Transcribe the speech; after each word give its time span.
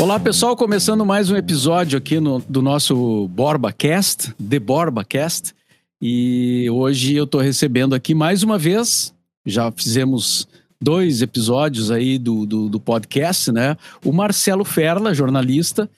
Olá 0.00 0.20
pessoal, 0.20 0.56
começando 0.56 1.04
mais 1.04 1.28
um 1.28 1.36
episódio 1.36 1.98
aqui 1.98 2.20
no, 2.20 2.38
do 2.48 2.62
nosso 2.62 3.26
BorbaCast, 3.28 4.32
The 4.34 4.60
BorbaCast. 4.60 5.52
E 6.00 6.70
hoje 6.70 7.16
eu 7.16 7.24
estou 7.24 7.40
recebendo 7.40 7.96
aqui 7.96 8.14
mais 8.14 8.44
uma 8.44 8.56
vez, 8.56 9.12
já 9.44 9.72
fizemos 9.72 10.46
dois 10.80 11.20
episódios 11.20 11.90
aí 11.90 12.16
do, 12.16 12.46
do, 12.46 12.68
do, 12.68 12.78
podcast, 12.78 13.50
né? 13.50 13.76
O 14.04 14.12
Marcelo 14.12 14.64
Ferla, 14.64 15.12
jornalista, 15.12 15.90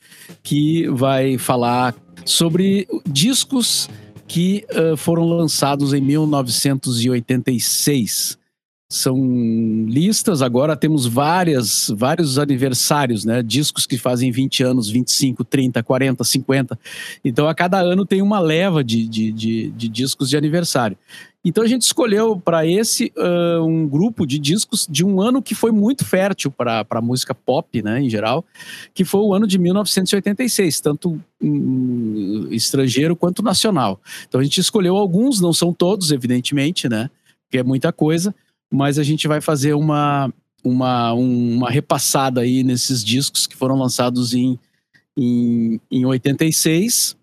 que 0.42 0.88
vai 0.88 1.36
falar 1.36 1.94
sobre 2.24 2.88
discos 3.06 3.86
que 4.26 4.64
uh, 4.70 4.96
foram 4.96 5.28
lançados 5.28 5.92
em 5.92 6.00
1986 6.00 8.39
são 8.90 9.16
listas. 9.86 10.42
Agora 10.42 10.76
temos 10.76 11.06
várias, 11.06 11.92
vários 11.96 12.40
aniversários, 12.40 13.24
né? 13.24 13.40
Discos 13.40 13.86
que 13.86 13.96
fazem 13.96 14.32
20 14.32 14.64
anos, 14.64 14.90
25, 14.90 15.44
30, 15.44 15.80
40, 15.80 16.24
50. 16.24 16.78
Então, 17.24 17.46
a 17.46 17.54
cada 17.54 17.78
ano 17.78 18.04
tem 18.04 18.20
uma 18.20 18.40
leva 18.40 18.82
de, 18.82 19.06
de, 19.06 19.30
de, 19.30 19.70
de 19.70 19.88
discos 19.88 20.28
de 20.28 20.36
aniversário. 20.36 20.98
Então, 21.44 21.62
a 21.62 21.68
gente 21.68 21.82
escolheu 21.82 22.38
para 22.38 22.66
esse 22.66 23.12
uh, 23.16 23.64
um 23.64 23.88
grupo 23.88 24.26
de 24.26 24.40
discos 24.40 24.88
de 24.90 25.04
um 25.04 25.20
ano 25.22 25.40
que 25.40 25.54
foi 25.54 25.70
muito 25.70 26.04
fértil 26.04 26.50
para 26.50 26.84
a 26.90 27.00
música 27.00 27.34
pop, 27.34 27.80
né, 27.82 28.02
em 28.02 28.10
geral, 28.10 28.44
que 28.92 29.04
foi 29.04 29.20
o 29.20 29.32
ano 29.32 29.46
de 29.46 29.56
1986, 29.56 30.80
tanto 30.80 31.18
um, 31.40 32.48
estrangeiro 32.50 33.14
quanto 33.14 33.40
nacional. 33.40 34.00
Então, 34.28 34.40
a 34.40 34.44
gente 34.44 34.60
escolheu 34.60 34.96
alguns, 34.96 35.40
não 35.40 35.52
são 35.52 35.72
todos, 35.72 36.10
evidentemente, 36.10 36.88
né? 36.88 37.08
Porque 37.46 37.58
é 37.58 37.62
muita 37.62 37.92
coisa 37.92 38.34
mas 38.72 38.98
a 38.98 39.02
gente 39.02 39.26
vai 39.26 39.40
fazer 39.40 39.74
uma, 39.74 40.32
uma, 40.62 41.12
uma 41.12 41.70
repassada 41.70 42.42
aí 42.42 42.62
nesses 42.62 43.04
discos 43.04 43.46
que 43.46 43.56
foram 43.56 43.76
lançados 43.76 44.32
em, 44.34 44.58
em, 45.16 45.80
em 45.90 46.04
86. 46.04 47.16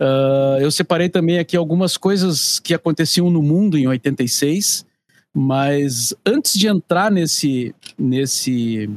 ah, 0.00 0.58
eu 0.60 0.70
separei 0.70 1.08
também 1.08 1.38
aqui 1.38 1.56
algumas 1.56 1.96
coisas 1.96 2.60
que 2.60 2.74
aconteciam 2.74 3.30
no 3.30 3.42
mundo 3.42 3.76
em 3.76 3.86
86, 3.86 4.86
mas 5.34 6.14
antes 6.24 6.54
de 6.54 6.68
entrar 6.68 7.10
nesse, 7.10 7.74
nesse, 7.98 8.88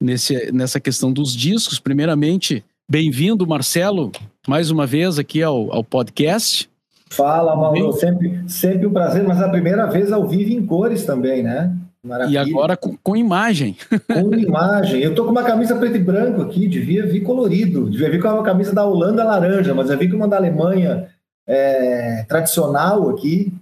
nesse, 0.00 0.52
nessa 0.52 0.80
questão 0.80 1.12
dos 1.12 1.36
discos, 1.36 1.78
primeiramente, 1.78 2.64
bem-vindo, 2.88 3.46
Marcelo, 3.46 4.10
mais 4.48 4.70
uma 4.70 4.86
vez 4.86 5.18
aqui 5.18 5.42
ao, 5.42 5.70
ao 5.72 5.84
podcast. 5.84 6.69
Fala, 7.12 7.56
Mauro. 7.56 7.92
Sempre, 7.92 8.42
sempre 8.46 8.86
um 8.86 8.92
prazer, 8.92 9.22
mas 9.24 9.42
a 9.42 9.48
primeira 9.48 9.86
vez 9.86 10.12
ao 10.12 10.26
vivo 10.26 10.52
em 10.52 10.64
cores 10.64 11.04
também, 11.04 11.42
né? 11.42 11.74
Maravilha. 12.02 12.38
E 12.38 12.38
agora 12.38 12.76
com, 12.76 12.96
com 13.02 13.16
imagem. 13.16 13.76
Com 14.08 14.32
imagem. 14.38 15.02
Eu 15.02 15.14
tô 15.14 15.24
com 15.24 15.30
uma 15.30 15.42
camisa 15.42 15.76
preto 15.76 15.96
e 15.96 16.02
branco 16.02 16.40
aqui, 16.40 16.66
devia 16.66 17.04
vir 17.06 17.20
colorido. 17.22 17.90
Devia 17.90 18.10
vir 18.10 18.22
com 18.22 18.28
uma 18.28 18.42
camisa 18.42 18.74
da 18.74 18.84
Holanda 18.84 19.24
laranja, 19.24 19.74
mas 19.74 19.90
eu 19.90 19.98
vi 19.98 20.08
com 20.08 20.16
uma 20.16 20.28
da 20.28 20.36
Alemanha 20.36 21.08
é, 21.46 22.24
tradicional 22.28 23.10
aqui, 23.10 23.52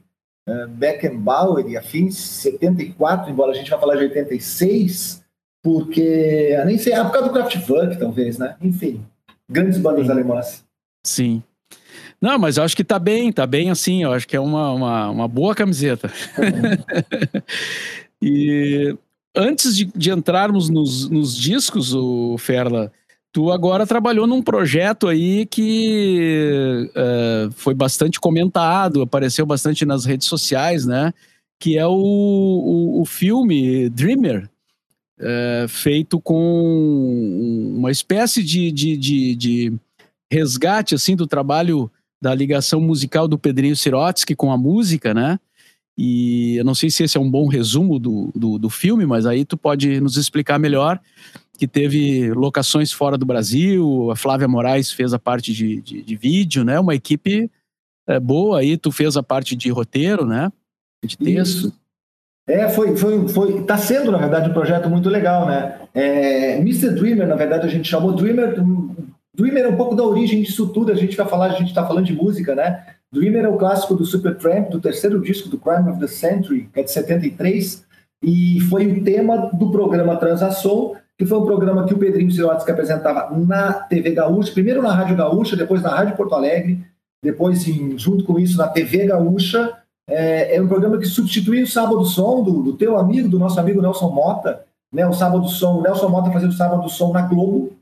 é, 0.47 0.67
Beckenbauer 0.67 1.67
e 1.67 1.77
afins, 1.77 2.17
74, 2.17 3.31
embora 3.31 3.53
a 3.53 3.55
gente 3.55 3.71
vá 3.71 3.79
falar 3.79 3.97
de 3.97 4.05
86, 4.05 5.25
porque 5.63 6.63
nem 6.67 6.77
sei, 6.77 6.93
é 6.93 7.03
por 7.03 7.13
causa 7.13 7.29
do 7.29 7.33
Kraftwerk, 7.33 7.99
talvez, 7.99 8.39
né? 8.39 8.57
Enfim, 8.61 9.05
grandes 9.51 9.79
bandas 9.79 10.07
Sim. 10.07 10.13
alemãs. 10.13 10.65
Sim. 11.05 11.43
Não, 12.21 12.39
mas 12.39 12.57
eu 12.57 12.65
acho 12.65 12.77
que 12.77 12.85
tá 12.85 12.99
bem, 12.99 13.33
tá 13.33 13.47
bem 13.47 13.71
assim. 13.71 14.03
Eu 14.03 14.13
acho 14.13 14.27
que 14.27 14.37
é 14.37 14.41
uma, 14.41 14.73
uma, 14.73 15.11
uma 15.11 15.29
boa 15.29 15.55
camiseta. 15.55 16.13
e 18.21 18.97
antes 19.35 19.77
de, 19.77 19.85
de 19.95 20.11
entrarmos 20.11 20.69
nos, 20.69 21.09
nos, 21.09 21.37
discos, 21.37 21.95
o 21.95 22.37
Ferla, 22.37 22.93
tu 23.33 23.53
agora 23.53 23.87
trabalhou 23.87 24.27
num 24.27 24.43
projeto 24.43 25.07
aí 25.07 25.47
que 25.47 26.91
uh, 26.91 27.53
foi 27.53 27.75
bastante 27.75 28.19
comentado, 28.19 29.03
apareceu 29.03 29.47
bastante 29.47 29.87
nas 29.87 30.05
redes 30.05 30.27
sociais, 30.27 30.85
né? 30.85 31.15
Que 31.61 31.79
é 31.79 31.87
o, 31.87 31.93
o, 31.93 33.01
o 33.01 33.05
filme 33.05 33.89
Dreamer, 33.89 34.51
uh, 35.21 35.69
feito 35.69 36.21
com 36.21 37.75
uma 37.77 37.93
espécie 37.93 38.43
de, 38.43 38.73
de, 38.73 38.97
de, 38.97 39.37
de 39.37 39.73
resgate 40.31 40.97
assim 40.97 41.15
do 41.15 41.27
trabalho 41.27 41.89
da 42.21 42.35
ligação 42.35 42.81
musical 42.81 43.29
do 43.29 43.39
Pedrinho 43.39 43.77
Sirotsky 43.77 44.35
com 44.35 44.53
a 44.53 44.59
música, 44.59 45.15
né? 45.15 45.39
E 45.97 46.57
eu 46.57 46.65
não 46.65 46.75
sei 46.75 46.91
se 46.91 47.03
esse 47.03 47.17
é 47.17 47.21
um 47.21 47.31
bom 47.31 47.49
resumo 47.49 47.99
do, 47.99 48.31
do, 48.35 48.59
do, 48.59 48.71
filme, 48.71 49.05
mas 49.05 49.27
aí 49.27 49.45
tu 49.45 49.57
pode 49.57 50.01
nos 50.01 50.17
explicar 50.17 50.57
melhor 50.59 51.01
que 51.59 51.67
teve 51.67 52.33
locações 52.33 52.93
fora 52.93 53.19
do 53.19 53.27
Brasil, 53.27 54.09
a 54.13 54.15
Flávia 54.15 54.47
Moraes 54.47 54.93
fez 54.93 55.13
a 55.13 55.19
parte 55.19 55.53
de, 55.53 55.81
de, 55.81 56.03
de 56.03 56.17
vídeo, 56.17 56.63
né? 56.63 56.79
Uma 56.79 56.95
equipe 56.95 57.51
é, 58.07 58.21
boa 58.21 58.61
aí, 58.61 58.77
tu 58.77 58.93
fez 58.93 59.17
a 59.17 59.25
parte 59.25 59.57
de 59.57 59.69
roteiro, 59.71 60.25
né? 60.25 60.53
De 61.05 61.19
texto. 61.19 61.67
Isso. 61.67 61.73
É, 62.49 62.69
foi, 62.71 62.97
foi, 62.97 63.29
foi, 63.29 63.63
tá 63.65 63.77
sendo, 63.77 64.11
na 64.11 64.19
verdade, 64.19 64.49
um 64.49 64.55
projeto 64.55 64.89
muito 64.89 65.11
legal, 65.11 65.47
né? 65.47 65.81
É, 65.93 66.57
Mr. 66.59 66.91
Dreamer, 66.91 67.27
na 67.27 67.35
verdade, 67.35 67.67
a 67.67 67.71
gente 67.71 67.89
chamou 67.89 68.15
Dreamer 68.15 68.55
Dreamer 69.39 69.67
é 69.67 69.69
um 69.69 69.77
pouco 69.77 69.95
da 69.95 70.03
origem 70.03 70.43
disso 70.43 70.69
tudo, 70.71 70.91
a 70.91 70.97
gente 70.97 71.17
vai 71.17 71.27
falar, 71.29 71.47
a 71.47 71.55
gente 71.55 71.69
está 71.69 71.87
falando 71.87 72.07
de 72.07 72.13
música, 72.13 72.57
né? 72.57 72.85
Dreamer 73.13 73.45
é 73.45 73.49
o 73.49 73.57
clássico 73.57 73.95
do 73.95 74.05
Supertramp, 74.05 74.69
do 74.69 74.81
terceiro 74.81 75.21
disco 75.21 75.49
do 75.49 75.57
Crime 75.57 75.89
of 75.89 76.01
the 76.01 76.09
Century, 76.09 76.69
que 76.75 76.81
é 76.81 76.83
de 76.83 76.91
73, 76.91 77.87
e 78.21 78.59
foi 78.63 78.89
o 78.89 79.05
tema 79.05 79.49
do 79.53 79.71
programa 79.71 80.17
Transação, 80.17 80.97
que 81.17 81.25
foi 81.25 81.39
um 81.39 81.47
programa 81.47 81.87
que 81.87 81.95
o 81.95 81.99
Pedrinho 81.99 82.33
Sirotsky 82.33 82.73
apresentava 82.73 83.33
na 83.39 83.75
TV 83.75 84.11
Gaúcha, 84.11 84.53
primeiro 84.53 84.83
na 84.83 84.93
Rádio 84.93 85.17
Gaúcha, 85.17 85.57
depois 85.57 85.83
na 85.83 85.91
Rádio 85.91 86.17
Porto 86.17 86.35
Alegre, 86.35 86.85
depois, 87.23 87.67
em, 87.69 87.97
junto 87.97 88.25
com 88.25 88.41
isso, 88.41 88.59
na 88.59 88.67
TV 88.67 89.07
Gaúcha. 89.07 89.73
É, 90.11 90.57
é 90.57 90.63
um 90.63 90.67
programa 90.67 90.99
que 90.99 91.07
substituía 91.07 91.63
o 91.63 91.67
Sábado 91.67 92.05
Som 92.05 92.43
do, 92.43 92.63
do 92.63 92.73
teu 92.73 92.99
amigo, 92.99 93.29
do 93.29 93.39
nosso 93.39 93.61
amigo 93.61 93.81
Nelson 93.81 94.11
Mota, 94.11 94.65
né? 94.93 95.07
O 95.07 95.13
Sábado 95.13 95.47
Som, 95.49 95.79
o 95.79 95.83
Nelson 95.83 96.09
Mota 96.09 96.33
fazia 96.33 96.49
o 96.49 96.53
Sábado 96.53 96.89
Som 96.89 97.13
na 97.13 97.23
Globo, 97.23 97.78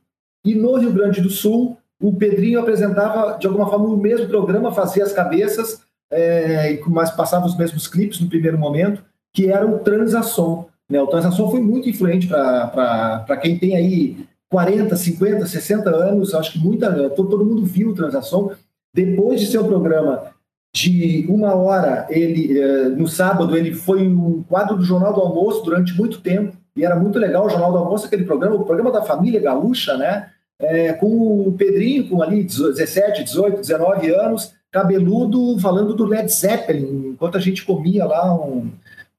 e 0.47 0.55
no 0.55 0.77
Rio 0.77 0.93
Grande 0.93 1.21
do 1.21 1.29
Sul, 1.29 1.77
o 2.01 2.15
Pedrinho 2.15 2.61
apresentava, 2.61 3.39
de 3.39 3.47
alguma 3.47 3.69
forma, 3.69 3.87
o 3.87 3.97
mesmo 3.97 4.29
programa, 4.29 4.73
fazia 4.73 5.03
as 5.03 5.13
cabeças, 5.13 5.81
é, 6.11 6.79
mas 6.87 7.11
passava 7.11 7.47
os 7.47 7.57
mesmos 7.57 7.89
clipes 7.89 8.21
no 8.21 8.29
primeiro 8.29 8.57
momento, 8.57 9.03
que 9.33 9.51
era 9.51 9.67
o 9.67 9.81
Transação. 9.81 10.67
Né? 10.89 11.01
O 11.01 11.07
Transação 11.07 11.51
foi 11.51 11.61
muito 11.61 11.89
influente 11.89 12.27
para 12.27 13.37
quem 13.41 13.59
tem 13.59 13.77
aí 13.77 14.17
40, 14.51 14.95
50, 14.95 15.47
60 15.47 15.91
anos, 15.91 16.35
acho 16.35 16.53
que 16.53 16.59
muita, 16.59 17.11
todo, 17.11 17.45
mundo 17.45 17.65
viu 17.65 17.91
o 17.91 17.95
Transação. 17.95 18.53
Depois 18.95 19.41
de 19.41 19.47
ser 19.47 19.59
um 19.59 19.67
programa 19.67 20.31
de 20.75 21.27
uma 21.29 21.55
hora, 21.55 22.07
ele 22.11 22.59
é, 22.59 22.89
no 22.91 23.09
sábado, 23.09 23.57
ele 23.57 23.75
foi 23.75 24.07
um 24.07 24.43
quadro 24.43 24.77
do 24.77 24.85
Jornal 24.85 25.13
do 25.13 25.21
Almoço 25.21 25.65
durante 25.65 25.97
muito 25.97 26.21
tempo, 26.21 26.57
e 26.77 26.85
era 26.85 26.95
muito 26.95 27.19
legal 27.19 27.47
o 27.47 27.49
Jornal 27.49 27.73
do 27.73 27.79
Almoço, 27.79 28.07
aquele 28.07 28.25
programa, 28.25 28.57
o 28.57 28.65
programa 28.65 28.93
da 28.93 29.03
família 29.03 29.41
gaúcha, 29.41 29.97
né? 29.97 30.31
É, 30.59 30.93
com 30.95 31.49
o 31.49 31.53
Pedrinho, 31.53 32.09
com 32.09 32.23
ali 32.23 32.43
17, 32.43 33.25
18, 33.25 33.61
19 33.61 34.11
anos, 34.15 34.55
cabeludo, 34.71 35.59
falando 35.59 35.95
do 35.95 36.05
Led 36.05 36.31
Zeppelin, 36.33 37.11
enquanto 37.11 37.37
a 37.37 37.41
gente 37.41 37.65
comia 37.65 38.05
lá 38.05 38.35
um, 38.35 38.71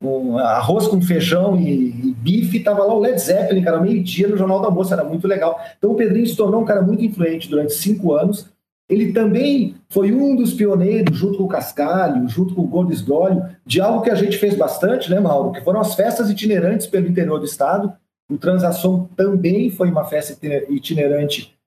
um 0.02 0.38
arroz 0.38 0.88
com 0.88 1.02
feijão 1.02 1.60
e, 1.60 1.90
e 1.90 2.16
bife, 2.18 2.58
estava 2.58 2.84
lá 2.84 2.94
o 2.94 3.00
Led 3.00 3.20
Zeppelin, 3.20 3.64
cara, 3.64 3.80
meio-dia 3.80 4.28
no 4.28 4.38
Jornal 4.38 4.62
da 4.62 4.70
Moça, 4.70 4.94
era 4.94 5.04
muito 5.04 5.28
legal. 5.28 5.60
Então 5.78 5.92
o 5.92 5.96
Pedrinho 5.96 6.28
se 6.28 6.36
tornou 6.36 6.62
um 6.62 6.66
cara 6.66 6.82
muito 6.82 7.04
influente 7.04 7.50
durante 7.50 7.74
cinco 7.74 8.14
anos. 8.14 8.48
Ele 8.90 9.12
também 9.12 9.76
foi 9.90 10.14
um 10.14 10.36
dos 10.36 10.54
pioneiros, 10.54 11.18
junto 11.18 11.38
com 11.38 11.44
o 11.44 11.48
Cascalho, 11.50 12.28
junto 12.30 12.56
com 12.56 12.62
o 12.62 12.68
Gomes 12.68 13.02
Dolio, 13.02 13.44
de 13.66 13.82
algo 13.82 14.02
que 14.02 14.10
a 14.10 14.16
gente 14.16 14.38
fez 14.38 14.56
bastante, 14.56 15.10
né, 15.10 15.20
Mauro? 15.20 15.52
Que 15.52 15.62
foram 15.62 15.82
as 15.82 15.94
festas 15.94 16.30
itinerantes 16.30 16.88
pelo 16.88 17.08
interior 17.08 17.38
do 17.38 17.46
estado. 17.46 17.92
O 18.30 18.38
Transação 18.38 19.10
também 19.16 19.70
foi 19.70 19.90
uma 19.90 20.06
festa 20.06 20.38
itinerante 20.70 21.58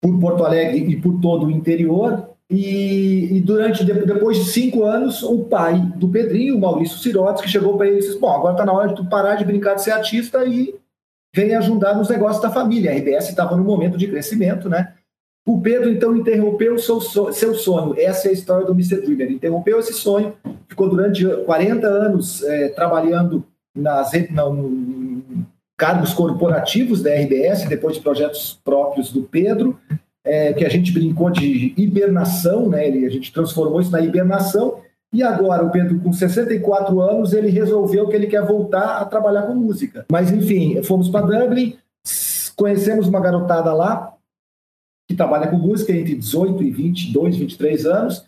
por 0.00 0.18
Porto 0.20 0.44
Alegre 0.44 0.78
e 0.78 1.00
por 1.00 1.20
todo 1.20 1.46
o 1.46 1.50
interior. 1.50 2.30
E, 2.50 3.36
e 3.36 3.40
durante 3.40 3.84
depois 3.84 4.38
de 4.38 4.44
cinco 4.50 4.84
anos, 4.84 5.22
o 5.22 5.44
pai 5.44 5.78
do 5.96 6.08
Pedrinho, 6.08 6.56
o 6.56 6.60
Maurício 6.60 6.96
Sirotes, 6.98 7.42
que 7.42 7.48
chegou 7.48 7.76
para 7.76 7.88
ele 7.88 7.98
e 7.98 8.00
disse: 8.00 8.18
Bom, 8.18 8.30
agora 8.30 8.54
está 8.54 8.64
na 8.64 8.72
hora 8.72 8.88
de 8.88 8.94
tu 8.94 9.04
parar 9.06 9.34
de 9.34 9.44
brincar 9.44 9.74
de 9.74 9.82
ser 9.82 9.90
artista 9.90 10.44
e 10.46 10.74
vem 11.34 11.54
ajudar 11.54 11.94
nos 11.94 12.08
negócios 12.08 12.40
da 12.40 12.50
família. 12.50 12.90
A 12.90 12.94
RBS 12.94 13.28
estava 13.28 13.56
no 13.56 13.64
momento 13.64 13.98
de 13.98 14.08
crescimento, 14.08 14.68
né? 14.68 14.94
O 15.46 15.60
Pedro, 15.60 15.90
então, 15.90 16.16
interrompeu 16.16 16.78
seu, 16.78 17.00
seu 17.00 17.54
sonho. 17.54 17.94
Essa 17.98 18.28
é 18.28 18.30
a 18.30 18.34
história 18.34 18.66
do 18.66 18.72
Mr. 18.72 19.00
Dreamer. 19.00 19.32
Interrompeu 19.32 19.78
esse 19.78 19.94
sonho, 19.94 20.34
ficou 20.68 20.88
durante 20.88 21.26
40 21.44 21.86
anos 21.86 22.42
é, 22.44 22.68
trabalhando 22.68 23.44
nas, 23.74 24.12
no, 24.30 24.62
cargos 25.78 26.12
corporativos 26.12 27.00
da 27.00 27.14
RBS, 27.14 27.68
depois 27.68 27.94
de 27.94 28.02
projetos 28.02 28.60
próprios 28.64 29.12
do 29.12 29.22
Pedro, 29.22 29.78
é, 30.24 30.52
que 30.52 30.64
a 30.64 30.68
gente 30.68 30.92
brincou 30.92 31.30
de 31.30 31.72
hibernação, 31.76 32.68
né? 32.68 32.88
Ele, 32.88 33.06
a 33.06 33.08
gente 33.08 33.32
transformou 33.32 33.80
isso 33.80 33.92
na 33.92 34.00
hibernação, 34.00 34.80
e 35.12 35.22
agora 35.22 35.64
o 35.64 35.70
Pedro, 35.70 36.00
com 36.00 36.12
64 36.12 37.00
anos, 37.00 37.32
ele 37.32 37.48
resolveu 37.48 38.08
que 38.08 38.16
ele 38.16 38.26
quer 38.26 38.44
voltar 38.44 38.98
a 38.98 39.04
trabalhar 39.04 39.42
com 39.42 39.54
música. 39.54 40.04
Mas, 40.10 40.30
enfim, 40.32 40.82
fomos 40.82 41.08
para 41.08 41.24
Dublin, 41.24 41.78
conhecemos 42.56 43.06
uma 43.06 43.20
garotada 43.20 43.72
lá 43.72 44.14
que 45.08 45.14
trabalha 45.14 45.46
com 45.46 45.56
música 45.56 45.92
entre 45.92 46.14
18 46.16 46.62
e 46.62 46.70
22, 46.70 47.36
23 47.36 47.86
anos. 47.86 48.26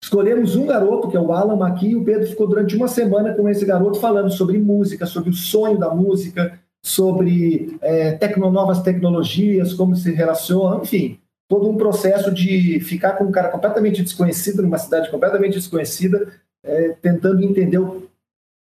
Escolhemos 0.00 0.54
um 0.54 0.66
garoto, 0.66 1.08
que 1.08 1.16
é 1.16 1.20
o 1.20 1.32
Alan 1.32 1.66
aqui, 1.66 1.88
e 1.88 1.96
o 1.96 2.04
Pedro 2.04 2.28
ficou 2.28 2.46
durante 2.46 2.76
uma 2.76 2.86
semana 2.86 3.34
com 3.34 3.48
esse 3.48 3.64
garoto 3.64 3.98
falando 3.98 4.30
sobre 4.30 4.58
música, 4.58 5.06
sobre 5.06 5.30
o 5.30 5.34
sonho 5.34 5.78
da 5.78 5.92
música, 5.92 6.60
sobre 6.86 7.76
é, 7.82 8.12
tecno, 8.12 8.48
novas 8.48 8.80
tecnologias, 8.80 9.74
como 9.74 9.96
se 9.96 10.12
relaciona, 10.12 10.84
enfim, 10.84 11.18
todo 11.48 11.68
um 11.68 11.76
processo 11.76 12.32
de 12.32 12.78
ficar 12.78 13.14
com 13.14 13.24
um 13.24 13.32
cara 13.32 13.48
completamente 13.48 14.04
desconhecido, 14.04 14.62
numa 14.62 14.78
cidade 14.78 15.10
completamente 15.10 15.54
desconhecida, 15.54 16.32
é, 16.64 16.90
tentando 17.02 17.42
entender 17.42 17.80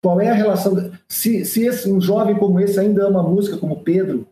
qual 0.04 0.20
é 0.20 0.32
a 0.32 0.34
relação. 0.34 0.92
Se, 1.08 1.46
se 1.46 1.68
esse, 1.68 1.92
um 1.92 2.02
jovem 2.02 2.36
como 2.36 2.60
esse 2.60 2.80
ainda 2.80 3.06
ama 3.06 3.22
música, 3.22 3.56
como 3.56 3.84
Pedro 3.84 4.26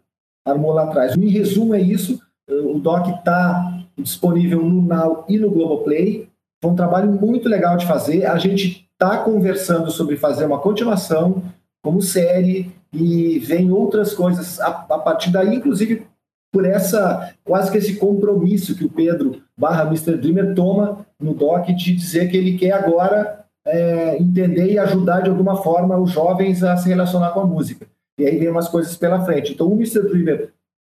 armou 0.44 0.74
lá 0.74 0.86
atrás. 0.86 1.16
Em 1.16 1.30
resumo, 1.30 1.76
é 1.76 1.80
isso. 1.80 2.20
O 2.50 2.80
doc 2.80 3.08
está 3.08 3.86
disponível 3.96 4.66
no 4.66 4.82
Now 4.82 5.26
e 5.30 5.38
no 5.38 5.52
Globoplay. 5.52 6.28
Foi 6.60 6.72
um 6.72 6.76
trabalho 6.76 7.12
muito 7.12 7.48
legal 7.48 7.78
de 7.78 7.86
fazer. 7.86 8.26
A 8.26 8.40
gente 8.40 8.90
está 8.94 9.20
conversando 9.20 9.92
sobre 9.92 10.18
fazer 10.18 10.46
uma 10.46 10.58
continuação 10.58 11.44
como 11.86 12.02
série 12.02 12.72
e 12.92 13.38
vem 13.38 13.72
outras 13.72 14.12
coisas 14.12 14.60
a, 14.60 14.70
a, 14.90 14.98
partir 14.98 15.32
daí, 15.32 15.56
inclusive 15.56 16.08
por 16.52 16.66
essa 16.66 17.32
quase 17.44 17.72
que 17.72 17.78
esse 17.78 17.98
compromisso 17.98 18.76
que 18.76 18.86
o 18.86 18.90
Pedro 18.90 19.44
barra 19.56 19.84
Mr. 19.84 20.18
Dreamer 20.18 20.56
toma 20.56 21.06
no 21.20 21.36
doc 21.36 21.68
de 21.68 21.96
dizer 21.96 22.28
que 22.28 22.38
ele 22.38 22.58
quer 22.58 22.72
agora 22.72 23.46
é, 23.68 24.18
entender 24.18 24.72
e 24.72 24.80
ajudar 24.80 25.22
de 25.22 25.30
alguma 25.30 25.58
forma 25.58 25.96
os 25.96 26.10
jovens 26.10 26.64
a 26.64 26.76
se 26.76 26.90
relacionar 26.90 27.32
com 27.32 27.42
a 27.42 27.46
música. 27.46 27.86
E 28.18 28.26
aí 28.26 28.40
vem 28.40 28.50
umas 28.50 28.68
coisas 28.68 28.96
pela 28.96 29.24
frente. 29.24 29.54
Então 29.54 29.68
o 29.68 29.76
Mr. 29.76 30.02
Dreamer 30.10 30.50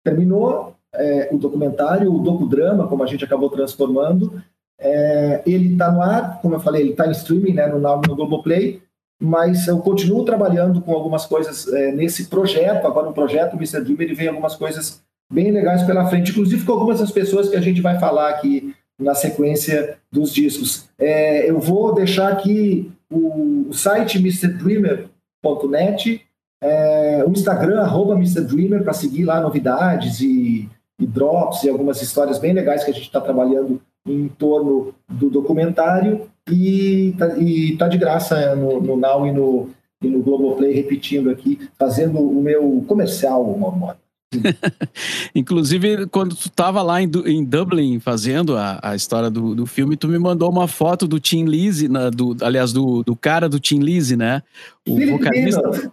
terminou 0.06 0.74
é, 0.96 1.28
o 1.34 1.38
documentário, 1.38 2.14
o 2.14 2.20
docudrama, 2.20 2.88
como 2.88 3.04
a 3.04 3.08
gente 3.08 3.26
acabou 3.26 3.50
transformando. 3.50 4.42
É, 4.80 5.42
ele 5.46 5.74
está 5.74 5.92
no 5.92 6.02
ar, 6.02 6.40
como 6.42 6.56
eu 6.56 6.60
falei, 6.62 6.84
ele 6.84 6.92
está 6.92 7.08
em 7.08 7.12
streaming 7.12 7.54
né, 7.54 7.68
no, 7.68 7.78
no 7.80 8.16
Globoplay, 8.16 8.82
mas 9.20 9.68
eu 9.68 9.80
continuo 9.80 10.24
trabalhando 10.24 10.82
com 10.82 10.94
algumas 10.94 11.26
coisas 11.26 11.68
é, 11.74 11.92
nesse 11.92 12.28
projeto, 12.28 12.86
agora 12.86 13.08
no 13.08 13.14
projeto 13.14 13.56
Mr. 13.56 13.82
Dreamer, 13.82 14.08
ele 14.08 14.16
vem 14.16 14.28
algumas 14.28 14.56
coisas 14.56 15.02
bem 15.32 15.52
legais 15.52 15.84
pela 15.84 16.08
frente, 16.08 16.32
inclusive 16.32 16.64
com 16.64 16.72
algumas 16.72 17.00
das 17.00 17.12
pessoas 17.12 17.50
que 17.50 17.56
a 17.56 17.62
gente 17.62 17.82
vai 17.82 18.00
falar 18.00 18.30
aqui 18.30 18.74
na 19.00 19.14
sequência 19.14 19.98
dos 20.12 20.34
discos. 20.34 20.90
É, 20.98 21.50
eu 21.50 21.60
vou 21.60 21.94
deixar 21.94 22.32
aqui 22.32 22.92
o, 23.10 23.68
o 23.70 23.74
site 23.74 24.18
mrdreamer.net, 24.18 26.22
é, 26.62 27.24
o 27.26 27.32
Instagram, 27.32 27.82
arroba 27.82 28.16
mrdreamer, 28.16 28.84
para 28.84 28.94
seguir 28.94 29.26
lá 29.26 29.40
novidades 29.40 30.20
e, 30.22 30.68
e, 31.00 31.06
drops 31.06 31.64
e 31.64 31.70
algumas 31.70 32.02
histórias 32.02 32.40
bem 32.40 32.54
legais 32.54 32.84
que 32.84 32.92
a 32.92 32.94
gente 32.94 33.06
está 33.06 33.22
trabalhando 33.22 33.82
em 34.08 34.28
torno 34.28 34.94
do 35.08 35.30
documentário. 35.30 36.28
E 36.50 37.14
tá, 37.18 37.38
e 37.38 37.76
tá 37.76 37.88
de 37.88 37.98
graça 37.98 38.56
no, 38.56 38.82
no 38.82 38.96
Now 38.96 39.28
e 39.28 39.32
no, 39.32 39.70
e 40.02 40.08
no 40.08 40.22
Globoplay, 40.22 40.74
repetindo 40.74 41.30
aqui, 41.30 41.60
fazendo 41.78 42.20
o 42.20 42.42
meu 42.42 42.84
comercial, 42.88 43.58
Mauro. 43.58 43.98
Inclusive, 45.34 46.06
quando 46.08 46.36
tu 46.36 46.48
estava 46.48 46.82
lá 46.82 47.02
em, 47.02 47.10
em, 47.26 47.44
Dublin 47.44 48.00
fazendo 48.00 48.58
a, 48.58 48.80
a 48.84 48.96
história 48.96 49.30
do, 49.30 49.56
do 49.56 49.66
filme, 49.66 49.96
tu 49.96 50.08
me 50.08 50.20
mandou 50.20 50.50
uma 50.50 50.68
foto 50.68 51.08
do 51.08 51.20
Tim 51.20 51.46
Lizzy, 51.46 51.88
na, 51.88 52.10
do, 52.10 52.36
aliás, 52.42 52.74
do, 52.74 53.04
do 53.04 53.16
cara 53.16 53.48
do 53.48 53.60
Tim 53.60 53.80
Lizzy, 53.80 54.18
né? 54.18 54.44
O 54.88 54.96
Philip 54.96 55.12
vocalista. 55.12 55.62
Linot. 55.62 55.92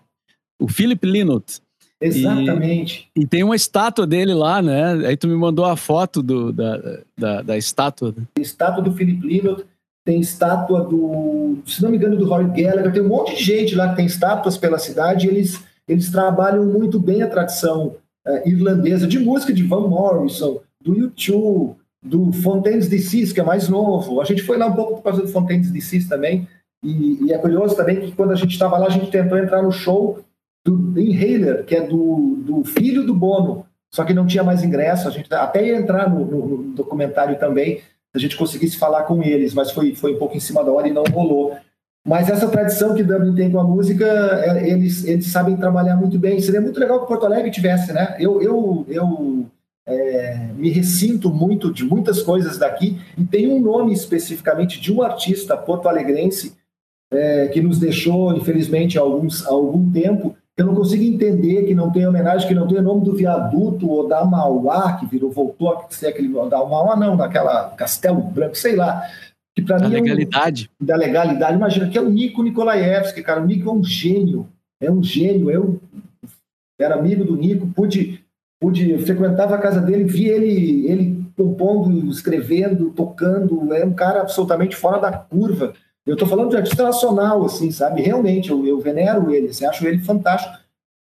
O 0.60 0.69
Philip 0.69 1.06
Linot. 1.06 1.60
Exatamente. 2.00 3.08
E, 3.17 3.23
e, 3.23 3.26
tem 3.26 3.43
uma 3.43 3.56
estátua 3.56 4.06
dele 4.06 4.35
lá, 4.35 4.61
né? 4.61 5.06
Aí 5.06 5.17
tu 5.17 5.29
me 5.29 5.37
mandou 5.37 5.64
a 5.64 5.76
foto 5.76 6.23
do, 6.23 6.52
da, 6.52 7.00
da, 7.17 7.43
da 7.43 7.56
estátua. 7.56 8.14
Estátua 8.38 8.82
do 8.82 8.93
Philip 8.93 9.26
Linot, 9.26 9.64
tem 10.05 10.20
estátua 10.20 10.82
do, 10.82 11.58
se 11.64 11.82
não 11.82 11.91
me 11.91 11.96
engano, 11.96 12.17
do 12.17 12.29
Roy 12.29 12.44
Gallagher, 12.44 12.93
tem 12.93 13.02
um 13.02 13.08
monte 13.08 13.37
de 13.37 13.43
gente 13.43 13.75
lá 13.75 13.88
que 13.88 13.96
tem 13.96 14.06
estátuas 14.06 14.58
pela 14.58 14.79
cidade, 14.79 15.26
eles, 15.26 15.64
eles 15.88 16.11
trabalham 16.11 16.67
muito 16.67 17.00
bem 17.00 17.23
a 17.23 17.29
tradição 17.29 17.96
uh, 18.26 18.49
irlandesa 18.49 19.06
de 19.06 19.19
música 19.19 19.52
de 19.52 19.62
Van 19.62 19.88
Morrison, 19.88 20.61
do 20.82 20.94
U2, 20.94 21.75
do 22.02 22.32
Fontaines 22.32 22.87
DC, 22.87 23.32
que 23.32 23.41
é 23.41 23.44
mais 23.44 23.69
novo. 23.70 24.20
A 24.20 24.25
gente 24.25 24.43
foi 24.43 24.58
lá 24.58 24.67
um 24.67 24.75
pouco 24.75 24.96
por 24.96 25.02
causa 25.05 25.23
do 25.23 25.29
Fontaines 25.29 25.70
DC 25.70 26.06
também, 26.06 26.46
e, 26.85 27.25
e, 27.25 27.32
é 27.32 27.38
curioso 27.38 27.75
também 27.75 27.99
que 27.99 28.12
quando 28.12 28.32
a 28.32 28.37
gente 28.37 28.50
estava 28.50 28.76
lá, 28.76 28.88
a 28.88 28.91
gente 28.91 29.11
tentou 29.11 29.38
entrar 29.38 29.62
no 29.62 29.73
show 29.73 30.23
do 30.64 30.99
Inhaler, 30.99 31.64
que 31.64 31.76
é 31.76 31.87
do, 31.87 32.37
do 32.44 32.64
filho 32.64 33.05
do 33.05 33.14
Bono, 33.14 33.66
só 33.93 34.05
que 34.05 34.14
não 34.14 34.26
tinha 34.26 34.43
mais 34.43 34.64
ingresso, 34.64 35.06
a 35.06 35.11
gente 35.11 35.32
até 35.32 35.66
ia 35.66 35.76
entrar 35.76 36.08
no, 36.08 36.25
no, 36.25 36.46
no 36.46 36.75
documentário 36.75 37.38
também, 37.38 37.76
se 37.76 37.82
a 38.16 38.19
gente 38.19 38.37
conseguisse 38.37 38.76
falar 38.76 39.02
com 39.05 39.22
eles, 39.22 39.52
mas 39.55 39.70
foi, 39.70 39.94
foi 39.94 40.14
um 40.14 40.19
pouco 40.19 40.37
em 40.37 40.40
cima 40.40 40.64
da 40.64 40.72
hora 40.72 40.88
e 40.88 40.93
não 40.93 41.05
rolou. 41.05 41.56
Mas 42.06 42.28
essa 42.28 42.49
tradição 42.49 42.94
que 42.94 43.02
Dublin 43.02 43.34
tem 43.34 43.50
com 43.50 43.58
a 43.58 43.64
música, 43.64 44.05
é, 44.05 44.69
eles, 44.69 45.05
eles 45.05 45.26
sabem 45.26 45.56
trabalhar 45.56 45.96
muito 45.96 46.19
bem. 46.19 46.38
Seria 46.38 46.61
muito 46.61 46.78
legal 46.78 47.00
que 47.00 47.08
Porto 47.08 47.25
Alegre 47.25 47.50
tivesse, 47.50 47.93
né? 47.93 48.14
Eu, 48.19 48.43
eu, 48.43 48.87
eu 48.88 49.46
é, 49.87 50.50
me 50.55 50.70
ressinto 50.70 51.31
muito 51.31 51.72
de 51.72 51.84
muitas 51.84 52.22
coisas 52.22 52.58
daqui 52.58 52.99
e 53.17 53.25
tem 53.25 53.49
um 53.49 53.60
nome 53.60 53.93
especificamente 53.93 54.81
de 54.81 54.93
um 54.93 55.02
artista 55.02 55.56
porto-alegrense 55.56 56.55
é, 57.10 57.49
que 57.49 57.60
nos 57.60 57.78
deixou, 57.78 58.34
infelizmente, 58.34 58.99
há, 58.99 59.02
alguns, 59.02 59.46
há 59.46 59.50
algum 59.50 59.90
tempo, 59.90 60.37
eu 60.56 60.66
não 60.66 60.74
consigo 60.74 61.02
entender, 61.02 61.66
que 61.66 61.74
não 61.74 61.90
tem 61.90 62.06
homenagem, 62.06 62.46
que 62.46 62.54
não 62.54 62.68
tem 62.68 62.78
o 62.78 62.82
nome 62.82 63.04
do 63.04 63.14
viaduto 63.14 63.90
ou 63.90 64.06
da 64.06 64.24
Mauá, 64.24 64.96
que 64.96 65.06
virou, 65.06 65.30
voltou 65.30 65.72
a 65.72 65.86
ser 65.90 66.08
aquele. 66.08 66.28
Da 66.48 66.58
Mauá, 66.58 66.94
não, 66.94 67.16
daquela 67.16 67.70
Castelo 67.70 68.22
Branco, 68.22 68.56
sei 68.56 68.76
lá 68.76 69.02
que 69.54 69.62
para 69.62 69.78
mim 69.78 69.88
legalidade. 69.88 70.70
É 70.80 70.82
um, 70.82 70.86
da 70.86 70.96
legalidade. 70.96 71.56
Imagina 71.56 71.88
que 71.88 71.96
é 71.96 72.00
o 72.00 72.10
Nico 72.10 72.42
Nikolaevski, 72.42 73.22
cara. 73.22 73.40
O 73.40 73.46
Nico 73.46 73.68
é 73.68 73.72
um 73.72 73.84
gênio, 73.84 74.48
é 74.80 74.90
um 74.90 75.02
gênio. 75.02 75.50
Eu 75.50 75.80
era 76.78 76.96
amigo 76.96 77.24
do 77.24 77.36
Nico, 77.36 77.68
pude, 77.68 78.20
pude 78.60 78.98
frequentava 78.98 79.54
a 79.54 79.58
casa 79.58 79.80
dele, 79.80 80.04
vi 80.04 80.28
ele, 80.28 80.90
ele 80.90 81.24
compondo, 81.36 82.10
escrevendo, 82.10 82.90
tocando. 82.90 83.72
É 83.72 83.84
um 83.84 83.94
cara 83.94 84.22
absolutamente 84.22 84.74
fora 84.74 84.98
da 84.98 85.12
curva. 85.12 85.72
Eu 86.06 86.14
estou 86.14 86.28
falando 86.28 86.50
de 86.50 86.56
artista 86.56 86.82
nacional, 86.82 87.44
assim, 87.44 87.70
sabe? 87.70 88.02
Realmente, 88.02 88.50
eu, 88.50 88.66
eu 88.66 88.78
venero 88.78 89.32
ele, 89.32 89.48
assim, 89.48 89.64
acho 89.64 89.86
ele 89.86 89.98
fantástico. 89.98 90.58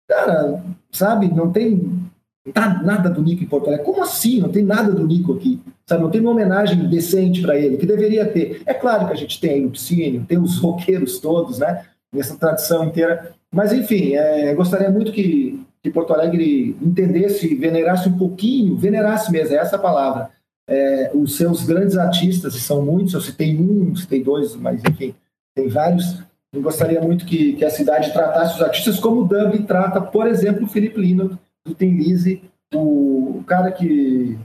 Cara, 0.07 0.63
sabe? 0.91 1.27
Não 1.33 1.51
tem 1.51 2.05
Tá 2.53 2.79
nada 2.83 3.09
do 3.09 3.23
Nico 3.23 3.43
em 3.43 3.47
Porto 3.47 3.67
Alegre. 3.67 3.85
Como 3.85 4.03
assim? 4.03 4.39
Não 4.39 4.49
tem 4.49 4.63
nada 4.63 4.91
do 4.91 5.07
Nico 5.07 5.33
aqui. 5.33 5.59
Sabe? 5.87 6.03
Não 6.03 6.11
tem 6.11 6.21
uma 6.21 6.31
homenagem 6.31 6.87
decente 6.87 7.41
para 7.41 7.57
ele, 7.57 7.77
que 7.77 7.85
deveria 7.85 8.25
ter. 8.25 8.61
É 8.65 8.73
claro 8.73 9.07
que 9.07 9.13
a 9.13 9.15
gente 9.15 9.39
tem 9.39 9.65
o 9.65 9.71
Psyne, 9.71 10.25
tem 10.27 10.37
os 10.37 10.59
roqueiros 10.59 11.19
todos, 11.19 11.59
né? 11.59 11.85
Nessa 12.13 12.37
tradição 12.37 12.85
inteira. 12.85 13.33
Mas, 13.51 13.73
enfim, 13.73 14.13
é, 14.13 14.53
gostaria 14.53 14.91
muito 14.91 15.11
que, 15.11 15.59
que 15.81 15.89
Porto 15.89 16.13
Alegre 16.13 16.77
entendesse, 16.81 17.55
venerasse 17.55 18.07
um 18.07 18.17
pouquinho, 18.17 18.75
venerasse 18.75 19.31
mesmo, 19.31 19.55
é 19.55 19.57
essa 19.57 19.79
palavra, 19.79 20.29
é, 20.67 21.11
os 21.13 21.37
seus 21.37 21.63
grandes 21.63 21.97
artistas, 21.97 22.55
e 22.55 22.59
são 22.59 22.81
muitos, 22.81 23.13
eu 23.13 23.21
citei 23.21 23.57
um, 23.57 23.95
citei 23.95 24.23
dois, 24.23 24.55
mas 24.55 24.83
enfim, 24.83 25.13
tem 25.55 25.67
vários. 25.67 26.23
Eu 26.53 26.61
gostaria 26.61 27.01
muito 27.01 27.25
que, 27.25 27.53
que 27.53 27.65
a 27.65 27.69
cidade 27.69 28.13
tratasse 28.13 28.55
os 28.55 28.61
artistas 28.61 28.99
como 28.99 29.21
o 29.21 29.27
Dublin 29.27 29.63
trata, 29.63 30.01
por 30.01 30.27
exemplo, 30.27 30.65
o 30.65 30.69
Felipe 30.69 30.99
Lino, 30.99 31.37
do 31.65 31.73
Tim 31.73 31.97
Lizzy, 31.97 32.41
o, 32.73 33.43
cara 33.45 33.71
que 33.71 34.37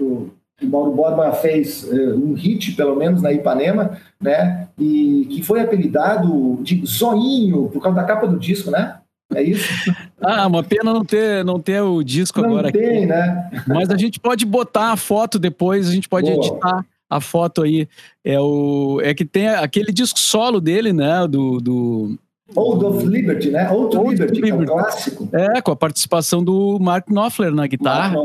o, 0.00 0.30
o 0.62 0.66
Mauro 0.66 0.92
Borba 0.92 1.32
fez 1.32 1.84
uh, 1.84 2.16
um 2.16 2.34
hit, 2.34 2.72
pelo 2.72 2.96
menos, 2.96 3.20
na 3.20 3.32
Ipanema, 3.32 3.98
né? 4.20 4.68
E 4.78 5.26
que 5.30 5.42
foi 5.42 5.60
apelidado 5.60 6.58
de 6.62 6.84
Zoinho, 6.86 7.68
por 7.68 7.82
causa 7.82 7.96
da 7.96 8.04
capa 8.04 8.26
do 8.26 8.38
disco, 8.38 8.70
né? 8.70 9.00
É 9.32 9.42
isso? 9.42 9.68
Ah, 10.26 10.46
uma 10.46 10.62
pena 10.62 10.90
não 10.90 11.04
ter, 11.04 11.44
não 11.44 11.60
ter 11.60 11.82
o 11.82 12.02
disco 12.02 12.40
não 12.40 12.48
agora 12.48 12.72
tem, 12.72 12.82
aqui. 12.82 13.06
né? 13.06 13.50
Mas 13.66 13.90
a 13.90 13.96
gente 13.98 14.18
pode 14.18 14.46
botar 14.46 14.92
a 14.92 14.96
foto 14.96 15.38
depois, 15.38 15.86
a 15.86 15.92
gente 15.92 16.08
pode 16.08 16.30
Boa. 16.30 16.46
editar 16.46 16.86
a 17.10 17.20
foto 17.20 17.62
aí. 17.62 17.86
É, 18.24 18.40
o, 18.40 19.00
é 19.02 19.12
que 19.12 19.26
tem 19.26 19.48
aquele 19.48 19.92
disco 19.92 20.18
solo 20.18 20.62
dele, 20.62 20.94
né? 20.94 21.28
Do, 21.28 21.60
do, 21.60 22.18
Old 22.54 22.84
of 22.84 23.06
Liberty, 23.06 23.50
né? 23.50 23.70
Old, 23.70 23.96
Old 23.96 24.10
Liberty, 24.10 24.40
Liberty. 24.40 24.50
É 24.50 24.54
um 24.54 24.66
clássico. 24.66 25.28
É, 25.32 25.60
com 25.60 25.72
a 25.72 25.76
participação 25.76 26.42
do 26.42 26.78
Mark 26.80 27.06
Knopfler 27.08 27.52
na 27.52 27.66
guitarra. 27.66 28.16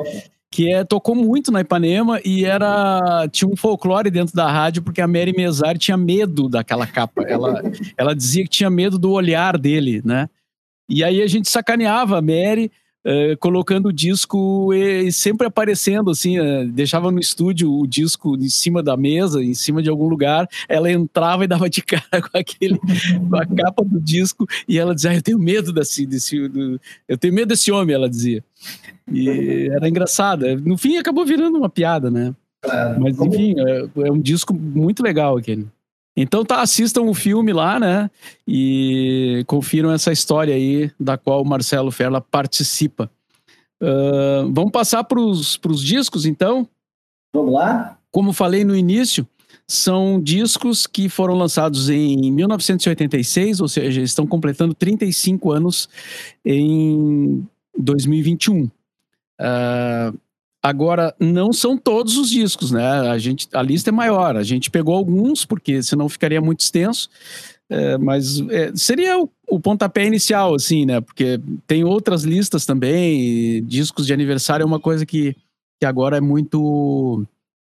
Que 0.52 0.74
é, 0.74 0.84
tocou 0.84 1.14
muito 1.14 1.52
na 1.52 1.62
Ipanema 1.62 2.20
e 2.26 2.44
era 2.44 3.28
tinha 3.32 3.48
um 3.48 3.56
folclore 3.56 4.10
dentro 4.10 4.36
da 4.36 4.50
rádio 4.50 4.82
porque 4.82 5.00
a 5.00 5.08
Mary 5.08 5.32
Mesari 5.32 5.78
tinha 5.78 5.96
medo 5.96 6.50
daquela 6.50 6.88
capa. 6.88 7.22
Ela, 7.24 7.62
ela 7.96 8.16
dizia 8.16 8.44
que 8.44 8.50
tinha 8.50 8.70
medo 8.70 8.98
do 8.98 9.12
olhar 9.12 9.60
dele, 9.60 10.02
né? 10.04 10.28
E 10.90 11.04
aí 11.04 11.22
a 11.22 11.28
gente 11.28 11.50
sacaneava 11.50 12.18
a 12.18 12.22
Mary 12.22 12.72
Uh, 13.00 13.36
colocando 13.40 13.88
o 13.88 13.94
disco 13.94 14.74
e 14.74 15.10
sempre 15.10 15.48
aparecendo, 15.48 16.12
assim, 16.12 16.38
uh, 16.38 16.68
deixava 16.68 17.10
no 17.10 17.18
estúdio 17.18 17.74
o 17.74 17.88
disco 17.88 18.36
em 18.36 18.50
cima 18.50 18.84
da 18.84 18.98
mesa, 18.98 19.42
em 19.42 19.54
cima 19.54 19.82
de 19.82 19.90
algum 19.90 20.10
lugar, 20.10 20.46
ela 20.68 20.92
entrava 20.92 21.46
e 21.46 21.48
dava 21.48 21.70
de 21.70 21.82
cara 21.82 22.04
com 22.22 22.38
aquele, 22.38 22.78
com 22.78 23.36
a 23.38 23.46
capa 23.46 23.86
do 23.86 24.02
disco, 24.02 24.46
e 24.68 24.78
ela 24.78 24.94
dizia, 24.94 25.12
ah, 25.12 25.16
eu 25.16 25.22
tenho 25.22 25.40
medo 25.40 25.72
desse, 25.72 26.06
desse 26.06 26.50
do, 26.50 26.80
eu 27.08 27.18
tenho 27.18 27.34
medo 27.34 27.48
desse 27.48 27.72
homem, 27.72 27.96
ela 27.96 28.10
dizia. 28.10 28.44
E 29.10 29.70
era 29.72 29.88
engraçada. 29.88 30.58
No 30.58 30.78
fim, 30.78 30.98
acabou 30.98 31.26
virando 31.26 31.58
uma 31.58 31.70
piada, 31.70 32.12
né? 32.12 32.36
É, 32.66 33.00
Mas, 33.00 33.18
enfim, 33.18 33.56
é, 33.58 34.08
é 34.08 34.12
um 34.12 34.20
disco 34.20 34.54
muito 34.54 35.02
legal 35.02 35.38
aquele. 35.38 35.66
Então 36.22 36.44
tá, 36.44 36.62
assistam 36.62 37.04
o 37.04 37.14
filme 37.14 37.54
lá, 37.54 37.80
né? 37.80 38.12
E 38.46 39.42
confiram 39.48 39.90
essa 39.90 40.12
história 40.12 40.54
aí 40.54 40.92
da 41.00 41.18
qual 41.18 41.42
o 41.42 41.48
Marcelo 41.48 41.92
Ferla 41.92 42.20
participa. 42.20 43.10
Uh, 43.82 44.52
vamos 44.52 44.72
passar 44.72 45.06
para 45.06 45.18
os 45.18 45.82
discos, 45.82 46.26
então? 46.26 46.68
Vamos 47.34 47.54
lá? 47.54 47.98
Como 48.12 48.34
falei 48.34 48.66
no 48.66 48.76
início, 48.76 49.26
são 49.66 50.22
discos 50.22 50.86
que 50.86 51.08
foram 51.08 51.36
lançados 51.36 51.90
em 51.90 52.30
1986, 52.34 53.62
ou 53.62 53.70
seja, 53.70 54.02
estão 54.02 54.28
completando 54.28 54.74
35 54.74 55.52
anos 55.54 55.88
em 56.44 57.48
2021. 57.78 58.64
Uh, 58.64 58.70
Agora, 60.62 61.16
não 61.18 61.54
são 61.54 61.78
todos 61.78 62.18
os 62.18 62.30
discos, 62.30 62.72
né? 62.72 62.84
A, 63.10 63.18
gente, 63.18 63.48
a 63.54 63.62
lista 63.62 63.90
é 63.90 63.94
maior. 63.94 64.36
A 64.36 64.44
gente 64.44 64.70
pegou 64.70 64.94
alguns, 64.94 65.46
porque 65.46 65.82
senão 65.82 66.10
ficaria 66.10 66.42
muito 66.42 66.60
extenso. 66.60 67.10
É, 67.70 67.98
mas 67.98 68.42
é, 68.50 68.76
seria 68.76 69.20
o, 69.20 69.30
o, 69.48 69.60
pontapé 69.60 70.06
inicial, 70.06 70.56
assim, 70.56 70.86
né? 70.86 71.00
Porque 71.00 71.40
tem 71.66 71.84
outras 71.86 72.24
listas 72.24 72.66
também. 72.66 73.64
discos 73.64 74.06
de 74.06 74.14
aniversário 74.14 74.64
é 74.64 74.66
uma 74.66 74.80
coisa 74.80 75.06
que, 75.06 75.34
que 75.80 75.86
agora 75.86 76.18
é 76.18 76.22
muito. 76.22 77.26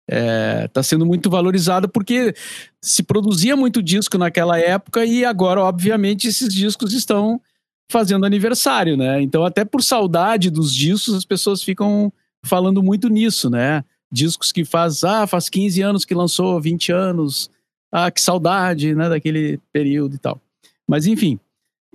Está 0.08 0.80
é, 0.80 0.82
sendo 0.82 1.06
muito 1.06 1.30
valorizado 1.30 1.88
porque 1.88 2.34
se 2.82 3.00
produzia 3.00 3.54
muito 3.54 3.80
disco 3.80 4.18
naquela 4.18 4.58
época 4.58 5.04
e 5.04 5.24
agora, 5.24 5.62
obviamente, 5.62 6.26
esses 6.26 6.52
discos 6.52 6.92
estão 6.92 7.40
fazendo 7.88 8.26
aniversário, 8.26 8.96
né? 8.96 9.22
Então, 9.22 9.44
até 9.44 9.64
por 9.64 9.84
saudade 9.84 10.50
dos 10.50 10.74
discos, 10.74 11.14
as 11.14 11.24
pessoas 11.24 11.62
ficam 11.62 12.12
falando 12.44 12.82
muito 12.82 13.08
nisso, 13.08 13.50
né? 13.50 13.84
Discos 14.10 14.50
que 14.52 14.64
faz, 14.64 15.04
ah, 15.04 15.26
faz 15.26 15.48
15 15.48 15.82
anos 15.82 16.04
que 16.04 16.14
lançou, 16.14 16.60
20 16.60 16.92
anos, 16.92 17.50
ah, 17.92 18.10
que 18.10 18.20
saudade, 18.20 18.94
né, 18.94 19.08
daquele 19.08 19.58
período 19.72 20.14
e 20.14 20.18
tal. 20.18 20.40
Mas, 20.86 21.06
enfim, 21.06 21.38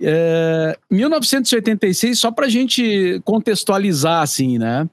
é, 0.00 0.78
1986, 0.90 2.18
só 2.18 2.30
para 2.30 2.46
a 2.46 2.48
gente 2.48 3.20
contextualizar, 3.24 4.22
assim, 4.22 4.58
né? 4.58 4.88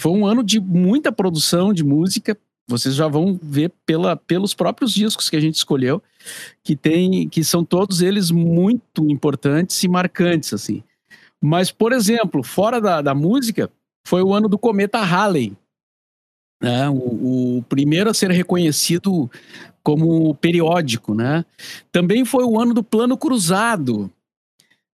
Foi 0.00 0.12
um 0.12 0.26
ano 0.26 0.42
de 0.42 0.60
muita 0.60 1.10
produção 1.10 1.72
de 1.72 1.84
música. 1.84 2.36
Vocês 2.68 2.94
já 2.94 3.08
vão 3.08 3.38
ver 3.42 3.72
pela, 3.86 4.14
pelos 4.14 4.54
próprios 4.54 4.92
discos 4.92 5.30
que 5.30 5.36
a 5.36 5.40
gente 5.40 5.56
escolheu, 5.56 6.02
que 6.62 6.76
tem, 6.76 7.28
que 7.28 7.42
são 7.42 7.64
todos 7.64 8.02
eles 8.02 8.30
muito 8.30 9.10
importantes 9.10 9.82
e 9.82 9.88
marcantes, 9.88 10.52
assim. 10.52 10.82
Mas, 11.40 11.70
por 11.70 11.92
exemplo, 11.92 12.42
fora 12.42 12.80
da, 12.80 13.00
da 13.00 13.14
música, 13.14 13.70
foi 14.08 14.22
o 14.22 14.32
ano 14.32 14.48
do 14.48 14.58
cometa 14.58 15.00
Halley. 15.00 15.54
Né? 16.62 16.88
O, 16.88 17.58
o, 17.58 17.62
primeiro 17.68 18.08
a 18.08 18.14
ser 18.14 18.30
reconhecido 18.30 19.30
como 19.82 20.34
periódico. 20.34 21.14
Né? 21.14 21.44
Também 21.92 22.24
foi 22.24 22.42
o 22.44 22.58
ano 22.58 22.72
do 22.72 22.82
Plano 22.82 23.18
Cruzado. 23.18 24.10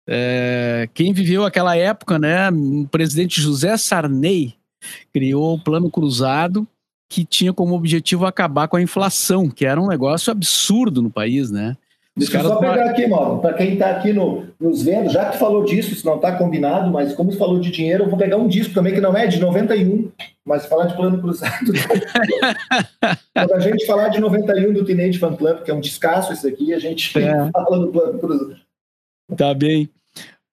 É, 0.08 0.88
quem 0.94 1.12
viveu 1.12 1.44
aquela 1.44 1.76
época, 1.76 2.20
né? 2.20 2.52
o 2.52 2.88
presidente 2.88 3.42
José 3.42 3.76
Sarney 3.78 4.54
criou 5.12 5.56
o 5.56 5.64
Plano 5.64 5.90
Cruzado, 5.90 6.68
que 7.12 7.26
tinha 7.26 7.52
como 7.52 7.76
objetivo 7.76 8.28
acabar 8.28 8.68
com 8.68 8.78
a 8.78 8.82
inflação, 8.82 9.50
que 9.50 9.66
era 9.66 9.82
um 9.82 9.88
negócio 9.88 10.30
absurdo 10.32 11.02
no 11.02 11.10
país, 11.10 11.50
né? 11.50 11.76
Deixa 12.20 12.38
eu 12.38 12.44
só 12.44 12.58
pegar 12.58 12.90
aqui, 12.90 13.08
Mauro, 13.08 13.40
para 13.40 13.54
quem 13.54 13.74
está 13.74 13.92
aqui 13.92 14.12
no, 14.12 14.44
nos 14.60 14.84
vendo, 14.84 15.10
já 15.10 15.26
que 15.26 15.32
tu 15.34 15.40
falou 15.40 15.64
disso, 15.64 15.96
se 15.96 16.06
não 16.06 16.18
está 16.18 16.34
combinado, 16.34 16.92
mas 16.92 17.14
como 17.14 17.32
tu 17.32 17.38
falou 17.38 17.60
de 17.60 17.72
dinheiro, 17.72 18.04
eu 18.04 18.10
vou 18.10 18.20
pegar 18.20 18.36
um 18.36 18.48
disco 18.48 18.74
também 18.74 18.94
que 18.94 19.00
não 19.00 19.16
é 19.16 19.26
de 19.26 19.40
91, 19.40 20.12
mas 20.46 20.66
falar 20.66 20.88
de 20.88 20.96
plano 20.96 21.20
cruzado. 21.20 21.72
Quando 23.34 23.54
a 23.54 23.60
gente 23.60 23.86
falar 23.86 24.10
de 24.10 24.20
91 24.20 24.74
do 24.74 24.84
Teenage 24.84 25.18
Fan 25.18 25.36
Club, 25.36 25.64
que 25.64 25.72
é 25.72 25.74
um 25.74 25.80
descasso 25.80 26.34
isso 26.34 26.46
aqui, 26.46 26.74
a 26.74 26.80
gente 26.80 27.18
é. 27.18 27.50
fala 27.52 27.80
do 27.80 27.88
plano 27.88 28.20
cruzado. 28.20 28.56
Tá 29.38 29.54
bem. 29.54 29.90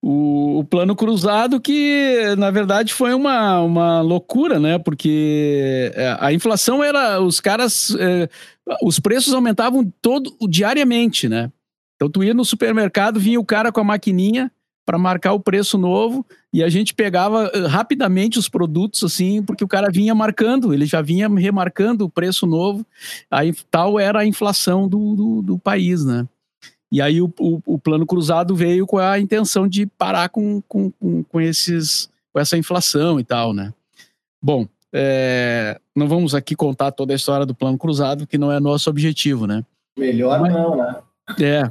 O, 0.00 0.60
o, 0.60 0.64
plano 0.64 0.94
cruzado 0.94 1.60
que, 1.60 2.34
na 2.38 2.50
verdade, 2.50 2.92
foi 2.92 3.12
uma, 3.12 3.60
uma 3.60 4.00
loucura, 4.02 4.60
né? 4.60 4.78
Porque 4.78 5.90
é, 5.96 6.16
a 6.20 6.32
inflação 6.32 6.84
era... 6.84 7.20
Os 7.20 7.40
caras... 7.40 7.96
É, 7.98 8.28
os 8.82 8.98
preços 8.98 9.32
aumentavam 9.32 9.92
todo 10.02 10.36
diariamente, 10.48 11.28
né? 11.28 11.50
Então 11.96 12.10
tu 12.10 12.22
ia 12.22 12.34
no 12.34 12.44
supermercado, 12.44 13.18
vinha 13.18 13.40
o 13.40 13.44
cara 13.44 13.72
com 13.72 13.80
a 13.80 13.84
maquininha 13.84 14.50
para 14.84 14.98
marcar 14.98 15.32
o 15.32 15.40
preço 15.40 15.76
novo 15.76 16.24
e 16.52 16.62
a 16.62 16.68
gente 16.68 16.94
pegava 16.94 17.50
uh, 17.52 17.66
rapidamente 17.66 18.38
os 18.38 18.48
produtos 18.48 19.02
assim, 19.02 19.42
porque 19.42 19.64
o 19.64 19.68
cara 19.68 19.90
vinha 19.90 20.14
marcando, 20.14 20.72
ele 20.72 20.86
já 20.86 21.02
vinha 21.02 21.28
remarcando 21.28 22.04
o 22.04 22.10
preço 22.10 22.46
novo. 22.46 22.86
Aí 23.28 23.52
tal 23.68 23.98
era 23.98 24.20
a 24.20 24.26
inflação 24.26 24.86
do, 24.86 25.16
do, 25.16 25.42
do 25.42 25.58
país, 25.58 26.04
né? 26.04 26.26
E 26.92 27.02
aí 27.02 27.20
o, 27.20 27.32
o, 27.40 27.60
o, 27.66 27.78
plano 27.78 28.06
cruzado 28.06 28.54
veio 28.54 28.86
com 28.86 28.98
a 28.98 29.18
intenção 29.18 29.66
de 29.66 29.86
parar 29.86 30.28
com, 30.28 30.62
com, 30.68 30.90
com, 30.92 31.24
com 31.24 31.40
esses, 31.40 32.08
com 32.32 32.38
essa 32.38 32.56
inflação 32.56 33.18
e 33.18 33.24
tal, 33.24 33.52
né? 33.52 33.74
Bom, 34.40 34.68
é, 34.92 35.80
não 35.94 36.06
vamos 36.06 36.32
aqui 36.32 36.54
contar 36.54 36.92
toda 36.92 37.12
a 37.12 37.16
história 37.16 37.44
do 37.44 37.54
plano 37.54 37.76
cruzado, 37.76 38.26
que 38.26 38.38
não 38.38 38.52
é 38.52 38.60
nosso 38.60 38.88
objetivo, 38.88 39.48
né? 39.48 39.64
Melhor 39.98 40.40
Mas, 40.40 40.52
não, 40.52 40.76
né? 40.76 40.96
É, 41.40 41.70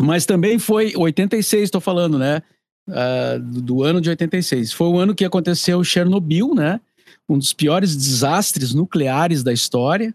mas 0.00 0.26
também 0.26 0.58
foi 0.58 0.92
86, 0.96 1.64
estou 1.64 1.80
falando, 1.80 2.18
né? 2.18 2.42
Uh, 2.88 3.40
do, 3.40 3.62
do, 3.62 3.82
ano 3.82 4.00
de 4.00 4.10
86. 4.10 4.72
Foi 4.72 4.88
o 4.88 4.98
ano 4.98 5.14
que 5.14 5.24
aconteceu 5.24 5.82
Chernobyl, 5.82 6.54
né? 6.54 6.80
Um 7.28 7.38
dos 7.38 7.52
piores 7.52 7.96
desastres 7.96 8.74
nucleares 8.74 9.42
da 9.42 9.52
história. 9.52 10.14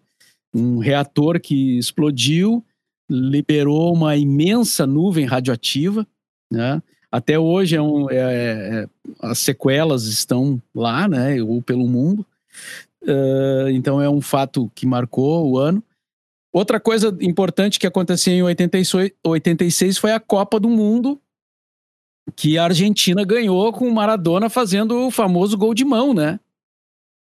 Um 0.54 0.80
reator 0.80 1.40
que 1.40 1.78
explodiu, 1.78 2.64
liberou 3.10 3.94
uma 3.94 4.16
imensa 4.16 4.86
nuvem 4.86 5.26
radioativa, 5.26 6.06
né? 6.52 6.82
Até 7.12 7.38
hoje 7.38 7.76
é 7.76 7.82
um, 7.82 8.10
é, 8.10 8.16
é, 8.16 8.88
as 9.22 9.40
sequelas 9.40 10.06
estão 10.06 10.62
lá, 10.74 11.08
né? 11.10 11.42
Ou 11.42 11.62
pelo 11.62 11.88
mundo. 11.88 12.26
Uh, 13.04 13.70
então 13.72 14.02
é 14.02 14.10
um 14.10 14.22
fato 14.22 14.72
que 14.74 14.86
marcou 14.86 15.50
o 15.50 15.58
ano. 15.58 15.84
Outra 16.54 16.80
coisa 16.80 17.16
importante 17.22 17.80
que 17.80 17.88
aconteceu 17.88 18.34
em 18.34 18.44
86, 18.44 19.12
86 19.26 19.98
foi 19.98 20.12
a 20.12 20.20
Copa 20.20 20.60
do 20.60 20.70
Mundo, 20.70 21.20
que 22.36 22.58
a 22.58 22.66
Argentina 22.66 23.24
ganhou 23.24 23.72
com 23.72 23.88
o 23.88 23.94
Maradona 23.94 24.50
fazendo 24.50 25.08
o 25.08 25.12
famoso 25.12 25.58
gol 25.58 25.74
de 25.74 25.86
mão, 25.86 26.14
né? 26.14 26.40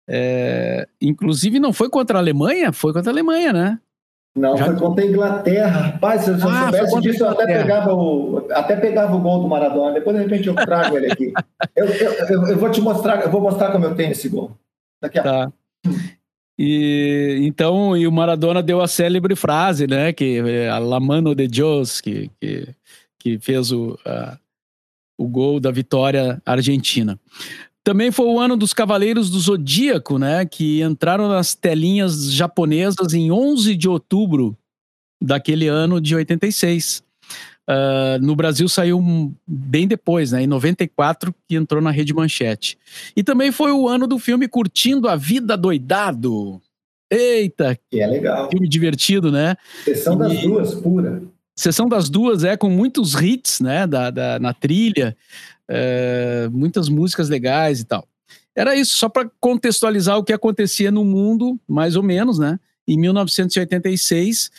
É, 0.08 0.86
inclusive 1.00 1.58
não 1.58 1.72
foi 1.72 1.88
contra 1.88 2.18
a 2.18 2.20
Alemanha, 2.20 2.72
foi 2.72 2.92
contra 2.92 3.10
a 3.10 3.14
Alemanha, 3.14 3.52
né? 3.52 3.80
Não, 4.36 4.54
Já... 4.54 4.66
foi 4.66 4.76
contra 4.76 5.02
a 5.02 5.06
Inglaterra. 5.06 5.80
Rapaz, 5.80 6.22
se 6.22 6.30
eu 6.30 6.34
ah, 6.34 6.70
soubesse 6.70 7.00
disso, 7.00 7.24
eu 7.24 7.30
até 7.30 7.46
pegava, 7.46 7.94
o, 7.94 8.46
até 8.50 8.76
pegava 8.76 9.16
o 9.16 9.20
gol 9.20 9.40
do 9.40 9.48
Maradona. 9.48 9.94
Depois, 9.94 10.14
de 10.14 10.22
repente, 10.22 10.46
eu 10.46 10.54
trago 10.54 10.98
ele 10.98 11.10
aqui. 11.10 11.32
eu, 11.74 11.86
eu, 11.86 12.12
eu, 12.12 12.46
eu, 12.48 12.58
vou 12.58 12.70
te 12.70 12.82
mostrar, 12.82 13.22
eu 13.22 13.30
vou 13.30 13.40
mostrar 13.40 13.72
como 13.72 13.86
eu 13.86 13.94
tenho 13.94 14.12
esse 14.12 14.28
gol. 14.28 14.52
Daqui 15.00 15.18
a 15.18 15.22
tá. 15.22 15.52
E 16.58 17.38
então, 17.42 17.96
e 17.96 18.06
o 18.06 18.12
Maradona 18.12 18.62
deu 18.62 18.80
a 18.80 18.88
célebre 18.88 19.36
frase, 19.36 19.86
né, 19.86 20.12
que 20.12 20.38
é 20.38 20.70
a 20.70 20.78
la 20.78 20.98
mano 20.98 21.34
de 21.34 21.46
Dios, 21.46 22.00
que, 22.00 22.30
que, 22.40 22.68
que 23.18 23.38
fez 23.38 23.70
o, 23.72 23.98
a, 24.06 24.38
o 25.18 25.28
gol 25.28 25.60
da 25.60 25.70
vitória 25.70 26.40
argentina. 26.46 27.20
Também 27.84 28.10
foi 28.10 28.26
o 28.26 28.40
ano 28.40 28.56
dos 28.56 28.72
Cavaleiros 28.72 29.30
do 29.30 29.38
Zodíaco, 29.38 30.18
né, 30.18 30.44
que 30.46 30.82
entraram 30.82 31.28
nas 31.28 31.54
telinhas 31.54 32.32
japonesas 32.32 33.12
em 33.12 33.30
11 33.30 33.76
de 33.76 33.88
outubro 33.88 34.56
daquele 35.22 35.68
ano 35.68 36.00
de 36.00 36.14
86. 36.14 37.05
Uh, 37.68 38.24
no 38.24 38.36
Brasil 38.36 38.68
saiu 38.68 39.02
bem 39.46 39.88
depois, 39.88 40.30
né? 40.30 40.42
Em 40.42 40.46
94, 40.46 41.34
que 41.48 41.56
entrou 41.56 41.82
na 41.82 41.90
Rede 41.90 42.14
Manchete. 42.14 42.78
E 43.16 43.24
também 43.24 43.50
foi 43.50 43.72
o 43.72 43.88
ano 43.88 44.06
do 44.06 44.18
filme 44.18 44.46
Curtindo 44.46 45.08
a 45.08 45.16
Vida 45.16 45.56
Doidado. 45.56 46.60
Eita! 47.10 47.78
Que 47.90 48.00
é 48.00 48.06
legal. 48.06 48.48
Filme 48.50 48.68
divertido, 48.68 49.32
né? 49.32 49.56
Sessão 49.84 50.14
e... 50.14 50.18
das 50.18 50.40
duas, 50.40 50.74
pura. 50.76 51.22
Sessão 51.56 51.88
das 51.88 52.08
duas, 52.08 52.44
é, 52.44 52.56
com 52.56 52.70
muitos 52.70 53.14
hits, 53.14 53.60
né? 53.60 53.86
Da, 53.86 54.10
da 54.10 54.38
na 54.38 54.54
trilha, 54.54 55.16
é, 55.68 56.48
muitas 56.52 56.88
músicas 56.88 57.28
legais 57.28 57.80
e 57.80 57.84
tal. 57.84 58.06
Era 58.54 58.76
isso, 58.76 58.96
só 58.96 59.08
para 59.08 59.30
contextualizar 59.40 60.16
o 60.16 60.24
que 60.24 60.32
acontecia 60.32 60.90
no 60.90 61.04
mundo, 61.04 61.58
mais 61.68 61.96
ou 61.96 62.02
menos, 62.02 62.38
né? 62.38 62.58
Em 62.86 62.96
1986 62.98 64.50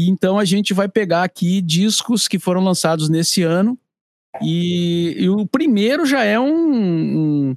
e 0.00 0.08
então 0.08 0.38
a 0.38 0.44
gente 0.44 0.72
vai 0.72 0.88
pegar 0.88 1.24
aqui 1.24 1.60
discos 1.60 2.26
que 2.26 2.38
foram 2.38 2.64
lançados 2.64 3.08
nesse 3.10 3.42
ano 3.42 3.78
E, 4.42 5.16
e, 5.18 5.28
o 5.28 5.46
primeiro 5.46 6.06
já 6.06 6.24
é 6.24 6.38
um, 6.38 6.46
um, 7.50 7.56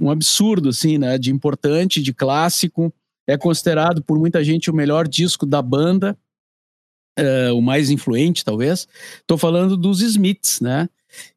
um, 0.00 0.10
absurdo, 0.10 0.70
assim, 0.70 0.96
né? 0.98 1.18
De 1.18 1.30
importante, 1.30 2.02
de 2.02 2.14
clássico. 2.14 2.92
É 3.26 3.36
considerado 3.36 4.02
por 4.02 4.18
muita 4.18 4.42
gente 4.42 4.70
o 4.70 4.74
melhor 4.74 5.06
disco 5.06 5.44
da 5.46 5.60
banda, 5.60 6.16
uh, 7.18 7.54
o 7.54 7.60
mais 7.60 7.90
influente, 7.90 8.44
talvez. 8.44 8.88
Estou 9.20 9.36
falando 9.36 9.76
dos 9.76 10.00
Smiths, 10.00 10.60
né? 10.60 10.88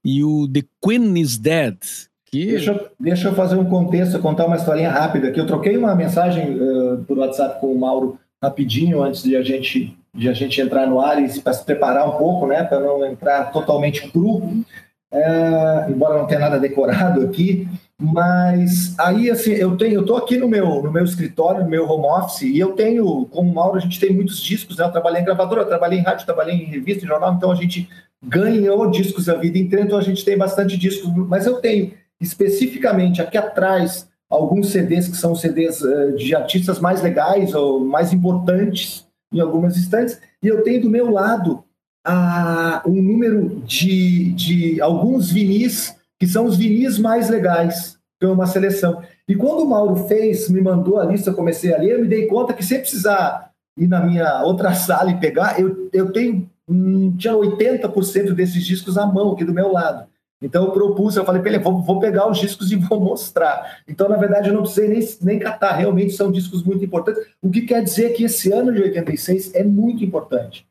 E 0.04 0.24
o 0.24 0.48
The 0.48 0.64
Queen 0.82 1.20
is 1.20 1.38
Dead. 1.38 1.78
Que... 2.26 2.46
Deixa, 2.46 2.92
deixa 3.00 3.28
eu 3.28 3.36
fazer 3.36 3.58
um 3.58 3.66
contexto, 3.66 4.20
contar 4.20 4.48
uma 4.48 4.56
historinha 4.56 4.90
rápida. 4.90 5.32
Que 5.32 5.40
eu 5.40 5.46
troquei 5.46 5.78
uma 5.78 5.94
mensagem 5.94 6.58
uh, 6.58 7.04
por 7.06 7.18
WhatsApp 7.18 7.60
com 7.60 7.74
o 7.74 7.80
Mauro 7.80 8.18
rapidinho 8.42 9.04
antes 9.04 9.24
de 9.24 9.36
a 9.36 9.44
gente 9.44 9.98
de 10.18 10.28
a 10.28 10.34
gente 10.34 10.60
entrar 10.60 10.88
no 10.88 11.00
ar 11.00 11.22
e 11.22 11.30
se 11.30 11.42
preparar 11.64 12.10
um 12.10 12.18
pouco, 12.18 12.48
né, 12.48 12.64
para 12.64 12.80
não 12.80 13.06
entrar 13.06 13.52
totalmente 13.52 14.10
cru, 14.10 14.64
é, 15.12 15.86
embora 15.90 16.18
não 16.18 16.26
tenha 16.26 16.40
nada 16.40 16.60
decorado 16.60 17.22
aqui, 17.22 17.68
mas 18.02 18.96
aí 19.00 19.30
assim 19.30 19.52
eu 19.54 19.78
tenho, 19.78 19.94
eu 20.02 20.06
tô 20.06 20.16
aqui 20.16 20.38
no 20.38 20.48
meu 20.48 20.84
no 20.84 20.92
meu 20.92 21.04
escritório, 21.04 21.64
no 21.64 21.70
meu 21.70 21.90
home 21.90 22.08
office 22.08 22.42
e 22.42 22.60
eu 22.60 22.74
tenho, 22.74 23.26
como 23.28 23.54
Mauro, 23.54 23.78
a 23.78 23.80
gente 23.80 24.00
tem 24.00 24.12
muitos 24.12 24.40
discos, 24.40 24.78
né? 24.78 24.86
Eu 24.86 24.92
trabalhei 24.92 25.22
em 25.22 25.26
gravadora, 25.26 25.66
trabalhei 25.66 26.00
em 26.00 26.04
rádio, 26.04 26.26
trabalhei 26.26 26.56
em 26.56 26.66
revista, 26.66 27.06
em 27.06 27.08
jornal, 27.08 27.34
então 27.34 27.52
a 27.52 27.56
gente 27.56 27.88
ganhou 28.24 28.90
discos 28.92 29.30
a 29.30 29.36
vida 29.36 29.58
inteira, 29.58 29.86
então 29.86 29.98
a 29.98 30.04
gente 30.04 30.26
tem 30.26 30.38
bastante 30.38 30.78
discos, 30.78 31.12
mas 31.28 31.46
eu 31.46 31.62
tenho 31.62 31.94
especificamente 32.20 33.22
aqui 33.22 33.38
atrás 33.38 34.08
alguns 34.30 34.72
CDs 34.72 35.08
que 35.08 35.16
são 35.16 35.34
CDs 35.36 35.82
uh, 35.82 36.16
de 36.16 36.36
artistas 36.36 36.80
mais 36.80 37.02
legais 37.02 37.56
ou 37.56 37.80
mais 37.80 38.12
importantes 38.12 39.07
em 39.34 39.40
algumas 39.40 39.78
instantes, 39.78 40.20
e 40.42 40.48
eu 40.48 40.64
tenho 40.64 40.82
do 40.82 40.90
meu 40.90 41.10
lado 41.10 41.64
a, 42.06 42.82
um 42.86 43.02
número 43.02 43.62
de, 43.66 44.32
de 44.34 44.82
alguns 44.82 45.30
vinis 45.30 45.96
que 46.20 46.28
são 46.28 46.46
os 46.46 46.58
vinis 46.58 46.98
mais 46.98 47.30
legais, 47.30 47.98
que 48.20 48.26
é 48.26 48.30
uma 48.30 48.48
seleção. 48.48 49.04
E 49.28 49.36
quando 49.36 49.64
o 49.64 49.70
Mauro 49.70 50.08
fez, 50.08 50.50
me 50.50 50.62
mandou 50.62 51.00
a 51.00 51.06
lista, 51.06 51.30
eu 51.30 51.36
comecei 51.36 51.74
a 51.74 51.78
ler, 51.78 51.92
eu 51.92 52.02
me 52.02 52.08
dei 52.08 52.26
conta 52.28 52.54
que 52.54 52.64
sem 52.64 52.80
precisar 52.80 53.52
ir 53.78 53.88
na 53.88 54.00
minha 54.00 54.42
outra 54.44 54.74
sala 54.74 55.12
e 55.12 55.20
pegar, 55.20 55.60
eu, 55.60 55.90
eu 55.94 56.12
tenho 56.12 56.50
hum, 56.68 57.16
tinha 57.18 57.34
80% 57.34 58.34
desses 58.34 58.66
discos 58.66 58.98
à 58.98 59.06
mão 59.06 59.34
aqui 59.34 59.44
do 59.44 59.54
meu 59.54 59.72
lado. 59.72 60.08
Então 60.42 60.66
eu 60.66 60.72
propus, 60.72 61.16
eu 61.16 61.26
falei 61.26 61.42
para 61.42 61.52
ele, 61.52 61.64
vou, 61.64 61.82
vou, 61.82 62.00
pegar 62.00 62.30
os 62.30 62.38
discos 62.38 62.72
e 62.72 62.76
vou 62.78 63.00
mostrar. 63.00 63.80
Então, 63.88 64.08
na 64.08 64.18
verdade, 64.18 64.50
eu 64.50 64.54
não 64.54 64.62
precisei 64.62 64.88
nem, 64.88 65.08
nem 65.22 65.40
catar, 65.40 65.74
realmente 65.74 66.14
são 66.14 66.32
discos 66.32 66.64
muito 66.64 66.84
importantes. 66.86 67.24
O 67.42 67.50
que 67.50 67.62
quer 67.62 67.84
dizer 67.84 68.14
que 68.14 68.24
esse 68.24 68.52
ano 68.52 68.72
de 68.72 68.82
86 68.82 69.56
é 69.56 69.64
muito 69.64 70.04
importante. 70.04 70.68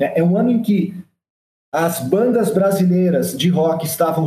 É, 0.00 0.20
é 0.20 0.24
um 0.24 0.36
ano 0.36 0.50
em 0.50 0.62
que 0.62 0.94
as 1.72 2.00
bandas 2.00 2.52
brasileiras 2.52 3.36
de 3.36 3.48
rock 3.48 3.84
estavam 3.84 4.26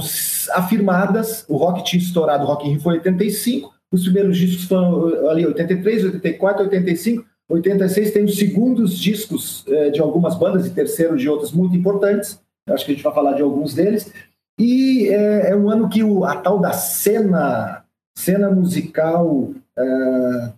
afirmadas, 0.51 1.45
o 1.47 1.55
rock 1.55 1.83
tinha 1.83 2.01
estourado, 2.01 2.43
o 2.43 2.47
Rock 2.47 2.67
in 2.67 2.71
Rio 2.71 2.81
foi 2.81 2.95
85, 2.95 3.73
os 3.89 4.03
primeiros 4.03 4.37
discos 4.37 4.65
foram 4.65 5.29
ali 5.29 5.45
83, 5.45 6.03
84, 6.05 6.63
85, 6.63 7.25
86 7.49 8.11
tem 8.11 8.25
os 8.25 8.35
segundos 8.35 8.97
discos 8.97 9.63
eh, 9.69 9.91
de 9.91 10.01
algumas 10.01 10.35
bandas 10.35 10.65
e 10.65 10.71
terceiro 10.71 11.15
de 11.15 11.29
outras 11.29 11.53
muito 11.53 11.73
importantes, 11.73 12.37
acho 12.67 12.85
que 12.85 12.91
a 12.91 12.95
gente 12.95 13.03
vai 13.03 13.13
falar 13.13 13.31
de 13.31 13.41
alguns 13.41 13.73
deles, 13.73 14.11
e 14.57 15.07
é, 15.09 15.51
é 15.51 15.55
um 15.55 15.69
ano 15.69 15.87
que 15.87 16.03
o, 16.03 16.25
a 16.25 16.35
tal 16.35 16.59
da 16.59 16.73
cena, 16.73 17.83
cena 18.17 18.49
musical 18.49 19.51
é, 19.77 20.51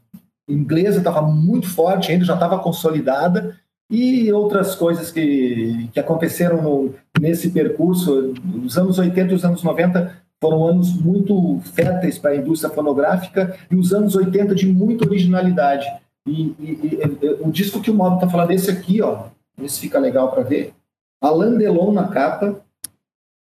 inglesa 0.48 1.00
estava 1.00 1.22
muito 1.22 1.70
forte, 1.70 2.12
ainda 2.12 2.26
já 2.26 2.34
estava 2.34 2.60
consolidada, 2.60 3.58
e 3.90 4.32
outras 4.32 4.76
coisas 4.76 5.12
que, 5.12 5.90
que 5.92 6.00
aconteceram 6.00 6.62
no, 6.62 6.94
nesse 7.20 7.50
percurso. 7.50 8.34
Os 8.64 8.78
anos 8.78 9.00
80 9.00 9.32
e 9.32 9.36
os 9.36 9.44
anos 9.44 9.64
90 9.64 10.16
foram 10.42 10.66
anos 10.66 10.94
muito 10.94 11.60
férteis 11.74 12.18
para 12.18 12.32
a 12.32 12.36
indústria 12.36 12.74
fonográfica 12.74 13.58
e 13.70 13.76
os 13.76 13.92
anos 13.92 14.16
80 14.16 14.56
de 14.56 14.68
muita 14.68 15.06
originalidade. 15.08 15.86
E, 16.28 16.56
e, 16.60 17.00
e 17.02 17.28
o 17.42 17.52
disco 17.52 17.82
que 17.82 17.92
o 17.92 17.96
Mauro 17.96 18.16
está 18.16 18.30
falando, 18.30 18.52
esse 18.52 18.70
aqui, 18.70 19.02
ó, 19.02 19.26
esse 19.62 19.80
fica 19.80 20.00
legal 20.00 20.32
para 20.32 20.44
ver. 20.44 20.74
Alain 21.22 21.58
Delon 21.58 21.92
na 21.92 22.08
capa, 22.08 22.62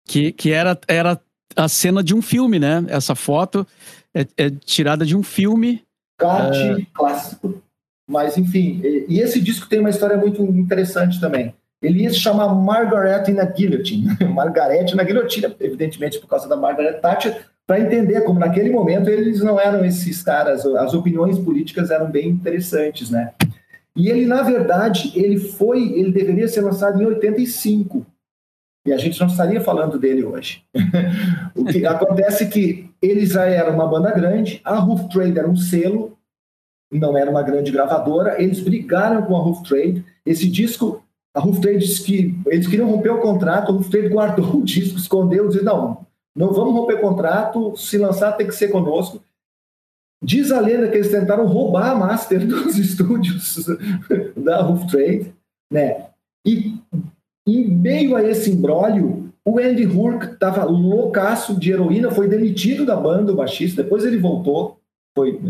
que, 0.05 0.33
que 0.33 0.53
era, 0.53 0.79
era 0.87 1.21
a 1.57 1.69
cena 1.69 2.03
de 2.03 2.15
um 2.15 2.23
filme, 2.23 2.59
né? 2.59 2.85
Essa 2.89 3.15
foto 3.15 3.67
é, 4.15 4.27
é 4.37 4.51
tirada 4.51 5.05
de 5.05 5.17
um 5.17 5.23
filme. 5.23 5.83
Cate, 6.19 6.59
é... 6.59 6.87
clássico. 6.93 7.63
Mas, 8.07 8.37
enfim, 8.37 8.81
e, 8.85 9.07
e, 9.09 9.21
esse 9.21 9.41
disco 9.41 9.69
tem 9.69 9.81
uma 9.81 9.91
história 9.91 10.17
muito 10.17 10.43
interessante 10.43 11.19
também. 11.21 11.55
Ele 11.83 12.03
ia 12.03 12.11
se 12.11 12.21
chamar 12.21 12.55
Margaret 12.55 13.29
na 13.33 13.45
Guillotine. 13.45 14.17
Margaret 14.33 14.95
na 14.95 15.03
Guilhotina, 15.03 15.55
evidentemente 15.61 16.19
por 16.19 16.29
causa 16.29 16.49
da 16.49 16.57
Margaret 16.57 17.01
Thatcher, 17.01 17.47
para 17.67 17.81
entender 17.81 18.21
como 18.23 18.39
naquele 18.39 18.71
momento 18.71 19.09
eles 19.09 19.41
não 19.41 19.59
eram 19.59 19.85
esses 19.85 20.23
caras, 20.23 20.67
as 20.67 20.93
opiniões 20.93 21.39
políticas 21.39 21.91
eram 21.91 22.11
bem 22.11 22.29
interessantes, 22.29 23.11
né? 23.11 23.33
E 23.97 24.11
ele, 24.11 24.27
na 24.27 24.43
verdade, 24.43 25.13
ele 25.15 25.39
foi, 25.39 25.93
ele 25.93 26.13
deveria 26.13 26.49
ser 26.49 26.61
lançado 26.61 27.01
em 27.01 27.07
85, 27.07 28.05
e 28.87 28.93
a 28.93 28.99
gente 28.99 29.19
não 29.19 29.27
estaria 29.27 29.61
falando 29.61 29.99
dele 29.99 30.25
hoje. 30.25 30.63
o 31.57 31.65
que 31.65 31.87
acontece 31.87 32.47
que 32.49 32.91
eles 33.01 33.31
já 33.31 33.47
eram 33.47 33.75
uma 33.75 33.87
banda 33.87 34.11
grande, 34.11 34.61
a 34.63 34.77
Roof 34.77 35.09
Trade 35.09 35.39
era 35.39 35.49
um 35.49 35.57
selo, 35.57 36.17
não 36.93 37.17
era 37.17 37.31
uma 37.31 37.43
grande 37.43 37.73
gravadora, 37.73 38.41
eles 38.43 38.61
brigaram 38.61 39.23
com 39.23 39.37
a 39.37 39.41
Roof 39.41 39.63
Trade. 39.63 40.05
Esse 40.25 40.49
disco, 40.49 41.03
a 41.35 41.41
Roof 41.41 41.61
Trade 41.61 41.79
disse 41.79 42.05
que 42.05 42.39
eles 42.47 42.67
queriam 42.67 42.91
romper 42.91 43.11
o 43.11 43.21
contrato, 43.21 43.71
a 43.71 43.75
Roof 43.75 43.89
Trade 43.89 44.09
guardou 44.09 44.57
o 44.57 44.65
disco, 44.65 44.99
escondeu, 44.99 45.49
disse: 45.49 45.65
não, 45.65 46.07
não 46.37 46.53
vamos 46.53 46.75
romper 46.75 47.01
contrato, 47.01 47.77
se 47.77 47.97
lançar 47.97 48.33
tem 48.33 48.47
que 48.47 48.55
ser 48.55 48.69
conosco. 48.69 49.23
Diz 50.23 50.51
a 50.51 50.61
lenda 50.61 50.89
que 50.89 50.97
eles 50.97 51.11
tentaram 51.11 51.47
roubar 51.47 51.91
a 51.91 51.95
master 51.95 52.45
dos 52.47 52.79
estúdios 52.79 53.67
da 54.37 54.63
Roof 54.63 54.87
Trade, 54.91 55.35
né? 55.71 56.07
E 56.47 56.79
em 57.47 57.69
meio 57.69 58.17
a 58.17 58.23
esse 58.23 58.51
imbróglio, 58.51 59.31
o 59.45 59.59
Andy 59.59 59.87
Hurk 59.87 60.33
estava 60.33 60.65
loucaço 60.65 61.59
de 61.59 61.73
heroína, 61.73 62.11
foi 62.11 62.29
demitido 62.29 62.87
da 62.87 62.97
banda, 62.97 63.33
o 63.33 63.37
baixista, 63.37 63.83
depois 63.83 64.05
ele 64.05 64.19
voltou, 64.19 64.79
foi... 65.15 65.41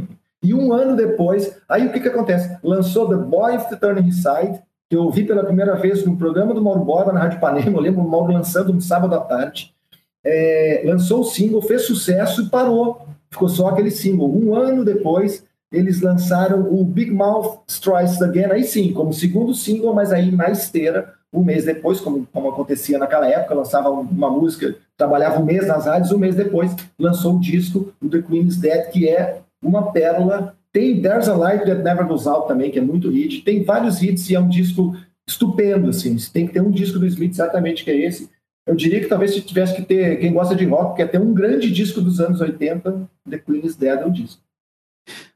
E 0.43 0.53
um 0.53 0.75
ano 0.75 0.95
depois, 0.95 1.57
aí 1.67 1.87
o 1.87 1.93
que, 1.93 2.01
que 2.01 2.09
acontece? 2.09 2.59
Lançou 2.63 3.09
The 3.09 3.17
Boy 3.17 3.57
of 3.57 3.71
the 3.71 3.77
Turning 3.77 4.13
Side, 4.13 4.61
que 4.91 4.97
eu 4.97 5.05
ouvi 5.05 5.25
pela 5.25 5.45
primeira 5.45 5.75
vez 5.77 6.05
no 6.05 6.17
programa 6.17 6.53
do 6.53 6.63
Mauro 6.63 6.85
Borba, 6.85 7.13
na 7.13 7.21
Rádio 7.21 7.41
Panema, 7.41 7.79
eu 7.79 7.81
lembro 7.81 8.03
o 8.03 8.11
Mauro 8.11 8.33
lançando 8.33 8.73
no 8.73 8.81
sábado 8.81 9.15
à 9.15 9.21
tarde. 9.21 9.73
É, 10.25 10.83
lançou 10.87 11.21
o 11.21 11.25
single, 11.25 11.63
fez 11.63 11.83
sucesso 11.83 12.43
e 12.43 12.49
parou. 12.49 13.07
Ficou 13.31 13.49
só 13.49 13.69
aquele 13.69 13.91
single. 13.91 14.35
Um 14.35 14.55
ano 14.55 14.85
depois, 14.85 15.45
eles 15.71 16.01
lançaram 16.01 16.73
o 16.73 16.85
Big 16.85 17.11
Mouth 17.11 17.61
Strikes 17.67 18.23
Again, 18.23 18.53
aí 18.53 18.65
sim, 18.65 18.93
como 18.93 19.13
segundo 19.13 19.55
single, 19.55 19.95
mas 19.95 20.13
aí 20.13 20.31
na 20.31 20.51
esteira, 20.51 21.13
um 21.35 21.43
mês 21.43 21.65
depois, 21.65 22.01
como, 22.01 22.27
como 22.33 22.49
acontecia 22.49 22.97
naquela 22.97 23.29
época, 23.29 23.55
lançava 23.55 23.91
uma 23.91 24.31
música, 24.31 24.77
trabalhava 24.97 25.41
um 25.41 25.45
mês 25.45 25.67
nas 25.67 25.87
rádios, 25.87 26.13
um 26.13 26.19
mês 26.19 26.37
depois 26.37 26.75
lançou 26.99 27.37
o 27.37 27.41
disco, 27.41 27.93
o 28.01 28.09
The 28.09 28.23
Queen's 28.23 28.57
Dead, 28.57 28.91
que 28.91 29.09
é 29.09 29.41
uma 29.63 29.91
pérola. 29.91 30.57
Tem 30.73 31.03
There's 31.03 31.29
a 31.29 31.37
Light 31.37 31.65
That 31.65 31.83
Never 31.83 32.07
Goes 32.07 32.27
Out 32.27 32.47
também, 32.47 32.71
que 32.71 32.79
é 32.79 32.83
muito 32.83 33.11
hit. 33.11 33.43
Tem 33.43 33.65
vários 33.65 34.01
hits 34.01 34.31
e 34.31 34.35
é 34.35 34.41
um 34.41 34.49
disco 34.49 34.97
estupendo, 35.29 35.91
assim. 35.91 36.17
Você 36.17 36.31
tem 36.33 36.47
que 36.47 36.53
ter 36.53 36.61
um 36.61 36.71
disco 36.71 36.99
do 36.99 37.07
Smith 37.07 37.33
exatamente 37.33 37.85
que 37.85 37.91
é 37.91 37.97
esse. 37.97 38.31
Eu 38.67 38.75
diria 38.75 39.01
que 39.01 39.09
talvez 39.09 39.35
se 39.35 39.41
tivesse 39.41 39.75
que 39.75 39.83
ter, 39.83 40.19
quem 40.19 40.33
gosta 40.33 40.55
de 40.55 40.65
rock, 40.65 40.97
quer 40.97 41.11
ter 41.11 41.21
um 41.21 41.35
grande 41.35 41.71
disco 41.71 42.01
dos 42.01 42.21
anos 42.21 42.41
80, 42.41 43.09
The 43.29 43.39
Queen's 43.39 43.77
Dead 43.77 44.01
é 44.01 44.07
o 44.07 44.11
disco. 44.11 44.41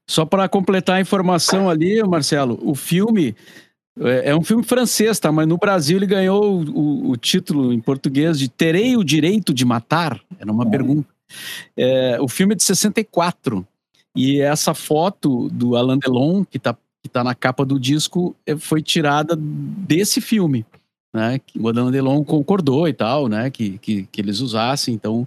Só 0.09 0.25
para 0.25 0.49
completar 0.49 0.97
a 0.97 1.01
informação 1.01 1.69
ali, 1.69 2.03
Marcelo, 2.03 2.59
o 2.63 2.75
filme 2.75 3.37
é, 4.01 4.31
é, 4.31 4.37
um 4.37 4.43
filme 4.43 4.63
francês, 4.63 5.19
tá? 5.19 5.33
Mas 5.33 5.47
no 5.47 5.57
Brasil 5.57 5.99
ele 5.99 6.07
ganhou 6.07 6.63
o, 6.63 7.11
o, 7.11 7.17
título 7.17 7.73
em 7.73 7.81
português 7.81 8.39
de 8.39 8.49
Terei 8.49 8.97
o 8.97 9.05
Direito 9.05 9.53
de 9.53 9.65
Matar? 9.65 10.21
Era 10.39 10.51
uma 10.51 10.69
pergunta. 10.69 11.09
É, 11.77 12.19
o 12.21 12.29
filme 12.29 12.55
é 12.55 12.57
de 12.57 12.63
64. 12.63 13.67
E 14.15 14.41
essa 14.41 14.75
foto 14.75 15.49
do 15.51 15.77
Alain 15.77 15.99
Delon, 15.99 16.45
que 16.45 16.57
está 16.57 16.77
que 17.01 17.09
tá 17.09 17.23
na 17.23 17.35
capa 17.35 17.65
do 17.65 17.79
disco, 17.79 18.35
é, 18.45 18.57
foi 18.57 18.83
tirada 18.83 19.37
desse 19.37 20.21
filme. 20.21 20.67
Né? 21.15 21.41
O 21.59 21.69
Alain 21.69 21.91
Delon 21.91 22.25
concordou 22.25 22.89
e 22.89 22.93
tal, 22.93 23.29
né? 23.29 23.51
Que, 23.51 23.79
que, 23.79 24.03
que 24.05 24.21
eles 24.21 24.41
usassem. 24.41 24.95
Então, 24.95 25.27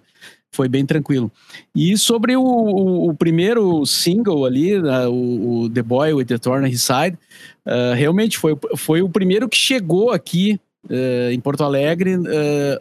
foi 0.54 0.68
bem 0.68 0.86
tranquilo. 0.86 1.32
E 1.74 1.98
sobre 1.98 2.36
o, 2.36 2.44
o, 2.44 3.10
o 3.10 3.14
primeiro 3.16 3.86
single 3.86 4.46
ali, 4.46 4.80
né, 4.82 5.08
o, 5.08 5.64
o, 5.64 5.70
The 5.70 5.82
Boy 5.82 6.14
with 6.14 6.26
the 6.26 6.38
Thorn 6.38 6.70
His 6.70 6.84
Side, 6.84 7.18
uh, 7.66 7.96
realmente 7.96 8.38
foi, 8.38 8.58
foi 8.76 9.02
o 9.02 9.10
primeiro 9.10 9.48
que 9.48 9.58
chegou 9.58 10.12
aqui 10.12 10.60
uh, 10.90 11.32
em 11.32 11.40
Porto 11.40 11.64
Alegre 11.64 12.18
uh, 12.18 12.24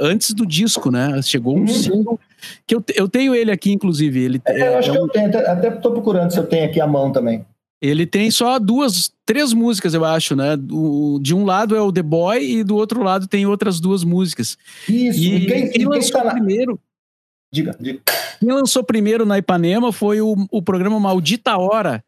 antes 0.00 0.32
do 0.32 0.44
disco, 0.44 0.90
né? 0.90 1.20
Chegou 1.22 1.56
um 1.56 1.60
uhum. 1.60 1.68
single 1.68 2.20
que 2.66 2.74
eu, 2.74 2.82
eu 2.94 3.08
tenho 3.08 3.34
ele 3.34 3.52
aqui, 3.52 3.72
inclusive. 3.72 4.20
Ele, 4.20 4.42
é, 4.46 4.68
eu 4.68 4.78
acho 4.78 4.90
é 4.90 4.92
que 4.92 4.98
um... 4.98 5.02
eu 5.02 5.08
tenho, 5.08 5.38
até 5.48 5.68
estou 5.68 5.92
procurando 5.92 6.32
se 6.32 6.38
eu 6.38 6.46
tenho 6.46 6.66
aqui 6.66 6.80
a 6.80 6.86
mão 6.86 7.12
também. 7.12 7.44
Ele 7.82 8.04
tem 8.04 8.30
só 8.30 8.58
duas, 8.58 9.10
três 9.24 9.54
músicas, 9.54 9.94
eu 9.94 10.04
acho, 10.04 10.36
né? 10.36 10.54
Do, 10.54 11.18
de 11.18 11.34
um 11.34 11.46
lado 11.46 11.74
é 11.74 11.80
o 11.80 11.90
The 11.90 12.02
Boy 12.02 12.58
e 12.58 12.64
do 12.64 12.76
outro 12.76 13.02
lado 13.02 13.26
tem 13.26 13.46
outras 13.46 13.80
duas 13.80 14.04
músicas. 14.04 14.58
Isso, 14.86 15.18
e, 15.18 15.36
e 15.36 15.46
quem, 15.46 15.70
quem 15.70 15.82
e 15.82 15.86
lançou 15.86 16.20
tá 16.20 16.32
primeiro. 16.32 16.78
Diga, 17.52 17.76
diga. 17.78 18.00
Quem 18.38 18.52
lançou 18.52 18.84
primeiro 18.84 19.26
na 19.26 19.38
Ipanema 19.38 19.92
foi 19.92 20.20
o, 20.20 20.34
o 20.50 20.62
programa 20.62 21.00
Maldita 21.00 21.56
Hora, 21.58 22.04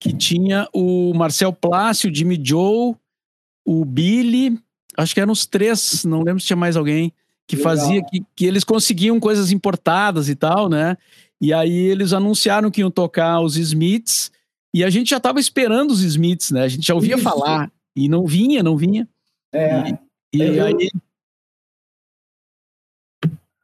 que 0.00 0.12
tinha 0.12 0.68
o 0.72 1.14
Marcel 1.14 1.52
Plácio, 1.52 2.10
o 2.10 2.14
Jimmy 2.14 2.40
Joe, 2.42 2.94
o 3.64 3.84
Billy, 3.84 4.58
acho 4.96 5.14
que 5.14 5.20
eram 5.20 5.32
os 5.32 5.46
três, 5.46 6.04
não 6.04 6.22
lembro 6.22 6.40
se 6.40 6.46
tinha 6.46 6.56
mais 6.56 6.76
alguém, 6.76 7.12
que 7.46 7.56
Legal. 7.56 7.76
fazia 7.76 8.02
que, 8.04 8.22
que 8.34 8.44
eles 8.44 8.64
conseguiam 8.64 9.20
coisas 9.20 9.52
importadas 9.52 10.28
e 10.28 10.34
tal, 10.34 10.68
né? 10.68 10.96
E 11.40 11.52
aí 11.52 11.72
eles 11.72 12.12
anunciaram 12.12 12.70
que 12.70 12.80
iam 12.80 12.90
tocar 12.90 13.40
os 13.40 13.56
Smiths 13.56 14.30
e 14.74 14.82
a 14.82 14.90
gente 14.90 15.10
já 15.10 15.18
estava 15.18 15.38
esperando 15.38 15.90
os 15.90 16.02
Smiths, 16.02 16.50
né? 16.50 16.62
A 16.62 16.68
gente 16.68 16.86
já 16.86 16.94
ouvia 16.94 17.14
Isso. 17.14 17.24
falar 17.24 17.70
e 17.94 18.08
não 18.08 18.26
vinha, 18.26 18.62
não 18.62 18.76
vinha. 18.76 19.08
É. 19.52 19.90
E, 20.32 20.38
e 20.38 20.42
eu... 20.42 20.66
aí. 20.66 20.90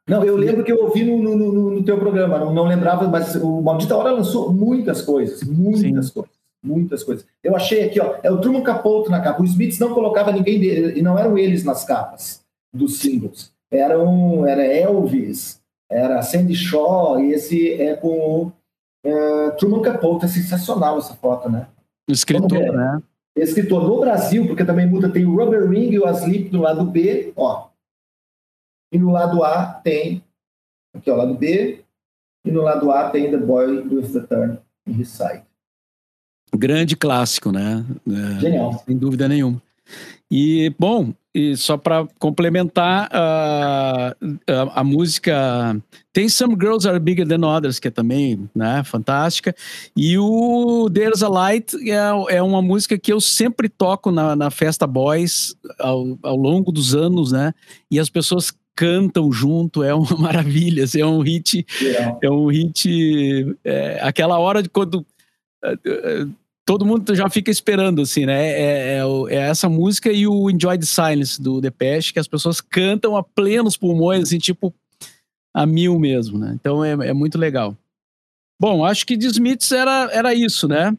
Não, 0.09 0.23
eu 0.23 0.35
lembro 0.35 0.63
que 0.63 0.71
eu 0.71 0.81
ouvi 0.81 1.03
no, 1.03 1.21
no, 1.21 1.35
no, 1.35 1.71
no 1.71 1.83
teu 1.83 1.99
programa, 1.99 2.39
não, 2.39 2.51
não, 2.51 2.65
lembrava, 2.65 3.07
mas 3.07 3.35
o 3.35 3.61
Maldita 3.61 3.95
Hora 3.95 4.11
lançou 4.11 4.51
muitas 4.51 5.03
coisas, 5.03 5.43
muitas 5.43 6.07
Sim. 6.07 6.13
coisas, 6.13 6.31
muitas 6.63 7.03
coisas. 7.03 7.25
Eu 7.43 7.55
achei 7.55 7.83
aqui, 7.83 8.01
ó, 8.01 8.15
é 8.23 8.31
o 8.31 8.41
Truman 8.41 8.63
Capote 8.63 9.11
na 9.11 9.21
capa. 9.21 9.43
Os 9.43 9.51
Smiths 9.51 9.77
não 9.77 9.93
colocava 9.93 10.31
ninguém 10.31 10.59
dele, 10.59 10.97
e 10.97 11.01
não 11.03 11.17
eram 11.17 11.37
eles 11.37 11.63
nas 11.63 11.85
capas 11.85 12.41
dos 12.73 12.99
singles. 12.99 13.51
Eram, 13.71 14.47
era 14.47 14.65
Elvis, 14.65 15.61
era 15.89 16.23
Sandy 16.23 16.55
Shaw, 16.55 17.19
e 17.19 17.33
esse 17.33 17.73
é 17.73 17.95
com 17.95 18.09
o 18.09 18.51
é, 19.03 19.51
Truman 19.51 19.81
Capote. 19.81 20.25
É 20.25 20.27
sensacional 20.27 20.97
essa 20.97 21.13
foto, 21.13 21.49
né? 21.49 21.67
Escritor, 22.09 22.73
né? 22.73 22.99
Escritor 23.37 23.83
no 23.83 23.99
Brasil, 23.99 24.47
porque 24.47 24.65
também 24.65 24.87
muda, 24.87 25.07
tem 25.07 25.25
o 25.25 25.35
Rubber 25.35 25.69
Ring 25.69 25.91
e 25.91 25.99
o 25.99 26.07
Asleep 26.07 26.51
no 26.51 26.61
lado 26.61 26.83
B, 26.83 27.31
ó. 27.35 27.68
E 28.91 28.97
no 28.97 29.11
lado 29.11 29.43
A 29.43 29.65
tem, 29.65 30.23
aqui 30.93 31.11
ó, 31.11 31.15
lado 31.15 31.35
B, 31.35 31.83
e 32.45 32.51
no 32.51 32.61
lado 32.61 32.91
A 32.91 33.09
tem 33.09 33.29
The 33.29 33.37
Boy 33.37 33.87
with 33.87 34.11
the 34.11 34.21
Turn 34.21 34.57
in 34.87 34.99
His 34.99 35.09
Side. 35.09 35.43
Grande 36.55 36.95
clássico, 36.95 37.51
né? 37.51 37.85
É, 38.07 38.39
Genial. 38.39 38.83
Sem 38.85 38.97
dúvida 38.97 39.27
nenhuma. 39.27 39.61
E, 40.31 40.73
bom, 40.77 41.13
e 41.33 41.55
só 41.55 41.77
para 41.77 42.07
complementar, 42.19 43.07
uh, 43.07 44.39
a, 44.47 44.81
a, 44.81 44.83
música 44.83 45.79
tem 46.13 46.29
Some 46.29 46.55
Girls 46.59 46.87
Are 46.87 46.99
Bigger 46.99 47.27
Than 47.27 47.45
Others, 47.47 47.79
que 47.79 47.87
é 47.87 47.91
também 47.91 48.49
né, 48.53 48.83
fantástica, 48.83 49.55
e 49.95 50.17
o 50.17 50.89
There's 50.91 51.23
a 51.23 51.29
Light 51.29 51.75
é, 51.89 52.35
é 52.35 52.41
uma 52.43 52.61
música 52.61 52.97
que 52.97 53.11
eu 53.11 53.19
sempre 53.19 53.69
toco 53.69 54.11
na, 54.11 54.35
na 54.35 54.51
Festa 54.51 54.85
Boys 54.85 55.55
ao, 55.79 56.17
ao 56.21 56.35
longo 56.35 56.71
dos 56.71 56.93
anos, 56.93 57.31
né? 57.31 57.53
E 57.89 57.99
as 57.99 58.09
pessoas 58.09 58.51
cantam 58.79 59.29
junto, 59.29 59.83
é 59.83 59.93
uma 59.93 60.15
maravilha, 60.17 60.85
assim, 60.85 61.01
é 61.01 61.05
um 61.05 61.19
hit, 61.19 61.67
é 62.23 62.31
um 62.31 62.47
hit, 62.47 63.57
é, 63.65 63.99
aquela 64.01 64.39
hora 64.39 64.63
de 64.63 64.69
quando 64.69 65.05
é, 65.61 66.25
todo 66.65 66.85
mundo 66.85 67.13
já 67.13 67.29
fica 67.29 67.51
esperando, 67.51 68.01
assim, 68.01 68.25
né? 68.25 68.51
É, 68.51 68.99
é, 68.99 69.01
é, 69.31 69.35
essa 69.35 69.67
música 69.67 70.09
e 70.09 70.25
o 70.25 70.49
Enjoy 70.49 70.77
the 70.77 70.85
Silence 70.85 71.41
do 71.41 71.59
Depeche, 71.59 72.13
que 72.13 72.19
as 72.19 72.27
pessoas 72.27 72.61
cantam 72.61 73.17
a 73.17 73.23
plenos 73.23 73.75
pulmões, 73.75 74.23
assim, 74.23 74.37
tipo, 74.37 74.73
a 75.53 75.65
mil 75.65 75.99
mesmo, 75.99 76.39
né? 76.39 76.53
Então 76.55 76.81
é, 76.85 76.91
é 76.91 77.13
muito 77.13 77.37
legal. 77.37 77.75
Bom, 78.61 78.85
acho 78.85 79.05
que 79.05 79.17
de 79.17 79.27
Smiths 79.27 79.73
era, 79.73 80.09
era 80.13 80.33
isso, 80.33 80.69
né? 80.69 80.95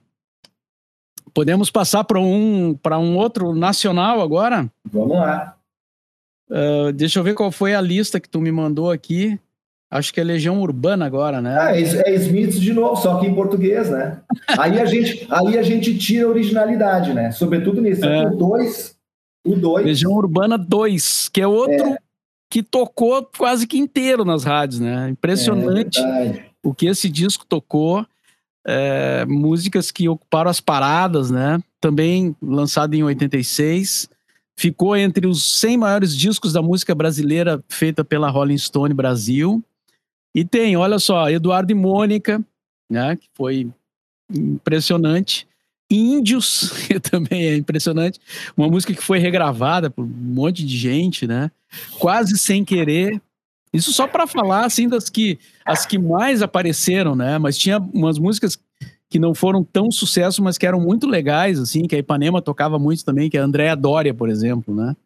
Podemos 1.33 1.71
passar 1.71 2.05
para 2.05 2.21
um, 2.21 2.77
um 2.77 3.17
outro 3.17 3.55
nacional 3.55 4.21
agora? 4.21 4.71
Vamos 4.85 5.17
lá. 5.17 5.57
Uh, 6.51 6.93
deixa 6.93 7.21
eu 7.21 7.23
ver 7.23 7.35
qual 7.35 7.53
foi 7.53 7.75
a 7.75 7.81
lista 7.81 8.19
que 8.19 8.29
tu 8.29 8.41
me 8.41 8.51
mandou 8.51 8.91
aqui. 8.91 9.39
Acho 9.91 10.13
que 10.15 10.21
é 10.21 10.25
Legião 10.25 10.61
Urbana 10.61 11.05
agora, 11.05 11.41
né? 11.41 11.57
Ah, 11.59 11.77
é, 11.77 11.83
é 11.83 12.15
Smith 12.15 12.53
de 12.61 12.73
novo, 12.73 12.95
só 12.97 13.19
que 13.19 13.27
em 13.27 13.35
português, 13.35 13.91
né? 13.91 14.21
aí, 14.59 14.79
a 14.79 14.85
gente, 14.85 15.27
aí 15.29 15.59
a 15.59 15.63
gente 15.63 15.97
tira 15.99 16.27
a 16.27 16.29
originalidade, 16.29 17.13
né? 17.13 17.33
Sobretudo 17.33 17.81
nesse. 17.81 18.05
É. 18.05 18.27
O 18.27 18.37
2. 18.37 18.97
O 19.45 19.57
2. 19.57 19.87
Legião 19.87 20.13
Urbana 20.13 20.57
2, 20.57 21.29
que 21.31 21.41
é 21.41 21.47
outro 21.47 21.89
é. 21.89 21.99
que 22.49 22.63
tocou 22.63 23.29
quase 23.37 23.67
que 23.67 23.79
inteiro 23.79 24.25
nas 24.25 24.45
rádios, 24.45 24.79
né? 24.79 25.09
Impressionante 25.09 26.01
é 26.01 26.45
o 26.63 26.73
que 26.75 26.87
esse 26.87 27.09
disco 27.09 27.45
tocou. 27.45 28.07
É, 28.65 29.25
músicas 29.25 29.91
que 29.91 30.09
ocuparam 30.09 30.51
as 30.51 30.61
paradas, 30.61 31.31
né? 31.31 31.61
Também 31.81 32.37
lançado 32.41 32.95
em 32.95 33.03
86. 33.03 34.09
Ficou 34.61 34.95
entre 34.95 35.27
os 35.27 35.59
100 35.59 35.79
maiores 35.79 36.15
discos 36.15 36.53
da 36.53 36.61
música 36.61 36.95
brasileira 36.95 37.65
feita 37.67 38.05
pela 38.05 38.29
Rolling 38.29 38.59
Stone 38.59 38.93
Brasil. 38.93 39.65
E 40.35 40.45
tem, 40.45 40.77
olha 40.77 40.99
só, 40.99 41.31
Eduardo 41.31 41.73
e 41.73 41.75
Mônica, 41.75 42.45
né, 42.91 43.17
que 43.17 43.27
foi 43.33 43.71
impressionante. 44.31 45.49
Índios, 45.91 46.75
que 46.87 47.01
também 47.01 47.47
é 47.47 47.57
impressionante. 47.57 48.21
Uma 48.55 48.69
música 48.69 48.93
que 48.93 49.03
foi 49.03 49.19
regravada 49.19 49.89
por 49.89 50.05
um 50.05 50.09
monte 50.09 50.63
de 50.63 50.77
gente, 50.77 51.27
né? 51.27 51.51
Quase 51.99 52.37
sem 52.37 52.63
querer. 52.63 53.19
Isso 53.73 53.95
só 53.95 54.07
para 54.07 54.27
falar 54.27 54.67
assim 54.67 54.91
das 54.91 55.09
que 55.09 55.39
as 55.65 55.87
que 55.87 55.99
mais 55.99 56.43
apareceram, 56.43 57.17
né? 57.17 57.39
Mas 57.39 57.57
tinha 57.57 57.79
umas 57.79 58.19
músicas 58.19 58.59
que 59.11 59.19
não 59.19 59.35
foram 59.35 59.65
tão 59.65 59.91
sucesso, 59.91 60.41
mas 60.41 60.57
que 60.57 60.65
eram 60.65 60.81
muito 60.81 61.09
legais, 61.09 61.59
assim, 61.59 61.83
que 61.83 61.97
a 61.97 61.99
Ipanema 61.99 62.41
tocava 62.41 62.79
muito 62.79 63.05
também, 63.05 63.29
que 63.29 63.37
é 63.37 63.41
a 63.41 63.45
Andréa 63.45 63.75
Dória, 63.75 64.15
por 64.15 64.31
exemplo, 64.31 64.73
né? 64.73 64.97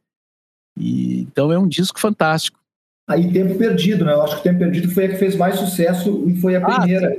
E, 0.79 1.23
então 1.23 1.51
é 1.51 1.59
um 1.59 1.67
disco 1.67 1.99
fantástico. 1.99 2.61
Aí 3.09 3.33
Tempo 3.33 3.57
Perdido, 3.57 4.05
né? 4.05 4.13
Eu 4.13 4.23
acho 4.23 4.37
que 4.37 4.43
Tempo 4.43 4.59
Perdido 4.59 4.91
foi 4.91 5.07
a 5.07 5.09
que 5.09 5.17
fez 5.17 5.35
mais 5.35 5.59
sucesso 5.59 6.29
e 6.29 6.37
foi 6.37 6.55
a 6.55 6.59
ah, 6.59 6.81
primeira, 6.81 7.17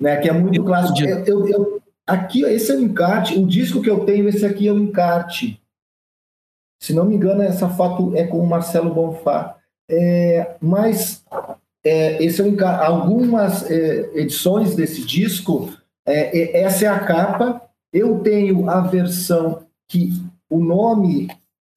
né? 0.00 0.16
Que 0.16 0.30
é 0.30 0.32
muito 0.32 0.54
Tempo 0.54 0.66
clássico. 0.66 0.98
Eu, 1.00 1.24
eu, 1.24 1.48
eu, 1.48 1.82
aqui, 2.06 2.42
esse 2.44 2.72
é 2.72 2.76
o 2.76 2.80
encarte. 2.80 3.38
O 3.38 3.46
disco 3.46 3.82
que 3.82 3.90
eu 3.90 4.04
tenho, 4.06 4.26
esse 4.26 4.44
aqui 4.46 4.66
é 4.66 4.72
o 4.72 4.78
encarte. 4.78 5.60
Se 6.82 6.94
não 6.94 7.04
me 7.04 7.14
engano, 7.14 7.42
essa 7.42 7.68
foto 7.68 8.16
é 8.16 8.26
com 8.26 8.38
o 8.38 8.46
Marcelo 8.46 8.92
Bonfá. 8.92 9.56
É, 9.90 10.56
mas 10.60 11.22
é, 11.84 12.22
esse 12.22 12.40
é 12.40 12.44
o 12.44 12.48
encarte. 12.48 12.86
Algumas 12.86 13.70
é, 13.70 14.10
edições 14.14 14.74
desse 14.74 15.04
disco, 15.04 15.75
é, 16.06 16.38
é, 16.38 16.62
essa 16.62 16.86
é 16.86 16.88
a 16.88 17.00
capa. 17.00 17.62
Eu 17.92 18.20
tenho 18.20 18.68
a 18.70 18.80
versão 18.80 19.66
que 19.88 20.10
o 20.48 20.58
nome 20.58 21.28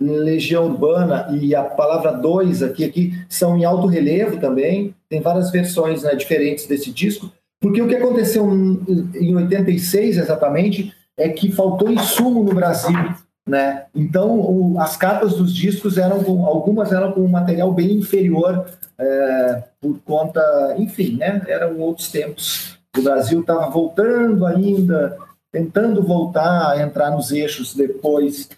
Legião 0.01 0.67
Urbana 0.67 1.27
e 1.41 1.53
a 1.53 1.63
palavra 1.63 2.11
2 2.11 2.63
aqui, 2.63 2.85
aqui 2.85 3.13
são 3.27 3.57
em 3.57 3.65
alto 3.65 3.85
relevo 3.87 4.39
também, 4.39 4.95
tem 5.09 5.19
várias 5.19 5.51
versões 5.51 6.03
né, 6.03 6.15
diferentes 6.15 6.65
desse 6.67 6.89
disco, 6.91 7.29
porque 7.59 7.81
o 7.81 7.87
que 7.87 7.95
aconteceu 7.95 8.49
em 8.49 9.35
86 9.35 10.17
exatamente 10.17 10.93
é 11.17 11.27
que 11.27 11.51
faltou 11.51 11.91
insumo 11.91 12.45
no 12.45 12.55
Brasil, 12.55 12.97
né? 13.45 13.87
Então 13.93 14.39
o, 14.39 14.79
as 14.79 14.95
capas 14.95 15.33
dos 15.33 15.53
discos 15.53 15.97
eram 15.97 16.23
com, 16.23 16.45
algumas 16.45 16.93
eram 16.93 17.11
com 17.11 17.19
um 17.19 17.27
material 17.27 17.73
bem 17.73 17.95
inferior 17.95 18.65
é, 18.97 19.63
por 19.81 19.99
conta, 20.05 20.41
enfim, 20.77 21.17
né? 21.17 21.41
Eram 21.47 21.77
outros 21.79 22.09
tempos. 22.09 22.78
O 22.97 23.01
Brasil 23.01 23.41
estava 23.41 23.69
voltando 23.69 24.45
ainda, 24.45 25.17
tentando 25.51 26.01
voltar 26.01 26.71
a 26.71 26.81
entrar 26.81 27.11
nos 27.11 27.31
eixos 27.31 27.75
depois 27.75 28.49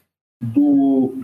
do, 0.42 1.16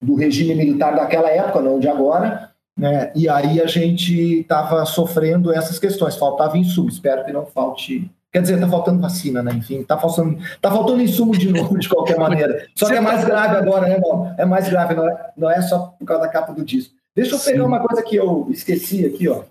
do 0.00 0.14
regime 0.14 0.54
militar 0.54 0.94
daquela 0.94 1.30
época, 1.30 1.60
não 1.60 1.78
de 1.78 1.88
agora, 1.88 2.50
né? 2.76 3.12
E 3.14 3.28
aí 3.28 3.60
a 3.60 3.66
gente 3.66 4.40
estava 4.40 4.84
sofrendo 4.86 5.52
essas 5.52 5.78
questões, 5.78 6.16
faltava 6.16 6.56
insumo, 6.56 6.88
espero 6.88 7.24
que 7.24 7.32
não 7.32 7.44
falte. 7.44 8.10
Quer 8.32 8.40
dizer, 8.40 8.54
está 8.54 8.68
faltando 8.68 9.00
vacina, 9.00 9.42
né? 9.42 9.52
Enfim, 9.52 9.80
está 9.80 9.98
faltando, 9.98 10.38
tá 10.60 10.70
faltando 10.70 11.02
insumo 11.02 11.36
de 11.36 11.52
novo, 11.52 11.78
de 11.78 11.88
qualquer 11.88 12.18
maneira. 12.18 12.66
Só 12.74 12.86
que 12.86 12.94
é 12.94 13.00
mais 13.00 13.24
grave 13.24 13.56
agora, 13.56 13.88
né, 13.88 13.94
irmão? 13.94 14.34
É 14.38 14.44
mais 14.46 14.68
grave, 14.68 14.94
não 14.94 15.06
é, 15.06 15.30
não 15.36 15.50
é 15.50 15.60
só 15.60 15.94
por 15.98 16.06
causa 16.06 16.22
da 16.22 16.28
capa 16.30 16.52
do 16.52 16.64
disco. 16.64 16.94
Deixa 17.14 17.34
eu 17.34 17.38
pegar 17.38 17.58
Sim. 17.58 17.66
uma 17.66 17.80
coisa 17.80 18.02
que 18.02 18.16
eu 18.16 18.46
esqueci 18.50 19.04
aqui, 19.04 19.28
ó, 19.28 19.42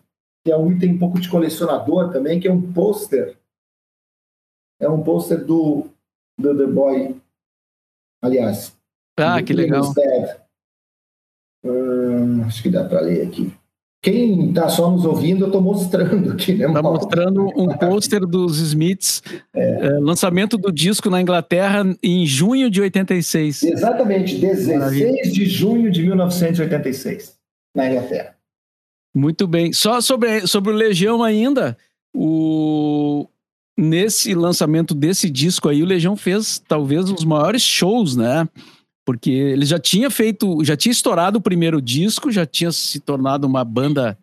que 0.43 0.51
é 0.51 0.57
um 0.57 0.71
item 0.71 0.95
um 0.95 0.99
pouco 0.99 1.19
de 1.19 1.29
colecionador 1.29 2.11
também, 2.11 2.39
que 2.39 2.47
é 2.47 2.51
um 2.51 2.73
pôster. 2.73 3.37
É 4.79 4.89
um 4.89 5.03
pôster 5.03 5.45
do, 5.45 5.87
do 6.39 6.57
The 6.57 6.65
Boy 6.65 7.21
aliás. 8.21 8.75
Ah, 9.17 9.41
que 9.41 9.53
legal. 9.53 9.93
Hum, 11.63 12.43
acho 12.45 12.63
que 12.63 12.69
dá 12.69 12.83
para 12.83 13.01
ler 13.01 13.27
aqui. 13.27 13.53
Quem 14.03 14.49
está 14.49 14.67
só 14.67 14.89
nos 14.89 15.05
ouvindo, 15.05 15.41
eu 15.41 15.47
estou 15.47 15.61
mostrando 15.61 16.31
aqui, 16.31 16.55
né? 16.55 16.65
Está 16.65 16.81
mostrando 16.81 17.45
um 17.55 17.67
pôster 17.77 18.25
dos 18.25 18.57
Smiths, 18.57 19.21
é. 19.53 19.85
É, 19.85 19.89
lançamento 19.99 20.57
do 20.57 20.71
disco 20.71 21.07
na 21.07 21.21
Inglaterra 21.21 21.83
em 22.01 22.25
junho 22.25 22.71
de 22.71 22.81
86. 22.81 23.61
Exatamente, 23.61 24.39
16 24.39 24.79
Maravilha. 24.79 25.21
de 25.21 25.45
junho 25.45 25.91
de 25.91 26.01
1986, 26.01 27.37
na 27.75 27.91
Inglaterra. 27.91 28.35
Muito 29.13 29.45
bem. 29.47 29.73
Só 29.73 29.99
sobre, 29.99 30.47
sobre 30.47 30.71
o 30.71 30.75
Legião 30.75 31.23
ainda, 31.23 31.77
o, 32.15 33.27
nesse 33.77 34.33
lançamento 34.33 34.93
desse 34.93 35.29
disco 35.29 35.67
aí, 35.67 35.83
o 35.83 35.87
Legião 35.87 36.15
fez 36.15 36.59
talvez 36.67 37.09
os 37.09 37.23
maiores 37.23 37.61
shows, 37.61 38.15
né? 38.15 38.47
Porque 39.05 39.31
ele 39.31 39.65
já 39.65 39.79
tinha 39.79 40.09
feito, 40.09 40.63
já 40.63 40.77
tinha 40.77 40.91
estourado 40.91 41.39
o 41.39 41.41
primeiro 41.41 41.81
disco, 41.81 42.31
já 42.31 42.45
tinha 42.45 42.71
se 42.71 42.99
tornado 42.99 43.47
uma 43.47 43.63
banda 43.65 44.17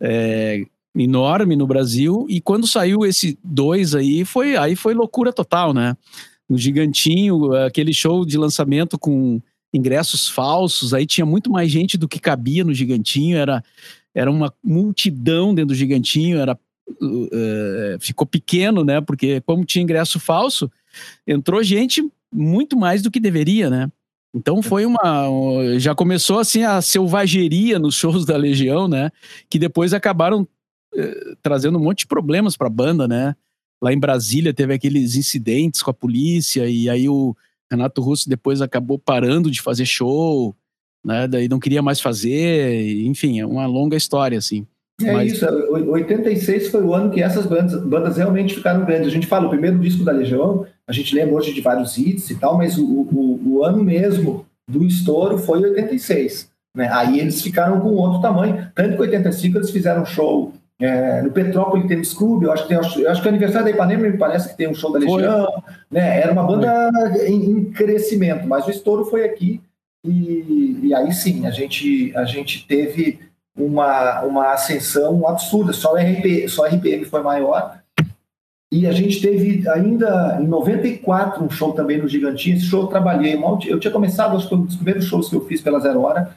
é, 0.00 0.64
enorme 0.96 1.56
no 1.56 1.66
Brasil, 1.66 2.26
e 2.28 2.40
quando 2.40 2.66
saiu 2.66 3.06
esse 3.06 3.38
dois 3.42 3.94
aí, 3.94 4.24
foi, 4.24 4.56
aí 4.56 4.74
foi 4.74 4.94
loucura 4.94 5.32
total, 5.32 5.72
né? 5.72 5.96
No 6.48 6.58
Gigantinho, 6.58 7.52
aquele 7.54 7.92
show 7.92 8.24
de 8.24 8.36
lançamento 8.36 8.98
com 8.98 9.40
ingressos 9.72 10.28
falsos, 10.28 10.94
aí 10.94 11.06
tinha 11.06 11.26
muito 11.26 11.50
mais 11.50 11.70
gente 11.70 11.98
do 11.98 12.08
que 12.08 12.18
cabia 12.18 12.64
no 12.64 12.72
Gigantinho, 12.72 13.36
era, 13.36 13.62
era 14.18 14.30
uma 14.30 14.52
multidão 14.64 15.54
dentro 15.54 15.68
do 15.68 15.74
Gigantinho, 15.76 16.40
era 16.40 16.58
uh, 16.90 18.00
ficou 18.00 18.26
pequeno, 18.26 18.84
né? 18.84 19.00
Porque 19.00 19.40
como 19.42 19.64
tinha 19.64 19.82
ingresso 19.82 20.18
falso, 20.18 20.68
entrou 21.24 21.62
gente 21.62 22.04
muito 22.32 22.76
mais 22.76 23.00
do 23.00 23.12
que 23.12 23.20
deveria, 23.20 23.70
né? 23.70 23.88
Então 24.34 24.60
foi 24.60 24.84
uma. 24.84 24.98
Já 25.78 25.94
começou 25.94 26.40
assim 26.40 26.64
a 26.64 26.82
selvageria 26.82 27.78
nos 27.78 27.94
shows 27.94 28.26
da 28.26 28.36
Legião, 28.36 28.88
né? 28.88 29.10
Que 29.48 29.58
depois 29.58 29.94
acabaram 29.94 30.46
eh, 30.96 31.34
trazendo 31.40 31.78
um 31.78 31.82
monte 31.82 32.00
de 32.00 32.08
problemas 32.08 32.56
para 32.56 32.66
a 32.66 32.70
banda, 32.70 33.06
né? 33.06 33.36
Lá 33.80 33.92
em 33.92 33.98
Brasília 34.00 34.52
teve 34.52 34.74
aqueles 34.74 35.14
incidentes 35.14 35.80
com 35.80 35.92
a 35.92 35.94
polícia, 35.94 36.68
e 36.68 36.90
aí 36.90 37.08
o 37.08 37.36
Renato 37.70 38.02
Russo 38.02 38.28
depois 38.28 38.60
acabou 38.60 38.98
parando 38.98 39.48
de 39.48 39.62
fazer 39.62 39.86
show, 39.86 40.56
né? 41.04 41.26
Daí 41.26 41.48
não 41.48 41.60
queria 41.60 41.82
mais 41.82 42.00
fazer, 42.00 43.04
enfim, 43.04 43.40
é 43.40 43.46
uma 43.46 43.66
longa 43.66 43.96
história, 43.96 44.38
assim. 44.38 44.66
É 45.00 45.12
Mas... 45.12 45.32
isso, 45.32 45.46
86 45.46 46.68
foi 46.68 46.82
o 46.82 46.92
ano 46.92 47.10
que 47.10 47.22
essas 47.22 47.46
bandas, 47.46 47.80
bandas 47.84 48.16
realmente 48.16 48.54
ficaram 48.54 48.84
grandes. 48.84 49.06
A 49.06 49.12
gente 49.12 49.26
fala, 49.26 49.46
o 49.46 49.50
primeiro 49.50 49.78
disco 49.78 50.04
da 50.04 50.10
Legião, 50.10 50.66
a 50.86 50.92
gente 50.92 51.14
lembra 51.14 51.36
hoje 51.36 51.54
de 51.54 51.60
vários 51.60 51.96
hits 51.96 52.30
e 52.30 52.34
tal, 52.34 52.56
mas 52.56 52.76
o, 52.76 52.84
o, 52.84 53.40
o 53.44 53.64
ano 53.64 53.82
mesmo 53.82 54.44
do 54.68 54.84
estouro 54.84 55.38
foi 55.38 55.62
86. 55.62 56.50
Né? 56.76 56.88
Aí 56.92 57.20
eles 57.20 57.40
ficaram 57.40 57.80
com 57.80 57.90
outro 57.90 58.20
tamanho. 58.20 58.70
Tanto 58.74 58.96
que 58.96 59.02
85 59.02 59.58
eles 59.58 59.70
fizeram 59.70 60.04
show 60.04 60.52
é, 60.80 61.22
no 61.22 61.32
Petrópolis 61.32 61.88
Tênis 61.88 62.14
Clube, 62.14 62.44
eu 62.44 62.52
acho 62.52 62.62
que 62.62 62.68
tem, 62.68 62.76
eu 62.76 63.10
acho 63.10 63.20
que 63.20 63.26
é 63.26 63.30
aniversário 63.30 63.64
da 63.64 63.70
Ipanema 63.72 64.08
me 64.08 64.16
parece 64.16 64.50
que 64.50 64.56
tem 64.56 64.68
um 64.68 64.74
show 64.74 64.92
da 64.92 65.00
Legião, 65.00 65.62
né? 65.90 66.20
Era 66.20 66.32
uma 66.32 66.44
banda 66.44 66.90
em, 67.26 67.50
em, 67.50 67.64
crescimento, 67.64 68.46
mas 68.46 68.64
o 68.64 68.70
estouro 68.70 69.04
foi 69.04 69.24
aqui 69.24 69.60
e, 70.04 70.80
e 70.84 70.94
aí 70.94 71.12
sim 71.12 71.46
a 71.46 71.50
gente 71.50 72.12
a 72.16 72.24
gente 72.24 72.66
teve 72.66 73.18
uma, 73.58 74.22
uma 74.22 74.52
ascensão 74.52 75.26
absurda. 75.26 75.72
Só 75.72 75.94
o 75.94 75.96
RP, 75.96 76.48
só 76.48 76.66
RPM 76.66 77.04
foi 77.04 77.22
maior. 77.22 77.78
E 78.70 78.86
a 78.86 78.92
gente 78.92 79.20
teve 79.20 79.66
ainda 79.68 80.38
em 80.40 80.46
94 80.46 81.42
um 81.42 81.50
show 81.50 81.72
também 81.72 81.98
no 81.98 82.08
Gigantinho. 82.08 82.56
Esse 82.56 82.66
show 82.66 82.82
eu 82.82 82.86
trabalhei. 82.86 83.34
Eu 83.66 83.80
tinha 83.80 83.90
começado, 83.90 84.36
acho 84.36 84.48
que 84.48 84.54
um 84.54 84.64
dos 84.64 84.76
primeiros 84.76 85.06
shows 85.06 85.28
que 85.28 85.36
eu 85.36 85.44
fiz 85.46 85.60
pela 85.60 85.80
Zero 85.80 86.02
Hora 86.02 86.36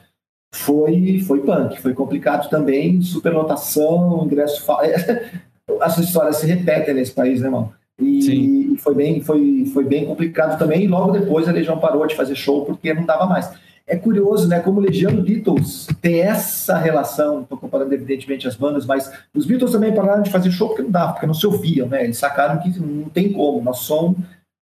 foi, 0.54 1.22
foi 1.26 1.40
punk. 1.40 1.80
Foi 1.80 1.94
complicado 1.94 2.48
também. 2.48 3.00
Superlotação, 3.02 4.24
ingresso. 4.24 4.64
As 5.80 5.98
histórias 5.98 6.36
se 6.36 6.46
repetem 6.46 6.94
nesse 6.94 7.12
país, 7.12 7.40
né, 7.40 7.46
irmão? 7.46 7.72
E 8.02 8.22
Sim. 8.22 8.76
foi 8.78 8.94
bem, 8.94 9.20
foi, 9.20 9.70
foi 9.72 9.84
bem 9.84 10.04
complicado 10.04 10.58
também. 10.58 10.84
E 10.84 10.88
logo 10.88 11.12
depois 11.12 11.48
a 11.48 11.52
Legião 11.52 11.78
parou 11.78 12.06
de 12.06 12.16
fazer 12.16 12.34
show 12.34 12.64
porque 12.64 12.92
não 12.92 13.04
dava 13.04 13.26
mais. 13.26 13.50
É 13.86 13.96
curioso, 13.96 14.48
né? 14.48 14.60
Como 14.60 14.80
Legião 14.80 15.12
e 15.12 15.20
Beatles 15.20 15.86
tem 16.00 16.20
essa 16.20 16.78
relação, 16.78 17.42
estou 17.42 17.58
comparando 17.58 17.92
evidentemente 17.92 18.46
as 18.46 18.54
bandas, 18.54 18.86
mas 18.86 19.12
os 19.34 19.44
Beatles 19.44 19.72
também 19.72 19.92
pararam 19.92 20.22
de 20.22 20.30
fazer 20.30 20.50
show 20.50 20.68
porque 20.68 20.82
não 20.82 20.90
dava, 20.90 21.12
porque 21.12 21.26
não 21.26 21.34
se 21.34 21.46
ouviam, 21.46 21.88
né? 21.88 22.04
Eles 22.04 22.16
sacaram 22.16 22.60
que 22.60 22.78
não 22.78 23.08
tem 23.08 23.32
como, 23.32 23.60
nosso 23.60 23.84
som, 23.84 24.14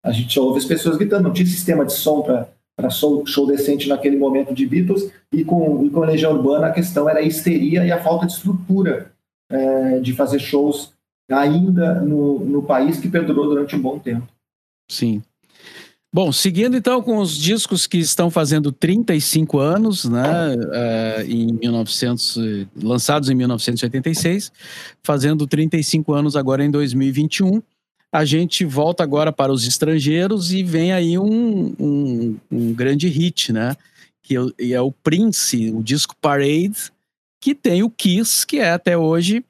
a 0.03 0.11
gente 0.11 0.39
ouve 0.41 0.59
as 0.59 0.65
pessoas 0.65 0.97
gritando, 0.97 1.25
não 1.25 1.33
tinha 1.33 1.47
sistema 1.47 1.85
de 1.85 1.93
som 1.93 2.23
para 2.23 2.91
show, 2.91 3.25
show 3.27 3.47
decente 3.47 3.89
naquele 3.89 4.17
momento 4.17 4.55
de 4.55 4.67
Beatles, 4.67 5.11
e 5.33 5.45
com, 5.45 5.85
e 5.85 5.91
com 5.91 6.01
Legião 6.01 6.33
Urbana 6.33 6.69
a 6.69 6.73
questão 6.73 7.09
era 7.09 7.21
a 7.21 7.23
histeria 7.23 7.85
e 7.85 7.93
a 7.93 8.03
falta 8.03 8.27
de 8.27 8.33
estrutura 8.33 9.13
é, 9.51 10.01
de 10.01 10.15
fazer 10.15 10.39
shows 10.39 10.95
ainda 11.31 12.01
no, 12.01 12.41
no 12.41 12.63
país 12.63 12.99
que 12.99 13.09
perdurou 13.09 13.49
durante 13.49 13.77
um 13.77 13.81
bom 13.81 13.99
tempo. 13.99 14.29
Sim. 14.91 15.23
Bom, 16.13 16.33
seguindo 16.33 16.77
então 16.77 17.01
com 17.01 17.19
os 17.19 17.37
discos 17.37 17.87
que 17.87 17.99
estão 17.99 18.31
fazendo 18.31 18.73
35 18.73 19.61
anos, 19.61 20.05
né, 20.05 20.57
uh, 20.57 21.23
em 21.23 21.53
1900, 21.53 22.37
lançados 22.83 23.31
em 23.31 23.35
1986, 23.37 24.51
fazendo 25.05 25.47
35 25.47 26.13
anos 26.13 26.35
agora 26.35 26.65
em 26.65 26.71
2021, 26.71 27.63
a 28.13 28.25
gente 28.25 28.65
volta 28.65 29.05
agora 29.05 29.33
para 29.33 29.53
os 29.53 29.65
estrangeiros 29.69 30.53
e 30.53 30.65
vem 30.65 30.93
aí 30.93 31.17
um, 31.17 31.77
um, 31.79 32.37
um 32.51 32.75
grande 32.75 33.07
hit, 33.07 33.53
né, 33.53 33.77
que 34.21 34.37
é, 34.37 34.73
é 34.73 34.81
o 34.81 34.91
Prince, 34.91 35.71
o 35.71 35.81
disco 35.81 36.17
Parade, 36.21 36.91
que 37.41 37.55
tem 37.55 37.85
o 37.85 37.91
Kiss, 37.91 38.45
que 38.45 38.59
é 38.59 38.73
até 38.73 38.99
hoje 38.99 39.45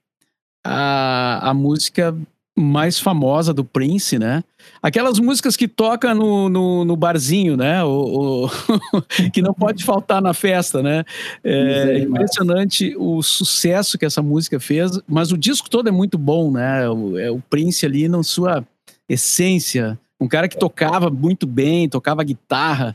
a, 0.73 1.51
a 1.51 1.55
música 1.55 2.17
mais 2.57 3.01
famosa 3.01 3.53
do 3.53 3.65
Prince, 3.65 4.19
né? 4.19 4.45
Aquelas 4.83 5.19
músicas 5.19 5.57
que 5.57 5.67
toca 5.67 6.15
no, 6.15 6.49
no, 6.49 6.85
no 6.85 6.97
barzinho, 6.97 7.57
né? 7.57 7.83
O, 7.83 8.47
o 8.47 8.51
que 9.33 9.43
não 9.43 9.53
pode 9.53 9.83
faltar 9.83 10.23
na 10.23 10.33
festa, 10.33 10.83
né? 10.83 11.05
É 11.43 11.99
impressionante 11.99 12.95
o 12.97 13.23
sucesso 13.23 13.99
que 13.99 14.05
essa 14.05 14.23
música 14.23 14.61
fez, 14.61 15.01
mas 15.09 15.33
o 15.33 15.39
disco 15.39 15.69
todo 15.69 15.89
é 15.89 15.93
muito 15.93 16.17
bom, 16.17 16.53
né? 16.53 16.89
O, 16.89 17.19
é 17.19 17.31
o 17.31 17.41
Prince 17.51 17.85
ali 17.85 18.09
na 18.09 18.23
sua 18.23 18.65
essência, 19.09 19.99
um 20.21 20.29
cara 20.29 20.49
que 20.49 20.59
tocava 20.59 21.11
muito 21.11 21.47
bem, 21.47 21.89
tocava 21.89 22.23
guitarra, 22.23 22.95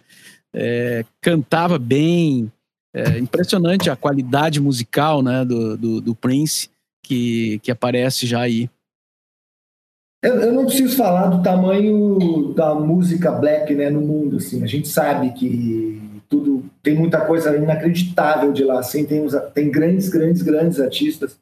é, 0.53 1.03
cantava 1.19 1.77
bem, 1.77 2.49
é 2.93 3.17
impressionante 3.17 3.89
a 3.89 3.95
qualidade 3.97 4.61
musical, 4.61 5.21
né? 5.21 5.43
Do, 5.43 5.75
do, 5.75 6.01
do 6.01 6.15
Prince 6.15 6.69
que, 7.05 7.59
que 7.59 7.71
aparece 7.71 8.25
já 8.25 8.41
aí. 8.41 8.69
Eu, 10.23 10.41
eu, 10.41 10.53
não 10.53 10.65
preciso 10.65 10.97
falar 10.97 11.27
do 11.27 11.43
tamanho 11.43 12.53
da 12.53 12.73
música 12.73 13.31
black 13.31 13.73
né, 13.75 13.89
no 13.89 14.01
mundo. 14.01 14.37
Assim. 14.37 14.63
A 14.63 14.67
gente 14.67 14.87
sabe 14.87 15.31
que 15.33 16.01
tudo 16.27 16.65
tem 16.81 16.95
muita 16.95 17.21
coisa 17.21 17.55
inacreditável 17.55 18.51
de 18.51 18.63
lá. 18.63 18.79
Assim. 18.79 19.05
Tem, 19.05 19.23
tem 19.53 19.69
grandes, 19.69 20.09
grandes, 20.09 20.41
grandes 20.41 20.79
artistas. 20.79 21.37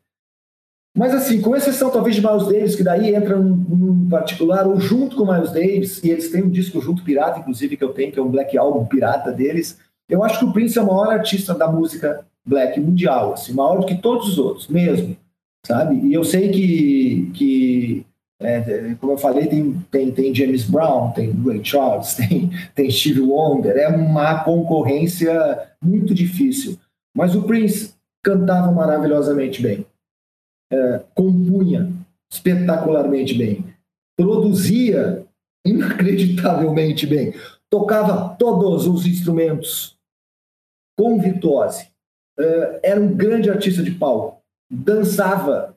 Mas 0.95 1.13
assim, 1.13 1.41
com 1.41 1.55
exceção 1.55 1.89
talvez 1.89 2.15
de 2.15 2.21
Miles 2.21 2.45
Davis, 2.45 2.75
que 2.75 2.83
daí 2.83 3.15
entra 3.15 3.39
um, 3.39 4.07
particular, 4.07 4.67
ou 4.67 4.79
junto 4.79 5.15
com 5.15 5.31
Miles 5.31 5.51
Davis, 5.51 6.03
e 6.03 6.11
eles 6.11 6.29
têm 6.29 6.43
um 6.43 6.49
disco 6.49 6.79
junto 6.79 7.03
pirata, 7.03 7.39
inclusive, 7.39 7.75
que 7.75 7.83
eu 7.83 7.93
tenho, 7.93 8.11
que 8.11 8.19
é 8.19 8.21
um 8.21 8.29
Black 8.29 8.55
Album 8.55 8.85
pirata 8.85 9.31
deles. 9.31 9.79
Eu 10.07 10.23
acho 10.23 10.37
que 10.37 10.45
o 10.45 10.53
Prince 10.53 10.77
é 10.77 10.81
o 10.83 10.85
maior 10.85 11.11
artista 11.11 11.55
da 11.55 11.67
música 11.67 12.23
black 12.45 12.79
mundial, 12.79 13.33
assim, 13.33 13.53
maior 13.53 13.79
do 13.79 13.85
que 13.85 13.95
todos 13.95 14.27
os 14.27 14.37
outros, 14.37 14.67
mesmo, 14.67 15.17
sabe? 15.65 15.95
E 16.07 16.13
eu 16.13 16.23
sei 16.23 16.49
que, 16.49 17.31
que 17.33 18.05
é, 18.41 18.95
como 18.95 19.13
eu 19.13 19.17
falei, 19.17 19.47
tem, 19.47 19.73
tem, 19.89 20.11
tem 20.11 20.35
James 20.35 20.63
Brown, 20.65 21.11
tem 21.11 21.31
Ray 21.31 21.63
Charles, 21.63 22.13
tem, 22.15 22.51
tem 22.75 22.91
Steve 22.91 23.21
Wonder. 23.21 23.75
É 23.77 23.87
uma 23.87 24.43
concorrência 24.43 25.69
muito 25.81 26.13
difícil. 26.13 26.77
Mas 27.15 27.35
o 27.35 27.43
Prince 27.43 27.93
cantava 28.23 28.71
maravilhosamente 28.71 29.61
bem, 29.61 29.85
é, 30.71 31.03
compunha 31.13 31.91
espetacularmente 32.31 33.33
bem, 33.35 33.65
produzia 34.17 35.25
inacreditavelmente 35.65 37.05
bem, 37.05 37.33
tocava 37.69 38.35
todos 38.35 38.87
os 38.87 39.05
instrumentos 39.05 39.95
com 40.97 41.19
virtuose. 41.19 41.87
É, 42.39 42.79
era 42.83 42.99
um 42.99 43.13
grande 43.13 43.49
artista 43.49 43.83
de 43.83 43.91
palco, 43.91 44.42
dançava. 44.73 45.73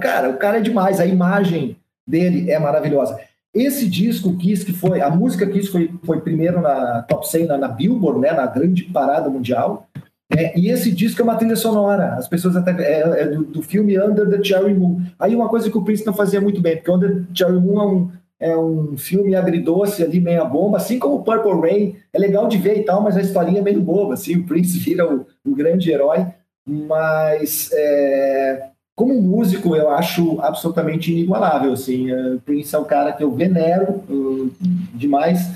Cara, 0.00 0.30
o 0.30 0.36
cara 0.36 0.58
é 0.58 0.60
demais. 0.60 1.00
A 1.00 1.06
imagem 1.06 1.76
dele 2.06 2.50
é 2.50 2.58
maravilhosa. 2.58 3.18
Esse 3.52 3.88
disco 3.88 4.36
Kiss, 4.36 4.64
que 4.64 4.72
foi, 4.72 5.00
a 5.00 5.10
música 5.10 5.46
Kiss 5.46 5.68
foi, 5.68 5.90
foi 6.04 6.20
primeiro 6.20 6.60
na 6.60 7.02
top 7.02 7.28
100 7.28 7.46
na, 7.46 7.58
na 7.58 7.68
Billboard, 7.68 8.20
né, 8.20 8.32
na 8.32 8.46
grande 8.46 8.84
parada 8.84 9.28
mundial, 9.28 9.88
é, 10.36 10.56
e 10.56 10.70
esse 10.70 10.92
disco 10.92 11.20
é 11.20 11.24
uma 11.24 11.34
trilha 11.34 11.56
sonora, 11.56 12.14
as 12.14 12.28
pessoas 12.28 12.54
até, 12.54 12.70
é, 12.80 13.22
é 13.22 13.26
do, 13.26 13.42
do, 13.42 13.62
filme 13.62 13.98
Under 13.98 14.30
the 14.30 14.42
Cherry 14.42 14.72
Moon. 14.72 15.00
Aí 15.18 15.34
uma 15.34 15.48
coisa 15.48 15.68
que 15.68 15.76
o 15.76 15.82
Prince 15.82 16.06
não 16.06 16.14
fazia 16.14 16.40
muito 16.40 16.60
bem, 16.60 16.76
porque 16.76 16.90
Under 16.90 17.16
the 17.16 17.34
Cherry 17.34 17.58
Moon 17.58 17.80
é 17.80 17.86
um, 17.86 18.10
é 18.38 18.56
um 18.56 18.96
filme 18.96 19.34
agridoce 19.34 20.04
ali, 20.04 20.20
meia 20.20 20.44
bomba, 20.44 20.76
assim 20.76 21.00
como 21.00 21.24
Purple 21.24 21.60
Rain, 21.60 21.96
é 22.12 22.18
legal 22.18 22.46
de 22.46 22.58
ver 22.58 22.78
e 22.78 22.84
tal, 22.84 23.02
mas 23.02 23.16
a 23.16 23.20
historinha 23.20 23.58
é 23.58 23.62
meio 23.62 23.80
boba, 23.80 24.14
assim, 24.14 24.36
o 24.36 24.46
Prince 24.46 24.78
vira 24.80 25.04
o, 25.12 25.26
o 25.44 25.54
grande 25.54 25.90
herói, 25.90 26.24
mas 26.70 27.70
é, 27.72 28.70
como 29.00 29.20
músico, 29.20 29.74
eu 29.74 29.88
acho 29.88 30.38
absolutamente 30.42 31.10
inigualável. 31.10 31.72
Assim, 31.72 32.12
uh, 32.12 32.38
Prince 32.40 32.74
é 32.74 32.78
um 32.78 32.84
cara 32.84 33.12
que 33.12 33.24
eu 33.24 33.32
venero 33.32 34.04
uh, 34.08 34.50
demais. 34.94 35.50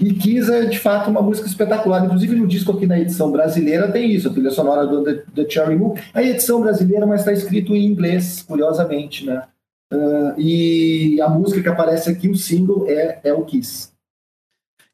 E 0.00 0.12
Kiss 0.14 0.50
é, 0.50 0.64
de 0.64 0.80
fato, 0.80 1.08
uma 1.08 1.22
música 1.22 1.46
espetacular. 1.46 2.04
Inclusive, 2.04 2.34
no 2.34 2.46
disco 2.46 2.72
aqui 2.72 2.86
na 2.86 2.98
edição 2.98 3.30
brasileira 3.30 3.92
tem 3.92 4.10
isso, 4.10 4.28
a 4.28 4.32
trilha 4.32 4.50
sonora 4.50 4.84
do 4.84 5.04
The, 5.04 5.22
The 5.32 5.48
Cherry 5.48 5.76
Moon. 5.76 5.94
A 6.12 6.24
edição 6.24 6.60
brasileira, 6.60 7.06
mas 7.06 7.20
está 7.20 7.32
escrito 7.32 7.72
em 7.72 7.86
inglês, 7.86 8.42
curiosamente, 8.42 9.24
né? 9.24 9.44
Uh, 9.92 10.34
e 10.36 11.20
a 11.20 11.28
música 11.28 11.62
que 11.62 11.68
aparece 11.68 12.10
aqui, 12.10 12.28
o 12.28 12.36
single, 12.36 12.84
é, 12.88 13.20
é 13.22 13.32
o 13.32 13.44
Kiss. 13.44 13.90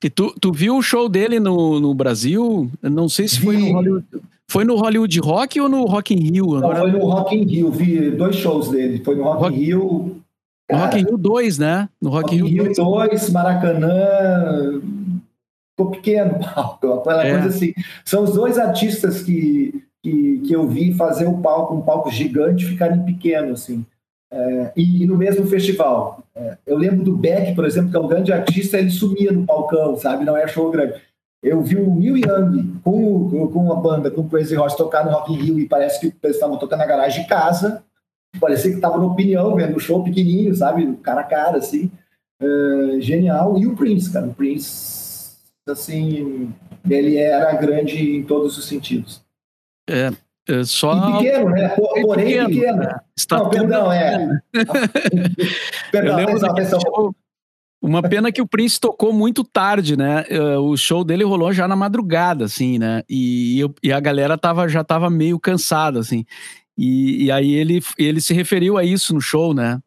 E 0.02 0.10
tu, 0.10 0.34
tu 0.38 0.52
viu 0.52 0.76
o 0.76 0.82
show 0.82 1.08
dele 1.08 1.40
no, 1.40 1.80
no 1.80 1.94
Brasil? 1.94 2.70
não 2.82 3.08
sei 3.08 3.26
se 3.26 3.40
foi 3.40 3.56
no 3.56 3.72
Hollywood. 3.72 4.04
Foi 4.54 4.64
no 4.64 4.76
Hollywood 4.76 5.18
Rock 5.18 5.60
ou 5.60 5.68
no 5.68 5.84
Rock 5.84 6.14
in 6.14 6.30
Rio? 6.30 6.54
Agora... 6.54 6.78
Não, 6.78 6.88
foi 6.88 6.92
no 6.92 7.06
Rock 7.08 7.34
in 7.34 7.42
Rio. 7.42 7.72
Vi 7.72 8.12
dois 8.12 8.36
shows 8.36 8.68
dele. 8.68 9.02
Foi 9.04 9.16
no 9.16 9.24
Rock, 9.24 9.42
Rock... 9.42 9.56
in 9.56 9.58
Rio. 9.58 10.22
No 10.70 10.78
Rock 10.78 10.96
in 10.96 11.04
Rio 11.04 11.18
2, 11.18 11.58
né? 11.58 11.88
No 12.00 12.10
Rock, 12.10 12.22
Rock 12.22 12.36
in 12.36 12.48
Rio 12.48 12.64
2, 12.72 12.76
2 12.76 13.30
Maracanã. 13.30 14.80
Ficou 15.72 15.90
pequeno 15.90 16.38
palco, 16.38 16.86
aquela 16.92 17.26
é. 17.26 17.32
coisa 17.32 17.48
assim. 17.48 17.74
São 18.04 18.22
os 18.22 18.32
dois 18.32 18.56
artistas 18.56 19.24
que, 19.24 19.82
que, 20.00 20.38
que 20.46 20.52
eu 20.52 20.68
vi 20.68 20.94
fazer 20.94 21.26
o 21.26 21.38
palco, 21.38 21.74
um 21.74 21.82
palco 21.82 22.08
gigante, 22.08 22.64
ficarem 22.64 23.02
pequeno, 23.02 23.54
assim. 23.54 23.84
É, 24.32 24.72
e, 24.76 25.02
e, 25.02 25.06
no 25.06 25.16
mesmo 25.16 25.44
festival. 25.48 26.22
É, 26.32 26.58
eu 26.64 26.78
lembro 26.78 27.04
do 27.04 27.16
Beck, 27.16 27.56
por 27.56 27.64
exemplo, 27.64 27.90
que 27.90 27.96
é 27.96 28.00
um 28.00 28.06
grande 28.06 28.32
artista, 28.32 28.78
ele 28.78 28.90
sumia 28.90 29.32
no 29.32 29.44
palcão, 29.44 29.96
sabe? 29.96 30.24
Não 30.24 30.36
é 30.36 30.46
show 30.46 30.70
grande. 30.70 30.94
Eu 31.44 31.60
vi 31.60 31.76
o 31.76 31.94
Neil 31.94 32.16
Young 32.16 32.80
com, 32.82 33.28
com 33.28 33.58
uma 33.58 33.76
banda, 33.76 34.10
com 34.10 34.22
o 34.22 34.28
Crazy 34.30 34.56
Horse, 34.56 34.78
tocar 34.78 35.04
no 35.04 35.10
Rock 35.10 35.30
in 35.30 35.36
Rio 35.36 35.60
e 35.60 35.68
parece 35.68 36.00
que 36.00 36.06
eles 36.22 36.36
estavam 36.36 36.56
tocando 36.56 36.78
na 36.78 36.86
garagem 36.86 37.22
de 37.22 37.28
casa. 37.28 37.84
Parecia 38.40 38.70
que 38.70 38.76
estava 38.76 38.96
no 38.96 39.08
opinião, 39.08 39.54
vendo 39.54 39.76
o 39.76 39.80
show 39.80 40.02
pequenininho, 40.02 40.54
sabe? 40.54 40.96
Cara 41.02 41.20
a 41.20 41.24
cara, 41.24 41.58
assim. 41.58 41.90
É, 42.40 43.00
genial. 43.00 43.58
E 43.58 43.66
o 43.66 43.76
Prince, 43.76 44.10
cara. 44.10 44.26
O 44.26 44.32
Prince, 44.34 45.36
assim, 45.68 46.50
ele 46.88 47.18
era 47.18 47.52
grande 47.56 48.16
em 48.16 48.22
todos 48.22 48.56
os 48.56 48.66
sentidos. 48.66 49.22
É, 49.86 50.10
é, 50.48 50.64
só... 50.64 51.10
E 51.10 51.18
pequeno, 51.18 51.50
né? 51.50 51.76
Porém 52.02 52.26
pequeno. 52.26 52.48
pequeno. 52.48 52.78
Né? 52.78 53.00
Está 53.14 53.36
não, 53.36 53.50
perdão, 53.50 53.92
é. 53.92 54.40
perdão, 55.92 56.18
atenção, 56.18 56.50
atenção. 56.50 57.14
Uma 57.84 58.02
pena 58.02 58.32
que 58.32 58.40
o 58.40 58.46
Prince 58.46 58.80
tocou 58.80 59.12
muito 59.12 59.44
tarde, 59.44 59.94
né? 59.94 60.24
É, 60.30 60.56
o 60.56 60.74
show 60.74 61.04
dele 61.04 61.22
rolou 61.22 61.52
já 61.52 61.68
na 61.68 61.76
madrugada, 61.76 62.46
assim, 62.46 62.78
né? 62.78 63.02
E, 63.06 63.60
e 63.82 63.92
a 63.92 64.00
galera 64.00 64.38
tava, 64.38 64.66
já 64.66 64.82
tava 64.82 65.10
meio 65.10 65.38
cansada, 65.38 66.00
assim. 66.00 66.24
E, 66.78 67.24
e, 67.24 67.30
aí 67.30 67.52
ele, 67.52 67.82
ele 67.98 68.22
se 68.22 68.32
referiu 68.32 68.78
a 68.78 68.84
isso 68.84 69.12
no 69.12 69.20
show, 69.20 69.52
né? 69.52 69.78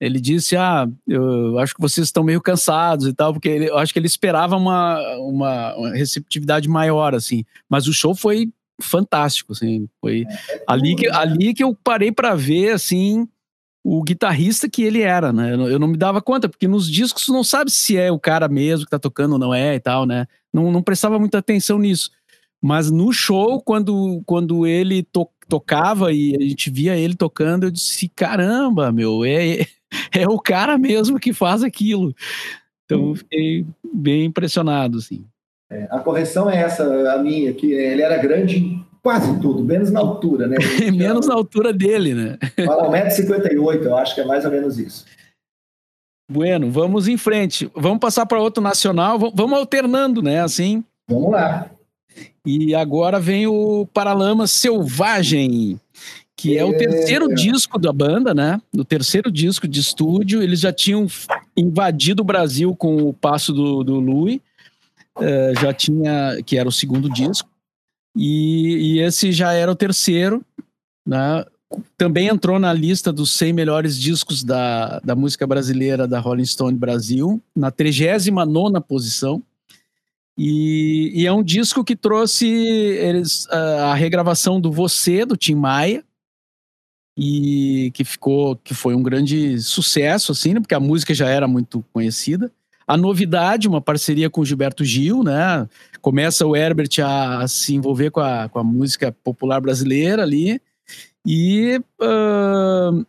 Ele 0.00 0.18
disse: 0.18 0.56
Ah, 0.56 0.88
eu 1.06 1.58
acho 1.58 1.74
que 1.74 1.80
vocês 1.80 2.06
estão 2.06 2.24
meio 2.24 2.40
cansados 2.40 3.06
e 3.06 3.12
tal, 3.12 3.34
porque 3.34 3.50
ele, 3.50 3.68
eu 3.68 3.76
acho 3.76 3.92
que 3.92 3.98
ele 3.98 4.06
esperava 4.06 4.56
uma, 4.56 4.98
uma, 5.18 5.76
uma 5.76 5.90
receptividade 5.90 6.70
maior, 6.70 7.14
assim. 7.14 7.44
Mas 7.68 7.86
o 7.86 7.92
show 7.92 8.14
foi 8.14 8.50
fantástico, 8.80 9.52
assim, 9.52 9.86
foi 10.00 10.24
é, 10.26 10.54
é 10.54 10.64
ali 10.66 10.96
que 10.96 11.08
ali 11.10 11.52
que 11.52 11.62
eu 11.62 11.76
parei 11.84 12.10
para 12.10 12.34
ver 12.34 12.70
assim 12.70 13.28
o 13.84 14.02
guitarrista 14.02 14.68
que 14.68 14.82
ele 14.82 15.02
era, 15.02 15.32
né? 15.32 15.54
Eu 15.54 15.78
não 15.78 15.88
me 15.88 15.96
dava 15.96 16.22
conta, 16.22 16.48
porque 16.48 16.68
nos 16.68 16.88
discos 16.88 17.28
não 17.28 17.42
sabe 17.42 17.70
se 17.70 17.96
é 17.96 18.12
o 18.12 18.18
cara 18.18 18.48
mesmo 18.48 18.84
que 18.84 18.90
tá 18.90 18.98
tocando 18.98 19.32
ou 19.32 19.38
não 19.38 19.52
é 19.52 19.74
e 19.74 19.80
tal, 19.80 20.06
né? 20.06 20.26
Não, 20.52 20.70
não 20.70 20.82
prestava 20.82 21.18
muita 21.18 21.38
atenção 21.38 21.78
nisso. 21.78 22.10
Mas 22.60 22.90
no 22.90 23.12
show, 23.12 23.60
quando, 23.60 24.22
quando 24.24 24.66
ele 24.66 25.02
to, 25.02 25.28
tocava 25.48 26.12
e 26.12 26.36
a 26.36 26.40
gente 26.40 26.70
via 26.70 26.96
ele 26.96 27.16
tocando, 27.16 27.64
eu 27.64 27.70
disse: 27.72 28.08
caramba, 28.08 28.92
meu, 28.92 29.24
é, 29.24 29.66
é 30.12 30.28
o 30.28 30.38
cara 30.38 30.78
mesmo 30.78 31.18
que 31.18 31.32
faz 31.32 31.64
aquilo. 31.64 32.14
Então 32.84 33.08
eu 33.08 33.14
fiquei 33.16 33.66
bem 33.92 34.26
impressionado, 34.26 34.98
assim. 34.98 35.24
É, 35.70 35.88
a 35.90 35.98
correção 35.98 36.48
é 36.48 36.56
essa, 36.58 36.84
a 37.12 37.18
minha, 37.18 37.52
que 37.52 37.72
ele 37.72 38.02
era 38.02 38.18
grande 38.18 38.80
quase 39.02 39.40
tudo, 39.40 39.64
menos 39.64 39.90
na 39.90 40.00
altura, 40.00 40.46
né? 40.46 40.56
menos 40.94 41.26
na 41.26 41.34
altura 41.34 41.72
dele, 41.72 42.14
né? 42.14 42.38
Fala 42.64 42.88
1,58m, 42.88 43.84
eu 43.84 43.96
acho 43.96 44.14
que 44.14 44.20
é 44.20 44.24
mais 44.24 44.44
ou 44.44 44.50
menos 44.50 44.78
isso. 44.78 45.04
Bueno, 46.30 46.70
vamos 46.70 47.08
em 47.08 47.16
frente. 47.16 47.70
Vamos 47.74 47.98
passar 47.98 48.24
para 48.24 48.40
outro 48.40 48.62
nacional, 48.62 49.18
vamos 49.18 49.58
alternando, 49.58 50.22
né? 50.22 50.40
Assim. 50.40 50.82
Vamos 51.08 51.32
lá. 51.32 51.68
E 52.46 52.74
agora 52.74 53.18
vem 53.18 53.46
o 53.46 53.86
Paralamas 53.92 54.50
Selvagem, 54.50 55.80
que 56.36 56.56
é, 56.56 56.60
é 56.60 56.64
o 56.64 56.76
terceiro 56.76 57.34
disco 57.34 57.78
da 57.78 57.92
banda, 57.92 58.32
né? 58.32 58.60
O 58.76 58.84
terceiro 58.84 59.30
disco 59.30 59.68
de 59.68 59.80
estúdio. 59.80 60.42
Eles 60.42 60.60
já 60.60 60.72
tinham 60.72 61.06
invadido 61.56 62.22
o 62.22 62.24
Brasil 62.24 62.74
com 62.74 62.96
o 62.96 63.12
passo 63.12 63.52
do, 63.52 63.84
do 63.84 64.00
Louis 64.00 64.40
uh, 65.18 65.60
já 65.60 65.72
tinha, 65.72 66.38
que 66.44 66.56
era 66.56 66.68
o 66.68 66.72
segundo 66.72 67.08
disco, 67.10 67.48
e, 68.16 68.96
e, 68.96 69.00
esse 69.00 69.32
já 69.32 69.52
era 69.52 69.70
o 69.70 69.76
terceiro, 69.76 70.44
né? 71.06 71.44
Também 71.96 72.28
entrou 72.28 72.58
na 72.58 72.72
lista 72.72 73.10
dos 73.10 73.30
100 73.30 73.52
melhores 73.54 73.98
discos 73.98 74.44
da, 74.44 75.00
da 75.00 75.16
música 75.16 75.46
brasileira 75.46 76.06
da 76.06 76.20
Rolling 76.20 76.44
Stone 76.44 76.76
Brasil, 76.76 77.42
na 77.56 77.70
39 77.70 78.80
posição. 78.86 79.42
E, 80.36 81.12
e, 81.14 81.26
é 81.26 81.32
um 81.32 81.42
disco 81.42 81.84
que 81.84 81.96
trouxe 81.96 82.46
eles, 82.46 83.48
a, 83.50 83.92
a 83.92 83.94
regravação 83.94 84.60
do 84.60 84.70
Você, 84.70 85.24
do 85.24 85.36
Tim 85.36 85.54
Maia, 85.54 86.04
e 87.16 87.90
que 87.94 88.04
ficou 88.04 88.56
que 88.56 88.74
foi 88.74 88.94
um 88.94 89.02
grande 89.02 89.60
sucesso 89.60 90.32
assim, 90.32 90.54
né? 90.54 90.60
porque 90.60 90.74
a 90.74 90.80
música 90.80 91.12
já 91.14 91.28
era 91.28 91.46
muito 91.46 91.84
conhecida. 91.92 92.50
A 92.86 92.96
novidade, 92.96 93.68
uma 93.68 93.80
parceria 93.80 94.28
com 94.28 94.44
Gilberto 94.44 94.84
Gil, 94.84 95.22
né? 95.22 95.68
Começa 96.02 96.44
o 96.44 96.54
Herbert 96.54 96.90
a, 97.02 97.46
se 97.48 97.74
envolver 97.74 98.10
com 98.10 98.20
a, 98.20 98.48
com 98.48 98.58
a 98.58 98.64
música 98.64 99.12
popular 99.24 99.60
brasileira 99.60 100.22
ali. 100.22 100.60
E 101.24 101.80
uh, 102.00 103.06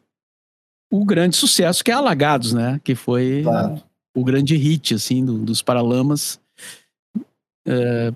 o 0.92 1.04
grande 1.04 1.36
sucesso 1.36 1.84
que 1.84 1.92
é 1.92 1.96
Alagados, 1.96 2.54
né? 2.54 2.80
Que 2.84 2.94
foi 2.94 3.42
claro. 3.44 3.82
o 4.16 4.24
grande 4.24 4.56
hit, 4.56 4.94
assim, 4.94 5.26
do, 5.26 5.40
dos 5.40 5.62
Paralamas. 5.62 6.40
Uh, 7.68 8.16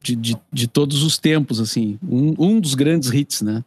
de, 0.00 0.14
de, 0.14 0.36
de, 0.52 0.68
todos 0.68 1.02
os 1.02 1.18
tempos, 1.18 1.58
assim. 1.60 1.98
Um, 2.02 2.34
um 2.38 2.60
dos 2.60 2.74
grandes 2.74 3.10
hits, 3.10 3.42
né? 3.42 3.64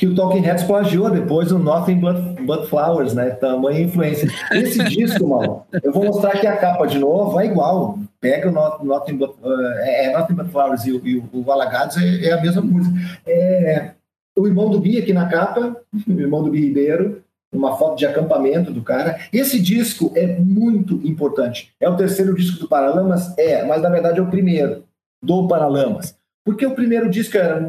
Que 0.00 0.06
o 0.06 0.14
Talking 0.14 0.40
Heads 0.40 0.64
plagiou 0.64 1.10
depois 1.10 1.52
o 1.52 1.58
Nothing 1.58 1.96
But, 1.96 2.16
But 2.46 2.68
Flowers, 2.70 3.12
né? 3.12 3.32
Tamanha 3.32 3.82
influência. 3.82 4.30
Esse 4.50 4.82
disco, 4.88 5.28
mano, 5.28 5.62
eu 5.82 5.92
vou 5.92 6.06
mostrar 6.06 6.30
aqui 6.30 6.46
a 6.46 6.56
capa 6.56 6.86
de 6.86 6.98
novo, 6.98 7.38
é 7.38 7.44
igual. 7.44 7.98
Pega 8.18 8.48
o 8.48 8.50
Not, 8.50 8.82
Nothing, 8.82 9.18
But, 9.18 9.32
uh, 9.42 9.52
é, 9.80 10.10
Nothing 10.16 10.32
But 10.36 10.48
Flowers 10.48 10.86
e, 10.86 10.98
e 11.04 11.16
o, 11.18 11.28
o 11.34 11.52
Alagados 11.52 11.98
é, 11.98 12.28
é, 12.28 12.32
a 12.32 12.40
mesma 12.40 12.62
música. 12.62 12.96
É, 13.26 13.90
o 14.38 14.46
irmão 14.46 14.70
do 14.70 14.80
Bi 14.80 14.96
aqui 14.96 15.12
na 15.12 15.28
capa, 15.28 15.76
o 16.08 16.12
irmão 16.18 16.42
do 16.42 16.50
Bi 16.50 16.60
Ribeiro, 16.62 17.22
uma 17.52 17.76
foto 17.76 17.98
de 17.98 18.06
acampamento 18.06 18.72
do 18.72 18.80
cara. 18.80 19.20
Esse 19.30 19.60
disco 19.60 20.12
é 20.16 20.26
muito 20.26 20.94
importante. 21.06 21.74
É 21.78 21.90
o 21.90 21.96
terceiro 21.96 22.34
disco 22.34 22.58
do 22.58 22.68
Paralamas? 22.68 23.36
É, 23.36 23.66
mas 23.66 23.82
na 23.82 23.90
verdade 23.90 24.18
é 24.18 24.22
o 24.22 24.30
primeiro 24.30 24.82
do 25.22 25.46
Paralamas. 25.46 26.18
Porque 26.44 26.64
o 26.64 26.74
primeiro 26.74 27.10
disco 27.10 27.36
era 27.36 27.60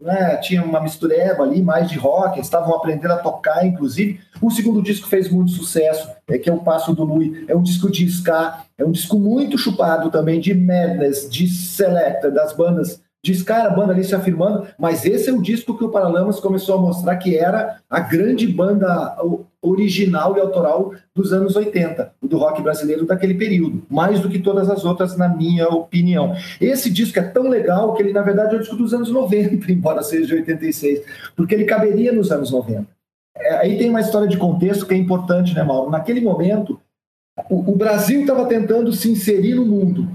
né, 0.00 0.36
tinha 0.38 0.62
uma 0.62 0.80
mistureba 0.80 1.44
ali, 1.44 1.62
mais 1.62 1.88
de 1.88 1.96
rock, 1.96 2.36
eles 2.36 2.46
estavam 2.46 2.74
aprendendo 2.74 3.12
a 3.12 3.18
tocar, 3.18 3.64
inclusive. 3.64 4.20
O 4.42 4.50
segundo 4.50 4.82
disco 4.82 5.08
fez 5.08 5.30
muito 5.30 5.52
sucesso, 5.52 6.10
é 6.28 6.36
que 6.36 6.50
é 6.50 6.52
o 6.52 6.58
Passo 6.58 6.92
do 6.94 7.04
Lui, 7.04 7.44
é 7.46 7.54
um 7.54 7.62
disco 7.62 7.90
de 7.90 8.04
ska, 8.06 8.64
é 8.76 8.84
um 8.84 8.90
disco 8.90 9.16
muito 9.18 9.56
chupado 9.56 10.10
também 10.10 10.40
de 10.40 10.52
Madness, 10.52 11.30
de 11.30 11.46
Selecta, 11.46 12.30
das 12.30 12.52
bandas 12.52 13.00
de 13.26 13.32
ska, 13.32 13.64
a 13.64 13.70
banda 13.70 13.92
ali 13.92 14.04
se 14.04 14.14
afirmando, 14.14 14.66
mas 14.78 15.04
esse 15.04 15.28
é 15.28 15.32
o 15.32 15.42
disco 15.42 15.76
que 15.76 15.84
o 15.84 15.88
Paralamas 15.88 16.38
começou 16.38 16.78
a 16.78 16.80
mostrar 16.80 17.16
que 17.16 17.36
era 17.36 17.78
a 17.90 17.98
grande 17.98 18.46
banda 18.46 19.16
original 19.60 20.36
e 20.36 20.40
autoral 20.40 20.92
dos 21.12 21.32
anos 21.32 21.56
80, 21.56 22.12
o 22.22 22.28
do 22.28 22.38
rock 22.38 22.62
brasileiro 22.62 23.04
daquele 23.04 23.34
período, 23.34 23.82
mais 23.90 24.20
do 24.20 24.28
que 24.28 24.38
todas 24.38 24.70
as 24.70 24.84
outras, 24.84 25.16
na 25.16 25.28
minha 25.28 25.66
opinião. 25.68 26.36
Esse 26.60 26.88
disco 26.88 27.18
é 27.18 27.22
tão 27.22 27.48
legal 27.48 27.94
que 27.94 28.02
ele, 28.02 28.12
na 28.12 28.22
verdade, 28.22 28.54
é 28.54 28.58
o 28.58 28.60
disco 28.60 28.76
dos 28.76 28.94
anos 28.94 29.10
90, 29.10 29.66
embora 29.72 30.04
seja 30.04 30.26
de 30.26 30.34
86, 30.34 31.02
porque 31.34 31.54
ele 31.54 31.64
caberia 31.64 32.12
nos 32.12 32.30
anos 32.30 32.52
90. 32.52 32.86
É, 33.38 33.54
aí 33.56 33.76
tem 33.76 33.90
uma 33.90 34.00
história 34.00 34.28
de 34.28 34.36
contexto 34.36 34.86
que 34.86 34.94
é 34.94 34.96
importante, 34.96 35.52
né, 35.52 35.64
Mauro? 35.64 35.90
Naquele 35.90 36.20
momento, 36.20 36.80
o, 37.50 37.72
o 37.72 37.76
Brasil 37.76 38.20
estava 38.20 38.46
tentando 38.46 38.92
se 38.92 39.10
inserir 39.10 39.56
no 39.56 39.66
mundo 39.66 40.08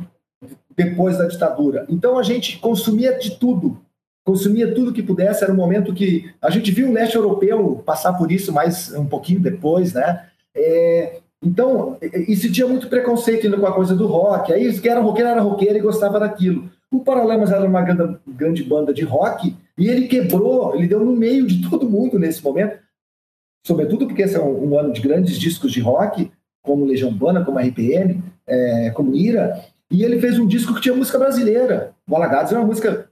depois 0.84 1.18
da 1.18 1.28
ditadura. 1.28 1.86
Então 1.90 2.18
a 2.18 2.24
gente 2.24 2.58
consumia 2.60 3.18
de 3.18 3.32
tudo, 3.38 3.80
consumia 4.26 4.74
tudo 4.74 4.94
que 4.94 5.04
pudesse. 5.04 5.44
Era 5.44 5.54
um 5.54 5.58
momento 5.58 5.94
que 5.94 6.32
a 6.42 6.50
gente 6.50 6.72
viu 6.72 6.90
o 6.90 6.94
leste 6.94 7.16
europeu 7.16 7.82
passar 7.86 8.14
por 8.14 8.32
isso 8.32 8.52
mais 8.52 8.94
um 8.94 9.06
pouquinho 9.06 9.40
depois, 9.40 9.94
né? 9.94 10.26
É, 10.56 11.20
então, 11.44 11.98
e 12.02 12.36
tinha 12.36 12.68
muito 12.68 12.88
preconceito 12.88 13.48
indo 13.48 13.60
com 13.60 13.66
a 13.66 13.74
coisa 13.74 13.96
do 13.96 14.06
rock. 14.06 14.54
Aí, 14.54 14.80
que 14.80 14.88
era 14.88 15.02
roqueiro, 15.02 15.30
era 15.30 15.42
roqueiro 15.42 15.78
e 15.78 15.82
gostava 15.82 16.20
daquilo. 16.20 16.70
O 16.92 17.00
Paralamas 17.00 17.52
era 17.52 17.66
uma 17.66 17.82
grande, 17.82 18.20
grande 18.28 18.64
banda 18.64 18.94
de 18.94 19.04
rock 19.04 19.56
e 19.78 19.88
ele 19.88 20.08
quebrou, 20.08 20.76
ele 20.76 20.88
deu 20.88 21.04
no 21.04 21.16
meio 21.16 21.48
de 21.48 21.68
todo 21.70 21.90
mundo 21.90 22.20
nesse 22.20 22.44
momento. 22.44 22.78
Sobretudo 23.66 24.06
porque 24.06 24.24
esse 24.24 24.36
é 24.36 24.42
um, 24.42 24.72
um 24.72 24.78
ano 24.78 24.92
de 24.92 25.02
grandes 25.02 25.40
discos 25.40 25.72
de 25.72 25.80
rock, 25.80 26.32
como 26.62 26.86
Legião 26.86 27.10
Urbana, 27.10 27.46
como 27.46 27.60
RPM, 27.60 28.22
é, 28.46 28.92
como 28.92 29.16
Ira. 29.16 29.64
E 29.92 30.04
ele 30.04 30.20
fez 30.20 30.40
um 30.40 30.48
disco 30.48 30.74
que 30.74 30.82
tinha 30.82 30.96
música 30.96 31.20
brasileira. 31.20 31.92
O 32.10 32.16
Alagados 32.16 32.54
é 32.54 32.58
uma 32.58 32.66
música 32.66 33.10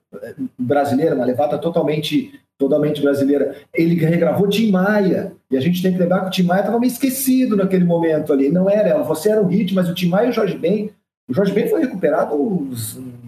brasileira, 0.57 1.13
uma 1.13 1.25
levada 1.25 1.57
totalmente, 1.57 2.39
totalmente 2.57 3.01
brasileira. 3.01 3.55
Ele 3.73 3.95
regravou 3.95 4.47
Tim 4.47 4.71
Maia. 4.71 5.33
E 5.51 5.57
a 5.57 5.59
gente 5.59 5.81
tem 5.81 5.91
que 5.91 5.99
lembrar 5.99 6.21
que 6.21 6.27
o 6.27 6.31
Tim 6.31 6.43
Maia 6.43 6.61
estava 6.61 6.79
meio 6.79 6.91
esquecido 6.91 7.57
naquele 7.57 7.83
momento 7.83 8.31
ali. 8.31 8.49
Não 8.49 8.69
era, 8.69 9.03
você 9.03 9.29
era 9.29 9.41
o 9.41 9.47
hit, 9.47 9.75
mas 9.75 9.89
o 9.89 9.93
Tim 9.93 10.07
Maia 10.07 10.27
e 10.27 10.29
o 10.29 10.33
Jorge 10.33 10.57
Ben, 10.57 10.89
o 11.27 11.33
Jorge 11.33 11.53
Ben 11.53 11.67
foi 11.67 11.81
recuperado 11.81 12.69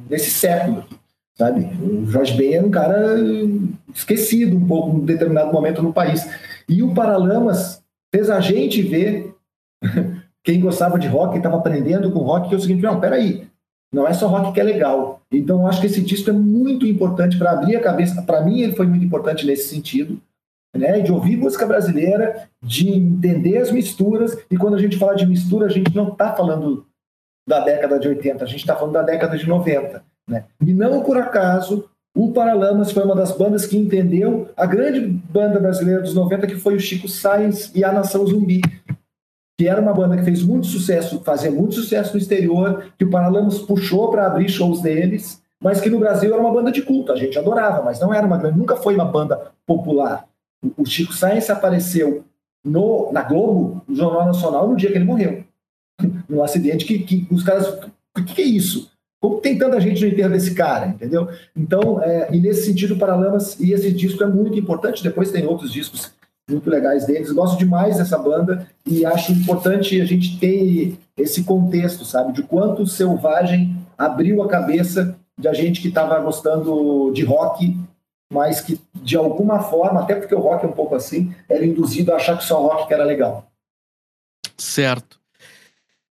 nesse 0.10 0.32
século, 0.32 0.86
sabe? 1.38 1.70
O 1.84 2.06
Jorge 2.10 2.34
Ben 2.36 2.54
era 2.56 2.66
um 2.66 2.72
cara 2.72 3.16
esquecido 3.94 4.56
um 4.56 4.66
pouco 4.66 4.98
em 4.98 5.06
determinado 5.06 5.52
momento 5.52 5.84
no 5.84 5.94
país. 5.94 6.28
E 6.70 6.82
o 6.82 6.94
Paralamas 6.94 7.84
fez 8.14 8.30
a 8.30 8.40
gente 8.40 8.82
ver 8.82 9.34
quem 10.44 10.60
gostava 10.60 10.98
de 10.98 11.08
rock, 11.08 11.38
estava 11.38 11.58
aprendendo 11.58 12.12
com 12.12 12.20
rock, 12.20 12.50
que 12.50 12.56
é 12.56 12.58
o 12.58 12.62
seguinte, 12.62 12.82
não, 12.82 13.00
peraí, 13.00 13.48
não 13.94 14.08
é 14.08 14.14
só 14.14 14.28
rock 14.28 14.54
que 14.54 14.60
é 14.60 14.64
legal. 14.64 15.22
Então, 15.32 15.62
eu 15.62 15.68
acho 15.68 15.82
que 15.82 15.88
esse 15.88 16.02
disco 16.02 16.30
é 16.30 16.34
muito 16.34 16.86
importante 16.86 17.38
para 17.38 17.52
abrir 17.52 17.76
a 17.76 17.82
cabeça. 17.82 18.22
Para 18.22 18.42
mim, 18.42 18.62
ele 18.62 18.76
foi 18.76 18.88
muito 18.88 19.06
importante 19.06 19.46
nesse 19.46 19.68
sentido, 19.68 20.20
né? 20.76 21.00
De 21.02 21.12
ouvir 21.12 21.38
música 21.38 21.66
brasileira, 21.66 22.48
de 22.64 22.90
entender 22.90 23.58
as 23.58 23.72
misturas. 23.72 24.38
E 24.50 24.58
quando 24.58 24.76
a 24.76 24.80
gente 24.80 24.98
fala 24.98 25.16
de 25.16 25.26
mistura, 25.26 25.66
a 25.66 25.70
gente 25.70 25.94
não 25.96 26.10
está 26.10 26.34
falando 26.34 26.86
da 27.48 27.60
década 27.60 28.00
de 28.00 28.08
80, 28.08 28.44
a 28.44 28.48
gente 28.48 28.62
está 28.62 28.76
falando 28.76 28.94
da 28.94 29.04
década 29.04 29.38
de 29.38 29.48
90. 29.48 30.04
Né? 30.30 30.46
E 30.66 30.74
não 30.74 31.04
por 31.04 31.18
acaso, 31.18 31.90
o 32.16 32.32
Paralamas 32.32 32.92
foi 32.92 33.04
uma 33.04 33.16
das 33.16 33.36
bandas 33.36 33.66
que 33.66 33.78
entendeu 33.78 34.50
a 34.56 34.66
grande 34.66 35.02
banda 35.02 35.60
brasileira 35.60 36.02
dos 36.02 36.14
90, 36.14 36.48
que 36.48 36.56
foi 36.56 36.76
o 36.76 36.80
Chico 36.80 37.10
Sainz 37.10 37.72
e 37.76 37.84
a 37.84 37.92
Nação 37.92 38.26
Zumbi 38.26 38.62
que 39.62 39.68
era 39.68 39.80
uma 39.80 39.94
banda 39.94 40.18
que 40.18 40.24
fez 40.24 40.42
muito 40.42 40.66
sucesso, 40.66 41.22
fazia 41.24 41.52
muito 41.52 41.76
sucesso 41.76 42.14
no 42.14 42.20
exterior, 42.20 42.92
que 42.98 43.06
o 43.06 43.12
Paralamas 43.12 43.60
puxou 43.60 44.10
para 44.10 44.26
abrir 44.26 44.50
shows 44.50 44.82
deles, 44.82 45.40
mas 45.62 45.80
que 45.80 45.88
no 45.88 46.00
Brasil 46.00 46.34
era 46.34 46.42
uma 46.42 46.52
banda 46.52 46.72
de 46.72 46.82
culto, 46.82 47.12
a 47.12 47.16
gente 47.16 47.38
adorava, 47.38 47.84
mas 47.84 48.00
não 48.00 48.12
era 48.12 48.26
uma 48.26 48.40
nunca 48.40 48.76
foi 48.76 48.96
uma 48.96 49.06
banda 49.06 49.52
popular. 49.68 50.26
O 50.76 50.84
Chico 50.84 51.14
Sainz 51.14 51.48
apareceu 51.52 52.24
no, 52.66 53.12
na 53.12 53.22
Globo, 53.22 53.84
no 53.88 53.96
Jornal 53.96 54.26
Nacional, 54.26 54.68
no 54.68 54.76
dia 54.76 54.92
que 54.92 54.98
ele 54.98 55.06
morreu. 55.06 55.44
Num 56.28 56.44
acidente 56.44 56.84
que, 56.84 56.98
que 56.98 57.28
os 57.30 57.44
caras. 57.44 57.68
O 58.18 58.24
que, 58.24 58.34
que, 58.34 58.42
é 58.42 58.46
isso? 58.46 58.90
Como 59.22 59.42
tem 59.42 59.60
tanta 59.60 59.80
gente 59.80 60.02
no 60.02 60.08
enterro 60.08 60.32
desse 60.32 60.56
cara, 60.56 60.88
entendeu? 60.88 61.30
Então, 61.56 62.02
é, 62.02 62.30
e 62.34 62.40
nesse 62.40 62.66
sentido, 62.66 62.96
o 62.96 62.98
Paralamas, 62.98 63.60
e 63.60 63.74
esse 63.74 63.92
disco 63.92 64.24
é 64.24 64.28
muito 64.28 64.58
importante, 64.58 65.04
depois 65.04 65.32
tem 65.32 65.46
outros 65.46 65.72
discos 65.72 66.12
muito 66.50 66.70
legais 66.70 67.06
deles. 67.06 67.32
Gosto 67.32 67.58
demais 67.58 67.98
dessa 67.98 68.18
banda 68.18 68.68
e 68.86 69.06
acho 69.06 69.32
importante 69.32 70.00
a 70.02 70.06
gente 70.06 70.40
ter 70.40 70.98
esse 71.18 71.44
contexto, 71.44 72.06
sabe? 72.06 72.34
De 72.34 72.44
quanto 72.44 72.88
Selvagem 72.88 73.76
abriu 73.98 74.42
a 74.42 74.48
cabeça 74.48 75.16
de 75.38 75.48
a 75.48 75.54
gente 75.54 75.82
que 75.82 75.88
estava 75.88 76.20
gostando 76.20 77.12
de 77.14 77.24
rock, 77.24 77.78
mas 78.32 78.62
que 78.62 78.80
de 78.94 79.18
alguma 79.18 79.62
forma, 79.64 80.02
até 80.02 80.16
porque 80.16 80.36
o 80.36 80.40
rock 80.40 80.66
é 80.66 80.70
um 80.70 80.74
pouco 80.74 80.96
assim, 80.96 81.34
era 81.50 81.66
induzido 81.66 82.12
a 82.12 82.18
achar 82.18 82.38
que 82.38 82.44
só 82.44 82.62
rock 82.62 82.88
que 82.88 82.94
era 82.94 83.04
legal. 83.04 83.48
Certo. 84.58 85.20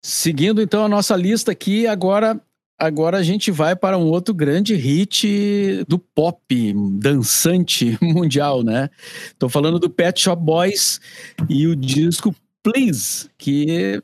Seguindo 0.02 0.60
então 0.60 0.84
a 0.84 0.88
nossa 0.88 1.16
lista 1.16 1.50
aqui, 1.50 1.86
agora 1.86 2.38
Agora 2.78 3.18
a 3.18 3.22
gente 3.22 3.50
vai 3.50 3.76
para 3.76 3.96
um 3.96 4.06
outro 4.06 4.34
grande 4.34 4.74
hit 4.74 5.84
do 5.86 5.98
pop 5.98 6.74
dançante 6.98 7.96
mundial, 8.02 8.64
né? 8.64 8.90
Estou 9.26 9.48
falando 9.48 9.78
do 9.78 9.88
Pet 9.88 10.20
Shop 10.20 10.42
Boys 10.42 11.00
e 11.48 11.66
o 11.66 11.76
disco 11.76 12.34
Please, 12.62 13.30
que 13.38 14.02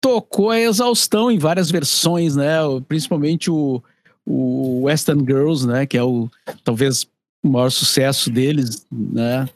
tocou 0.00 0.50
a 0.50 0.60
exaustão 0.60 1.30
em 1.30 1.38
várias 1.38 1.70
versões, 1.70 2.36
né? 2.36 2.58
Principalmente 2.86 3.50
o, 3.50 3.82
o 4.26 4.82
Western 4.82 5.24
Girls, 5.24 5.66
né? 5.66 5.86
Que 5.86 5.96
é 5.96 6.02
o 6.02 6.28
talvez 6.62 7.06
o 7.42 7.48
maior 7.48 7.70
sucesso 7.70 8.30
deles, 8.30 8.86
né? 8.92 9.48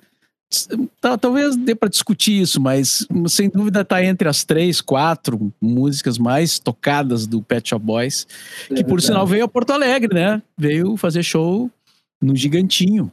Talvez 1.01 1.57
dê 1.57 1.75
para 1.75 1.89
discutir 1.89 2.41
isso, 2.41 2.61
mas 2.61 3.07
sem 3.29 3.51
dúvida 3.51 3.83
está 3.83 4.03
entre 4.03 4.29
as 4.29 4.45
três, 4.45 4.81
quatro 4.81 5.53
músicas 5.61 6.17
mais 6.17 6.59
tocadas 6.59 7.27
do 7.27 7.43
Pet 7.43 7.69
Shop 7.69 7.85
Boys, 7.85 8.27
que 8.69 8.83
por 8.83 9.03
sinal 9.03 9.27
veio 9.27 9.45
a 9.45 9.49
Porto 9.49 9.73
Alegre, 9.73 10.15
né? 10.15 10.43
Veio 10.57 10.97
fazer 10.97 11.23
show 11.23 11.71
no 12.23 12.35
Gigantinho. 12.35 13.13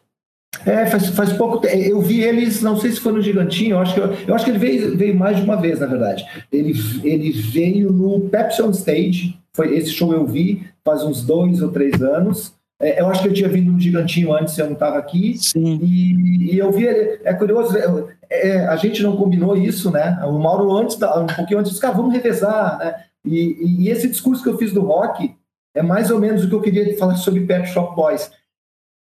É, 0.66 0.86
faz, 0.86 1.10
faz 1.10 1.34
pouco 1.34 1.58
tempo. 1.58 1.76
Eu 1.76 2.02
vi 2.02 2.22
eles, 2.22 2.62
não 2.62 2.78
sei 2.80 2.92
se 2.92 3.00
foi 3.02 3.12
no 3.12 3.22
Gigantinho, 3.22 3.72
eu 3.72 3.80
acho 3.80 3.94
que, 3.94 4.00
eu, 4.00 4.14
eu 4.28 4.36
acho 4.36 4.46
que 4.46 4.52
ele 4.52 4.60
veio, 4.60 4.98
veio 4.98 5.16
mais 5.16 5.36
de 5.36 5.44
uma 5.44 5.58
vez, 5.58 5.80
na 5.80 5.88
verdade. 5.88 6.26
Ele, 6.52 6.74
ele 7.04 7.32
veio 7.32 7.92
no 7.92 8.22
Pepsi 8.30 8.62
on 8.62 8.72
Stage, 8.72 9.38
foi, 9.54 9.76
esse 9.78 9.92
show 9.92 10.14
eu 10.14 10.26
vi 10.26 10.66
faz 10.84 11.04
uns 11.04 11.24
dois 11.24 11.62
ou 11.62 11.72
três 11.72 12.02
anos. 12.02 12.54
É, 12.80 13.00
eu 13.00 13.08
acho 13.08 13.22
que 13.22 13.30
eu 13.30 13.34
tinha 13.34 13.48
vindo 13.48 13.72
um 13.72 13.80
gigantinho 13.80 14.34
antes, 14.34 14.58
eu 14.58 14.66
não 14.66 14.74
estava 14.74 14.98
aqui. 14.98 15.38
Sim. 15.38 15.80
E, 15.82 16.54
e, 16.54 16.58
eu 16.58 16.72
vi, 16.72 16.88
é 16.88 17.34
curioso, 17.34 17.78
é, 17.78 17.86
é, 18.30 18.68
a 18.68 18.76
gente 18.76 19.02
não 19.02 19.16
combinou 19.16 19.56
isso, 19.56 19.90
né? 19.92 20.20
O 20.26 20.38
Mauro, 20.38 20.76
antes, 20.76 20.96
um 20.96 21.26
pouquinho 21.28 21.60
antes, 21.60 21.72
disse, 21.72 21.82
cara, 21.82 21.96
vamos 21.96 22.14
revezar, 22.14 22.78
né? 22.78 23.06
E, 23.24 23.86
e, 23.86 23.90
esse 23.90 24.08
discurso 24.08 24.44
que 24.44 24.50
eu 24.50 24.58
fiz 24.58 24.72
do 24.74 24.82
rock 24.82 25.36
é 25.74 25.82
mais 25.82 26.12
ou 26.12 26.20
menos 26.20 26.44
o 26.44 26.50
que 26.50 26.56
eu 26.56 26.62
queria 26.62 26.98
falar 26.98 27.16
sobre 27.16 27.46
Pet 27.46 27.68
Shop 27.70 27.96
Boys. 27.96 28.30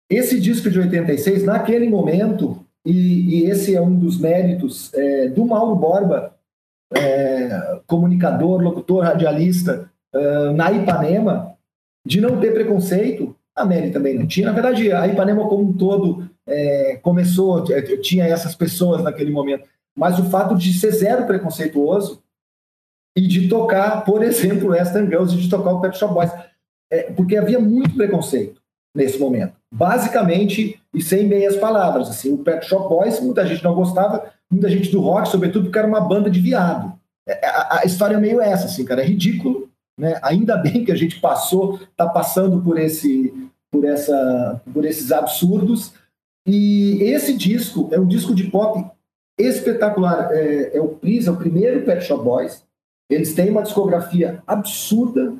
Esse 0.08 0.38
disco 0.38 0.70
de 0.70 0.78
86, 0.78 1.44
naquele 1.44 1.88
momento, 1.88 2.64
e, 2.84 3.40
e 3.40 3.50
esse 3.50 3.74
é 3.74 3.80
um 3.80 3.94
dos 3.94 4.18
méritos 4.18 4.92
é, 4.94 5.28
do 5.28 5.44
Mauro 5.46 5.74
Borba, 5.74 6.34
é, 6.94 7.80
comunicador, 7.86 8.60
locutor, 8.60 9.02
radialista, 9.02 9.90
uh, 10.14 10.52
na 10.52 10.70
Ipanema, 10.70 11.56
de 12.06 12.20
não 12.20 12.38
ter 12.38 12.52
preconceito 12.52 13.34
a 13.55 13.64
Mary 13.64 13.90
também 13.90 14.14
não 14.14 14.26
tinha. 14.26 14.46
Na 14.46 14.52
verdade, 14.52 14.90
a 14.92 15.07
Ipanema 15.07 15.48
como 15.48 15.64
um 15.64 15.72
todo 15.72 16.28
é, 16.46 16.98
começou, 17.02 17.64
é, 17.72 17.82
tinha 17.98 18.24
essas 18.24 18.55
pessoas 18.55 19.02
naquele 19.02 19.30
momento. 19.30 19.68
Mas 19.96 20.18
o 20.18 20.24
fato 20.24 20.57
de 20.57 20.72
ser 20.72 20.90
zero 20.90 21.26
preconceituoso 21.26 22.22
e 23.16 23.26
de 23.26 23.48
tocar, 23.48 24.05
por 24.05 24.22
exemplo, 24.24 24.70
Western 24.70 25.09
Girls 25.09 25.34
e 25.34 25.40
de 25.40 25.48
tocar 25.48 25.72
o 25.72 25.80
Pet 25.80 25.96
Shop 25.96 26.12
Boys. 26.12 26.32
É, 26.90 27.12
porque 27.12 27.36
havia 27.36 27.61
muito 27.61 27.94
preconceito 27.94 28.61
nesse 28.94 29.18
momento. 29.18 29.55
Basicamente, 29.72 30.80
e 30.92 31.02
sem 31.02 31.26
meias 31.26 31.57
palavras. 31.57 32.09
Assim, 32.09 32.32
o 32.32 32.38
Pet 32.38 32.66
Shop 32.66 32.88
Boys, 32.88 33.20
muita 33.20 33.46
gente 33.46 33.62
não 33.62 33.74
gostava, 33.74 34.32
muita 34.50 34.68
gente 34.68 34.90
do 34.90 35.00
rock, 35.00 35.28
sobretudo 35.28 35.64
porque 35.64 35.78
era 35.78 35.88
uma 35.88 36.00
banda 36.00 36.30
de 36.30 36.40
viado. 36.40 36.92
É, 37.26 37.46
a, 37.46 37.80
a 37.80 37.84
história 37.84 38.16
é 38.16 38.20
meio 38.20 38.40
essa, 38.40 38.66
assim, 38.66 38.84
cara. 38.84 39.02
É 39.02 39.07
ridículo, 39.07 39.68
né? 39.99 40.18
Ainda 40.22 40.57
bem 40.57 40.84
que 40.84 40.92
a 40.92 40.97
gente 40.97 41.20
passou, 41.20 41.76
está 41.76 42.09
passando 42.09 42.62
por 42.62 42.78
esse, 42.78 43.32
por 43.70 43.84
essa, 43.84 44.62
por 44.72 44.84
esses 44.84 45.12
absurdos. 45.12 45.92
E 46.47 46.99
esse 47.03 47.34
disco 47.36 47.88
é 47.92 47.99
um 47.99 48.07
disco 48.07 48.34
de 48.34 48.45
pop 48.45 48.84
espetacular. 49.38 50.30
É, 50.32 50.76
é 50.76 50.80
o 50.80 50.88
Please, 50.88 51.28
é 51.28 51.32
o 51.32 51.36
primeiro 51.36 51.84
Pet 51.84 52.05
Shop 52.05 52.22
Boys. 52.22 52.64
Eles 53.11 53.34
têm 53.34 53.51
uma 53.51 53.62
discografia 53.62 54.42
absurda, 54.47 55.34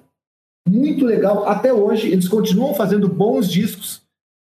muito 0.69 1.05
legal. 1.05 1.47
Até 1.49 1.73
hoje, 1.73 2.11
eles 2.11 2.29
continuam 2.29 2.75
fazendo 2.75 3.09
bons 3.09 3.51
discos 3.51 4.03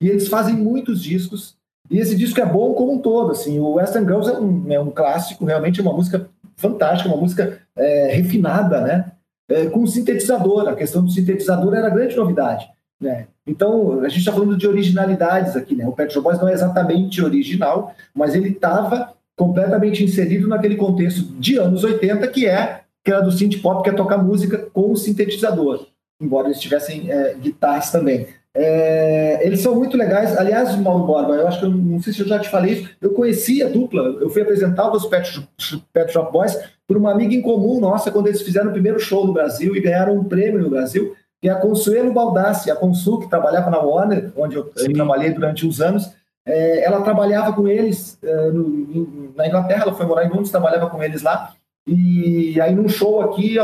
e 0.02 0.10
eles 0.10 0.28
fazem 0.28 0.56
muitos 0.56 1.02
discos. 1.02 1.56
E 1.90 2.00
esse 2.00 2.16
disco 2.16 2.40
é 2.40 2.46
bom 2.46 2.74
como 2.74 2.94
um 2.94 3.00
todo. 3.00 3.32
Assim, 3.32 3.60
o 3.60 3.74
Western 3.74 4.06
Girls 4.06 4.30
é 4.30 4.40
um, 4.40 4.72
é 4.72 4.80
um 4.80 4.92
clássico, 4.92 5.46
realmente 5.46 5.80
é 5.80 5.84
uma 5.84 5.94
música 5.94 6.30
fantástica, 6.56 7.10
uma 7.10 7.20
música 7.20 7.60
é, 7.76 8.12
refinada, 8.14 8.82
né? 8.82 9.13
É, 9.50 9.66
com 9.68 9.86
sintetizador. 9.86 10.68
A 10.68 10.76
questão 10.76 11.04
do 11.04 11.12
sintetizador 11.12 11.74
era 11.74 11.88
a 11.88 11.92
grande 11.92 12.16
novidade. 12.16 12.68
Né? 13.00 13.28
Então, 13.46 14.00
a 14.02 14.10
gente 14.10 14.20
está 14.20 14.32
falando 14.32 14.58
de 14.58 14.68
originalidades 14.68 15.56
aqui. 15.56 15.76
Né? 15.76 15.86
O 15.88 15.92
Pet 15.92 16.14
Shop 16.14 16.24
Boys 16.24 16.40
não 16.40 16.48
é 16.48 16.54
exatamente 16.54 17.22
original, 17.22 17.94
mas 18.14 18.36
ele 18.36 18.50
estava 18.50 19.14
completamente 19.36 20.04
inserido 20.04 20.48
naquele 20.48 20.76
contexto 20.76 21.22
de 21.40 21.58
anos 21.58 21.84
80, 21.84 22.28
que 22.28 22.48
é 22.48 22.82
que 23.04 23.12
era 23.12 23.22
do 23.22 23.32
synth 23.32 23.62
pop, 23.62 23.84
que 23.84 23.90
é 23.90 23.94
tocar 23.94 24.18
música 24.18 24.58
com 24.72 24.96
sintetizador, 24.96 25.88
embora 26.22 26.48
eles 26.48 26.62
tivessem 26.62 27.12
é, 27.12 27.34
guitarras 27.34 27.92
também. 27.92 28.28
É, 28.56 29.46
eles 29.46 29.62
são 29.62 29.76
muito 29.76 29.98
legais. 29.98 30.38
Aliás, 30.38 30.76
Mauro 30.78 31.06
Borba, 31.06 31.34
eu 31.34 31.48
acho 31.48 31.60
que 31.60 31.66
eu 31.66 31.72
não 31.72 32.02
sei 32.02 32.14
se 32.14 32.22
eu 32.22 32.28
já 32.28 32.40
te 32.40 32.50
falei 32.50 32.74
isso. 32.74 32.90
Eu 33.02 33.12
conheci 33.12 33.64
a 33.64 33.68
dupla, 33.68 34.04
eu 34.22 34.30
fui 34.30 34.42
apresentar 34.42 34.92
os 34.92 35.06
Pet, 35.06 35.48
Pet 35.92 36.12
Shop 36.12 36.32
Boys 36.32 36.58
por 36.88 36.98
uma 36.98 37.12
amiga 37.12 37.34
em 37.34 37.42
comum 37.42 37.80
nossa 37.80 38.12
quando 38.12 38.28
eles 38.28 38.42
fizeram 38.42 38.70
o 38.70 38.74
primeiro 38.74 39.00
show 39.00 39.26
no 39.26 39.34
Brasil 39.34 39.76
e 39.76 39.82
ganharam 39.82 40.16
um 40.16 40.24
prêmio 40.24 40.62
no 40.62 40.70
Brasil, 40.70 41.16
que 41.42 41.50
é 41.50 41.52
a 41.52 41.56
Consuelo 41.56 42.14
Baldassi, 42.14 42.70
a 42.70 42.76
Consul, 42.76 43.22
que 43.22 43.30
trabalhava 43.30 43.72
na 43.72 43.80
Warner, 43.80 44.32
onde 44.38 44.56
eu, 44.56 44.72
eu 44.78 44.94
trabalhei 44.94 45.32
durante 45.32 45.66
uns 45.66 45.82
anos. 45.82 46.12
É, 46.46 46.84
ela 46.84 47.02
trabalhava 47.02 47.54
com 47.54 47.68
eles 47.68 48.20
é, 48.22 48.52
no, 48.52 48.68
em, 48.68 49.34
na 49.36 49.48
Inglaterra, 49.48 49.84
ela 49.84 49.94
foi 49.94 50.06
morar 50.06 50.26
em 50.26 50.30
Londres, 50.30 50.52
trabalhava 50.52 50.90
com 50.90 51.02
eles 51.02 51.22
lá. 51.22 51.54
E 51.88 52.60
aí, 52.62 52.74
num 52.76 52.88
show 52.88 53.22
aqui, 53.22 53.56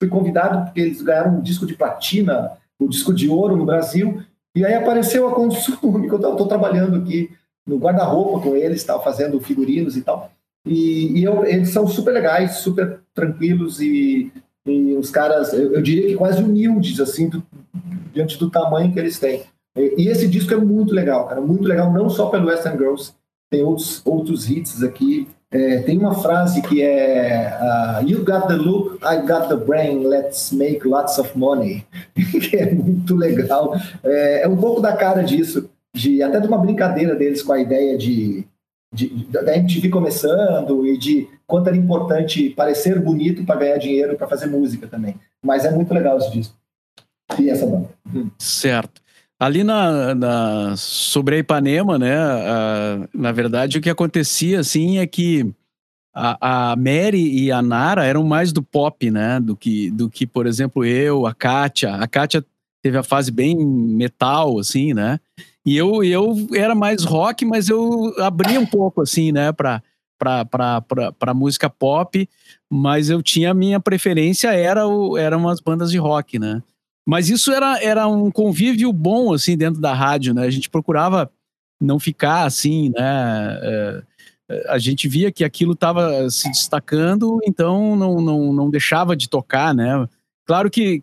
fui 0.00 0.08
convidado 0.08 0.64
porque 0.64 0.80
eles 0.80 1.00
ganharam 1.00 1.38
um 1.38 1.40
disco 1.40 1.66
de 1.66 1.74
platina 1.74 2.52
o 2.80 2.88
disco 2.88 3.12
de 3.14 3.28
ouro 3.28 3.56
no 3.56 3.66
Brasil. 3.66 4.22
E 4.54 4.64
aí 4.64 4.74
apareceu 4.74 5.28
a 5.28 5.34
Consume, 5.34 6.08
que 6.08 6.14
eu 6.14 6.16
estou 6.16 6.48
trabalhando 6.48 6.96
aqui 6.96 7.30
no 7.66 7.76
guarda-roupa 7.76 8.40
com 8.40 8.56
eles, 8.56 8.82
tal, 8.82 9.04
fazendo 9.04 9.38
figurinos 9.40 9.96
e 9.96 10.02
tal. 10.02 10.32
E, 10.66 11.20
e 11.20 11.24
eu, 11.24 11.44
eles 11.44 11.70
são 11.70 11.86
super 11.86 12.12
legais, 12.12 12.56
super 12.56 13.00
tranquilos 13.14 13.80
e, 13.80 14.32
e 14.66 14.94
os 14.94 15.10
caras, 15.10 15.52
eu, 15.52 15.74
eu, 15.74 15.82
diria 15.82 16.06
que 16.08 16.16
quase 16.16 16.42
humildes, 16.42 17.00
assim, 17.00 17.28
do, 17.28 17.42
diante 18.12 18.38
do 18.38 18.50
tamanho 18.50 18.92
que 18.92 18.98
eles 18.98 19.18
têm. 19.18 19.42
E, 19.76 20.02
e, 20.04 20.08
esse 20.08 20.28
disco 20.28 20.52
é 20.52 20.56
muito 20.56 20.92
legal, 20.92 21.26
cara, 21.28 21.40
muito 21.40 21.64
legal, 21.64 21.92
não 21.92 22.10
só 22.10 22.26
pelo 22.26 22.48
Western 22.48 22.76
Girls, 22.76 23.12
tem 23.50 23.62
outros, 23.62 24.02
outros 24.04 24.50
hits 24.50 24.82
aqui. 24.82 25.28
É, 25.52 25.78
tem 25.82 25.98
uma 25.98 26.14
frase 26.14 26.62
que 26.62 26.80
é 26.80 27.58
uh, 27.60 28.08
You 28.08 28.24
got 28.24 28.46
the 28.46 28.54
look, 28.54 28.98
I 29.02 29.16
got 29.26 29.48
the 29.48 29.56
brain, 29.56 30.04
let's 30.04 30.52
make 30.52 30.86
lots 30.86 31.18
of 31.18 31.36
money. 31.36 31.84
que 32.14 32.56
é 32.56 32.72
muito 32.72 33.16
legal. 33.16 33.74
É, 34.04 34.42
é, 34.42 34.48
um 34.48 34.56
pouco 34.56 34.80
da 34.80 34.96
cara 34.96 35.22
disso, 35.22 35.68
de 35.92 36.22
até 36.22 36.38
de 36.38 36.46
uma 36.46 36.58
brincadeira 36.58 37.16
deles 37.16 37.42
com 37.42 37.52
a 37.52 37.60
ideia 37.60 37.98
de, 37.98 38.46
de 38.94 39.08
da 39.24 39.56
MTV 39.56 39.88
começando 39.88 40.86
e 40.86 40.96
de 40.96 41.28
quanto 41.48 41.66
era 41.66 41.76
importante 41.76 42.50
parecer 42.50 43.00
bonito 43.00 43.44
para 43.44 43.58
ganhar 43.58 43.78
dinheiro 43.78 44.16
para 44.16 44.28
fazer 44.28 44.46
música 44.46 44.86
também. 44.86 45.16
Mas 45.44 45.64
é 45.64 45.72
muito 45.72 45.92
legal 45.92 46.16
esse 46.18 46.30
disco. 46.30 46.54
E 47.38 47.50
essa 47.50 47.66
banda. 47.66 47.88
Certo. 48.38 49.00
Ali 49.40 49.64
na, 49.64 50.14
na, 50.14 50.76
sobre 50.76 51.36
a 51.36 51.38
Ipanema, 51.38 51.98
né? 51.98 52.14
Na 53.14 53.32
verdade, 53.32 53.78
o 53.78 53.80
que 53.80 53.88
acontecia 53.88 54.60
assim 54.60 54.98
é 54.98 55.06
que 55.06 55.50
a, 56.14 56.72
a, 56.72 56.76
Mary 56.76 57.44
e 57.44 57.50
a 57.50 57.62
Nara 57.62 58.04
eram 58.04 58.22
mais 58.22 58.52
do 58.52 58.62
pop, 58.62 59.10
né? 59.10 59.40
Do 59.40 59.56
que, 59.56 59.90
do 59.92 60.10
que, 60.10 60.26
por 60.26 60.46
exemplo, 60.46 60.84
eu, 60.84 61.26
a 61.26 61.32
Kátia. 61.32 61.94
A 61.94 62.06
Kátia 62.06 62.44
teve 62.82 62.98
a 62.98 63.02
fase 63.02 63.30
bem 63.30 63.56
metal, 63.56 64.58
assim, 64.58 64.92
né? 64.92 65.18
E 65.64 65.74
eu, 65.74 66.04
eu 66.04 66.34
era 66.54 66.74
mais 66.74 67.04
rock, 67.04 67.46
mas 67.46 67.70
eu 67.70 68.14
abria 68.18 68.60
um 68.60 68.66
pouco, 68.66 69.00
assim, 69.00 69.32
né? 69.32 69.52
Pra, 69.52 69.82
pra, 70.18 70.44
pra, 70.44 70.80
pra, 70.82 71.12
pra 71.12 71.32
música 71.32 71.70
pop, 71.70 72.28
mas 72.68 73.08
eu 73.08 73.22
tinha 73.22 73.52
a 73.52 73.54
minha 73.54 73.80
preferência, 73.80 74.52
era, 74.52 74.86
o, 74.86 75.16
eram 75.16 75.38
umas 75.38 75.60
bandas 75.60 75.90
de 75.90 75.96
rock, 75.96 76.38
né? 76.38 76.62
Mas 77.06 77.28
isso 77.28 77.50
era, 77.50 77.82
era 77.82 78.06
um 78.06 78.30
convívio 78.30 78.92
bom, 78.92 79.32
assim, 79.32 79.56
dentro 79.56 79.80
da 79.80 79.92
rádio, 79.92 80.34
né? 80.34 80.44
A 80.44 80.50
gente 80.50 80.70
procurava 80.70 81.30
não 81.80 81.98
ficar 81.98 82.44
assim, 82.44 82.90
né? 82.90 83.58
É, 83.62 84.02
a 84.68 84.78
gente 84.78 85.08
via 85.08 85.30
que 85.30 85.44
aquilo 85.44 85.72
estava 85.72 86.28
se 86.28 86.48
destacando, 86.48 87.38
então 87.44 87.94
não, 87.96 88.20
não, 88.20 88.52
não 88.52 88.70
deixava 88.70 89.16
de 89.16 89.28
tocar, 89.28 89.74
né? 89.74 90.06
Claro 90.44 90.68
que, 90.68 91.02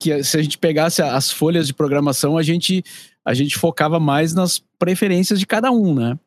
que 0.00 0.22
se 0.22 0.36
a 0.36 0.42
gente 0.42 0.56
pegasse 0.56 1.02
as 1.02 1.30
folhas 1.30 1.66
de 1.66 1.74
programação, 1.74 2.38
a 2.38 2.42
gente, 2.42 2.84
a 3.24 3.34
gente 3.34 3.58
focava 3.58 3.98
mais 3.98 4.32
nas 4.32 4.62
preferências 4.78 5.40
de 5.40 5.46
cada 5.46 5.70
um, 5.72 5.94
né? 5.94 6.18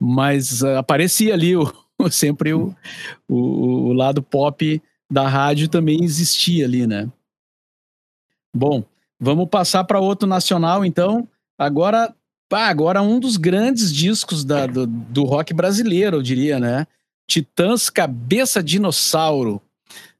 Mas 0.00 0.62
uh, 0.62 0.76
aparecia 0.76 1.32
ali 1.32 1.56
o, 1.56 1.72
sempre 2.10 2.52
o, 2.52 2.74
o, 3.28 3.88
o 3.88 3.92
lado 3.92 4.22
pop 4.22 4.82
da 5.10 5.28
rádio 5.28 5.68
também 5.68 6.02
existia 6.02 6.64
ali, 6.64 6.86
né? 6.86 7.08
Bom, 8.56 8.82
vamos 9.20 9.48
passar 9.48 9.84
para 9.84 10.00
outro 10.00 10.26
nacional, 10.26 10.84
então. 10.84 11.28
Agora, 11.58 12.14
pá, 12.48 12.68
agora 12.68 13.02
um 13.02 13.20
dos 13.20 13.36
grandes 13.36 13.92
discos 13.92 14.44
da, 14.44 14.66
do, 14.66 14.86
do 14.86 15.24
rock 15.24 15.52
brasileiro, 15.52 16.16
eu 16.16 16.22
diria, 16.22 16.58
né? 16.58 16.86
Titãs 17.26 17.90
Cabeça 17.90 18.62
Dinossauro. 18.62 19.60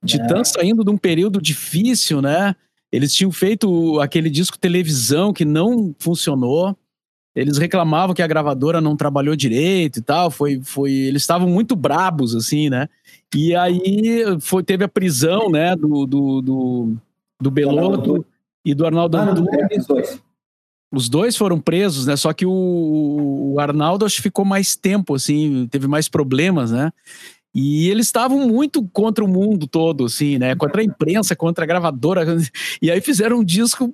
É. 0.02 0.06
Titãs 0.06 0.48
saindo 0.48 0.84
de 0.84 0.90
um 0.90 0.98
período 0.98 1.40
difícil, 1.40 2.20
né? 2.20 2.54
Eles 2.92 3.14
tinham 3.14 3.32
feito 3.32 4.00
aquele 4.00 4.28
disco 4.28 4.58
televisão 4.58 5.32
que 5.32 5.44
não 5.44 5.94
funcionou. 5.98 6.76
Eles 7.34 7.58
reclamavam 7.58 8.14
que 8.14 8.22
a 8.22 8.26
gravadora 8.26 8.80
não 8.80 8.96
trabalhou 8.96 9.36
direito 9.36 9.98
e 9.98 10.02
tal. 10.02 10.30
Foi, 10.30 10.60
foi, 10.62 10.92
eles 10.92 11.22
estavam 11.22 11.48
muito 11.48 11.76
brabos, 11.76 12.34
assim, 12.34 12.70
né? 12.70 12.88
E 13.34 13.54
aí 13.54 14.24
foi, 14.40 14.62
teve 14.62 14.84
a 14.84 14.88
prisão, 14.88 15.50
né, 15.50 15.76
do, 15.76 16.06
do, 16.06 16.40
do 16.40 16.96
do 17.40 17.50
Belotto 17.50 18.24
e 18.64 18.74
do 18.74 18.86
Arnaldo 18.86 19.16
ah, 19.16 19.30
Antunes. 19.30 19.86
Dois. 19.86 20.22
Os 20.92 21.08
dois 21.08 21.36
foram 21.36 21.60
presos, 21.60 22.06
né? 22.06 22.16
Só 22.16 22.32
que 22.32 22.46
o, 22.46 23.52
o 23.54 23.60
Arnaldo 23.60 24.04
acho 24.04 24.16
que 24.16 24.22
ficou 24.22 24.44
mais 24.44 24.76
tempo, 24.76 25.14
assim, 25.14 25.66
teve 25.68 25.86
mais 25.86 26.08
problemas, 26.08 26.70
né? 26.70 26.92
E 27.54 27.88
eles 27.88 28.06
estavam 28.06 28.46
muito 28.46 28.86
contra 28.92 29.24
o 29.24 29.28
mundo 29.28 29.66
todo, 29.66 30.04
assim, 30.04 30.38
né? 30.38 30.54
Contra 30.54 30.80
a 30.80 30.84
imprensa, 30.84 31.34
contra 31.34 31.64
a 31.64 31.66
gravadora. 31.66 32.24
E 32.82 32.90
aí 32.90 33.00
fizeram 33.00 33.38
um 33.38 33.44
disco 33.44 33.92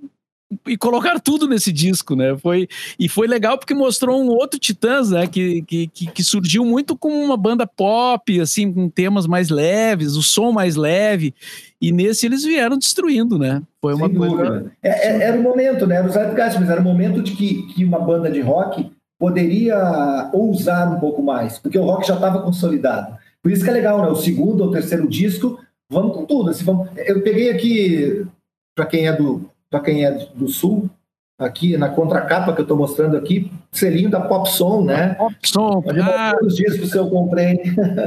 e 0.67 0.77
colocar 0.77 1.21
tudo 1.21 1.49
nesse 1.49 1.73
disco, 1.73 2.15
né? 2.15 2.37
Foi, 2.39 2.69
e 2.99 3.09
foi 3.09 3.27
legal 3.27 3.59
porque 3.59 3.75
mostrou 3.75 4.21
um 4.21 4.29
outro 4.29 4.59
Titãs, 4.59 5.11
né? 5.11 5.27
Que, 5.27 5.63
que, 5.63 5.87
que, 5.89 6.23
surgiu 6.23 6.65
muito 6.65 6.97
com 6.97 7.25
uma 7.25 7.37
banda 7.37 7.67
pop, 7.67 8.41
assim, 8.41 8.73
com 8.73 8.89
temas 8.89 9.27
mais 9.27 9.49
leves, 9.49 10.17
o 10.17 10.23
som 10.23 10.53
mais 10.53 10.77
leve. 10.77 11.35
E 11.81 11.93
nesse 11.93 12.27
eles 12.27 12.45
vieram 12.45 12.79
destruindo, 12.79 13.39
né? 13.39 13.63
Foi 13.81 13.95
uma 13.95 14.09
Sem 14.09 14.17
coisa. 14.17 14.73
É, 14.83 15.09
é, 15.09 15.23
era 15.23 15.39
o 15.39 15.43
momento, 15.43 15.87
né? 15.87 15.97
Era 15.97 16.07
o 16.07 16.11
Zeitgeist, 16.11 16.59
mas 16.61 16.71
era 16.71 16.81
o 16.81 16.85
momento 16.85 17.23
de 17.23 17.33
que, 17.33 17.67
que 17.75 17.85
uma 17.85 17.99
banda 17.99 18.31
de 18.31 18.41
rock 18.41 18.91
poderia 19.19 20.31
ousar 20.33 20.93
um 20.93 20.99
pouco 20.99 21.23
mais, 21.23 21.59
porque 21.59 21.79
o 21.79 21.85
rock 21.85 22.07
já 22.07 22.15
estava 22.15 22.43
consolidado. 22.43 23.17
Por 23.43 23.51
isso 23.53 23.65
que 23.65 23.71
é 23.71 23.73
legal, 23.73 24.03
né? 24.03 24.09
O 24.09 24.17
segundo 24.17 24.63
ou 24.63 24.71
terceiro 24.71 25.09
disco, 25.09 25.59
vamos 25.91 26.17
com 26.17 26.25
tudo. 26.25 26.51
Assim, 26.51 26.65
vamos... 26.65 26.89
Eu 26.97 27.23
peguei 27.23 27.51
aqui, 27.51 28.27
para 28.75 28.87
quem 28.87 29.07
é 29.07 29.13
do, 29.13 29.49
para 29.73 29.81
quem 29.81 30.05
é 30.05 30.29
do 30.35 30.49
sul, 30.49 30.91
aqui 31.39 31.79
na 31.79 31.89
contracapa 31.89 32.53
que 32.53 32.61
eu 32.61 32.65
estou 32.65 32.77
mostrando 32.77 33.17
aqui, 33.17 33.51
selinho 33.73 34.11
da 34.11 34.21
Pop 34.21 34.49
Som, 34.51 34.85
né? 34.85 35.15
Pop 35.15 35.35
Som, 35.43 35.83
ah. 36.05 36.35
os 36.43 36.55
discos 36.55 36.93
que 36.93 36.99
eu 36.99 37.09
comprei. 37.09 37.59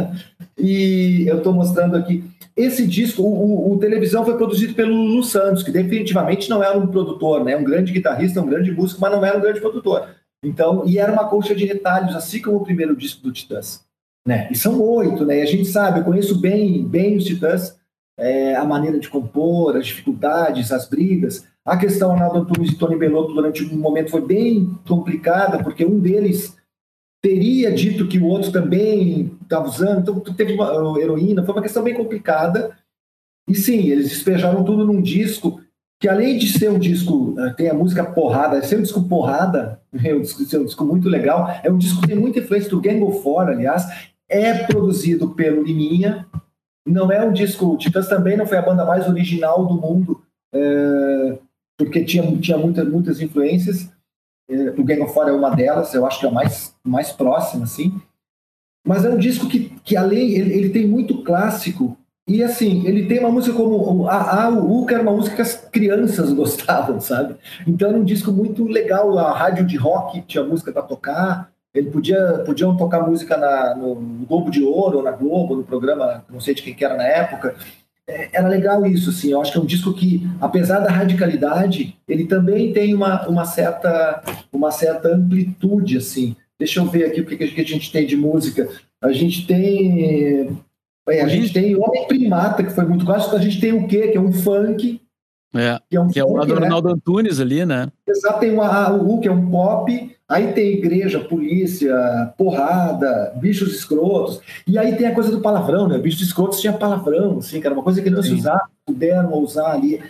e 0.55 1.25
eu 1.27 1.39
estou 1.39 1.51
mostrando 1.51 1.97
aqui. 1.97 2.23
Esse 2.55 2.85
disco, 2.85 3.23
o, 3.23 3.71
o, 3.71 3.73
o, 3.73 3.79
televisão 3.79 4.23
foi 4.23 4.37
produzido 4.37 4.75
pelo 4.75 4.95
Lulu 4.95 5.23
Santos, 5.23 5.63
que 5.63 5.71
definitivamente 5.71 6.49
não 6.49 6.63
era 6.63 6.77
um 6.77 6.87
produtor, 6.87 7.43
né? 7.43 7.57
Um 7.57 7.63
grande 7.63 7.91
guitarrista, 7.91 8.41
um 8.41 8.47
grande 8.47 8.71
músico, 8.71 9.01
mas 9.01 9.11
não 9.11 9.25
era 9.25 9.37
um 9.37 9.41
grande 9.41 9.59
produtor. 9.59 10.07
Então, 10.43 10.83
e 10.85 10.99
era 10.99 11.11
uma 11.11 11.27
colcha 11.27 11.55
de 11.55 11.65
retalhos, 11.65 12.15
assim 12.15 12.39
como 12.39 12.57
o 12.57 12.63
primeiro 12.63 12.95
disco 12.95 13.23
do 13.23 13.33
Titãs. 13.33 13.83
Né? 14.25 14.47
E 14.51 14.55
são 14.55 14.79
oito, 14.81 15.25
né? 15.25 15.39
E 15.39 15.41
a 15.41 15.45
gente 15.45 15.65
sabe, 15.65 15.99
eu 15.99 16.03
conheço 16.03 16.39
bem, 16.39 16.87
bem 16.87 17.17
os 17.17 17.25
Titãs, 17.25 17.75
é, 18.17 18.55
a 18.55 18.63
maneira 18.63 18.99
de 18.99 19.09
compor, 19.09 19.75
as 19.75 19.87
dificuldades, 19.87 20.71
as 20.71 20.87
brigas. 20.87 21.45
A 21.65 21.77
questão 21.77 22.11
Arnaldo 22.11 22.39
Antunes 22.39 22.71
e 22.71 22.75
Tony 22.75 22.95
Belotto 22.95 23.33
durante 23.33 23.63
um 23.63 23.77
momento 23.77 24.11
foi 24.11 24.21
bem 24.21 24.77
complicada, 24.87 25.63
porque 25.63 25.85
um 25.85 25.99
deles 25.99 26.55
teria 27.21 27.71
dito 27.71 28.07
que 28.07 28.19
o 28.19 28.25
outro 28.25 28.51
também 28.51 29.35
estava 29.41 29.67
usando, 29.67 29.99
então 30.21 30.33
teve 30.35 30.53
uma 30.53 30.99
heroína, 30.99 31.43
foi 31.43 31.55
uma 31.55 31.61
questão 31.61 31.83
bem 31.83 31.95
complicada. 31.95 32.77
E 33.47 33.55
sim, 33.55 33.89
eles 33.89 34.09
despejaram 34.09 34.63
tudo 34.63 34.85
num 34.85 35.01
disco 35.01 35.59
que 35.99 36.09
além 36.09 36.37
de 36.37 36.47
ser 36.47 36.69
um 36.69 36.77
disco, 36.77 37.35
eh, 37.39 37.53
tem 37.53 37.69
a 37.69 37.73
música 37.73 38.03
porrada, 38.03 38.61
ser 38.61 38.77
um 38.77 38.81
disco 38.81 39.07
porrada, 39.07 39.81
é 40.03 40.13
um 40.13 40.21
disco, 40.21 40.43
é 40.55 40.59
um 40.59 40.65
disco 40.65 40.85
muito 40.85 41.09
legal, 41.09 41.49
é 41.63 41.71
um 41.71 41.77
disco 41.77 42.01
que 42.01 42.07
tem 42.07 42.17
muita 42.17 42.39
influência 42.39 42.69
do 42.69 42.81
Gang 42.81 43.01
of 43.01 43.23
Four, 43.23 43.47
aliás, 43.47 43.85
é 44.29 44.53
produzido 44.65 45.29
pelo 45.29 45.63
Liminha, 45.63 46.27
não 46.85 47.11
é 47.11 47.25
um 47.25 47.33
disco, 47.33 47.77
Titãs 47.77 48.07
também 48.07 48.37
não 48.37 48.45
foi 48.45 48.57
a 48.57 48.61
banda 48.61 48.85
mais 48.85 49.07
original 49.07 49.65
do 49.65 49.75
mundo, 49.75 50.21
é, 50.53 51.37
porque 51.77 52.03
tinha, 52.03 52.37
tinha 52.37 52.57
muita, 52.57 52.85
muitas 52.85 53.19
influências. 53.19 53.89
É, 54.49 54.69
o 54.69 54.83
Gang 54.83 55.01
of 55.01 55.13
Four 55.13 55.27
é 55.27 55.31
uma 55.31 55.49
delas, 55.49 55.93
eu 55.93 56.05
acho 56.05 56.19
que 56.19 56.25
é 56.25 56.29
a 56.29 56.31
mais, 56.31 56.75
mais 56.83 57.11
próxima, 57.11 57.63
assim. 57.63 57.99
Mas 58.85 59.03
é 59.03 59.09
um 59.09 59.17
disco 59.17 59.49
que, 59.49 59.69
que 59.83 59.97
além, 59.97 60.33
ele, 60.33 60.53
ele 60.53 60.69
tem 60.69 60.87
muito 60.87 61.23
clássico, 61.23 61.97
e 62.27 62.43
assim, 62.43 62.87
ele 62.87 63.07
tem 63.07 63.19
uma 63.19 63.31
música 63.31 63.55
como 63.55 64.07
a, 64.07 64.45
a 64.45 64.49
U, 64.49 64.85
que 64.85 64.93
era 64.93 65.03
uma 65.03 65.11
música 65.11 65.35
que 65.35 65.41
as 65.41 65.55
crianças 65.55 66.33
gostavam, 66.33 66.99
sabe? 66.99 67.35
Então 67.67 67.89
era 67.89 67.97
um 67.97 68.03
disco 68.03 68.31
muito 68.31 68.63
legal, 68.65 69.17
a 69.17 69.31
rádio 69.31 69.65
de 69.65 69.77
rock 69.77 70.21
tinha 70.23 70.43
música 70.43 70.71
para 70.71 70.81
tocar, 70.81 71.51
ele 71.75 71.91
podia 71.91 72.43
podiam 72.45 72.75
tocar 72.75 73.05
música 73.05 73.37
na, 73.37 73.75
no 73.75 73.95
Globo 74.25 74.49
de 74.49 74.63
Ouro, 74.63 75.03
na 75.03 75.11
Globo, 75.11 75.55
no 75.55 75.63
programa, 75.63 76.23
não 76.29 76.39
sei 76.39 76.55
de 76.55 76.63
quem 76.63 76.73
que 76.73 76.85
era 76.85 76.95
na 76.95 77.03
época, 77.03 77.55
é, 78.07 78.29
era 78.31 78.47
legal 78.47 78.85
isso, 78.85 79.09
assim. 79.09 79.31
Eu 79.31 79.41
acho 79.41 79.51
que 79.51 79.57
é 79.57 79.61
um 79.61 79.65
disco 79.65 79.93
que, 79.93 80.27
apesar 80.39 80.79
da 80.79 80.91
radicalidade, 80.91 81.97
ele 82.07 82.25
também 82.25 82.71
tem 82.71 82.93
uma, 82.93 83.27
uma, 83.27 83.45
certa, 83.45 84.23
uma 84.53 84.71
certa 84.71 85.09
amplitude, 85.09 85.97
assim. 85.97 86.35
Deixa 86.57 86.79
eu 86.79 86.85
ver 86.85 87.05
aqui 87.05 87.21
o 87.21 87.25
que, 87.25 87.35
que 87.35 87.61
a 87.61 87.65
gente 87.65 87.91
tem 87.91 88.05
de 88.05 88.15
música. 88.15 88.69
A 89.01 89.11
gente 89.11 89.45
tem. 89.45 90.57
É, 91.07 91.21
a 91.21 91.27
gente 91.27 91.53
tem 91.53 91.75
Homem 91.75 92.07
Primata, 92.07 92.63
que 92.63 92.73
foi 92.73 92.85
muito 92.85 93.05
clássico. 93.05 93.35
A 93.35 93.41
gente 93.41 93.59
tem 93.59 93.73
o 93.73 93.87
quê? 93.87 94.07
Que 94.07 94.17
é 94.17 94.21
um 94.21 94.31
funk. 94.31 95.01
É, 95.55 95.79
que 95.89 95.95
é, 95.95 96.01
um 96.01 96.07
que 96.09 96.19
é 96.19 96.23
o 96.23 96.33
do 96.45 96.55
né? 96.55 96.65
Ronaldo 96.65 96.89
Antunes 96.89 97.39
ali, 97.39 97.65
né? 97.65 97.89
Exato, 98.05 98.39
tem 98.39 98.53
o 98.53 98.61
AU, 98.61 99.21
que 99.21 99.27
é 99.27 99.31
um 99.31 99.49
pop. 99.49 100.15
Aí 100.27 100.53
tem 100.53 100.73
igreja, 100.73 101.19
polícia, 101.19 102.33
porrada, 102.37 103.31
bichos 103.37 103.73
escrotos. 103.73 104.41
E 104.67 104.77
aí 104.77 104.95
tem 104.95 105.07
a 105.07 105.13
coisa 105.13 105.31
do 105.31 105.39
palavrão, 105.39 105.87
né? 105.87 105.97
Bichos 105.97 106.21
escrotos 106.21 106.59
tinha 106.59 106.73
palavrão, 106.73 107.37
assim, 107.37 107.61
que 107.61 107.67
era 107.67 107.75
uma 107.75 107.83
coisa 107.83 108.01
que 108.01 108.09
não 108.09 108.21
se 108.21 108.33
usava, 108.33 108.69
puderam 108.85 109.33
usar 109.37 109.71
ali. 109.71 110.01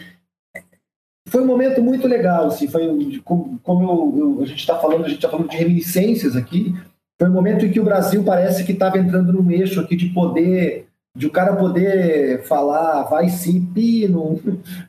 Foi 1.27 1.41
um 1.41 1.47
momento 1.47 1.81
muito 1.81 2.07
legal, 2.07 2.47
assim, 2.47 2.67
foi 2.67 3.21
como, 3.23 3.59
como 3.61 3.83
eu, 3.83 4.19
eu, 4.19 4.43
a 4.43 4.45
gente 4.45 4.59
está 4.59 4.77
falando, 4.77 5.05
a 5.05 5.07
gente 5.09 5.17
está 5.17 5.29
falando 5.29 5.49
de 5.49 5.57
reminiscências 5.57 6.35
aqui. 6.35 6.73
Foi 7.19 7.29
um 7.29 7.33
momento 7.33 7.65
em 7.65 7.71
que 7.71 7.79
o 7.79 7.83
Brasil 7.83 8.23
parece 8.23 8.63
que 8.63 8.71
estava 8.71 8.97
entrando 8.97 9.33
num 9.33 9.51
eixo 9.51 9.79
aqui 9.81 9.95
de 9.95 10.09
poder, 10.09 10.84
de 11.15 11.27
o 11.27 11.31
cara 11.31 11.55
poder 11.55 12.43
falar 12.43 13.03
vai 13.03 13.29
sim, 13.29 13.65
pi 13.73 14.07
num, 14.07 14.39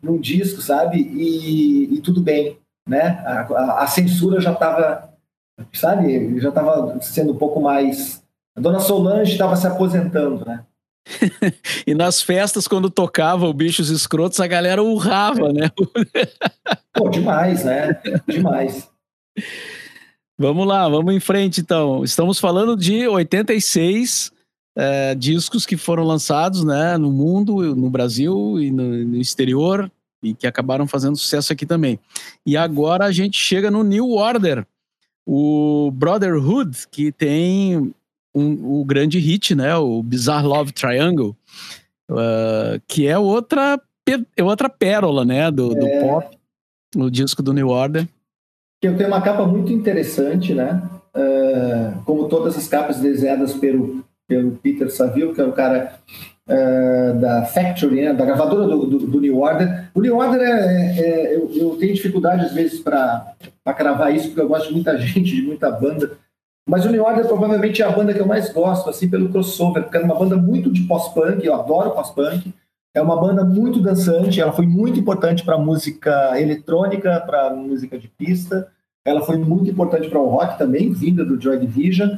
num 0.02 0.18
disco, 0.18 0.60
sabe? 0.60 0.98
E, 0.98 1.94
e 1.94 2.00
tudo 2.00 2.20
bem, 2.20 2.58
né? 2.88 3.22
A, 3.24 3.40
a, 3.42 3.82
a 3.84 3.86
censura 3.86 4.40
já 4.40 4.52
estava 4.52 5.16
sabe? 5.72 6.38
Já 6.40 6.48
estava 6.48 7.00
sendo 7.00 7.32
um 7.32 7.36
pouco 7.36 7.60
mais. 7.60 8.22
A 8.56 8.60
dona 8.60 8.80
Solange 8.80 9.32
estava 9.32 9.56
se 9.56 9.66
aposentando, 9.66 10.44
né? 10.44 10.64
e 11.86 11.94
nas 11.94 12.20
festas, 12.20 12.66
quando 12.66 12.90
tocava 12.90 13.46
o 13.46 13.54
Bichos 13.54 13.90
Escrotos, 13.90 14.40
a 14.40 14.46
galera 14.46 14.82
urrava, 14.82 15.52
né? 15.52 15.70
Pô, 16.92 17.08
demais, 17.08 17.64
né? 17.64 18.00
Demais. 18.26 18.88
Vamos 20.38 20.66
lá, 20.66 20.88
vamos 20.88 21.14
em 21.14 21.20
frente 21.20 21.60
então. 21.60 22.02
Estamos 22.02 22.38
falando 22.38 22.76
de 22.76 23.06
86 23.06 24.32
é, 24.76 25.14
discos 25.14 25.64
que 25.64 25.76
foram 25.76 26.04
lançados 26.04 26.62
né, 26.62 26.98
no 26.98 27.10
mundo, 27.10 27.74
no 27.74 27.88
Brasil 27.88 28.60
e 28.60 28.70
no, 28.70 28.84
no, 29.06 29.16
exterior, 29.16 29.90
e 30.22 30.34
que 30.34 30.46
acabaram 30.46 30.86
fazendo 30.86 31.16
sucesso 31.16 31.52
aqui 31.52 31.64
também. 31.64 31.98
E 32.44 32.56
agora 32.56 33.06
a 33.06 33.12
gente 33.12 33.38
chega 33.38 33.70
no 33.70 33.82
New 33.82 34.10
Order, 34.10 34.66
o 35.26 35.90
Brotherhood, 35.92 36.76
que 36.90 37.10
tem 37.10 37.94
um, 38.34 38.80
o 38.80 38.84
grande 38.84 39.18
hit, 39.18 39.54
né, 39.54 39.74
o 39.76 40.02
Bizarre 40.02 40.46
Love 40.46 40.72
Triangle, 40.72 41.34
uh, 42.10 42.80
que 42.86 43.06
é 43.06 43.18
outra, 43.18 43.80
é 44.36 44.44
outra 44.44 44.68
pérola 44.68 45.24
né, 45.24 45.50
do, 45.50 45.70
do 45.70 45.86
é... 45.86 46.00
pop, 46.00 46.38
no 46.94 47.10
disco 47.10 47.42
do 47.42 47.54
New 47.54 47.68
Order. 47.68 48.06
Que 48.80 48.92
tem 48.92 49.06
uma 49.06 49.22
capa 49.22 49.46
muito 49.46 49.72
interessante, 49.72 50.52
né? 50.52 50.82
Uh, 51.14 52.02
como 52.04 52.28
todas 52.28 52.58
as 52.58 52.68
capas 52.68 53.00
desenhadas 53.00 53.54
pelo, 53.54 54.04
pelo 54.26 54.52
Peter 54.52 54.90
Saville, 54.90 55.34
que 55.34 55.40
é 55.40 55.44
o 55.44 55.52
cara 55.52 55.98
uh, 56.48 57.18
da 57.20 57.44
Factory, 57.44 58.02
né? 58.02 58.12
da 58.12 58.24
gravadora 58.24 58.66
do, 58.66 58.86
do, 58.86 58.98
do, 59.06 59.20
New 59.20 59.38
Order. 59.38 59.88
O 59.94 60.00
New 60.00 60.16
Order, 60.16 60.40
é, 60.40 60.98
é 60.98 61.36
eu, 61.36 61.50
eu, 61.54 61.76
tenho 61.76 61.94
dificuldade 61.94 62.44
às 62.44 62.52
vezes 62.52 62.80
para 62.80 63.34
cravar 63.76 64.14
isso, 64.14 64.28
porque 64.28 64.40
eu 64.40 64.48
gosto 64.48 64.68
de 64.68 64.74
muita 64.74 64.96
gente, 64.98 65.34
de 65.34 65.42
muita 65.42 65.70
banda. 65.70 66.12
Mas 66.68 66.84
o 66.84 66.90
New 66.90 67.04
Order 67.04 67.26
provavelmente 67.26 67.80
é 67.80 67.84
a 67.84 67.90
banda 67.90 68.12
que 68.12 68.20
eu 68.20 68.26
mais 68.26 68.52
gosto, 68.52 68.90
assim, 68.90 69.08
pelo 69.08 69.28
crossover, 69.28 69.84
porque 69.84 69.98
é 69.98 70.00
uma 70.00 70.18
banda 70.18 70.36
muito 70.36 70.72
de 70.72 70.82
pós-punk, 70.82 71.44
eu 71.44 71.54
adoro 71.54 71.92
pós-punk. 71.92 72.52
É 72.92 73.00
uma 73.00 73.20
banda 73.20 73.44
muito 73.44 73.78
dançante, 73.78 74.40
ela 74.40 74.52
foi 74.52 74.66
muito 74.66 74.98
importante 74.98 75.44
para 75.44 75.58
música 75.58 76.40
eletrônica, 76.40 77.20
para 77.20 77.50
música 77.50 77.98
de 77.98 78.08
pista. 78.08 78.68
Ela 79.04 79.20
foi 79.20 79.36
muito 79.36 79.70
importante 79.70 80.08
para 80.08 80.18
o 80.18 80.28
rock 80.28 80.56
também, 80.56 80.92
vinda 80.92 81.22
do 81.22 81.40
Joy 81.40 81.58
Division. 81.58 82.16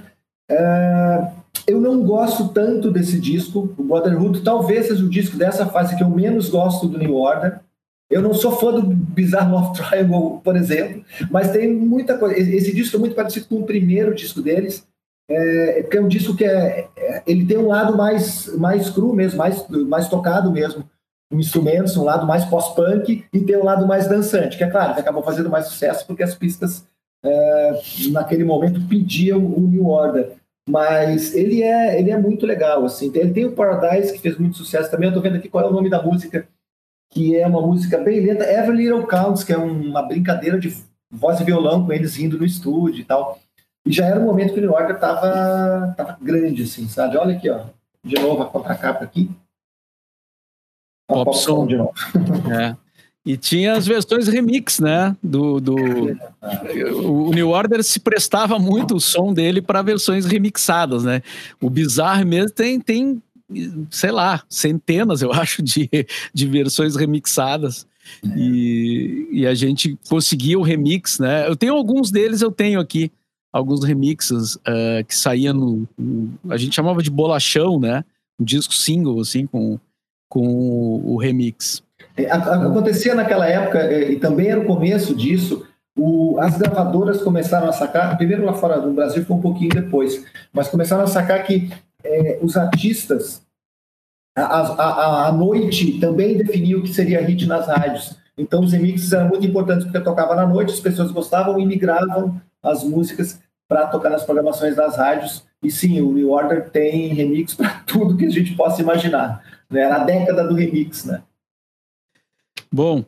É, 0.48 1.28
eu 1.68 1.78
não 1.82 2.02
gosto 2.02 2.48
tanto 2.48 2.90
desse 2.90 3.20
disco, 3.20 3.74
o 3.76 3.84
Brotherhood 3.84 4.40
talvez 4.40 4.86
seja 4.86 5.04
o 5.04 5.10
disco 5.10 5.36
dessa 5.36 5.66
fase 5.66 5.94
que 5.94 6.02
eu 6.02 6.08
menos 6.08 6.48
gosto 6.48 6.88
do 6.88 6.98
New 6.98 7.14
Order. 7.14 7.60
Eu 8.10 8.22
não 8.22 8.32
sou 8.32 8.52
fã 8.52 8.72
do 8.72 8.80
Bizarre 8.80 9.52
Love 9.52 9.76
Triangle, 9.76 10.40
por 10.42 10.56
exemplo, 10.56 11.04
mas 11.30 11.52
tem 11.52 11.70
muita 11.70 12.16
coisa. 12.16 12.38
Esse 12.38 12.74
disco 12.74 12.96
é 12.96 12.98
muito 12.98 13.14
parecido 13.14 13.46
com 13.46 13.56
o 13.56 13.66
primeiro 13.66 14.14
disco 14.14 14.40
deles, 14.40 14.86
é, 15.30 15.82
porque 15.82 15.98
é 15.98 16.00
um 16.00 16.08
disco 16.08 16.34
que 16.34 16.42
é, 16.42 16.88
é, 16.96 17.22
ele 17.26 17.44
tem 17.44 17.58
um 17.58 17.68
lado 17.68 17.94
mais, 17.94 18.46
mais 18.56 18.88
cru 18.88 19.12
mesmo, 19.12 19.36
mais, 19.36 19.68
mais 19.68 20.08
tocado 20.08 20.50
mesmo, 20.50 20.88
com 21.30 21.38
instrumentos, 21.38 21.98
um 21.98 22.04
lado 22.04 22.26
mais 22.26 22.46
pós-punk 22.46 23.26
e 23.30 23.40
tem 23.40 23.58
um 23.58 23.64
lado 23.64 23.86
mais 23.86 24.08
dançante, 24.08 24.56
que 24.56 24.64
é 24.64 24.70
claro, 24.70 24.94
que 24.94 25.00
acabou 25.00 25.22
fazendo 25.22 25.50
mais 25.50 25.66
sucesso 25.66 26.06
porque 26.06 26.22
as 26.22 26.34
pistas 26.34 26.86
é, 27.22 27.80
naquele 28.10 28.44
momento 28.44 28.80
pediam 28.88 29.44
o 29.44 29.60
New 29.60 29.86
Order. 29.86 30.37
Mas 30.68 31.34
ele 31.34 31.62
é, 31.62 31.98
ele 31.98 32.10
é 32.10 32.18
muito 32.18 32.44
legal, 32.44 32.84
assim. 32.84 33.10
Ele 33.14 33.32
tem 33.32 33.46
o 33.46 33.52
Paradise, 33.52 34.12
que 34.12 34.20
fez 34.20 34.36
muito 34.36 34.58
sucesso 34.58 34.90
também. 34.90 35.08
Eu 35.08 35.14
tô 35.14 35.20
vendo 35.20 35.36
aqui 35.36 35.48
qual 35.48 35.64
é 35.64 35.68
o 35.68 35.72
nome 35.72 35.88
da 35.88 36.02
música, 36.02 36.46
que 37.10 37.36
é 37.36 37.46
uma 37.46 37.62
música 37.62 37.96
bem 37.96 38.20
lenta. 38.20 38.44
Every 38.44 38.76
Little 38.76 39.06
Counts, 39.06 39.42
que 39.42 39.52
é 39.52 39.56
uma 39.56 40.02
brincadeira 40.02 40.58
de 40.58 40.76
voz 41.10 41.40
e 41.40 41.44
violão 41.44 41.86
com 41.86 41.92
eles 41.92 42.18
indo 42.18 42.38
no 42.38 42.44
estúdio 42.44 43.00
e 43.00 43.04
tal. 43.04 43.38
E 43.86 43.90
já 43.90 44.04
era 44.04 44.20
um 44.20 44.26
momento 44.26 44.52
que 44.52 44.58
o 44.58 44.62
New 44.62 44.72
Order 44.72 44.98
tava, 44.98 45.94
tava 45.96 46.18
grande, 46.20 46.64
assim, 46.64 46.86
sabe? 46.86 47.16
Olha 47.16 47.34
aqui, 47.34 47.48
ó. 47.48 47.64
De 48.04 48.16
novo 48.20 48.42
a 48.42 48.46
contracapa 48.46 49.04
aqui. 49.04 49.30
A 51.08 51.14
pop, 51.14 51.24
pop 51.24 51.68
de 51.68 51.76
novo. 51.76 51.94
É. 52.52 52.87
E 53.28 53.36
tinha 53.36 53.74
as 53.74 53.86
versões 53.86 54.26
remix, 54.26 54.80
né? 54.80 55.14
Do, 55.22 55.60
do... 55.60 55.74
O 57.04 57.30
New 57.30 57.50
Order 57.50 57.84
se 57.84 58.00
prestava 58.00 58.58
muito 58.58 58.96
o 58.96 59.00
som 59.00 59.34
dele 59.34 59.60
para 59.60 59.82
versões 59.82 60.24
remixadas, 60.24 61.04
né? 61.04 61.20
O 61.60 61.68
Bizarre 61.68 62.24
mesmo 62.24 62.52
tem, 62.52 62.80
tem, 62.80 63.22
sei 63.90 64.12
lá, 64.12 64.42
centenas, 64.48 65.20
eu 65.20 65.30
acho, 65.36 65.62
de, 65.62 65.90
de 66.32 66.46
versões 66.46 66.96
remixadas. 66.96 67.86
E, 68.34 69.28
e 69.30 69.46
a 69.46 69.54
gente 69.54 69.98
conseguia 70.08 70.58
o 70.58 70.62
remix, 70.62 71.18
né? 71.18 71.46
Eu 71.46 71.54
tenho 71.54 71.74
alguns 71.74 72.10
deles, 72.10 72.40
eu 72.40 72.50
tenho 72.50 72.80
aqui 72.80 73.12
alguns 73.52 73.84
remixes 73.84 74.54
uh, 74.54 75.04
que 75.06 75.14
saíam 75.14 75.52
no, 75.52 75.88
no, 75.98 76.38
A 76.48 76.56
gente 76.56 76.74
chamava 76.74 77.02
de 77.02 77.10
bolachão, 77.10 77.78
né? 77.78 78.06
Um 78.40 78.44
disco 78.44 78.72
single, 78.72 79.20
assim, 79.20 79.44
com, 79.44 79.78
com 80.30 80.48
o, 80.48 81.12
o 81.12 81.16
remix. 81.18 81.86
É, 82.16 82.30
acontecia 82.30 83.14
naquela 83.14 83.46
época, 83.46 83.78
é, 83.78 84.12
e 84.12 84.18
também 84.18 84.48
era 84.48 84.60
o 84.60 84.66
começo 84.66 85.14
disso, 85.14 85.66
o, 85.96 86.38
as 86.38 86.56
gravadoras 86.56 87.20
começaram 87.22 87.68
a 87.68 87.72
sacar, 87.72 88.16
primeiro 88.16 88.44
lá 88.44 88.54
fora 88.54 88.80
do 88.80 88.92
Brasil 88.92 89.24
foi 89.24 89.36
um 89.36 89.40
pouquinho 89.40 89.70
depois, 89.70 90.24
mas 90.52 90.68
começaram 90.68 91.02
a 91.02 91.08
sacar 91.08 91.42
que 91.44 91.70
é, 92.04 92.38
os 92.40 92.56
artistas, 92.56 93.42
a, 94.36 94.42
a, 94.42 95.28
a, 95.28 95.32
noite 95.32 95.98
também 95.98 96.36
definiu 96.36 96.78
o 96.78 96.82
que 96.82 96.94
seria 96.94 97.20
hit 97.20 97.46
nas 97.46 97.66
rádios. 97.66 98.16
Então 98.36 98.62
os 98.62 98.72
remixes 98.72 99.12
eram 99.12 99.28
muito 99.28 99.44
importantes 99.44 99.84
porque 99.84 99.98
tocava 100.00 100.36
na 100.36 100.46
noite, 100.46 100.72
as 100.72 100.80
pessoas 100.80 101.10
gostavam 101.10 101.58
e 101.58 101.66
migravam 101.66 102.40
as 102.62 102.84
músicas 102.84 103.40
para 103.68 103.88
tocar 103.88 104.10
nas 104.10 104.24
programações 104.24 104.76
das 104.76 104.96
rádios. 104.96 105.44
E 105.60 105.70
sim, 105.70 106.00
o 106.00 106.12
New 106.12 106.30
Order 106.30 106.70
tem 106.70 107.08
remix 107.08 107.54
para 107.54 107.82
tudo 107.84 108.16
que 108.16 108.26
a 108.26 108.30
gente 108.30 108.54
possa 108.54 108.80
imaginar. 108.80 109.42
Né? 109.68 109.80
Era 109.80 109.96
a 109.96 110.04
década 110.04 110.46
do 110.46 110.54
remix, 110.54 111.04
né? 111.04 111.22
Bom, 112.72 113.00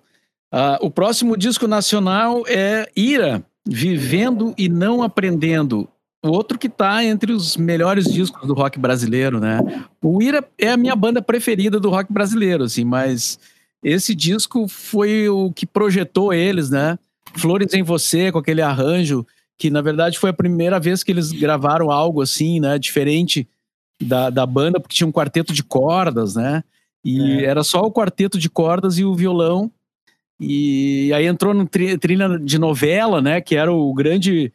uh, 0.53 0.79
o 0.81 0.91
próximo 0.91 1.37
disco 1.37 1.67
nacional 1.67 2.45
é 2.47 2.89
Ira, 2.97 3.45
Vivendo 3.67 4.55
e 4.57 4.69
Não 4.69 5.03
Aprendendo. 5.03 5.89
Outro 6.23 6.59
que 6.59 6.67
está 6.67 7.03
entre 7.03 7.33
os 7.33 7.57
melhores 7.57 8.05
discos 8.05 8.47
do 8.47 8.53
rock 8.53 8.79
brasileiro, 8.79 9.41
né? 9.41 9.59
O 10.03 10.23
Ira 10.23 10.47
é 10.59 10.71
a 10.71 10.77
minha 10.77 10.95
banda 10.95 11.23
preferida 11.23 11.81
do 11.81 11.89
rock 11.89 12.13
brasileiro, 12.13 12.65
assim, 12.65 12.85
mas 12.85 13.39
esse 13.83 14.15
disco 14.15 14.69
foi 14.69 15.31
o 15.31 15.51
que 15.51 15.65
projetou 15.65 16.33
eles, 16.33 16.69
né? 16.69 16.99
Flores 17.37 17.73
em 17.73 17.83
Você, 17.83 18.31
com 18.31 18.39
aquele 18.39 18.61
arranjo, 18.61 19.27
que 19.57 19.71
na 19.71 19.81
verdade 19.81 20.19
foi 20.19 20.31
a 20.31 20.35
primeira 20.35 20.79
vez 20.79 21.03
que 21.03 21.11
eles 21.11 21.33
gravaram 21.33 21.91
algo 21.91 22.21
assim, 22.21 22.61
né? 22.61 22.79
Diferente 22.79 23.49
da, 24.03 24.29
da 24.29 24.45
banda, 24.45 24.79
porque 24.79 24.97
tinha 24.97 25.07
um 25.07 25.13
quarteto 25.13 25.55
de 25.55 25.63
cordas, 25.63 26.35
né? 26.35 26.63
E 27.05 27.41
é. 27.41 27.45
era 27.45 27.63
só 27.63 27.81
o 27.81 27.93
quarteto 27.93 28.39
de 28.39 28.51
cordas 28.51 28.99
e 28.99 29.05
o 29.05 29.15
violão. 29.15 29.71
E 30.39 31.13
aí 31.13 31.27
entrou 31.27 31.53
no 31.53 31.67
tri, 31.67 31.99
trilha 31.99 32.39
de 32.39 32.59
novela, 32.59 33.21
né? 33.21 33.41
Que 33.41 33.57
era 33.57 33.73
o 33.73 33.93
grande 33.93 34.53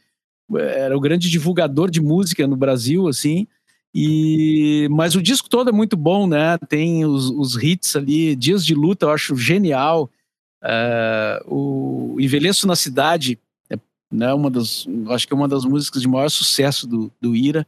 era 0.54 0.96
o 0.96 1.00
grande 1.00 1.30
divulgador 1.30 1.89
de 1.89 2.02
música 2.02 2.46
no 2.46 2.56
Brasil, 2.56 3.08
assim. 3.08 3.48
E 3.93 4.88
mas 4.91 5.16
o 5.16 5.22
disco 5.22 5.50
todo 5.50 5.70
é 5.70 5.74
muito 5.74 5.96
bom, 5.96 6.28
né? 6.28 6.58
Tem 6.70 7.06
os, 7.06 7.30
os 7.30 7.56
hits 7.62 7.96
ali, 7.96 8.36
Dias 8.36 8.66
de 8.66 8.76
Luta, 8.76 9.06
eu 9.06 9.12
acho 9.12 9.36
genial. 9.36 10.10
Uh, 10.64 12.16
o 12.16 12.20
Envelheço 12.20 12.68
na 12.68 12.76
Cidade, 12.76 13.39
é, 13.70 13.78
né? 14.12 14.34
Uma 14.34 14.50
das, 14.50 14.88
acho 15.10 15.28
que 15.28 15.34
é 15.34 15.38
uma 15.38 15.48
das 15.48 15.64
músicas 15.64 16.02
de 16.02 16.08
maior 16.08 16.30
sucesso 16.30 16.88
do, 16.88 17.12
do 17.22 17.36
Ira. 17.36 17.66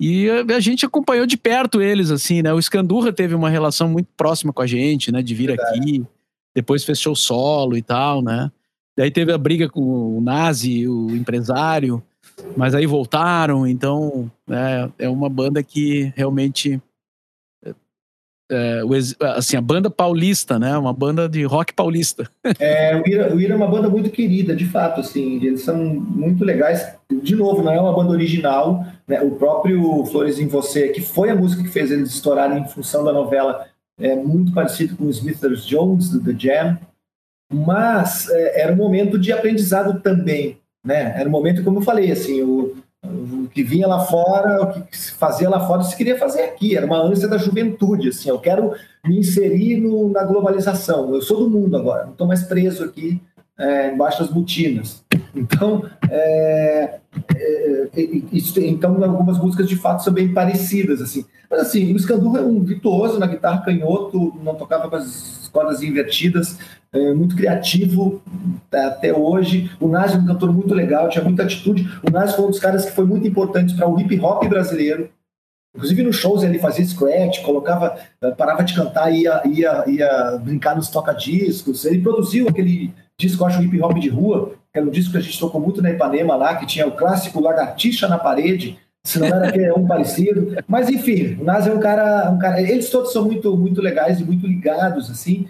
E 0.00 0.28
a, 0.30 0.60
gente 0.60 0.86
acompanhou 0.86 1.26
de 1.26 1.36
perto 1.36 1.82
eles, 1.82 2.10
assim, 2.10 2.40
né? 2.40 2.52
O 2.52 2.58
Escandurra 2.58 3.12
teve 3.12 3.34
uma 3.34 3.50
relação 3.50 3.88
muito 3.88 4.08
próxima 4.16 4.52
com 4.52 4.62
a 4.62 4.66
gente, 4.66 5.10
né? 5.10 5.22
De 5.22 5.34
vir 5.34 5.48
Verdade. 5.48 5.80
aqui, 5.80 6.06
depois 6.54 6.84
fechou 6.84 7.16
solo 7.16 7.76
e 7.76 7.82
tal, 7.82 8.22
né? 8.22 8.50
Daí 8.96 9.10
teve 9.10 9.32
a 9.32 9.38
briga 9.38 9.68
com 9.68 10.18
o 10.18 10.20
Nazi, 10.20 10.88
o 10.88 11.10
empresário, 11.10 12.02
mas 12.56 12.74
aí 12.74 12.86
voltaram, 12.86 13.66
então 13.66 14.30
né, 14.46 14.90
é 14.98 15.08
uma 15.08 15.28
banda 15.28 15.62
que 15.62 16.12
realmente 16.16 16.80
é, 18.50 18.82
assim, 19.36 19.56
a 19.56 19.60
banda 19.60 19.90
paulista, 19.90 20.58
né? 20.58 20.76
Uma 20.76 20.92
banda 20.92 21.28
de 21.28 21.44
rock 21.44 21.72
paulista. 21.72 22.28
É, 22.58 22.96
o 22.96 23.06
Ira, 23.06 23.34
o 23.34 23.40
Ira 23.40 23.52
é 23.52 23.56
uma 23.56 23.68
banda 23.68 23.88
muito 23.88 24.10
querida, 24.10 24.56
de 24.56 24.64
fato, 24.66 25.00
assim, 25.00 25.36
eles 25.44 25.62
são 25.62 25.76
muito 25.76 26.44
legais. 26.44 26.94
De 27.22 27.36
novo, 27.36 27.62
não 27.62 27.72
é 27.72 27.80
uma 27.80 27.92
banda 27.92 28.12
original, 28.12 28.84
né? 29.06 29.20
O 29.20 29.32
próprio 29.32 30.04
Flores 30.06 30.38
em 30.38 30.48
Você, 30.48 30.88
que 30.88 31.00
foi 31.00 31.30
a 31.30 31.36
música 31.36 31.62
que 31.62 31.68
fez 31.68 31.90
eles 31.90 32.10
estourarem 32.10 32.62
em 32.62 32.68
função 32.68 33.04
da 33.04 33.12
novela, 33.12 33.66
é 34.00 34.14
muito 34.16 34.52
parecido 34.52 34.96
com 34.96 35.06
os 35.06 35.18
Smithers 35.18 35.64
Jones, 35.66 36.10
do 36.10 36.22
The 36.22 36.34
Jam, 36.38 36.78
mas 37.52 38.28
é, 38.30 38.62
era 38.62 38.72
um 38.72 38.76
momento 38.76 39.18
de 39.18 39.32
aprendizado 39.32 40.00
também, 40.00 40.58
né? 40.84 41.14
Era 41.16 41.28
um 41.28 41.32
momento, 41.32 41.62
como 41.62 41.78
eu 41.78 41.82
falei, 41.82 42.10
assim, 42.10 42.42
o, 42.42 42.76
o 43.04 43.48
que 43.48 43.62
vinha 43.62 43.86
lá 43.86 44.00
fora, 44.00 44.62
o 44.62 44.82
que 44.84 44.96
se 44.96 45.12
fazia 45.12 45.48
lá 45.48 45.66
fora, 45.66 45.82
se 45.82 45.96
queria 45.96 46.18
fazer 46.18 46.42
aqui. 46.42 46.76
Era 46.76 46.86
uma 46.86 47.00
ânsia 47.00 47.28
da 47.28 47.38
juventude, 47.38 48.08
assim. 48.08 48.28
Eu 48.28 48.38
quero 48.38 48.74
me 49.04 49.18
inserir 49.18 49.80
no, 49.80 50.10
na 50.10 50.24
globalização. 50.24 51.14
Eu 51.14 51.22
sou 51.22 51.38
do 51.38 51.50
mundo 51.50 51.76
agora, 51.76 52.04
não 52.04 52.12
estou 52.12 52.26
mais 52.26 52.42
preso 52.42 52.84
aqui 52.84 53.20
é, 53.58 53.92
embaixo 53.92 54.20
das 54.20 54.30
botinas. 54.30 55.04
Então, 55.34 55.84
é, 56.10 57.00
é, 57.34 57.88
isso, 58.32 58.58
então 58.60 59.02
algumas 59.02 59.38
músicas 59.38 59.68
de 59.68 59.76
fato 59.76 60.04
são 60.04 60.12
bem 60.12 60.32
parecidas 60.32 61.00
assim 61.00 61.24
mas 61.50 61.60
assim 61.60 61.94
o 61.94 61.98
Scandurra 61.98 62.40
é 62.40 62.42
um 62.42 62.62
virtuoso 62.62 63.18
na 63.18 63.26
guitarra 63.26 63.64
canhoto 63.64 64.38
não 64.42 64.54
tocava 64.54 64.88
com 64.88 64.96
as 64.96 65.48
cordas 65.52 65.82
invertidas 65.82 66.58
é, 66.92 67.12
muito 67.12 67.36
criativo 67.36 68.22
até 68.72 69.14
hoje 69.14 69.70
o 69.80 69.88
Nazi 69.88 70.16
é 70.16 70.18
um 70.18 70.26
cantor 70.26 70.52
muito 70.52 70.74
legal 70.74 71.08
tinha 71.08 71.24
muita 71.24 71.42
atitude 71.42 71.88
o 72.02 72.10
Nazi 72.10 72.34
foi 72.34 72.44
um 72.44 72.50
dos 72.50 72.60
caras 72.60 72.84
que 72.84 72.92
foi 72.92 73.04
muito 73.04 73.26
importante 73.26 73.74
para 73.74 73.88
o 73.88 74.00
hip 74.00 74.18
hop 74.20 74.44
brasileiro 74.46 75.10
Inclusive 75.78 76.02
nos 76.02 76.16
shows 76.16 76.42
ele 76.42 76.58
fazia 76.58 76.84
scratch, 76.84 77.40
colocava, 77.42 77.96
eh, 78.20 78.30
parava 78.32 78.64
de 78.64 78.74
cantar 78.74 79.12
e 79.12 79.22
ia, 79.22 79.42
ia, 79.46 79.84
ia 79.86 80.40
brincar 80.42 80.74
nos 80.74 80.88
toca-discos. 80.88 81.84
Ele 81.84 82.00
produziu 82.00 82.48
aquele 82.48 82.92
disco, 83.16 83.44
acho, 83.44 83.62
hip 83.62 83.80
hop 83.80 83.96
de 83.98 84.08
rua, 84.08 84.54
que 84.72 84.78
era 84.78 84.86
um 84.86 84.90
disco 84.90 85.12
que 85.12 85.18
a 85.18 85.20
gente 85.20 85.38
tocou 85.38 85.60
muito 85.60 85.82
na 85.82 85.90
Ipanema 85.90 86.34
lá, 86.34 86.56
que 86.56 86.66
tinha 86.66 86.86
o 86.86 86.92
clássico 86.92 87.40
Lagartixa 87.40 88.08
na 88.08 88.18
parede, 88.18 88.78
se 89.04 89.18
não 89.18 89.26
era 89.26 89.52
que 89.52 89.60
é 89.60 89.72
um 89.72 89.86
parecido. 89.86 90.56
Mas 90.66 90.88
enfim, 90.88 91.36
o 91.40 91.44
Nas 91.44 91.66
é 91.66 91.72
um 91.72 91.78
cara, 91.78 92.30
um 92.30 92.38
cara. 92.38 92.60
Eles 92.60 92.90
todos 92.90 93.12
são 93.12 93.24
muito, 93.24 93.56
muito 93.56 93.80
legais 93.80 94.20
e 94.20 94.24
muito 94.24 94.46
ligados, 94.46 95.10
assim. 95.10 95.46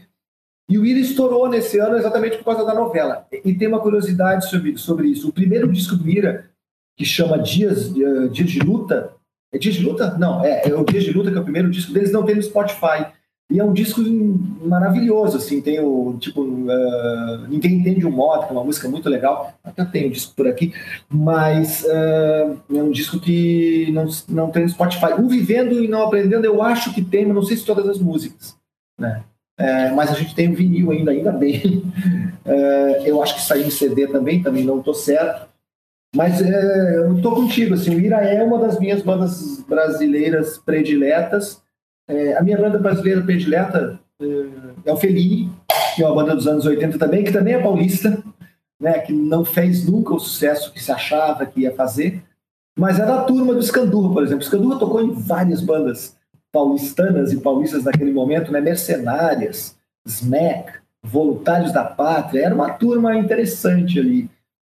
E 0.69 0.79
o 0.79 0.85
Ira 0.85 1.01
estourou 1.01 1.49
nesse 1.49 1.79
ano 1.79 1.97
exatamente 1.97 2.37
por 2.37 2.45
causa 2.45 2.65
da 2.65 2.75
novela. 2.75 3.27
E 3.33 3.55
tem 3.55 3.69
uma 3.69 3.81
curiosidade 3.81 4.49
sobre, 4.49 4.71
isso. 5.09 5.29
O 5.29 5.33
primeiro 5.33 5.73
disco 5.73 5.97
do 5.97 6.09
Ira, 6.09 6.51
que 6.97 7.05
chama 7.05 7.39
Dias, 7.39 7.89
uh, 7.89 8.29
Dias 8.29 8.51
de 8.51 8.61
Luta, 8.61 9.13
é 9.53 9.59
Dias 9.59 9.77
de 9.77 9.83
Luta? 9.83 10.17
Não, 10.19 10.45
é, 10.45 10.69
é 10.69 10.75
o 10.75 10.85
Dias 10.85 11.05
de 11.05 11.13
Luta, 11.13 11.31
que 11.31 11.39
é 11.39 11.41
o 11.41 11.45
primeiro 11.45 11.71
disco 11.71 11.93
deles, 11.93 12.13
não 12.13 12.25
tem 12.25 12.35
no 12.35 12.43
Spotify. 12.43 13.07
E 13.51 13.59
é 13.59 13.65
um 13.65 13.73
disco 13.73 14.03
maravilhoso, 14.61 15.39
assim, 15.39 15.63
tem 15.63 15.81
o, 15.81 16.19
tipo, 16.21 16.43
uh, 16.43 17.49
Ninguém 17.49 17.77
Entende 17.77 18.05
o 18.05 18.11
Modo, 18.11 18.45
que 18.45 18.51
é 18.51 18.53
uma 18.53 18.65
música 18.65 18.91
muito 18.91 19.09
legal, 19.09 19.55
até 19.65 19.87
tem 19.87 20.09
um 20.09 20.11
disco 20.11 20.35
por 20.37 20.47
aqui, 20.47 20.75
mas 21.09 21.83
uh, 21.85 22.61
é 22.71 22.83
um 22.83 22.91
disco 22.91 23.19
que 23.19 23.91
não, 23.91 24.07
não 24.29 24.51
tem 24.51 24.65
no 24.65 24.69
Spotify. 24.69 25.15
O 25.19 25.27
Vivendo 25.27 25.83
e 25.83 25.89
Não 25.89 26.03
Aprendendo, 26.03 26.45
eu 26.45 26.63
acho 26.63 26.93
que 26.93 27.03
tem, 27.03 27.25
mas 27.25 27.35
não 27.35 27.43
sei 27.43 27.57
se 27.57 27.65
todas 27.65 27.89
as 27.89 27.99
músicas, 27.99 28.55
né? 29.01 29.25
É, 29.59 29.91
mas 29.91 30.11
a 30.11 30.15
gente 30.15 30.35
tem 30.35 30.49
o 30.49 30.55
vinil 30.55 30.91
ainda, 30.91 31.11
ainda 31.11 31.33
bem. 31.33 31.83
É, 32.45 33.03
eu 33.05 33.23
acho 33.23 33.35
que 33.35 33.43
saiu 33.43 33.67
em 33.67 33.71
CD 33.71 34.07
também, 34.07 34.43
também 34.43 34.65
não 34.65 34.79
estou 34.79 34.95
certo. 34.95 35.47
Mas 36.17 36.41
é, 36.41 36.97
eu 36.97 37.17
estou 37.17 37.35
contigo, 37.35 37.75
assim, 37.75 37.95
o 37.95 38.01
Ira 38.01 38.17
é 38.23 38.43
uma 38.43 38.59
das 38.59 38.79
minhas 38.79 39.03
bandas 39.03 39.61
brasileiras 39.69 40.57
prediletas. 40.57 41.61
É, 42.09 42.39
a 42.39 42.43
minha 42.43 42.57
banda 42.57 42.79
brasileira 42.79 43.21
predileta 43.21 44.01
é, 44.19 44.25
é 44.87 44.93
o 44.93 44.97
Feli, 44.97 45.51
que 45.95 46.03
é 46.03 46.07
uma 46.07 46.15
banda 46.15 46.35
dos 46.35 46.47
anos 46.47 46.65
80 46.65 46.99
também, 46.99 47.23
que 47.23 47.33
também 47.33 47.55
é 47.55 47.63
paulista, 47.63 48.23
né, 48.81 49.01
que 49.01 49.13
não 49.13 49.45
fez 49.45 49.87
nunca 49.87 50.15
o 50.15 50.21
sucesso 50.21 50.73
que 50.73 50.83
se 50.83 50.91
achava 50.91 51.45
que 51.45 51.61
ia 51.61 51.75
fazer, 51.75 52.23
mas 52.79 52.99
é 52.99 53.05
da 53.05 53.25
turma 53.25 53.53
do 53.53 53.63
Scandurra, 53.63 54.15
por 54.15 54.23
exemplo. 54.23 54.43
O 54.43 54.47
Scandurra 54.47 54.79
tocou 54.79 55.03
em 55.03 55.13
várias 55.13 55.61
bandas 55.61 56.17
paulistanas 56.53 57.33
e 57.33 57.41
paulistas 57.41 57.85
naquele 57.85 58.13
momento, 58.13 58.51
né, 58.51 58.61
Mercenárias, 58.61 59.77
Smack, 60.07 60.73
Voluntários 61.03 61.73
da 61.73 61.85
Pátria, 61.85 62.45
era 62.45 62.55
uma 62.55 62.71
turma 62.71 63.17
interessante 63.17 63.99
ali. 63.99 64.29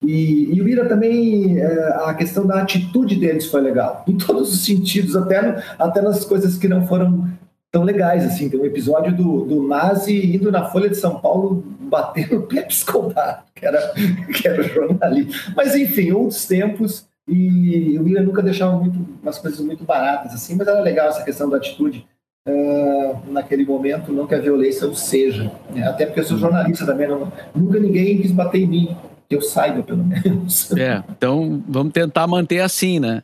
E, 0.03 0.53
e 0.53 0.61
o 0.61 0.67
Ira 0.67 0.85
também, 0.85 1.59
é, 1.59 1.93
a 2.05 2.13
questão 2.13 2.45
da 2.45 2.61
atitude 2.61 3.15
deles 3.15 3.47
foi 3.47 3.61
legal, 3.61 4.03
em 4.07 4.17
todos 4.17 4.53
os 4.53 4.65
sentidos, 4.65 5.15
até, 5.15 5.41
no, 5.41 5.61
até 5.79 6.01
nas 6.01 6.25
coisas 6.25 6.57
que 6.57 6.67
não 6.67 6.85
foram 6.85 7.27
tão 7.71 7.83
legais. 7.83 8.25
assim 8.25 8.49
Tem 8.49 8.59
um 8.59 8.65
episódio 8.65 9.15
do, 9.15 9.45
do 9.45 9.67
Nazi 9.67 10.35
indo 10.35 10.51
na 10.51 10.65
Folha 10.65 10.89
de 10.89 10.95
São 10.95 11.19
Paulo 11.19 11.63
batendo 11.79 12.37
o 12.37 12.43
Pepe 12.43 12.73
Escobar, 12.73 13.45
que 13.55 13.65
era, 13.65 13.93
que 14.33 14.47
era 14.47 14.63
jornalista. 14.63 15.53
Mas 15.55 15.75
enfim, 15.75 16.11
outros 16.11 16.45
tempos, 16.45 17.07
e 17.27 17.97
o 17.97 18.23
nunca 18.23 18.41
deixava 18.41 18.75
muito, 18.77 18.99
umas 19.21 19.39
coisas 19.39 19.59
muito 19.59 19.83
baratas, 19.83 20.33
assim, 20.33 20.55
mas 20.55 20.67
era 20.67 20.81
legal 20.81 21.07
essa 21.07 21.23
questão 21.23 21.49
da 21.49 21.57
atitude. 21.57 22.05
Uh, 22.45 23.31
naquele 23.31 23.63
momento, 23.63 24.11
não 24.11 24.27
que 24.27 24.35
a 24.35 24.39
violência 24.39 24.85
o 24.85 24.93
seja, 24.93 25.49
né? 25.73 25.87
até 25.87 26.05
porque 26.05 26.19
eu 26.19 26.25
sou 26.25 26.37
jornalista 26.37 26.85
também, 26.85 27.07
não, 27.07 27.31
nunca 27.55 27.79
ninguém 27.79 28.21
quis 28.21 28.31
bater 28.31 28.63
em 28.63 28.67
mim, 28.67 28.97
que 29.29 29.35
eu 29.35 29.41
saiba, 29.41 29.81
pelo 29.81 30.03
menos. 30.03 30.69
É, 30.73 31.01
então 31.09 31.63
vamos 31.65 31.93
tentar 31.93 32.27
manter 32.27 32.59
assim, 32.59 32.99
né? 32.99 33.23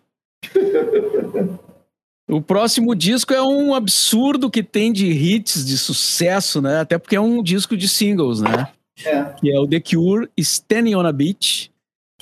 O 2.30 2.42
próximo 2.42 2.96
disco 2.96 3.34
é 3.34 3.42
um 3.42 3.74
absurdo 3.74 4.52
que 4.52 4.62
tem 4.62 4.94
de 4.94 5.08
hits, 5.08 5.66
de 5.66 5.78
sucesso, 5.78 6.62
né? 6.62 6.80
Até 6.80 6.98
porque 7.00 7.16
é 7.16 7.22
um 7.22 7.42
disco 7.42 7.76
de 7.76 7.90
singles, 7.90 8.40
né? 8.40 8.68
É. 9.04 9.24
Que 9.40 9.52
é 9.52 9.60
o 9.60 9.68
The 9.68 9.80
Cure, 9.80 10.30
Standing 10.38 10.94
on 10.94 11.08
a 11.08 11.12
Beach. 11.12 11.69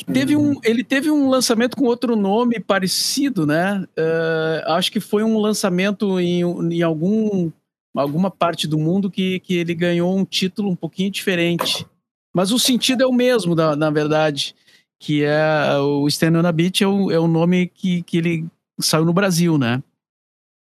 Teve 0.05 0.35
uhum. 0.35 0.51
um, 0.51 0.59
ele 0.63 0.83
teve 0.83 1.09
um 1.09 1.27
lançamento 1.27 1.75
com 1.75 1.85
outro 1.85 2.15
nome 2.15 2.59
parecido, 2.59 3.47
né? 3.47 3.83
Uh, 3.97 4.71
acho 4.71 4.91
que 4.91 4.99
foi 4.99 5.23
um 5.23 5.39
lançamento 5.39 6.19
em, 6.19 6.41
em 6.41 6.81
algum, 6.83 7.51
alguma 7.95 8.29
parte 8.29 8.67
do 8.67 8.77
mundo 8.77 9.09
que, 9.09 9.39
que 9.39 9.55
ele 9.55 9.73
ganhou 9.73 10.15
um 10.15 10.23
título 10.23 10.69
um 10.69 10.75
pouquinho 10.75 11.09
diferente. 11.09 11.85
Mas 12.33 12.51
o 12.51 12.59
sentido 12.59 13.01
é 13.01 13.07
o 13.07 13.11
mesmo, 13.11 13.55
na, 13.55 13.75
na 13.75 13.89
verdade, 13.89 14.55
que 14.99 15.23
é 15.23 15.77
o 15.79 16.07
Stand 16.07 16.39
on 16.39 16.45
a 16.45 16.51
Beach 16.51 16.83
é 16.83 16.87
o, 16.87 17.11
é 17.11 17.19
o 17.19 17.27
nome 17.27 17.67
que, 17.67 18.03
que 18.03 18.17
ele 18.17 18.45
saiu 18.79 19.05
no 19.05 19.13
Brasil, 19.13 19.57
né? 19.57 19.81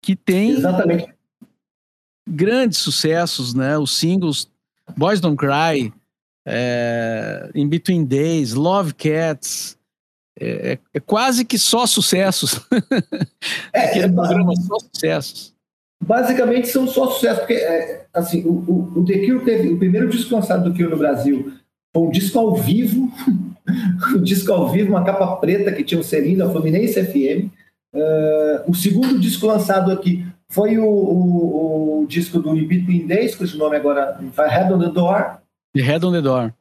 Que 0.02 0.16
tem 0.16 0.52
Exatamente. 0.52 1.14
grandes 2.28 2.78
sucessos, 2.78 3.54
né? 3.54 3.78
Os 3.78 3.98
singles 3.98 4.50
Boys 4.96 5.20
Don't 5.20 5.38
Cry, 5.38 5.92
é, 6.46 7.50
In 7.56 7.68
Between 7.68 8.06
Days, 8.06 8.54
Love 8.54 8.94
Cats, 8.94 9.78
é, 10.40 10.74
é, 10.74 10.80
é 10.94 11.00
quase 11.00 11.46
que 11.46 11.58
só 11.58 11.86
sucessos. 11.86 12.60
É, 13.74 13.86
Aquele 13.90 14.06
é, 14.06 14.12
programa 14.12 14.54
só 14.56 14.80
sucessos. 14.80 15.56
Basicamente 16.04 16.68
são 16.68 16.88
só 16.88 17.10
sucessos, 17.10 17.40
porque 17.40 18.06
assim, 18.14 18.44
o, 18.46 18.52
o, 18.52 19.00
o 19.00 19.06
The 19.06 19.26
Cure 19.26 19.46
teve 19.46 19.70
o 19.70 19.80
primeiro 19.80 20.10
disco 20.10 20.36
lançado 20.36 20.70
do 20.70 20.76
Cure 20.76 20.90
no 20.90 20.98
Brasil 20.98 21.54
um 21.96 22.10
disco 22.10 22.38
ao 22.38 22.56
vivo, 22.56 23.10
um 24.16 24.22
disco 24.22 24.52
ao 24.52 24.70
vivo, 24.70 24.90
uma 24.90 25.06
capa 25.06 25.38
preta 25.38 25.72
que 25.72 25.84
tinha 25.84 26.00
o 26.00 26.04
selinho 26.04 26.40
da 26.40 26.50
Fluminense 26.50 27.02
FM. 27.04 27.50
Uh, 27.94 28.70
o 28.70 28.76
segundo 28.76 29.18
disco 29.18 29.48
lançado 29.48 29.92
aqui 29.92 30.26
foi 30.50 30.78
o, 30.78 30.86
o, 30.86 32.02
o 32.02 32.08
disco 32.08 32.40
do 32.40 32.56
In 32.56 32.68
Between 32.68 33.08
Days, 33.08 33.36
cujo 33.36 33.58
nome 33.58 33.78
agora 33.78 34.20
é 34.20 34.48
Head 34.50 34.74
on 34.74 34.80
the 34.80 34.90
Door. 34.90 35.38
The 35.76 35.82
Head 35.82 36.06
on 36.06 36.12
the 36.14 36.22
Door. 36.22 36.54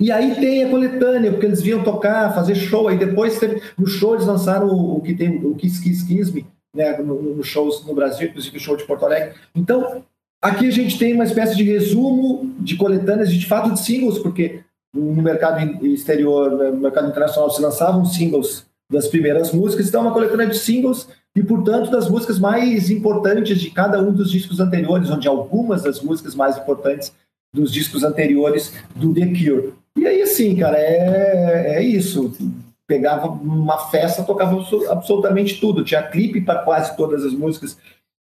E 0.00 0.10
aí 0.10 0.34
tem 0.34 0.64
a 0.64 0.70
coletânea, 0.70 1.30
porque 1.30 1.46
eles 1.46 1.62
vinham 1.62 1.82
tocar, 1.82 2.34
fazer 2.34 2.54
show, 2.54 2.88
aí 2.88 2.98
depois 2.98 3.38
teve, 3.38 3.62
no 3.78 3.86
show 3.86 4.14
eles 4.14 4.26
lançaram 4.26 4.66
o, 4.66 4.96
o 4.96 5.00
que 5.00 5.14
tem 5.14 5.44
o 5.44 5.54
Kiss 5.54 5.82
Kiss 5.82 6.06
Kiss 6.06 6.32
Me, 6.32 6.46
né, 6.74 6.98
nos 6.98 7.36
no 7.36 7.44
shows 7.44 7.86
no 7.86 7.94
Brasil, 7.94 8.28
inclusive 8.28 8.56
o 8.56 8.60
show 8.60 8.76
de 8.76 8.84
Porto 8.84 9.04
Alegre. 9.04 9.34
Então, 9.54 10.04
Aqui 10.42 10.66
a 10.66 10.72
gente 10.72 10.98
tem 10.98 11.14
uma 11.14 11.22
espécie 11.22 11.56
de 11.56 11.62
resumo 11.62 12.52
de 12.58 12.74
coletâneas 12.74 13.30
de, 13.30 13.38
de 13.38 13.46
fato 13.46 13.72
de 13.72 13.78
singles, 13.78 14.18
porque 14.18 14.64
no 14.92 15.22
mercado 15.22 15.86
exterior, 15.86 16.50
no 16.50 16.80
mercado 16.80 17.08
internacional, 17.08 17.48
se 17.48 17.62
lançavam 17.62 18.04
singles 18.04 18.66
das 18.90 19.06
primeiras 19.06 19.52
músicas, 19.52 19.86
então 19.86 20.00
é 20.00 20.04
uma 20.06 20.12
coletânea 20.12 20.48
de 20.48 20.58
singles 20.58 21.08
e, 21.36 21.44
portanto, 21.44 21.92
das 21.92 22.10
músicas 22.10 22.40
mais 22.40 22.90
importantes 22.90 23.60
de 23.60 23.70
cada 23.70 24.02
um 24.02 24.12
dos 24.12 24.32
discos 24.32 24.58
anteriores, 24.58 25.08
onde 25.10 25.28
algumas 25.28 25.84
das 25.84 26.02
músicas 26.02 26.34
mais 26.34 26.58
importantes 26.58 27.12
dos 27.52 27.72
discos 27.72 28.02
anteriores 28.02 28.72
do 28.94 29.12
The 29.12 29.26
Cure. 29.26 29.74
E 29.96 30.06
aí, 30.06 30.22
assim, 30.22 30.56
cara, 30.56 30.78
é, 30.78 31.76
é 31.76 31.82
isso. 31.82 32.32
Pegava 32.86 33.28
uma 33.28 33.78
festa, 33.90 34.22
tocava 34.22 34.58
absolutamente 34.90 35.60
tudo. 35.60 35.84
Tinha 35.84 36.02
clipe 36.02 36.40
para 36.40 36.60
quase 36.60 36.96
todas 36.96 37.24
as 37.24 37.32
músicas 37.32 37.76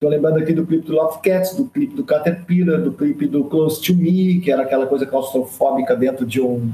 Estou 0.05 0.11
lembrando 0.11 0.39
aqui 0.39 0.53
do 0.53 0.67
clipe 0.67 0.87
do 0.87 0.93
Love 0.93 1.19
Cats, 1.23 1.57
do 1.57 1.65
clipe 1.67 1.95
do 1.95 2.05
Caterpillar, 2.05 2.83
do 2.83 2.93
clipe 2.93 3.27
do 3.27 3.45
Close 3.45 3.81
to 3.81 3.95
Me, 3.95 4.39
que 4.39 4.53
era 4.53 4.63
aquela 4.63 4.87
coisa 4.87 5.07
claustrofóbica 5.07 5.97
dentro 5.97 6.27
de 6.27 6.43
um 6.43 6.71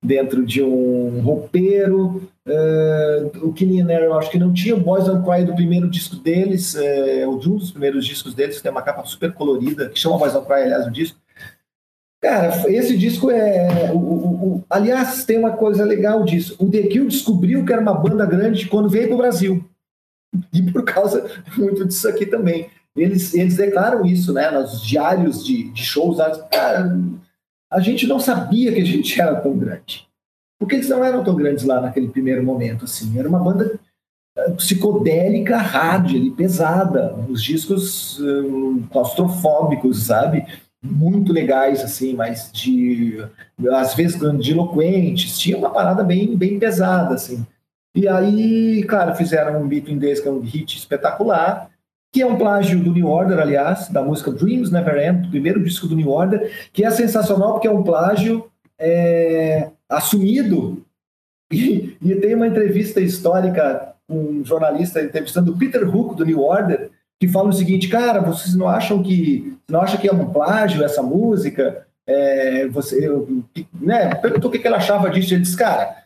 dentro 0.00 0.46
de 0.46 0.62
um 0.62 1.20
roupeiro. 1.22 2.22
Uh, 2.46 3.48
o 3.48 3.52
Killing 3.52 3.90
Air, 3.90 4.04
eu 4.04 4.14
acho 4.14 4.30
que 4.30 4.38
não 4.38 4.52
tinha. 4.52 4.76
O 4.76 4.80
Boys 4.80 5.06
Don't 5.06 5.24
Cry 5.28 5.44
do 5.44 5.56
primeiro 5.56 5.90
disco 5.90 6.14
deles, 6.14 6.76
é 6.76 7.26
um 7.26 7.36
dos 7.36 7.72
primeiros 7.72 8.06
discos 8.06 8.32
deles, 8.32 8.58
que 8.58 8.62
tem 8.62 8.70
uma 8.70 8.82
capa 8.82 9.04
super 9.04 9.32
colorida, 9.32 9.88
que 9.88 9.98
chama 9.98 10.18
Boys 10.18 10.32
Don't 10.32 10.46
Cry, 10.46 10.62
aliás, 10.62 10.86
o 10.86 10.90
disco. 10.90 11.18
Cara, 12.22 12.70
esse 12.70 12.96
disco 12.96 13.30
é. 13.30 13.90
O, 13.92 13.96
o, 13.96 14.46
o, 14.46 14.64
aliás, 14.70 15.24
tem 15.24 15.38
uma 15.38 15.56
coisa 15.56 15.84
legal 15.84 16.24
disso. 16.24 16.54
O 16.60 16.70
The 16.70 16.82
Kill 16.82 17.08
descobriu 17.08 17.64
que 17.64 17.72
era 17.72 17.82
uma 17.82 17.94
banda 17.94 18.24
grande 18.24 18.68
quando 18.68 18.88
veio 18.88 19.08
para 19.08 19.14
o 19.14 19.18
Brasil 19.18 19.64
e 20.52 20.62
por 20.70 20.84
causa 20.84 21.28
muito 21.56 21.84
disso 21.84 22.08
aqui 22.08 22.24
também. 22.24 22.68
Eles, 22.94 23.34
eles 23.34 23.56
declaram 23.56 24.04
isso, 24.04 24.32
né, 24.32 24.50
nos 24.50 24.82
diários 24.82 25.44
de, 25.44 25.70
de 25.70 25.82
shows. 25.82 26.18
Cara, 26.50 26.96
a 27.70 27.80
gente 27.80 28.06
não 28.06 28.20
sabia 28.20 28.72
que 28.72 28.80
a 28.80 28.84
gente 28.84 29.20
era 29.20 29.34
tão 29.36 29.56
grande. 29.56 30.06
Porque 30.60 30.76
eles 30.76 30.88
não 30.88 31.04
eram 31.04 31.24
tão 31.24 31.34
grandes 31.34 31.64
lá 31.64 31.80
naquele 31.80 32.08
primeiro 32.08 32.42
momento, 32.44 32.84
assim. 32.84 33.18
Era 33.18 33.28
uma 33.28 33.42
banda 33.42 33.80
eh, 34.36 34.50
psicodélica, 34.52 35.56
rádio, 35.56 36.32
pesada. 36.32 37.14
Os 37.28 37.42
discos 37.42 38.20
um, 38.20 38.82
claustrofóbicos, 38.92 40.04
sabe? 40.04 40.46
Muito 40.82 41.32
legais, 41.32 41.80
assim, 41.80 42.14
mas 42.14 42.50
de... 42.52 43.24
Às 43.70 43.94
vezes 43.94 44.16
grandiloquentes. 44.16 45.38
Tinha 45.38 45.56
uma 45.56 45.70
parada 45.70 46.02
bem, 46.02 46.36
bem 46.36 46.58
pesada, 46.58 47.14
assim. 47.14 47.46
E 47.94 48.08
aí, 48.08 48.82
cara, 48.84 49.14
fizeram 49.14 49.62
um 49.62 49.68
Between 49.68 49.98
Days, 49.98 50.18
que 50.18 50.26
é 50.26 50.30
um 50.30 50.40
hit 50.40 50.78
espetacular, 50.78 51.70
que 52.10 52.22
é 52.22 52.26
um 52.26 52.36
plágio 52.36 52.82
do 52.82 52.92
New 52.92 53.06
Order, 53.06 53.38
aliás, 53.38 53.88
da 53.88 54.02
música 54.02 54.30
Dreams 54.30 54.70
Never 54.70 54.96
End, 54.96 55.22
do 55.22 55.30
primeiro 55.30 55.62
disco 55.62 55.86
do 55.86 55.96
New 55.96 56.10
Order, 56.10 56.50
que 56.72 56.84
é 56.84 56.90
sensacional 56.90 57.52
porque 57.52 57.68
é 57.68 57.70
um 57.70 57.82
plágio 57.82 58.50
é, 58.78 59.70
assumido. 59.88 60.84
E, 61.50 61.96
e, 62.00 62.14
tem 62.16 62.34
uma 62.34 62.46
entrevista 62.46 63.00
histórica 63.00 63.94
com 64.08 64.16
um 64.16 64.44
jornalista 64.44 65.02
entrevistando 65.02 65.52
o 65.52 65.58
Peter 65.58 65.88
Hook, 65.88 66.16
do 66.16 66.24
New 66.24 66.40
Order, 66.40 66.90
que 67.22 67.28
fala 67.28 67.50
o 67.50 67.52
seguinte, 67.52 67.86
cara, 67.86 68.18
vocês 68.18 68.52
não 68.56 68.68
acham 68.68 69.00
que 69.00 69.56
não 69.70 69.80
acham 69.80 70.00
que 70.00 70.08
é 70.08 70.12
um 70.12 70.32
plágio 70.32 70.82
essa 70.82 71.04
música? 71.04 71.86
É, 72.04 72.66
você, 72.66 73.08
né, 73.80 74.12
perguntou 74.16 74.50
o 74.50 74.52
que 74.52 74.66
ele 74.66 74.74
achava 74.74 75.08
disso, 75.08 75.32
ele 75.32 75.42
disse, 75.42 75.56
cara, 75.56 75.98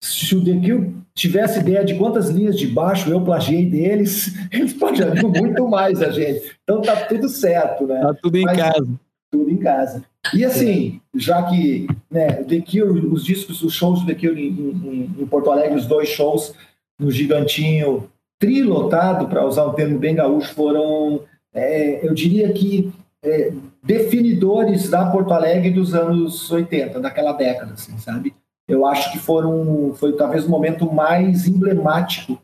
se 0.00 0.36
o 0.36 0.44
The 0.44 0.52
Cure 0.52 0.94
tivesse 1.16 1.58
ideia 1.58 1.84
de 1.84 1.96
quantas 1.96 2.28
linhas 2.28 2.56
de 2.56 2.68
baixo 2.68 3.10
eu 3.10 3.20
plagiei 3.24 3.68
deles, 3.68 4.36
eles 4.52 4.72
plagiariam 4.72 5.30
muito 5.30 5.66
mais 5.66 6.00
a 6.00 6.12
gente. 6.12 6.56
Então 6.62 6.80
tá 6.80 6.94
tudo 7.06 7.28
certo, 7.28 7.84
né? 7.84 8.00
Tá 8.00 8.14
tudo 8.14 8.38
em 8.38 8.44
Mas, 8.44 8.56
casa. 8.56 8.88
Tudo 9.32 9.50
em 9.50 9.56
casa. 9.56 10.04
E 10.32 10.44
assim, 10.44 11.00
já 11.12 11.42
que 11.42 11.88
né, 12.08 12.34
The 12.44 12.60
Cure, 12.60 13.04
os 13.08 13.24
discos, 13.24 13.64
os 13.64 13.74
shows 13.74 14.02
do 14.02 14.06
The 14.06 14.14
Cure 14.14 14.40
em, 14.40 14.46
em, 14.48 15.22
em 15.22 15.26
Porto 15.26 15.50
Alegre, 15.50 15.76
os 15.76 15.86
dois 15.86 16.08
shows 16.08 16.54
no 17.00 17.10
Gigantinho, 17.10 18.08
trilotado, 18.42 19.28
para 19.28 19.46
usar 19.46 19.64
um 19.66 19.72
termo 19.72 20.00
bem 20.00 20.16
gaúcho, 20.16 20.52
foram, 20.52 21.20
é, 21.54 22.04
eu 22.04 22.12
diria 22.12 22.52
que, 22.52 22.92
é, 23.22 23.52
definidores 23.80 24.90
da 24.90 25.06
Porto 25.06 25.32
Alegre 25.32 25.70
dos 25.70 25.94
anos 25.94 26.50
80, 26.50 26.98
daquela 26.98 27.32
década, 27.32 27.74
assim, 27.74 27.96
sabe? 27.98 28.34
eu 28.68 28.84
acho 28.86 29.12
que 29.12 29.18
foram, 29.18 29.94
foi 29.94 30.16
talvez 30.16 30.44
o 30.44 30.50
momento 30.50 30.90
mais 30.92 31.46
emblemático 31.46 32.40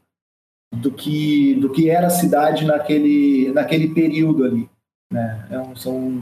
do 0.73 0.93
que, 0.93 1.55
do 1.55 1.71
que 1.71 1.89
era 1.89 2.09
a 2.09 2.11
cidade 2.11 2.65
naquele, 2.65 3.51
naquele 3.53 3.89
período 3.95 4.45
ali. 4.45 4.69
Né? 5.11 5.49
É 5.51 5.75
são 5.77 6.21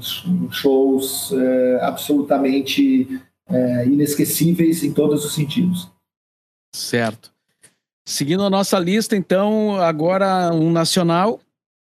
shows 0.51 1.33
é, 1.33 1.79
absolutamente 1.83 3.21
é, 3.49 3.87
inesquecíveis 3.87 4.85
em 4.85 4.93
todos 4.93 5.25
os 5.25 5.35
sentidos. 5.35 5.91
Certo. 6.75 7.36
Seguindo 8.09 8.45
a 8.45 8.51
nossa 8.51 8.79
lista, 8.79 9.17
então, 9.17 9.81
agora 9.81 10.53
um 10.55 10.71
nacional, 10.71 11.41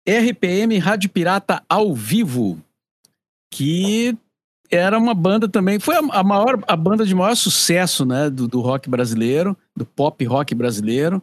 RPM 0.06 0.78
Rádio 0.78 1.10
Pirata 1.10 1.64
ao 1.70 1.94
vivo, 1.94 2.60
que 3.50 4.18
era 4.70 5.00
uma 5.00 5.14
banda 5.14 5.48
também, 5.48 5.80
foi 5.80 5.96
a, 5.96 6.24
maior, 6.24 6.62
a 6.68 6.76
banda 6.76 7.06
de 7.06 7.16
maior 7.16 7.36
sucesso, 7.36 8.06
né, 8.06 8.30
do, 8.30 8.50
do 8.50 8.60
rock 8.60 8.90
brasileiro, 8.90 9.58
do 9.74 9.86
pop 9.86 10.24
rock 10.26 10.54
brasileiro. 10.54 11.22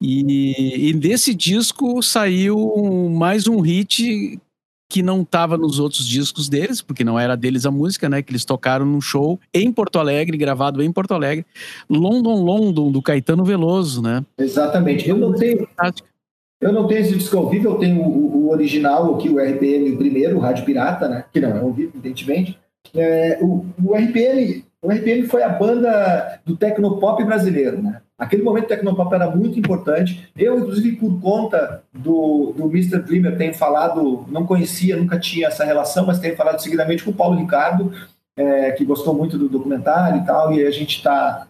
E, 0.00 0.88
e 0.88 0.92
desse 0.94 1.34
disco 1.34 2.02
saiu 2.02 3.10
mais 3.10 3.46
um 3.46 3.60
hit 3.60 4.40
que 4.90 5.04
não 5.04 5.22
estava 5.22 5.56
nos 5.56 5.78
outros 5.78 6.06
discos 6.06 6.48
deles, 6.48 6.82
porque 6.82 7.04
não 7.04 7.18
era 7.18 7.36
deles 7.36 7.64
a 7.64 7.70
música, 7.70 8.08
né? 8.08 8.20
Que 8.20 8.32
eles 8.32 8.44
tocaram 8.44 8.84
num 8.84 9.00
show 9.00 9.38
em 9.54 9.72
Porto 9.72 10.00
Alegre, 10.00 10.36
gravado 10.36 10.82
em 10.82 10.92
Porto 10.92 11.14
Alegre, 11.14 11.46
London 11.88 12.42
London 12.42 12.90
do 12.90 13.00
Caetano 13.00 13.44
Veloso, 13.44 14.02
né? 14.02 14.24
Exatamente. 14.36 15.08
Eu 15.08 15.16
não 15.16 15.32
tenho, 15.32 15.68
eu 16.60 16.72
não 16.72 16.88
tenho 16.88 17.00
esse 17.00 17.14
disco 17.14 17.38
ao 17.38 17.48
vivo, 17.48 17.68
eu 17.68 17.76
tenho 17.76 18.02
o, 18.02 18.46
o 18.46 18.50
original 18.50 19.14
aqui, 19.14 19.28
o 19.28 19.38
RPM, 19.38 19.92
o 19.92 19.96
primeiro, 19.96 20.36
o 20.36 20.40
Rádio 20.40 20.64
Pirata, 20.64 21.08
né? 21.08 21.24
Que 21.32 21.40
não 21.40 21.50
é 21.50 21.60
ao 21.60 21.72
vivo, 21.72 21.92
evidentemente. 21.94 22.58
É, 22.92 23.38
o, 23.40 23.64
o, 23.84 23.94
RPM, 23.94 24.64
o 24.82 24.90
RPM 24.90 25.22
foi 25.28 25.44
a 25.44 25.48
banda 25.48 26.40
do 26.44 26.56
tecnopop 26.56 27.22
brasileiro, 27.22 27.80
né? 27.80 28.02
Aquele 28.20 28.42
momento 28.42 28.66
o 28.66 28.68
tecnopop 28.68 29.14
era 29.14 29.30
muito 29.30 29.58
importante. 29.58 30.30
Eu, 30.36 30.58
inclusive, 30.58 30.96
por 30.96 31.18
conta 31.22 31.82
do, 31.90 32.52
do 32.54 32.64
Mr. 32.64 32.98
Dreamer, 32.98 33.38
tenho 33.38 33.54
falado, 33.54 34.26
não 34.28 34.44
conhecia, 34.44 34.94
nunca 34.94 35.18
tinha 35.18 35.48
essa 35.48 35.64
relação, 35.64 36.04
mas 36.04 36.18
tenho 36.18 36.36
falado 36.36 36.60
seguidamente 36.60 37.02
com 37.02 37.12
o 37.12 37.14
Paulo 37.14 37.38
Ricardo, 37.38 37.90
é, 38.36 38.72
que 38.72 38.84
gostou 38.84 39.14
muito 39.14 39.38
do 39.38 39.48
documentário 39.48 40.20
e 40.20 40.26
tal, 40.26 40.52
e 40.52 40.66
a 40.66 40.70
gente 40.70 40.98
está 40.98 41.48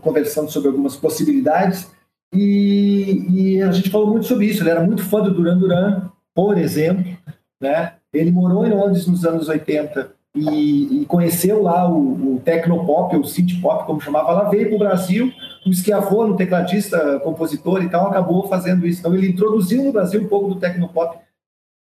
conversando 0.00 0.48
sobre 0.48 0.68
algumas 0.68 0.94
possibilidades. 0.94 1.90
E, 2.32 3.56
e, 3.56 3.62
a 3.62 3.72
gente 3.72 3.90
falou 3.90 4.06
muito 4.06 4.26
sobre 4.26 4.46
isso. 4.46 4.62
Ele 4.62 4.70
era 4.70 4.80
muito 4.80 5.04
fã 5.04 5.20
do 5.20 5.34
Duran 5.34 5.58
Duran, 5.58 6.08
por 6.32 6.56
exemplo. 6.56 7.18
Né? 7.60 7.94
Ele 8.12 8.30
morou 8.30 8.64
em 8.64 8.70
Londres 8.70 9.08
nos 9.08 9.24
anos 9.24 9.48
80 9.48 10.12
e, 10.34 11.02
e 11.02 11.06
conheceu 11.06 11.62
lá 11.62 11.88
o, 11.88 12.36
o 12.36 12.40
Tecnopop, 12.40 13.16
o 13.16 13.24
City 13.24 13.60
Pop, 13.60 13.84
como 13.84 14.00
chamava, 14.00 14.30
ela 14.30 14.48
veio 14.48 14.68
para 14.68 14.76
o 14.76 14.78
Brasil, 14.78 15.32
o 15.66 15.72
Schiavone, 15.72 16.36
tecladista, 16.36 17.20
compositor 17.20 17.82
e 17.82 17.88
tal, 17.88 18.08
acabou 18.08 18.48
fazendo 18.48 18.86
isso. 18.86 19.00
Então 19.00 19.14
ele 19.14 19.28
introduziu 19.28 19.84
no 19.84 19.92
Brasil 19.92 20.22
um 20.22 20.28
pouco 20.28 20.48
do 20.48 20.60
Tecnopop 20.60 21.18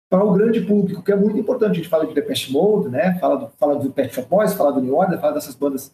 para 0.09 0.23
o 0.23 0.33
grande 0.33 0.61
público, 0.61 1.01
que 1.01 1.11
é 1.11 1.15
muito 1.15 1.37
importante. 1.37 1.71
A 1.71 1.75
gente 1.75 1.89
fala 1.89 2.05
de 2.05 2.13
Depeche 2.13 2.51
Mode, 2.51 2.89
né? 2.89 3.17
fala, 3.19 3.37
do, 3.37 3.49
fala 3.57 3.75
do 3.75 3.91
Pet 3.91 4.13
Shop 4.13 4.29
Boys, 4.29 4.53
fala 4.53 4.71
do 4.71 4.81
New 4.81 4.95
Order, 4.95 5.19
fala 5.19 5.33
dessas 5.33 5.55
bandas 5.55 5.93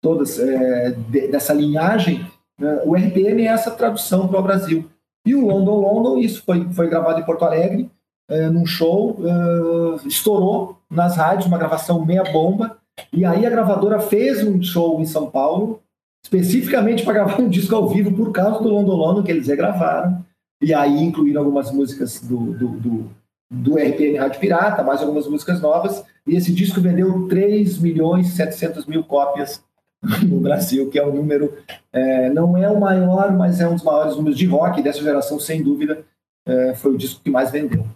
todas, 0.00 0.38
é, 0.38 0.90
de, 0.90 1.28
dessa 1.28 1.52
linhagem. 1.52 2.26
É, 2.60 2.82
o 2.86 2.94
RPM 2.94 3.42
é 3.42 3.46
essa 3.46 3.70
tradução 3.70 4.28
para 4.28 4.38
o 4.38 4.42
Brasil. 4.42 4.88
E 5.26 5.34
o 5.34 5.46
London 5.46 5.80
London, 5.80 6.18
isso 6.18 6.42
foi, 6.44 6.64
foi 6.72 6.88
gravado 6.88 7.20
em 7.20 7.24
Porto 7.24 7.44
Alegre, 7.44 7.90
é, 8.28 8.48
num 8.48 8.64
show, 8.64 9.18
é, 9.20 10.06
estourou 10.06 10.78
nas 10.92 11.16
rádios, 11.16 11.46
uma 11.46 11.58
gravação 11.58 12.04
meia 12.04 12.22
bomba, 12.24 12.76
e 13.12 13.24
aí 13.24 13.46
a 13.46 13.50
gravadora 13.50 13.98
fez 13.98 14.46
um 14.46 14.62
show 14.62 15.00
em 15.00 15.06
São 15.06 15.30
Paulo, 15.30 15.82
especificamente 16.24 17.02
para 17.02 17.14
gravar 17.14 17.40
um 17.40 17.48
disco 17.50 17.74
ao 17.74 17.88
vivo 17.88 18.12
por 18.12 18.30
causa 18.30 18.62
do 18.62 18.68
London, 18.68 19.22
que 19.22 19.32
eles 19.32 19.48
regravaram, 19.48 20.24
e 20.62 20.72
aí 20.72 21.02
incluíram 21.02 21.40
algumas 21.40 21.72
músicas 21.72 22.20
do, 22.20 22.52
do, 22.52 22.68
do, 22.68 23.10
do 23.50 23.74
RPM 23.76 24.18
Rádio 24.18 24.40
Pirata, 24.40 24.82
mais 24.82 25.00
algumas 25.00 25.26
músicas 25.26 25.60
novas, 25.60 26.04
e 26.26 26.36
esse 26.36 26.52
disco 26.52 26.80
vendeu 26.80 27.26
3 27.26 27.78
milhões 27.78 28.28
e 28.28 28.36
700 28.36 28.86
mil 28.86 29.02
cópias 29.02 29.64
no 30.22 30.40
Brasil, 30.40 30.90
que 30.90 30.98
é 30.98 31.06
um 31.06 31.14
número, 31.14 31.56
é, 31.92 32.28
não 32.30 32.56
é 32.56 32.68
o 32.68 32.78
maior, 32.78 33.32
mas 33.32 33.60
é 33.60 33.68
um 33.68 33.74
dos 33.74 33.82
maiores 33.82 34.16
números 34.16 34.38
de 34.38 34.46
rock 34.46 34.82
dessa 34.82 35.02
geração, 35.02 35.40
sem 35.40 35.62
dúvida, 35.62 36.04
é, 36.46 36.74
foi 36.74 36.92
o 36.92 36.98
disco 36.98 37.22
que 37.22 37.30
mais 37.30 37.50
vendeu. 37.50 37.86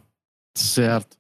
Certo. 0.57 1.17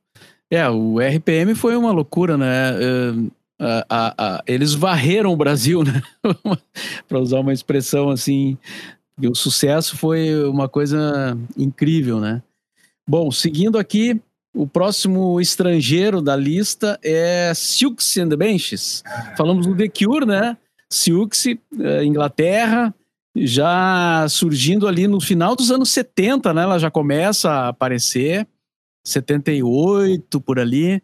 É, 0.51 0.69
o 0.69 0.99
RPM 1.01 1.55
foi 1.55 1.77
uma 1.77 1.91
loucura, 1.91 2.37
né? 2.37 2.73
Uh, 2.73 3.31
a, 3.59 4.15
a, 4.19 4.43
eles 4.47 4.75
varreram 4.75 5.33
o 5.33 5.37
Brasil, 5.37 5.83
né? 5.85 6.03
Para 7.09 7.21
usar 7.21 7.41
uma 7.41 7.53
expressão 7.53 8.11
assim. 8.11 8.57
E 9.21 9.27
o 9.27 9.35
sucesso 9.35 9.97
foi 9.97 10.45
uma 10.45 10.69
coisa 10.69 11.37
incrível, 11.57 12.21
né? 12.21 12.43
Bom, 13.09 13.31
seguindo 13.31 13.79
aqui, 13.79 14.21
o 14.55 14.67
próximo 14.67 15.41
estrangeiro 15.41 16.21
da 16.21 16.35
lista 16.35 16.99
é 17.03 17.53
Silks 17.55 18.17
and 18.17 18.29
the 18.29 18.37
Benches. 18.37 19.03
Falamos 19.37 19.67
do 19.67 19.77
The 19.77 19.89
Cure, 19.89 20.27
né? 20.27 20.57
Silks, 20.91 21.47
eh, 21.47 22.05
Inglaterra, 22.05 22.95
já 23.37 24.27
surgindo 24.29 24.89
ali 24.89 25.07
no 25.07 25.21
final 25.21 25.55
dos 25.55 25.71
anos 25.71 25.91
70, 25.91 26.55
né? 26.55 26.63
Ela 26.63 26.79
já 26.79 26.91
começa 26.91 27.51
a 27.51 27.69
aparecer. 27.69 28.47
78 29.07 30.41
por 30.41 30.59
ali. 30.59 31.01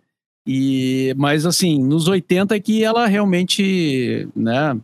E, 0.47 1.15
mas 1.17 1.47
assim, 1.47 1.81
nos 1.83 2.09
80 2.09 2.57
é 2.57 2.61
que 2.61 2.83
ela 2.83 3.07
realmente 3.07 4.29
né, 4.35 4.79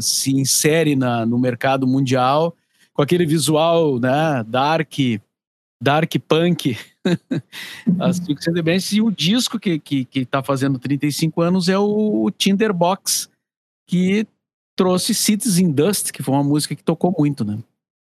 se 0.00 0.32
insere 0.36 0.94
na, 0.94 1.24
no 1.24 1.38
mercado 1.38 1.86
mundial 1.86 2.54
com 2.92 3.00
aquele 3.00 3.24
visual 3.24 3.98
né, 3.98 4.44
dark, 4.46 4.92
dark 5.82 6.12
punk. 6.28 6.76
As 7.98 8.20
e 8.92 9.00
o 9.00 9.10
disco 9.10 9.58
que, 9.58 9.78
que, 9.78 10.04
que 10.04 10.26
tá 10.26 10.42
fazendo 10.42 10.78
35 10.78 11.40
anos 11.40 11.68
é 11.70 11.78
o 11.78 12.30
Tinderbox, 12.36 13.30
que 13.88 14.26
trouxe 14.76 15.14
Cities 15.14 15.58
in 15.58 15.72
Dust, 15.72 16.12
que 16.12 16.22
foi 16.22 16.34
uma 16.34 16.44
música 16.44 16.76
que 16.76 16.84
tocou 16.84 17.14
muito, 17.18 17.42
né? 17.42 17.58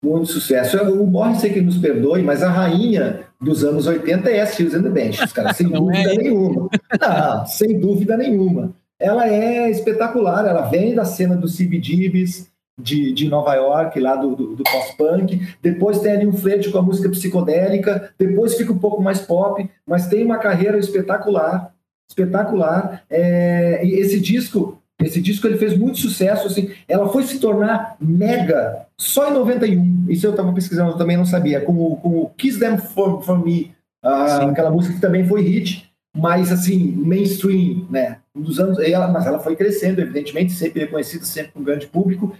Muito 0.04 0.26
sucesso. 0.32 0.78
O 0.78 1.06
Morrissey 1.06 1.54
que 1.54 1.62
nos 1.62 1.78
perdoe, 1.78 2.24
mas 2.24 2.42
a 2.42 2.50
rainha 2.50 3.31
dos 3.42 3.64
anos 3.64 3.88
80 3.88 4.30
é 4.30 4.42
a 4.42 4.48
Susan 4.48 4.84
the 4.84 4.90
Bench, 4.90 5.28
cara, 5.34 5.54
sem 5.54 5.68
dúvida 5.70 6.14
é. 6.14 6.18
nenhuma. 6.18 6.70
Não, 7.00 7.46
sem 7.48 7.80
dúvida 7.80 8.16
nenhuma. 8.16 8.74
Ela 9.00 9.28
é 9.28 9.70
espetacular, 9.70 10.46
ela 10.46 10.70
vem 10.70 10.94
da 10.94 11.04
cena 11.04 11.36
do 11.36 11.48
CBGBs 11.48 12.48
de, 12.80 13.12
de 13.12 13.28
Nova 13.28 13.56
York, 13.56 14.00
lá 14.00 14.16
do, 14.16 14.36
do, 14.36 14.56
do 14.56 14.64
pós-punk. 14.64 15.42
Depois 15.62 16.00
tem 16.00 16.12
ali 16.12 16.28
um 16.28 16.34
flerte 16.34 16.70
com 16.70 16.78
a 16.78 16.84
música 16.84 17.10
psicodélica, 17.10 18.14
depois 18.18 18.56
fica 18.56 18.72
um 18.72 18.78
pouco 18.78 19.02
mais 19.02 19.20
pop, 19.20 19.68
mas 19.86 20.08
tem 20.08 20.24
uma 20.24 20.38
carreira 20.38 20.78
espetacular, 20.78 21.74
espetacular. 22.08 23.04
É, 23.10 23.84
e 23.84 23.94
esse 23.94 24.20
disco 24.20 24.78
esse 25.04 25.20
disco 25.20 25.48
ele 25.48 25.58
fez 25.58 25.78
muito 25.78 25.98
sucesso, 25.98 26.48
assim. 26.48 26.70
Ela 26.88 27.10
foi 27.10 27.24
se 27.24 27.40
tornar 27.40 27.96
mega 28.00 28.86
só 28.98 29.30
em 29.30 29.34
91. 29.34 29.91
Isso 30.08 30.26
eu 30.26 30.32
estava 30.32 30.54
pesquisando, 30.54 30.92
eu 30.92 30.98
também 30.98 31.18
não 31.18 31.26
sabia. 31.26 31.62
Com 31.62 31.74
o, 31.74 31.96
com 31.98 32.10
o 32.20 32.30
Kiss 32.30 32.60
Them 32.60 32.78
For, 32.78 33.22
For 33.22 33.44
Me, 33.44 33.74
uh, 34.04 34.50
aquela 34.50 34.72
música 34.72 34.96
que 34.96 35.02
também 35.02 35.28
foi 35.28 35.42
hit, 35.42 35.92
mas 36.16 36.52
assim, 36.52 36.92
mainstream, 36.92 37.88
né? 37.90 38.18
Dos 38.36 38.60
anos, 38.60 38.80
ela, 38.80 39.08
mas 39.08 39.26
ela 39.26 39.40
foi 39.40 39.56
crescendo, 39.56 40.02
evidentemente, 40.02 40.54
sempre 40.54 40.82
reconhecida, 40.82 41.26
sempre 41.26 41.52
com 41.52 41.60
um 41.60 41.64
grande 41.64 41.88
público. 41.88 42.36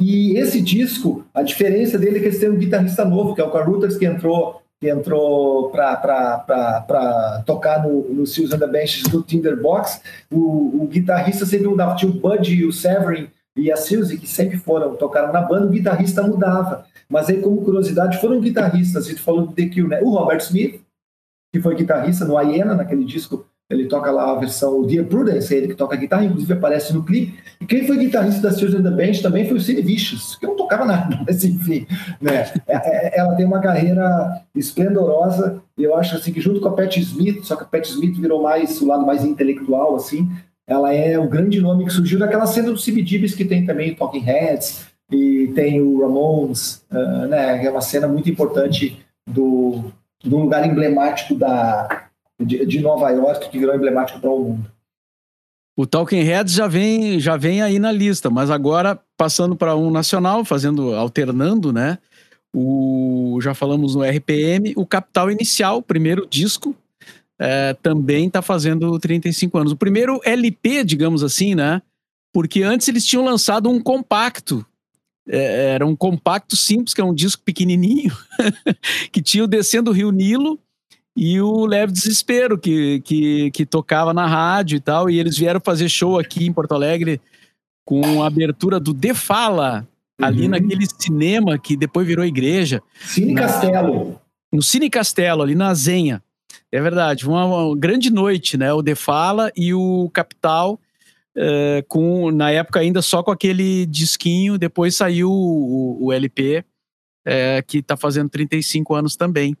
E 0.00 0.36
esse 0.38 0.60
disco, 0.60 1.24
a 1.34 1.42
diferença 1.42 1.98
dele 1.98 2.18
é 2.18 2.20
que 2.20 2.26
eles 2.26 2.38
têm 2.38 2.50
um 2.50 2.58
guitarrista 2.58 3.04
novo, 3.04 3.34
que 3.34 3.40
é 3.40 3.44
o 3.44 3.50
Carl 3.50 3.70
Ruters, 3.70 3.96
que 3.96 4.06
entrou 4.06 4.62
que 4.80 4.88
entrou 4.88 5.70
para 5.70 7.42
tocar 7.44 7.82
no, 7.82 8.08
no 8.14 8.24
Seals 8.24 8.52
and 8.52 8.60
the 8.60 8.66
Benches 8.68 9.02
do 9.04 9.22
Tinderbox. 9.22 10.00
O, 10.30 10.84
o 10.84 10.86
guitarrista 10.86 11.44
sempre 11.44 11.66
mudava. 11.66 11.96
Tinha 11.96 12.10
o 12.10 12.14
Bud 12.14 12.54
e 12.54 12.64
o 12.64 12.72
Severin 12.72 13.28
e 13.58 13.72
a 13.72 13.76
Suzy, 13.76 14.18
que 14.18 14.26
sempre 14.26 14.56
foram, 14.56 14.94
tocaram 14.94 15.32
na 15.32 15.42
banda, 15.42 15.66
o 15.66 15.70
guitarrista 15.70 16.22
mudava. 16.22 16.86
Mas 17.08 17.28
aí, 17.28 17.40
como 17.40 17.64
curiosidade, 17.64 18.20
foram 18.20 18.40
guitarristas, 18.40 19.06
a 19.06 19.08
gente 19.08 19.20
falou 19.20 19.46
do 19.46 19.52
The 19.52 19.64
né? 19.82 20.00
O 20.02 20.10
Robert 20.10 20.38
Smith, 20.38 20.80
que 21.52 21.60
foi 21.60 21.74
guitarrista 21.74 22.24
no 22.24 22.40
Hiena, 22.40 22.74
naquele 22.74 23.04
disco 23.04 23.46
ele 23.70 23.86
toca 23.86 24.10
lá 24.10 24.30
a 24.30 24.34
versão 24.34 24.82
Dear 24.82 25.04
Prudence, 25.04 25.54
ele 25.54 25.68
que 25.68 25.74
toca 25.74 25.94
guitarra, 25.94 26.24
inclusive 26.24 26.54
aparece 26.54 26.94
no 26.94 27.04
clipe. 27.04 27.38
E 27.60 27.66
quem 27.66 27.86
foi 27.86 27.98
guitarrista 27.98 28.40
da 28.40 28.50
Susan 28.50 28.82
the 28.82 28.90
Band 28.90 29.20
também 29.20 29.46
foi 29.46 29.58
o 29.58 29.60
Sid 29.60 29.82
Vicious, 29.82 30.36
que 30.36 30.46
não 30.46 30.56
tocava 30.56 30.86
nada, 30.86 31.20
mas 31.26 31.44
enfim. 31.44 31.86
Né? 32.18 32.50
É, 32.66 32.76
é, 32.76 33.18
ela 33.18 33.34
tem 33.34 33.44
uma 33.44 33.60
carreira 33.60 34.42
esplendorosa, 34.54 35.62
e 35.76 35.84
eu 35.84 35.94
acho 35.94 36.16
assim 36.16 36.32
que 36.32 36.40
junto 36.40 36.60
com 36.60 36.68
a 36.68 36.72
Pat 36.72 36.96
Smith, 36.96 37.44
só 37.44 37.56
que 37.56 37.64
a 37.64 37.66
Pat 37.66 37.84
Smith 37.84 38.16
virou 38.16 38.42
mais 38.42 38.80
o 38.80 38.86
lado 38.86 39.04
mais 39.04 39.22
intelectual, 39.22 39.94
assim, 39.96 40.30
ela 40.68 40.92
é 40.92 41.18
o 41.18 41.26
grande 41.26 41.60
nome 41.60 41.86
que 41.86 41.92
surgiu 41.92 42.18
daquela 42.18 42.46
cena 42.46 42.70
do 42.70 42.78
CBGBs 42.78 43.34
que 43.34 43.44
tem 43.44 43.64
também 43.64 43.94
Talking 43.94 44.20
Heads, 44.20 44.86
e 45.10 45.50
tem 45.54 45.80
o 45.80 46.02
Ramones, 46.02 46.84
uh, 46.90 47.26
né? 47.26 47.64
É 47.64 47.70
uma 47.70 47.80
cena 47.80 48.06
muito 48.06 48.28
importante 48.28 49.02
do, 49.26 49.84
do 50.22 50.36
lugar 50.36 50.66
emblemático 50.66 51.34
da 51.34 52.08
de, 52.40 52.64
de 52.66 52.80
Nova 52.80 53.08
York 53.10 53.48
que 53.48 53.58
virou 53.58 53.74
emblemático 53.74 54.20
para 54.20 54.30
o 54.30 54.38
mundo. 54.38 54.70
O 55.76 55.86
Talking 55.86 56.22
Heads 56.22 56.52
já 56.52 56.66
vem, 56.66 57.18
já 57.18 57.36
vem 57.36 57.62
aí 57.62 57.78
na 57.78 57.90
lista, 57.90 58.28
mas 58.28 58.50
agora 58.50 58.98
passando 59.16 59.56
para 59.56 59.76
um 59.76 59.90
nacional, 59.90 60.44
fazendo, 60.44 60.94
alternando, 60.94 61.72
né? 61.72 61.98
O, 62.54 63.38
já 63.40 63.54
falamos 63.54 63.94
no 63.94 64.02
RPM, 64.02 64.72
o 64.76 64.84
Capital 64.84 65.30
Inicial, 65.30 65.80
primeiro 65.80 66.26
disco, 66.28 66.74
é, 67.38 67.74
também 67.74 68.26
está 68.26 68.42
fazendo 68.42 68.98
35 68.98 69.58
anos. 69.58 69.72
O 69.72 69.76
primeiro 69.76 70.20
LP, 70.24 70.84
digamos 70.84 71.22
assim, 71.22 71.54
né? 71.54 71.80
Porque 72.32 72.62
antes 72.62 72.88
eles 72.88 73.06
tinham 73.06 73.24
lançado 73.24 73.70
um 73.70 73.80
compacto. 73.80 74.66
É, 75.28 75.74
era 75.74 75.86
um 75.86 75.94
compacto 75.94 76.56
simples, 76.56 76.94
que 76.94 77.00
é 77.00 77.04
um 77.04 77.14
disco 77.14 77.42
pequenininho, 77.44 78.16
que 79.12 79.22
tinha 79.22 79.44
o 79.44 79.48
Descendo 79.48 79.90
o 79.90 79.94
Rio 79.94 80.10
Nilo 80.10 80.58
e 81.16 81.40
o 81.40 81.66
Leve 81.66 81.92
Desespero, 81.92 82.58
que, 82.58 83.00
que, 83.00 83.50
que 83.50 83.66
tocava 83.66 84.14
na 84.14 84.26
rádio 84.26 84.76
e 84.76 84.80
tal, 84.80 85.10
e 85.10 85.18
eles 85.18 85.36
vieram 85.36 85.60
fazer 85.60 85.88
show 85.88 86.18
aqui 86.18 86.46
em 86.46 86.52
Porto 86.52 86.72
Alegre 86.72 87.20
com 87.84 88.22
a 88.22 88.26
abertura 88.26 88.78
do 88.78 88.92
De 88.92 89.14
Fala, 89.14 89.86
uhum. 90.20 90.26
ali 90.26 90.48
naquele 90.48 90.86
cinema 90.86 91.58
que 91.58 91.76
depois 91.76 92.06
virou 92.06 92.24
igreja. 92.24 92.82
Cine 93.00 93.32
na, 93.32 93.42
Castelo. 93.42 94.20
No 94.52 94.62
Cine 94.62 94.88
Castelo, 94.88 95.42
ali 95.42 95.54
na 95.54 95.74
Zenha. 95.74 96.22
É 96.70 96.80
verdade, 96.80 97.26
uma, 97.26 97.44
uma 97.44 97.76
grande 97.76 98.10
noite, 98.10 98.56
né? 98.58 98.72
O 98.72 98.82
De 98.82 98.94
Fala 98.94 99.50
e 99.56 99.72
o 99.72 100.10
Capital, 100.12 100.78
uh, 101.36 101.82
com, 101.88 102.30
na 102.30 102.50
época 102.50 102.80
ainda 102.80 103.00
só 103.00 103.22
com 103.22 103.30
aquele 103.30 103.86
disquinho, 103.86 104.58
depois 104.58 104.94
saiu 104.94 105.30
o, 105.30 106.06
o 106.06 106.12
LP, 106.12 106.64
eh, 107.30 107.62
que 107.66 107.78
está 107.78 107.94
fazendo 107.94 108.30
35 108.30 108.94
anos 108.94 109.14
também. 109.14 109.54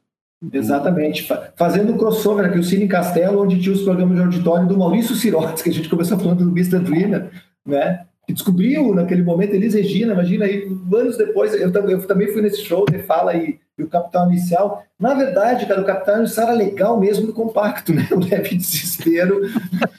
Exatamente. 0.52 1.28
Fazendo 1.56 1.92
um 1.92 1.98
crossover 1.98 2.46
aqui, 2.46 2.58
o 2.58 2.64
Cine 2.64 2.88
Castelo, 2.88 3.42
onde 3.42 3.60
tinha 3.60 3.74
os 3.74 3.82
programas 3.82 4.16
de 4.16 4.22
auditório 4.22 4.66
do 4.66 4.78
Maurício 4.78 5.14
Sirotes, 5.14 5.62
que 5.62 5.68
a 5.68 5.72
gente 5.72 5.88
começou 5.88 6.18
falando 6.18 6.44
do 6.44 6.50
Mr. 6.50 6.78
Dreamer, 6.78 7.30
né? 7.66 8.06
Que 8.26 8.32
descobriu 8.32 8.94
naquele 8.94 9.22
momento 9.22 9.54
Elis 9.54 9.74
Regina, 9.74 10.12
imagina 10.12 10.44
aí, 10.44 10.66
anos 10.94 11.18
depois, 11.18 11.52
eu, 11.54 11.70
eu 11.70 12.06
também 12.06 12.32
fui 12.32 12.40
nesse 12.40 12.62
show 12.62 12.84
de 12.86 13.00
Fala 13.00 13.34
e, 13.34 13.58
e, 13.78 13.82
o 13.82 13.88
Capital 13.88 14.30
Inicial. 14.30 14.84
Na 14.98 15.14
verdade, 15.14 15.66
cara, 15.66 15.80
o 15.80 15.84
Capital 15.84 16.18
Inicial 16.18 16.48
era 16.48 16.56
legal 16.56 16.98
mesmo 16.98 17.26
no 17.26 17.32
compacto, 17.32 17.92
né? 17.94 18.08
O 18.10 18.18
Leve 18.18 18.56
Desespero 18.56 19.40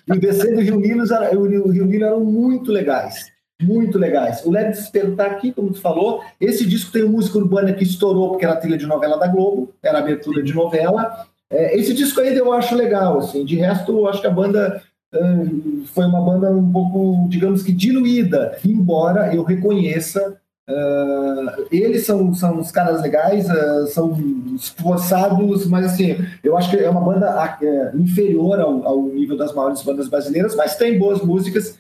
e 0.08 0.12
o 0.12 0.20
Descendo 0.20 0.56
do 0.56 0.62
Rio 0.62 0.80
Nilo, 0.80 1.04
o 1.04 1.72
Rio 1.72 1.86
Nilo 1.86 2.06
eram 2.06 2.20
muito 2.20 2.72
legais 2.72 3.32
muito 3.62 3.98
legais. 3.98 4.46
O 4.46 4.52
Leve 4.52 4.72
Desespero 4.72 5.12
está 5.12 5.26
aqui, 5.26 5.52
como 5.52 5.72
tu 5.72 5.82
falou. 5.82 6.24
Esse 6.40 6.66
disco 6.66 6.92
tem 6.92 7.04
música 7.04 7.38
urbana 7.38 7.74
que 7.74 7.84
estourou 7.84 8.30
porque 8.30 8.46
era 8.46 8.56
trilha 8.56 8.78
de 8.78 8.86
novela 8.86 9.18
da 9.18 9.28
Globo, 9.28 9.74
era 9.84 10.00
abertura 10.00 10.42
de 10.42 10.54
novela. 10.54 11.28
É, 11.50 11.78
esse 11.78 11.94
disco 11.94 12.22
ainda 12.22 12.40
eu 12.40 12.54
acho 12.54 12.76
legal, 12.76 13.20
assim. 13.20 13.44
De 13.44 13.56
resto, 13.56 13.92
eu 13.92 14.08
acho 14.08 14.22
que 14.22 14.28
a 14.28 14.32
banda 14.32 14.82
uh, 15.14 15.86
foi 15.88 16.06
uma 16.06 16.22
banda 16.22 16.52
um 16.52 16.72
pouco, 16.72 17.28
digamos 17.28 17.62
que 17.64 17.72
diluída, 17.72 18.58
embora 18.64 19.34
eu 19.36 19.44
reconheça 19.44 20.40
Uh, 20.70 21.66
eles 21.72 22.06
são, 22.06 22.32
são 22.36 22.60
os 22.60 22.70
caras 22.70 23.02
legais, 23.02 23.50
uh, 23.50 23.88
são 23.88 24.16
esforçados, 24.56 25.66
mas 25.66 25.84
assim, 25.88 26.16
eu 26.44 26.56
acho 26.56 26.70
que 26.70 26.78
é 26.78 26.88
uma 26.88 27.02
banda 27.02 27.58
uh, 27.60 27.98
inferior 28.00 28.60
ao, 28.60 28.86
ao, 28.86 29.02
nível 29.02 29.36
das 29.36 29.52
maiores 29.52 29.82
bandas 29.82 30.08
brasileiras, 30.08 30.56
mas 30.56 30.76
tem 30.76 31.00
boas 31.00 31.24
músicas 31.24 31.76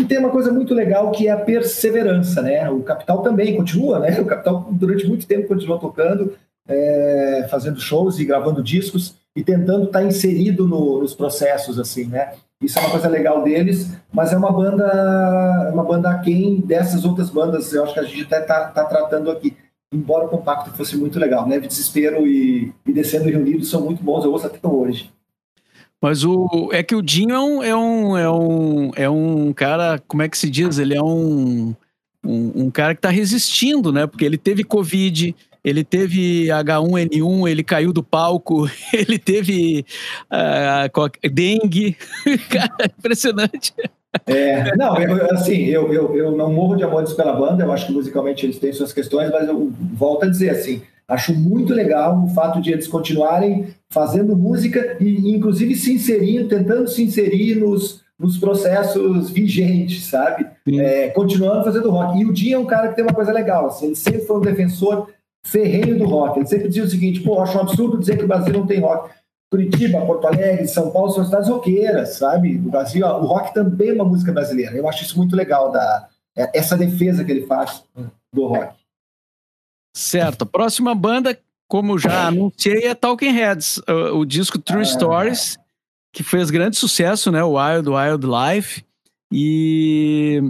e 0.00 0.04
tem 0.04 0.18
uma 0.18 0.30
coisa 0.30 0.52
muito 0.52 0.74
legal 0.74 1.12
que 1.12 1.28
é 1.28 1.30
a 1.30 1.38
perseverança, 1.38 2.42
né? 2.42 2.68
O 2.68 2.82
Capital 2.82 3.22
também 3.22 3.56
continua, 3.56 4.00
né? 4.00 4.20
O 4.20 4.26
Capital 4.26 4.68
durante 4.72 5.06
muito 5.06 5.28
tempo 5.28 5.46
continuou 5.46 5.78
tocando, 5.78 6.34
é, 6.66 7.46
fazendo 7.48 7.80
shows 7.80 8.18
e 8.18 8.24
gravando 8.24 8.64
discos 8.64 9.14
e 9.36 9.44
tentando 9.44 9.84
estar 9.84 10.00
tá 10.00 10.04
inserido 10.04 10.66
no, 10.66 11.00
nos 11.00 11.14
processos, 11.14 11.78
assim, 11.78 12.06
né? 12.06 12.32
Isso 12.64 12.78
é 12.78 12.82
uma 12.82 12.90
coisa 12.90 13.08
legal 13.08 13.42
deles, 13.42 13.90
mas 14.12 14.32
é 14.32 14.36
uma 14.36 14.50
banda, 14.50 15.70
uma 15.72 15.84
banda 15.84 16.10
aquém 16.10 16.60
dessas 16.60 17.04
outras 17.04 17.30
bandas. 17.30 17.72
Eu 17.72 17.84
acho 17.84 17.94
que 17.94 18.00
a 18.00 18.04
gente 18.04 18.22
até 18.24 18.40
está 18.40 18.68
tá 18.68 18.84
tratando 18.84 19.30
aqui. 19.30 19.56
Embora 19.92 20.26
o 20.26 20.28
compacto 20.28 20.70
fosse 20.70 20.96
muito 20.96 21.18
legal, 21.18 21.46
né? 21.46 21.60
Desespero 21.60 22.26
e, 22.26 22.72
e 22.84 22.92
Descendo 22.92 23.28
Reunidos 23.28 23.70
são 23.70 23.80
muito 23.80 24.02
bons, 24.02 24.24
eu 24.24 24.32
ouço 24.32 24.46
até 24.46 24.66
hoje. 24.66 25.12
Mas 26.00 26.24
o 26.24 26.70
é 26.72 26.82
que 26.82 26.94
o 26.94 27.00
Dinho 27.00 27.32
é 27.32 27.40
um, 27.40 27.62
é 27.62 27.76
um, 27.76 28.18
é 28.18 28.30
um, 28.30 28.90
é 28.96 29.10
um 29.10 29.52
cara, 29.52 30.02
como 30.06 30.22
é 30.22 30.28
que 30.28 30.36
se 30.36 30.50
diz? 30.50 30.78
Ele 30.78 30.94
é 30.94 31.02
um, 31.02 31.74
um, 32.22 32.64
um 32.64 32.70
cara 32.70 32.94
que 32.94 32.98
está 32.98 33.08
resistindo, 33.08 33.92
né? 33.92 34.06
Porque 34.06 34.24
ele 34.24 34.36
teve 34.36 34.64
Covid, 34.64 35.34
ele 35.64 35.82
teve 35.82 36.46
H1N1, 36.46 37.50
ele 37.50 37.64
caiu 37.64 37.92
do 37.92 38.02
palco, 38.02 38.68
ele 38.92 39.18
teve 39.18 39.84
uh, 40.30 41.28
dengue. 41.30 41.96
cara, 42.50 42.90
impressionante. 42.98 43.72
É, 44.26 44.76
não, 44.76 44.96
eu, 45.00 45.32
assim, 45.32 45.64
eu, 45.64 45.92
eu, 45.92 46.16
eu 46.16 46.36
não 46.36 46.52
morro 46.52 46.76
de 46.76 46.84
amores 46.84 47.12
pela 47.14 47.32
banda, 47.32 47.64
eu 47.64 47.72
acho 47.72 47.86
que 47.86 47.92
musicalmente 47.92 48.46
eles 48.46 48.60
têm 48.60 48.72
suas 48.72 48.92
questões, 48.92 49.30
mas 49.30 49.48
eu 49.48 49.72
volto 49.92 50.24
a 50.24 50.28
dizer 50.28 50.50
assim, 50.50 50.82
Acho 51.06 51.34
muito 51.34 51.74
legal 51.74 52.24
o 52.24 52.28
fato 52.28 52.60
de 52.62 52.72
eles 52.72 52.86
continuarem 52.86 53.68
fazendo 53.90 54.34
música 54.34 54.96
e, 54.98 55.34
inclusive, 55.34 55.76
se 55.76 55.92
inserindo, 55.92 56.48
tentando 56.48 56.88
se 56.88 57.02
inserir 57.02 57.56
nos, 57.56 58.02
nos 58.18 58.38
processos 58.38 59.28
vigentes, 59.30 60.06
sabe? 60.06 60.46
É, 60.66 61.10
continuando 61.10 61.62
fazendo 61.62 61.90
rock. 61.90 62.18
E 62.18 62.24
o 62.24 62.32
Dinho 62.32 62.56
é 62.56 62.58
um 62.58 62.64
cara 62.64 62.88
que 62.88 62.96
tem 62.96 63.04
uma 63.04 63.12
coisa 63.12 63.32
legal, 63.32 63.66
assim, 63.66 63.86
ele 63.86 63.96
sempre 63.96 64.22
foi 64.22 64.38
um 64.38 64.40
defensor 64.40 65.08
ferrenho 65.44 65.98
do 65.98 66.06
rock. 66.06 66.38
Ele 66.38 66.46
sempre 66.46 66.68
dizia 66.68 66.84
o 66.84 66.88
seguinte: 66.88 67.20
pô, 67.20 67.40
acho 67.40 67.56
um 67.56 67.60
absurdo 67.60 67.98
dizer 67.98 68.16
que 68.16 68.24
o 68.24 68.28
Brasil 68.28 68.52
não 68.52 68.66
tem 68.66 68.80
rock. 68.80 69.12
Curitiba, 69.50 70.04
Porto 70.04 70.26
Alegre, 70.26 70.66
São 70.66 70.90
Paulo 70.90 71.12
são 71.12 71.24
cidades 71.24 71.48
roqueiras, 71.48 72.16
sabe? 72.16 72.56
O 72.56 72.70
Brasil, 72.70 73.06
o 73.06 73.24
rock 73.24 73.54
também 73.54 73.90
é 73.90 73.92
uma 73.92 74.04
música 74.04 74.32
brasileira. 74.32 74.74
Eu 74.74 74.88
acho 74.88 75.04
isso 75.04 75.16
muito 75.16 75.36
legal, 75.36 75.70
da, 75.70 76.08
é, 76.36 76.58
essa 76.58 76.76
defesa 76.76 77.24
que 77.24 77.30
ele 77.30 77.46
faz 77.46 77.84
do 78.32 78.46
rock. 78.46 78.74
Certo. 79.96 80.44
Próxima 80.44 80.92
banda, 80.92 81.38
como 81.68 81.98
já 81.98 82.26
anunciei, 82.26 82.86
é 82.86 82.94
Talking 82.94 83.30
Heads, 83.30 83.80
o, 83.86 84.18
o 84.18 84.26
disco 84.26 84.58
True 84.58 84.82
ah. 84.82 84.84
Stories, 84.84 85.58
que 86.12 86.24
fez 86.24 86.50
grande 86.50 86.76
sucesso, 86.76 87.30
né? 87.30 87.44
O 87.44 87.56
Wild 87.56 87.88
Wild 87.88 88.26
Life. 88.26 88.84
E 89.32 90.42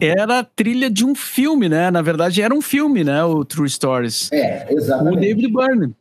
era 0.00 0.44
trilha 0.44 0.90
de 0.90 1.04
um 1.04 1.14
filme, 1.14 1.68
né? 1.68 1.90
Na 1.90 2.02
verdade, 2.02 2.42
era 2.42 2.54
um 2.54 2.60
filme, 2.60 3.02
né? 3.02 3.24
O 3.24 3.44
True 3.44 3.68
Stories. 3.68 4.30
É, 4.32 4.72
exatamente. 4.72 5.16
O 5.16 5.20
David 5.20 5.48
Byrne. 5.48 5.94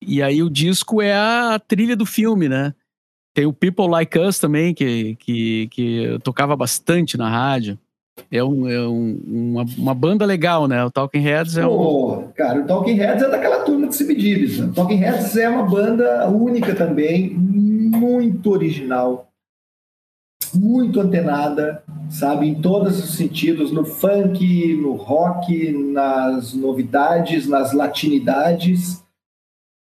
E 0.00 0.22
aí 0.22 0.42
o 0.42 0.50
disco 0.50 1.02
é 1.02 1.12
a 1.12 1.60
trilha 1.66 1.96
do 1.96 2.06
filme, 2.06 2.48
né? 2.48 2.74
Tem 3.34 3.46
o 3.46 3.52
People 3.52 3.88
Like 3.88 4.18
Us 4.18 4.38
também, 4.38 4.74
que, 4.74 5.16
que, 5.16 5.68
que 5.68 6.18
tocava 6.22 6.56
bastante 6.56 7.16
na 7.16 7.28
rádio. 7.28 7.78
É, 8.30 8.42
um, 8.42 8.68
é 8.68 8.80
um, 8.88 9.20
uma, 9.24 9.64
uma, 9.76 9.94
banda 9.94 10.24
legal, 10.24 10.66
né? 10.66 10.84
O 10.84 10.90
Talking 10.90 11.20
Heads 11.20 11.56
é 11.56 11.66
um. 11.66 12.28
cara, 12.34 12.60
o 12.60 12.66
Talking 12.66 12.94
Heads 12.94 13.22
é 13.22 13.30
daquela 13.30 13.60
turma 13.60 13.86
de 13.86 13.96
CBGBs. 13.96 14.60
Né? 14.60 14.66
O 14.66 14.72
Talking 14.72 14.96
Heads 14.96 15.36
é 15.36 15.48
uma 15.48 15.64
banda 15.64 16.28
única 16.28 16.74
também, 16.74 17.30
muito 17.30 18.50
original, 18.50 19.27
muito 20.54 21.00
antenada, 21.00 21.82
sabe? 22.10 22.46
Em 22.48 22.60
todos 22.60 23.02
os 23.02 23.16
sentidos, 23.16 23.72
no 23.72 23.84
funk, 23.84 24.74
no 24.76 24.94
rock, 24.94 25.72
nas 25.72 26.54
novidades, 26.54 27.46
nas 27.46 27.72
latinidades. 27.72 29.02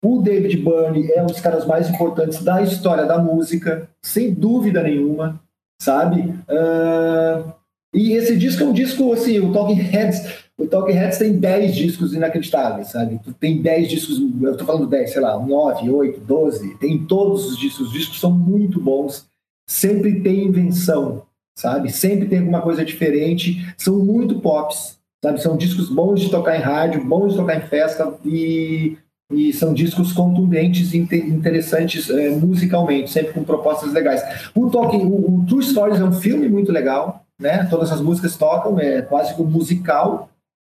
O 0.04 0.20
David 0.22 0.56
Byrne 0.56 1.11
é 1.12 1.22
um 1.22 1.26
dos 1.26 1.40
caras 1.40 1.66
mais 1.66 1.88
importantes 1.90 2.42
da 2.42 2.62
história 2.62 3.04
da 3.04 3.18
música, 3.18 3.88
sem 4.02 4.32
dúvida 4.32 4.82
nenhuma, 4.82 5.40
sabe? 5.80 6.20
Uh 6.48 7.61
E 7.92 8.12
esse 8.12 8.36
disco 8.36 8.62
é 8.62 8.66
um 8.66 8.72
disco, 8.72 9.12
assim, 9.12 9.40
o 9.40 9.52
Talking 9.52 9.74
Heads, 9.74 10.44
o 10.56 10.66
Talking 10.66 10.92
Heads 10.92 11.18
tem 11.18 11.32
10 11.32 11.74
discos 11.74 12.14
inacreditáveis, 12.14 12.88
sabe? 12.88 13.20
Tem 13.40 13.61
10 13.61 13.88
discos, 13.88 14.20
eu 14.42 14.56
tô 14.56 14.64
falando 14.64 14.86
10, 14.86 15.12
sei 15.12 15.20
lá, 15.20 15.38
9, 15.38 15.90
8, 15.90 16.20
12, 16.20 16.78
tem 16.78 17.04
todos 17.04 17.46
os 17.46 17.58
discos, 17.58 17.88
os 17.88 17.92
discos 17.92 18.20
são 18.20 18.30
muito 18.30 18.80
bons, 18.80 19.26
sempre 19.70 20.20
tem 20.20 20.46
invenção, 20.46 21.22
sabe? 21.56 21.92
Sempre 21.92 22.26
tem 22.26 22.40
alguma 22.40 22.60
coisa 22.60 22.84
diferente, 22.84 23.72
são 23.78 24.00
muito 24.00 24.40
pops, 24.40 24.98
sabe? 25.24 25.40
São 25.40 25.56
discos 25.56 25.88
bons 25.88 26.20
de 26.20 26.28
tocar 26.28 26.56
em 26.56 26.60
rádio, 26.60 27.04
bons 27.04 27.30
de 27.30 27.38
tocar 27.38 27.56
em 27.56 27.68
festa 27.68 28.12
e, 28.24 28.98
e 29.32 29.52
são 29.52 29.72
discos 29.72 30.12
contundentes 30.12 30.92
e 30.92 30.98
interessantes 30.98 32.10
é, 32.10 32.30
musicalmente, 32.30 33.12
sempre 33.12 33.32
com 33.32 33.44
propostas 33.44 33.92
legais. 33.92 34.50
O, 34.56 34.68
Talking, 34.68 35.04
o, 35.04 35.38
o 35.38 35.46
True 35.46 35.62
Stories 35.62 36.00
é 36.00 36.04
um 36.04 36.12
filme 36.12 36.48
muito 36.48 36.72
legal, 36.72 37.24
né? 37.38 37.64
Todas 37.70 37.92
as 37.92 38.00
músicas 38.00 38.36
tocam, 38.36 38.76
é 38.80 39.02
quase 39.02 39.36
que 39.36 39.40
um 39.40 39.46
musical, 39.46 40.30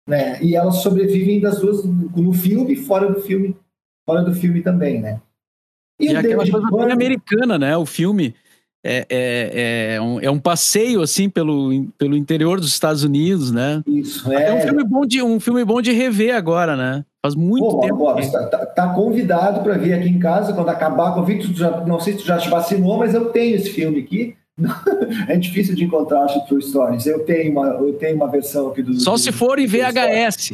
né? 0.09 0.41
E 0.41 0.55
elas 0.55 0.77
sobrevivem 0.77 1.39
das 1.39 1.59
duas 1.59 1.85
no 1.85 2.33
filme 2.33 2.73
e 2.73 2.77
fora 2.77 3.13
do 3.13 3.21
filme, 3.21 3.55
fora 4.09 4.23
do 4.23 4.33
filme 4.33 4.61
também, 4.61 4.99
né? 4.99 5.21
E, 5.99 6.07
e 6.07 6.15
aquela 6.15 6.49
coisa 6.49 6.71
bem 6.71 6.91
americana, 6.91 7.59
né? 7.59 7.77
O 7.77 7.85
filme 7.85 8.33
é, 8.83 9.05
é, 9.09 9.95
é, 9.95 10.01
um, 10.01 10.19
é 10.19 10.29
um 10.29 10.39
passeio 10.39 11.01
assim 11.01 11.29
pelo, 11.29 11.87
pelo 11.97 12.15
interior 12.15 12.59
dos 12.59 12.69
Estados 12.69 13.03
Unidos, 13.03 13.51
né? 13.51 13.81
Isso, 13.85 14.31
é. 14.31 14.49
É 14.49 14.53
um 14.53 14.61
filme 14.61 14.83
bom 14.83 15.05
de, 15.05 15.21
um 15.21 15.39
filme 15.39 15.65
bom 15.65 15.81
de 15.81 15.91
rever 15.91 16.35
agora, 16.35 16.75
né? 16.75 17.03
Faz 17.21 17.35
muito 17.35 17.65
Pô, 17.65 17.81
tempo. 17.81 17.95
Agora, 17.95 18.31
tá, 18.31 18.47
tá, 18.47 18.65
tá, 18.65 18.89
convidado 18.93 19.61
para 19.61 19.77
vir 19.77 19.93
aqui 19.93 20.07
em 20.07 20.19
casa 20.19 20.53
quando 20.53 20.69
acabar 20.69 21.13
com 21.13 21.21
o 21.21 21.25
vídeo. 21.25 21.53
Já, 21.53 21.81
não 21.85 21.99
sei 21.99 22.13
se 22.13 22.19
tu 22.19 22.25
já 22.25 22.37
te 22.37 22.49
vacinou, 22.49 22.97
mas 22.97 23.13
eu 23.13 23.25
tenho 23.25 23.55
esse 23.55 23.69
filme 23.69 23.99
aqui. 23.99 24.35
é 25.27 25.35
difícil 25.35 25.75
de 25.75 25.83
encontrar, 25.83 26.23
acho, 26.23 26.45
True 26.47 26.61
Stories. 26.61 27.05
Eu 27.05 27.19
tenho 27.25 27.51
uma, 27.51 27.67
eu 27.67 27.93
tenho 27.93 28.15
uma 28.15 28.29
versão 28.29 28.69
aqui 28.69 28.81
do. 28.81 28.93
Só 28.99 29.13
do, 29.13 29.17
se 29.17 29.31
for 29.31 29.59
em 29.59 29.67
VHS. 29.67 30.53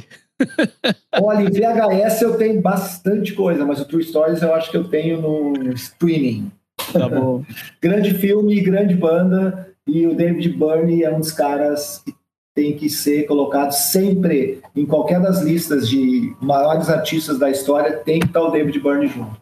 Olha, 1.22 1.44
em 1.44 1.52
VHS 1.52 2.22
eu 2.22 2.38
tenho 2.38 2.60
bastante 2.62 3.34
coisa, 3.34 3.66
mas 3.66 3.80
o 3.80 3.86
True 3.86 4.04
Stories 4.04 4.42
eu 4.42 4.54
acho 4.54 4.72
que 4.72 4.78
eu 4.78 4.86
tenho 4.86 5.22
no 5.22 5.74
streaming. 5.74 6.52
Tá 6.94 7.10
bom. 7.10 7.44
grande 7.82 8.14
filme, 8.14 8.62
grande 8.62 8.96
banda, 8.96 9.70
e 9.88 10.08
o 10.08 10.16
David 10.16 10.50
Byrne 10.50 11.04
é 11.04 11.14
um 11.14 11.20
dos 11.20 11.32
caras 11.32 12.02
que 12.06 12.14
tem 12.56 12.78
que 12.78 12.90
ser 12.90 13.26
colocado 13.26 13.72
sempre 13.72 14.62
em 14.76 14.86
qualquer 14.86 15.20
das 15.20 15.42
listas 15.42 15.90
de 15.90 16.36
maiores 16.42 16.88
artistas 16.90 17.40
da 17.40 17.50
história, 17.50 17.98
tem 17.98 18.20
que 18.20 18.28
estar 18.28 18.42
o 18.42 18.52
David 18.52 18.80
Byrne 18.80 19.08
junto. 19.08 19.42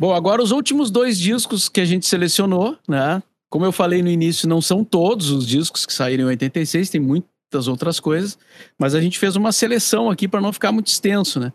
Bom, 0.00 0.14
agora 0.14 0.40
os 0.40 0.52
últimos 0.52 0.92
dois 0.92 1.18
discos 1.18 1.68
que 1.68 1.80
a 1.80 1.84
gente 1.84 2.06
selecionou, 2.06 2.78
né? 2.88 3.20
Como 3.50 3.64
eu 3.64 3.72
falei 3.72 4.00
no 4.00 4.08
início, 4.08 4.48
não 4.48 4.60
são 4.60 4.84
todos 4.84 5.30
os 5.30 5.46
discos 5.46 5.84
que 5.84 5.92
saíram 5.92 6.24
em 6.24 6.28
86, 6.28 6.90
tem 6.90 7.00
muitas 7.00 7.66
outras 7.66 7.98
coisas, 7.98 8.38
mas 8.78 8.94
a 8.94 9.00
gente 9.00 9.18
fez 9.18 9.34
uma 9.34 9.50
seleção 9.50 10.08
aqui 10.08 10.28
para 10.28 10.40
não 10.40 10.52
ficar 10.52 10.70
muito 10.70 10.86
extenso, 10.86 11.40
né? 11.40 11.52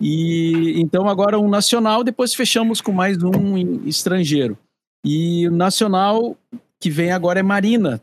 E 0.00 0.80
então 0.80 1.08
agora 1.08 1.38
um 1.38 1.48
nacional, 1.48 2.02
depois 2.02 2.34
fechamos 2.34 2.80
com 2.80 2.90
mais 2.90 3.22
um 3.22 3.56
estrangeiro. 3.86 4.56
E 5.04 5.46
o 5.46 5.52
nacional 5.52 6.36
que 6.78 6.88
vem 6.88 7.12
agora 7.12 7.40
é 7.40 7.42
Marina, 7.42 8.00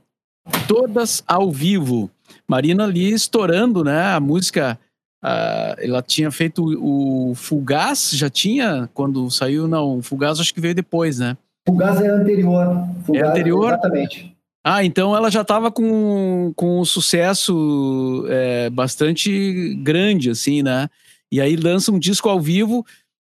todas 0.68 1.24
ao 1.28 1.52
vivo. 1.52 2.10
Marina 2.48 2.84
ali 2.84 3.12
estourando, 3.12 3.84
né? 3.84 4.14
A 4.14 4.20
música, 4.20 4.78
uh, 5.24 5.76
ela 5.80 6.02
tinha 6.02 6.30
feito 6.30 6.64
o, 6.64 7.32
o 7.32 7.36
Fugaz, 7.36 8.12
já 8.14 8.30
tinha 8.30 8.88
quando 8.94 9.30
saiu, 9.32 9.68
não, 9.68 9.98
o 9.98 10.02
Fugaz 10.04 10.40
acho 10.40 10.54
que 10.54 10.62
veio 10.62 10.76
depois, 10.76 11.18
né? 11.18 11.36
Fugaz 11.68 12.00
é 12.00 12.08
anterior. 12.08 12.88
Fugaz, 13.06 13.26
é 13.26 13.30
anterior? 13.30 13.70
Exatamente. 13.70 14.38
Ah, 14.64 14.84
então 14.84 15.16
ela 15.16 15.32
já 15.32 15.42
estava 15.42 15.72
com, 15.72 16.52
com 16.56 16.82
um 16.82 16.86
sucesso 16.86 18.26
é, 18.28 18.70
bastante 18.70 19.74
grande, 19.76 20.30
assim, 20.30 20.62
né? 20.62 20.90
E 21.32 21.42
aí 21.42 21.56
lança 21.56 21.92
um 21.92 22.00
disco 22.00 22.30
ao 22.30 22.40
vivo 22.40 22.86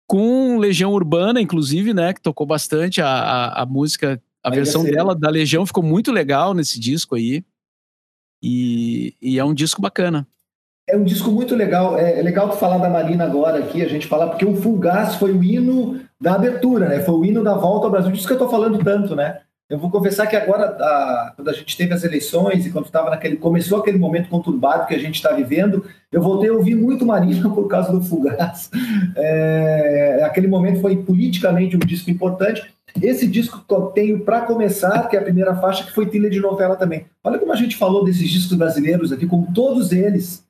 com 0.06 0.58
Legião 0.58 0.92
Urbana, 0.92 1.40
inclusive, 1.40 1.94
né? 1.94 2.12
Que 2.12 2.20
tocou 2.20 2.46
bastante 2.46 3.00
a, 3.00 3.08
a, 3.08 3.62
a 3.62 3.66
música, 3.66 4.20
a 4.42 4.50
aí 4.50 4.56
versão 4.56 4.84
dela 4.84 5.14
da 5.14 5.30
Legião 5.30 5.64
ficou 5.64 5.82
muito 5.82 6.12
legal 6.12 6.54
nesse 6.54 6.78
disco 6.78 7.14
aí. 7.14 7.44
E, 8.42 9.14
e, 9.22 9.38
é 9.38 9.44
um 9.44 9.54
disco 9.54 9.80
bacana. 9.80 10.26
É 10.86 10.94
um 10.94 11.04
disco 11.04 11.30
muito 11.30 11.54
legal. 11.54 11.96
É, 11.96 12.18
é 12.18 12.22
legal 12.22 12.50
tu 12.50 12.56
falar 12.56 12.76
da 12.76 12.90
Marina 12.90 13.24
agora 13.24 13.58
aqui, 13.58 13.82
a 13.82 13.88
gente 13.88 14.06
falar, 14.06 14.28
porque 14.28 14.44
o 14.44 14.54
Fulgaz 14.54 15.14
foi 15.14 15.32
o 15.32 15.42
hino 15.42 16.00
da 16.20 16.34
abertura, 16.34 16.88
né? 16.88 17.00
Foi 17.00 17.14
o 17.14 17.24
hino 17.24 17.42
da 17.42 17.54
volta 17.54 17.86
ao 17.86 17.90
Brasil. 17.90 18.12
Disso 18.12 18.26
que 18.26 18.34
eu 18.34 18.38
tô 18.38 18.48
falando 18.48 18.78
tanto, 18.84 19.16
né? 19.16 19.40
Eu 19.74 19.78
vou 19.80 19.90
confessar 19.90 20.28
que 20.28 20.36
agora, 20.36 20.66
a, 20.66 21.32
quando 21.34 21.48
a 21.48 21.52
gente 21.52 21.76
teve 21.76 21.92
as 21.92 22.04
eleições 22.04 22.64
e 22.64 22.70
quando 22.70 22.84
estava 22.84 23.10
naquele 23.10 23.36
começou 23.36 23.80
aquele 23.80 23.98
momento 23.98 24.28
conturbado 24.28 24.86
que 24.86 24.94
a 24.94 24.98
gente 24.98 25.16
está 25.16 25.32
vivendo, 25.32 25.84
eu 26.12 26.22
voltei 26.22 26.48
a 26.48 26.52
ouvir 26.52 26.76
muito 26.76 27.04
Marina 27.04 27.50
por 27.50 27.66
causa 27.66 27.90
do 27.90 28.00
Fugaz. 28.00 28.70
É, 29.16 30.22
aquele 30.22 30.46
momento 30.46 30.80
foi 30.80 30.96
politicamente 30.98 31.74
um 31.74 31.80
disco 31.80 32.08
importante. 32.08 32.72
Esse 33.02 33.26
disco 33.26 33.64
que 33.66 33.74
eu 33.74 33.86
tenho 33.86 34.20
para 34.20 34.42
começar, 34.42 35.08
que 35.08 35.16
é 35.16 35.18
a 35.18 35.24
primeira 35.24 35.56
faixa, 35.56 35.82
que 35.82 35.92
foi 35.92 36.06
trilha 36.06 36.30
de 36.30 36.38
novela 36.38 36.76
também. 36.76 37.06
Olha 37.24 37.40
como 37.40 37.52
a 37.52 37.56
gente 37.56 37.76
falou 37.76 38.04
desses 38.04 38.30
discos 38.30 38.56
brasileiros 38.56 39.10
aqui, 39.10 39.26
como 39.26 39.52
todos 39.52 39.90
eles, 39.90 40.44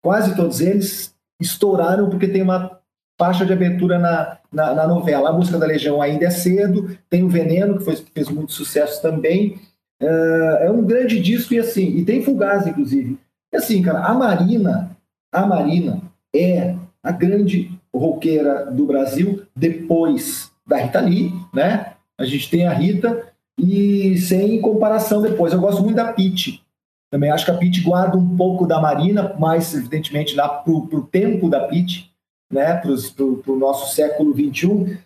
quase 0.00 0.36
todos 0.36 0.60
eles, 0.60 1.12
estouraram 1.40 2.08
porque 2.08 2.28
tem 2.28 2.42
uma 2.42 2.79
faixa 3.20 3.44
de 3.44 3.52
abertura 3.52 3.98
na, 3.98 4.38
na, 4.50 4.74
na, 4.74 4.88
novela. 4.88 5.28
A 5.28 5.32
música 5.34 5.58
da 5.58 5.66
Legião 5.66 6.00
ainda 6.00 6.24
é 6.24 6.30
cedo, 6.30 6.96
tem 7.10 7.22
o 7.22 7.28
Veneno, 7.28 7.76
que 7.76 7.84
foi, 7.84 7.94
fez 7.96 8.30
muito 8.30 8.52
sucesso 8.52 9.02
também. 9.02 9.60
Uh, 10.02 10.56
é 10.62 10.70
um 10.70 10.82
grande 10.82 11.20
disco 11.20 11.52
e 11.52 11.58
assim, 11.58 11.98
e 11.98 12.02
tem 12.02 12.22
Fugaz, 12.22 12.66
inclusive. 12.66 13.18
E 13.52 13.56
assim, 13.58 13.82
cara, 13.82 14.06
a 14.06 14.14
Marina, 14.14 14.96
a 15.30 15.44
Marina 15.44 16.00
é 16.34 16.74
a 17.02 17.12
grande 17.12 17.70
roqueira 17.94 18.70
do 18.70 18.86
Brasil 18.86 19.42
depois 19.54 20.50
da 20.66 20.78
Rita 20.78 21.00
Lee, 21.00 21.30
né? 21.52 21.92
A 22.18 22.24
gente 22.24 22.48
tem 22.48 22.66
a 22.66 22.72
Rita 22.72 23.22
e 23.58 24.16
sem 24.16 24.58
comparação 24.62 25.20
depois. 25.20 25.52
Eu 25.52 25.60
gosto 25.60 25.82
muito 25.82 25.96
da 25.96 26.10
Pete. 26.10 26.62
Também 27.10 27.30
acho 27.30 27.44
que 27.44 27.50
a 27.50 27.56
Pete 27.58 27.82
guarda 27.82 28.16
um 28.16 28.36
pouco 28.36 28.66
da 28.66 28.80
Marina, 28.80 29.34
mais 29.38 29.74
evidentemente 29.74 30.34
lá 30.34 30.48
pro, 30.48 30.86
pro 30.86 31.02
tempo 31.02 31.50
da 31.50 31.60
Pete 31.60 32.09
né, 32.50 32.74
para 32.74 33.52
o 33.52 33.56
nosso 33.56 33.94
século 33.94 34.34
XXI. 34.34 34.98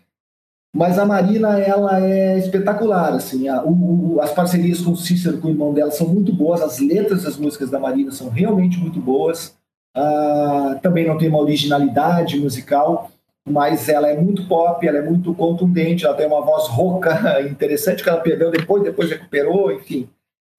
Mas 0.74 0.98
a 0.98 1.06
Marina 1.06 1.60
ela 1.60 2.04
é 2.04 2.36
espetacular, 2.36 3.12
assim, 3.12 3.48
a, 3.48 3.62
o, 3.62 4.14
o, 4.14 4.20
as 4.20 4.32
parcerias 4.32 4.80
com 4.80 4.90
o 4.90 4.96
Cícero, 4.96 5.38
com 5.38 5.46
o 5.46 5.50
irmão 5.50 5.72
dela, 5.72 5.92
são 5.92 6.08
muito 6.08 6.32
boas, 6.32 6.60
as 6.60 6.80
letras 6.80 7.22
das 7.22 7.36
músicas 7.36 7.70
da 7.70 7.78
Marina 7.78 8.10
são 8.10 8.28
realmente 8.28 8.76
muito 8.78 8.98
boas. 8.98 9.56
Uh, 9.96 10.80
também 10.82 11.06
não 11.06 11.16
tem 11.16 11.28
uma 11.28 11.38
originalidade 11.38 12.36
musical, 12.40 13.12
mas 13.48 13.88
ela 13.88 14.08
é 14.08 14.20
muito 14.20 14.48
pop, 14.48 14.84
ela 14.84 14.98
é 14.98 15.02
muito 15.02 15.32
contundente, 15.34 16.04
ela 16.04 16.16
tem 16.16 16.26
uma 16.26 16.40
voz 16.40 16.66
rouca 16.66 17.40
interessante 17.48 18.02
que 18.02 18.08
ela 18.08 18.20
perdeu 18.20 18.50
depois, 18.50 18.82
depois 18.82 19.10
recuperou, 19.10 19.70
enfim, 19.70 20.08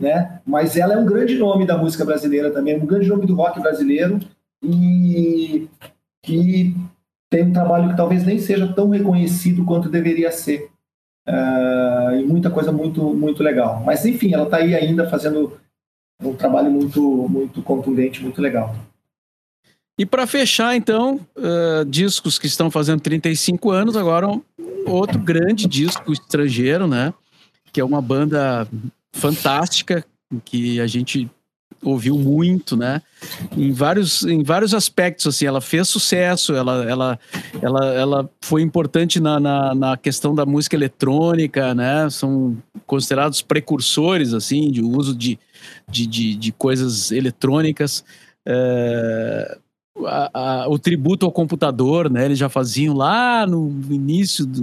né? 0.02 0.40
Mas 0.46 0.78
ela 0.78 0.94
é 0.94 0.98
um 0.98 1.06
grande 1.06 1.36
nome 1.38 1.66
da 1.66 1.78
música 1.78 2.06
brasileira 2.06 2.52
também, 2.52 2.80
um 2.80 2.86
grande 2.86 3.10
nome 3.10 3.26
do 3.26 3.36
rock 3.36 3.60
brasileiro 3.60 4.20
e 4.64 5.68
que 6.26 6.76
tem 7.30 7.44
um 7.44 7.54
trabalho 7.54 7.90
que 7.90 7.98
talvez 7.98 8.26
nem 8.26 8.40
seja 8.40 8.72
tão 8.74 8.90
reconhecido 8.90 9.64
quanto 9.64 9.90
deveria 9.90 10.32
ser. 10.32 10.70
Uh, 11.28 12.20
e 12.20 12.24
muita 12.26 12.50
coisa 12.50 12.72
muito, 12.72 13.14
muito 13.14 13.42
legal. 13.42 13.82
Mas, 13.84 14.06
enfim, 14.06 14.34
ela 14.34 14.46
está 14.46 14.58
aí 14.58 14.76
ainda 14.76 15.10
fazendo 15.10 15.58
um 16.22 16.34
trabalho 16.34 16.72
muito, 16.72 17.02
muito 17.30 17.62
contundente, 17.62 18.22
muito 18.22 18.42
legal. 18.42 18.76
E 19.98 20.06
para 20.06 20.28
fechar, 20.28 20.76
então, 20.76 21.20
uh, 21.38 21.86
discos 21.86 22.38
que 22.38 22.48
estão 22.48 22.70
fazendo 22.70 23.02
35 23.02 23.72
anos, 23.72 23.96
agora 23.96 24.28
um 24.28 24.42
outro 24.88 25.20
grande 25.20 25.68
disco 25.68 26.12
estrangeiro, 26.12 26.88
né? 26.88 27.14
Que 27.72 27.80
é 27.80 27.86
uma 27.86 28.02
banda 28.02 28.68
fantástica, 29.14 30.06
que 30.44 30.80
a 30.82 30.88
gente 30.88 31.30
ouviu 31.90 32.18
muito, 32.18 32.76
né? 32.76 33.02
Em 33.56 33.72
vários, 33.72 34.24
em 34.24 34.44
vários 34.44 34.74
aspectos, 34.74 35.28
assim, 35.28 35.46
ela 35.46 35.62
fez 35.62 35.88
sucesso, 35.88 36.54
ela, 36.54 36.84
ela, 36.90 37.20
ela, 37.62 37.94
ela 37.94 38.30
foi 38.42 38.62
importante 38.62 39.20
na, 39.20 39.40
na, 39.40 39.76
na, 39.76 39.98
questão 39.98 40.34
da 40.34 40.46
música 40.46 40.76
eletrônica, 40.76 41.74
né? 41.74 42.10
São 42.10 42.58
considerados 42.86 43.42
precursores, 43.42 44.34
assim, 44.34 44.72
de 44.72 44.82
uso 44.82 45.16
de, 45.16 45.40
de, 45.90 46.06
de, 46.08 46.36
de 46.36 46.52
coisas 46.52 47.12
eletrônicas. 47.12 48.04
É, 48.46 49.58
a, 50.06 50.64
a, 50.64 50.70
o 50.70 50.78
tributo 50.78 51.26
ao 51.26 51.32
computador, 51.32 52.10
né? 52.10 52.26
Eles 52.26 52.38
já 52.38 52.50
faziam 52.50 52.96
lá 52.96 53.48
no 53.48 53.70
início, 53.90 54.46
do, 54.46 54.62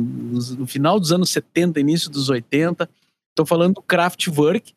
no 0.58 0.66
final 0.66 1.00
dos 1.00 1.12
anos 1.12 1.30
70, 1.30 1.80
início 1.80 2.10
dos 2.10 2.28
80. 2.28 2.88
Estou 3.30 3.46
falando 3.46 3.74
do 3.74 3.82
Kraftwerk, 3.82 4.74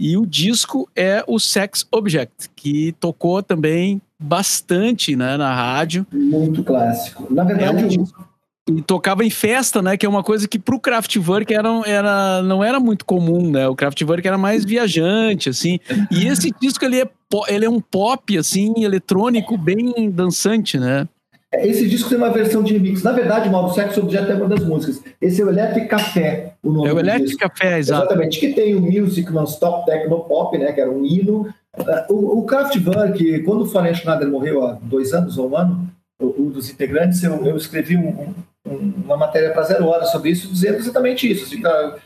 e 0.00 0.16
o 0.16 0.24
disco 0.24 0.88
é 0.96 1.22
o 1.26 1.38
Sex 1.38 1.86
Object, 1.92 2.50
que 2.56 2.92
tocou 2.98 3.42
também 3.42 4.00
bastante 4.18 5.14
né, 5.14 5.36
na 5.36 5.54
rádio. 5.54 6.06
Muito 6.10 6.64
clássico. 6.64 7.26
Na 7.32 7.44
verdade, 7.44 7.82
é 7.82 7.84
um 7.84 7.86
disco... 7.86 8.26
e 8.70 8.80
tocava 8.80 9.22
em 9.22 9.28
festa, 9.28 9.82
né? 9.82 9.98
Que 9.98 10.06
é 10.06 10.08
uma 10.08 10.22
coisa 10.22 10.48
que 10.48 10.58
pro 10.58 10.80
Kraftwerk 10.80 11.52
era, 11.52 11.68
era, 11.84 12.42
não 12.42 12.64
era 12.64 12.80
muito 12.80 13.04
comum, 13.04 13.50
né? 13.50 13.68
O 13.68 13.76
Kraftwerk 13.76 14.26
era 14.26 14.38
mais 14.38 14.64
viajante, 14.64 15.50
assim. 15.50 15.78
E 16.10 16.26
esse 16.26 16.50
disco 16.58 16.82
ele 16.82 17.02
é, 17.02 17.10
ele 17.48 17.66
é 17.66 17.70
um 17.70 17.80
pop, 17.80 18.38
assim, 18.38 18.82
eletrônico, 18.82 19.58
bem 19.58 20.10
dançante, 20.10 20.78
né? 20.78 21.06
É, 21.52 21.66
esse 21.66 21.88
disco 21.88 22.08
tem 22.08 22.18
uma 22.18 22.30
versão 22.30 22.62
de 22.62 22.72
remix. 22.72 23.02
Na 23.02 23.12
verdade, 23.12 23.50
Mauro, 23.50 23.74
Sexo 23.74 24.00
Objeto 24.00 24.30
é 24.30 24.34
uma 24.34 24.48
das 24.48 24.64
músicas. 24.64 25.02
Esse 25.20 25.42
é 25.42 25.44
o 25.44 25.48
Electric 25.48 25.88
Café, 25.88 26.54
o 26.62 26.70
nome 26.70 26.88
É 26.88 26.92
o 26.92 26.98
Electric 27.00 27.36
Café, 27.36 27.78
exato. 27.78 28.04
Exatamente, 28.04 28.38
que 28.38 28.52
tem 28.52 28.74
o 28.74 28.80
Music 28.80 29.32
Non-Stop 29.32 29.84
Techno 29.84 30.20
Pop, 30.20 30.56
né, 30.56 30.72
que 30.72 30.80
era 30.80 30.90
um 30.90 31.04
hino. 31.04 31.52
Uh, 31.76 32.12
o, 32.12 32.38
o 32.40 32.44
Kraftwerk, 32.44 33.42
quando 33.42 33.62
o 33.62 33.66
Florian 33.66 33.94
Schneider 33.94 34.28
morreu 34.28 34.64
há 34.64 34.78
dois 34.82 35.12
anos 35.12 35.38
ou 35.38 35.50
um 35.50 35.56
ano, 35.56 35.88
um 36.20 36.50
dos 36.50 36.70
integrantes, 36.70 37.22
eu, 37.22 37.44
eu 37.44 37.56
escrevi 37.56 37.96
um, 37.96 38.34
um, 38.66 38.92
uma 39.04 39.16
matéria 39.16 39.52
para 39.52 39.62
Zero 39.62 39.86
Hora 39.86 40.04
sobre 40.04 40.30
isso, 40.30 40.48
dizendo 40.48 40.78
exatamente 40.78 41.30
isso. 41.30 41.46
Assim, 41.46 41.60
tá, 41.60 41.96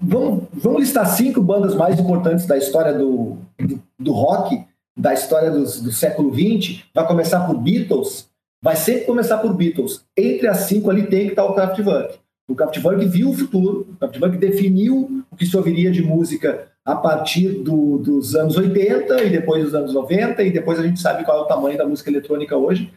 vamos, 0.00 0.44
vamos 0.52 0.80
listar 0.80 1.06
cinco 1.06 1.42
bandas 1.42 1.74
mais 1.74 1.98
importantes 1.98 2.46
da 2.46 2.56
história 2.56 2.92
do, 2.92 3.38
do, 3.58 3.82
do 3.98 4.12
rock, 4.12 4.64
da 4.96 5.14
história 5.14 5.50
dos, 5.50 5.80
do 5.80 5.90
século 5.90 6.32
XX. 6.32 6.84
Vai 6.94 7.06
começar 7.06 7.46
por 7.46 7.56
Beatles, 7.56 8.29
vai 8.62 8.76
sempre 8.76 9.06
começar 9.06 9.38
por 9.38 9.54
Beatles. 9.54 10.04
Entre 10.16 10.46
as 10.46 10.58
cinco 10.58 10.90
ali 10.90 11.06
tem 11.06 11.26
que 11.26 11.32
estar 11.32 11.44
o 11.44 11.54
Kraftwerk. 11.54 12.18
O 12.48 12.54
Kraftwerk 12.54 13.06
viu 13.06 13.30
o 13.30 13.34
futuro, 13.34 13.86
o 13.90 13.96
Kraftwerk 13.96 14.36
definiu 14.36 15.24
o 15.30 15.36
que 15.36 15.46
se 15.46 15.56
ouviria 15.56 15.90
de 15.90 16.02
música 16.02 16.68
a 16.84 16.96
partir 16.96 17.62
do, 17.62 17.98
dos 17.98 18.34
anos 18.34 18.56
80 18.56 19.22
e 19.22 19.30
depois 19.30 19.64
dos 19.64 19.74
anos 19.74 19.94
90, 19.94 20.42
e 20.42 20.50
depois 20.50 20.78
a 20.78 20.82
gente 20.82 21.00
sabe 21.00 21.24
qual 21.24 21.38
é 21.38 21.40
o 21.42 21.46
tamanho 21.46 21.78
da 21.78 21.86
música 21.86 22.10
eletrônica 22.10 22.56
hoje. 22.56 22.92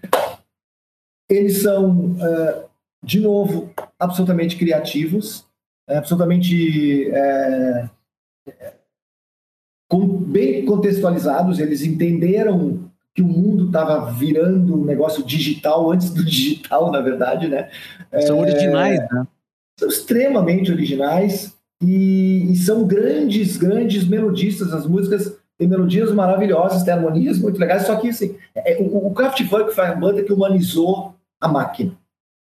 Eles 1.30 1.62
são, 1.62 2.16
de 3.04 3.20
novo, 3.20 3.72
absolutamente 4.00 4.58
criativos, 4.58 5.46
absolutamente 5.88 7.10
é, 7.12 7.90
bem 10.34 10.66
contextualizados, 10.66 11.60
eles 11.60 11.84
entenderam 11.84 12.92
que 13.14 13.22
o 13.22 13.28
mundo 13.28 13.68
estava 13.68 14.12
virando 14.12 14.82
um 14.82 14.86
negócio 14.86 15.24
digital 15.24 15.92
antes 15.92 16.10
do 16.10 16.26
digital, 16.26 16.92
na 16.92 17.00
verdade, 17.00 17.48
né? 17.48 17.70
São 18.26 18.40
originais, 18.40 19.00
é, 19.00 19.08
né? 19.14 19.28
São 19.80 19.90
extremamente 19.90 20.72
originais 20.72 21.56
e, 21.82 22.52
e, 22.52 22.56
são 22.56 22.86
grandes, 22.86 23.58
grandes 23.58 24.08
melodistas. 24.08 24.74
As 24.74 24.88
músicas 24.88 25.38
têm 25.58 25.68
melodias 25.68 26.12
maravilhosas, 26.12 26.84
têm 26.84 26.94
harmonias 26.94 27.38
muito 27.38 27.60
legais, 27.60 27.84
só 27.84 27.96
que 27.98 28.10
assim, 28.10 28.36
é, 28.56 28.78
o, 28.82 29.08
o 29.08 29.14
Kraftwerk 29.14 29.74
foi 29.74 29.86
a 29.86 29.96
banda 29.96 30.24
que 30.24 30.34
humanizou 30.34 31.16
a 31.40 31.48
máquina, 31.48 31.94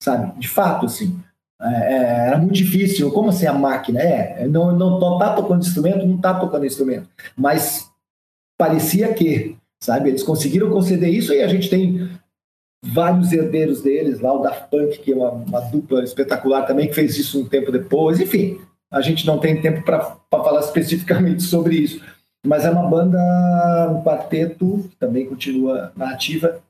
sabe? 0.02 0.38
De 0.38 0.48
fato, 0.48 0.86
assim. 0.86 1.18
É, 1.60 1.68
é 1.68 2.26
era 2.28 2.38
muito 2.38 2.54
difícil. 2.54 3.10
Como 3.12 3.28
assim 3.28 3.46
a 3.46 3.52
máquina? 3.52 4.00
É, 4.00 4.46
não, 4.46 4.72
não 4.72 5.18
tá 5.18 5.34
tocando 5.34 5.62
instrumento, 5.62 6.06
não 6.06 6.18
tá 6.18 6.32
tocando 6.34 6.64
instrumento. 6.64 7.08
Mas 7.36 7.90
parecia 8.58 9.12
que 9.12 9.56
sabe? 9.80 10.08
Eles 10.08 10.22
conseguiram 10.22 10.70
conceder 10.70 11.08
isso 11.12 11.32
e 11.32 11.42
a 11.42 11.48
gente 11.48 11.68
tem 11.68 12.08
vários 12.84 13.32
herdeiros 13.32 13.82
deles, 13.82 14.20
lá 14.20 14.32
o 14.32 14.42
Daft 14.42 14.70
Punk, 14.70 14.98
que 14.98 15.12
é 15.12 15.16
uma, 15.16 15.30
uma 15.30 15.60
dupla 15.60 16.04
espetacular 16.04 16.62
também, 16.62 16.88
que 16.88 16.94
fez 16.94 17.16
isso 17.18 17.40
um 17.40 17.48
tempo 17.48 17.72
depois. 17.72 18.20
Enfim, 18.20 18.58
a 18.90 19.00
gente 19.00 19.26
não 19.26 19.38
tem 19.38 19.60
tempo 19.60 19.82
para 19.82 20.16
falar 20.30 20.60
especificamente 20.60 21.42
sobre 21.44 21.76
isso, 21.76 22.00
mas 22.46 22.64
é 22.64 22.70
uma 22.70 22.88
banda, 22.88 23.18
um 23.90 24.02
quarteto, 24.02 24.86
que 24.88 24.96
também 24.96 25.26
continua 25.26 25.92
na 25.96 26.10
ativa, 26.10 26.60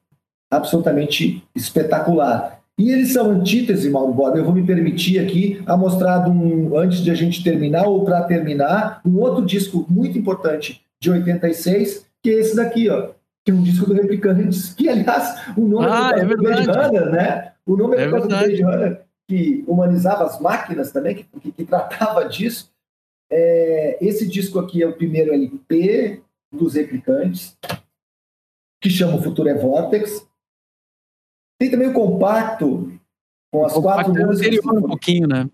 absolutamente 0.51 1.43
espetacular. 1.55 2.61
E 2.79 2.91
eles 2.91 3.13
são 3.13 3.31
antítese, 3.31 3.89
Mauro 3.89 4.13
Borba. 4.13 4.37
Eu 4.37 4.45
vou 4.45 4.55
me 4.55 4.63
permitir 4.63 5.19
aqui 5.19 5.63
a 5.67 5.77
mostrar, 5.77 6.29
um, 6.29 6.77
antes 6.77 7.01
de 7.03 7.11
a 7.11 7.15
gente 7.15 7.43
terminar, 7.43 7.87
ou 7.87 8.05
para 8.05 8.23
terminar, 8.25 9.01
um 9.05 9.19
outro 9.19 9.45
disco 9.45 9.87
muito 9.89 10.19
importante 10.19 10.83
de 11.01 11.11
86, 11.11 12.06
que 12.27 12.31
é 12.31 12.41
esse 12.41 12.57
daqui, 12.57 12.89
ó, 12.89 13.13
que 13.45 13.53
é 13.53 13.55
um 13.55 13.63
disco 13.63 13.87
do 13.87 13.95
Replicantes, 13.95 14.75
que, 14.75 14.89
aliás, 14.89 15.47
o 15.57 15.61
nome 15.61 15.87
ah, 15.89 16.11
é, 16.13 16.25
do 16.25 16.37
Blade 16.37 16.67
Runner, 16.69 17.11
né? 17.13 17.53
O 17.65 17.77
nome 17.77 17.97
é, 17.97 18.03
é 18.03 18.09
do 18.09 18.27
Blade 18.27 18.63
Runner, 18.63 19.07
que 19.29 19.65
humanizava 19.65 20.25
as 20.25 20.41
máquinas 20.41 20.91
também, 20.91 21.15
que, 21.15 21.23
que, 21.23 21.53
que 21.53 21.65
tratava 21.65 22.29
disso. 22.29 22.69
É, 23.31 24.05
esse 24.05 24.27
disco 24.27 24.59
aqui 24.59 24.83
é 24.83 24.89
o 24.89 24.97
primeiro 24.97 25.33
LP 25.33 26.21
dos 26.53 26.75
Replicantes, 26.75 27.57
que 28.83 28.91
chama 28.91 29.19
O 29.19 29.23
Futuro 29.23 29.49
é 29.49 29.55
Vortex. 29.55 30.29
Tem 31.61 31.71
também 31.71 31.91
o 31.91 31.93
compacto, 31.93 32.93
com 33.53 33.65
as 33.65 33.73
quatro 33.73 34.19
é 34.19 34.27
músicas. 34.27 34.49
anterior 34.49 34.79
um 34.79 34.89
pouquinho, 34.89 35.29
né? 35.29 35.49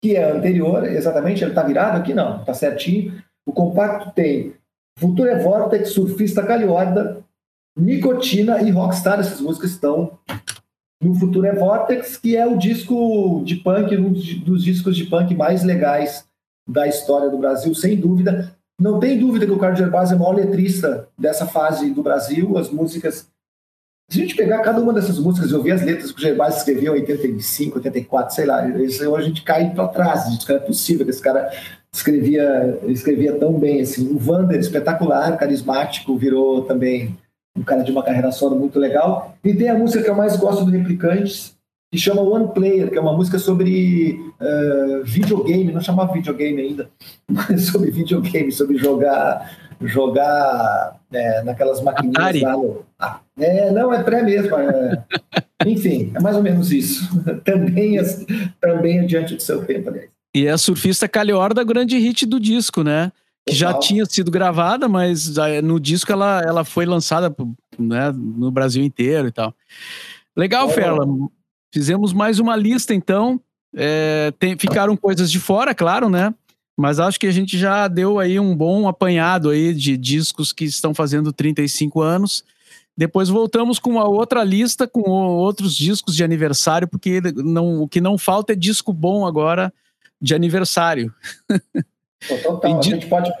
Que 0.00 0.14
é 0.14 0.30
anterior, 0.30 0.84
exatamente, 0.84 1.42
ele 1.42 1.50
está 1.50 1.64
virado 1.64 1.98
aqui? 1.98 2.14
Não, 2.14 2.38
está 2.38 2.54
certinho. 2.54 3.20
O 3.44 3.52
compacto 3.52 4.12
tem 4.12 4.54
Futuro 4.98 5.28
é 5.28 5.38
Vortex, 5.38 5.90
Surfista 5.90 6.42
Calhorda, 6.44 7.24
Nicotina 7.76 8.62
e 8.62 8.70
Rockstar. 8.70 9.20
Essas 9.20 9.40
músicas 9.40 9.70
estão 9.70 10.18
no 11.02 11.14
Futuro 11.14 11.46
é 11.46 11.54
Vortex, 11.54 12.16
que 12.16 12.36
é 12.36 12.46
o 12.46 12.56
disco 12.56 13.42
de 13.44 13.56
punk, 13.56 13.96
um 13.96 14.12
dos 14.12 14.64
discos 14.64 14.96
de 14.96 15.04
punk 15.04 15.34
mais 15.34 15.62
legais 15.62 16.24
da 16.68 16.86
história 16.86 17.28
do 17.28 17.38
Brasil, 17.38 17.74
sem 17.74 17.96
dúvida. 17.96 18.56
Não 18.80 18.98
tem 18.98 19.18
dúvida 19.18 19.46
que 19.46 19.52
o 19.52 19.58
Carlos 19.58 19.78
Gervásio 19.78 20.14
é 20.14 20.16
o 20.16 20.20
maior 20.20 20.34
letrista 20.34 21.08
dessa 21.18 21.46
fase 21.46 21.90
do 21.90 22.02
Brasil. 22.02 22.56
As 22.56 22.70
músicas. 22.70 23.28
Se 24.10 24.18
a 24.18 24.22
gente 24.22 24.36
pegar 24.36 24.60
cada 24.60 24.80
uma 24.80 24.92
dessas 24.92 25.18
músicas 25.18 25.50
e 25.50 25.54
ouvir 25.54 25.72
as 25.72 25.82
letras 25.82 26.12
que 26.12 26.18
o 26.18 26.22
Gervásio 26.22 26.58
escreveu 26.58 26.94
em 26.94 27.00
85, 27.00 27.78
84, 27.78 28.34
sei 28.34 28.44
lá, 28.44 28.66
isso, 28.68 29.14
a 29.14 29.22
gente 29.22 29.42
cai 29.42 29.74
para 29.74 29.88
trás. 29.88 30.30
Gente, 30.30 30.48
não 30.48 30.56
é 30.56 30.58
possível 30.58 31.04
que 31.04 31.10
esse 31.10 31.22
cara 31.22 31.50
escrevia, 31.94 32.78
escrevia 32.88 33.38
tão 33.38 33.52
bem 33.58 33.80
assim. 33.80 34.10
O 34.10 34.18
Vander, 34.18 34.58
espetacular, 34.58 35.36
carismático, 35.36 36.16
virou 36.16 36.62
também 36.62 37.16
um 37.56 37.62
cara 37.62 37.84
de 37.84 37.92
uma 37.92 38.02
carreira 38.02 38.32
solo 38.32 38.58
muito 38.58 38.78
legal. 38.78 39.36
E 39.44 39.54
tem 39.54 39.68
a 39.68 39.78
música 39.78 40.02
que 40.02 40.10
eu 40.10 40.16
mais 40.16 40.36
gosto 40.36 40.64
do 40.64 40.72
Replicantes, 40.72 41.54
que 41.92 41.98
chama 41.98 42.22
One 42.22 42.52
Player, 42.52 42.90
que 42.90 42.98
é 42.98 43.00
uma 43.00 43.16
música 43.16 43.38
sobre 43.38 44.18
uh, 44.40 45.04
videogame, 45.04 45.72
não 45.72 45.80
chamava 45.80 46.12
videogame 46.12 46.60
ainda, 46.60 46.90
mas 47.30 47.66
sobre 47.66 47.92
videogame, 47.92 48.50
sobre 48.50 48.76
jogar 48.76 49.64
jogar 49.80 51.00
é, 51.12 51.42
naquelas 51.42 51.82
maquininhas 51.82 52.40
lá 52.40 52.52
no... 52.52 52.84
ah, 52.98 53.20
é, 53.38 53.70
não, 53.70 53.92
é 53.92 54.02
pré 54.02 54.22
mesmo. 54.22 54.56
É... 54.56 55.04
Enfim, 55.66 56.12
é 56.14 56.20
mais 56.20 56.36
ou 56.36 56.42
menos 56.42 56.72
isso. 56.72 57.08
também, 57.44 57.96
também 58.60 59.00
adiante 59.00 59.34
do 59.34 59.42
seu 59.42 59.64
tempo, 59.64 59.90
aliás. 59.90 60.13
E 60.34 60.46
é 60.46 60.50
a 60.50 60.58
surfista 60.58 61.08
Calhorda, 61.08 61.62
grande 61.62 61.96
hit 61.96 62.26
do 62.26 62.40
disco, 62.40 62.82
né? 62.82 63.12
Que 63.46 63.54
já 63.54 63.72
tinha 63.74 64.04
sido 64.04 64.30
gravada, 64.30 64.88
mas 64.88 65.38
ah, 65.38 65.62
no 65.62 65.78
disco 65.78 66.10
ela, 66.10 66.42
ela 66.44 66.64
foi 66.64 66.84
lançada 66.84 67.34
né, 67.78 68.10
no 68.12 68.50
Brasil 68.50 68.82
inteiro 68.82 69.28
e 69.28 69.32
tal. 69.32 69.54
Legal, 70.36 70.68
é. 70.68 70.72
Ferla. 70.72 71.06
Fizemos 71.72 72.12
mais 72.12 72.40
uma 72.40 72.56
lista, 72.56 72.92
então. 72.92 73.40
É, 73.76 74.32
tem, 74.38 74.56
ficaram 74.58 74.96
coisas 74.96 75.30
de 75.30 75.38
fora, 75.38 75.74
claro, 75.74 76.08
né? 76.08 76.34
Mas 76.76 76.98
acho 76.98 77.20
que 77.20 77.26
a 77.26 77.32
gente 77.32 77.56
já 77.56 77.86
deu 77.86 78.18
aí 78.18 78.40
um 78.40 78.56
bom 78.56 78.88
apanhado 78.88 79.50
aí 79.50 79.72
de 79.72 79.96
discos 79.96 80.52
que 80.52 80.64
estão 80.64 80.92
fazendo 80.92 81.32
35 81.32 82.00
anos. 82.00 82.42
Depois 82.96 83.28
voltamos 83.28 83.78
com 83.78 83.90
uma 83.90 84.08
outra 84.08 84.42
lista 84.42 84.86
com 84.86 85.02
outros 85.02 85.76
discos 85.76 86.16
de 86.16 86.24
aniversário, 86.24 86.88
porque 86.88 87.20
não, 87.36 87.82
o 87.82 87.88
que 87.88 88.00
não 88.00 88.16
falta 88.16 88.52
é 88.52 88.56
disco 88.56 88.92
bom 88.92 89.26
agora 89.26 89.72
de 90.20 90.34
aniversário. 90.34 91.12
Total, 92.42 92.78
a 92.78 92.82
gente 92.82 93.06
pode. 93.06 93.32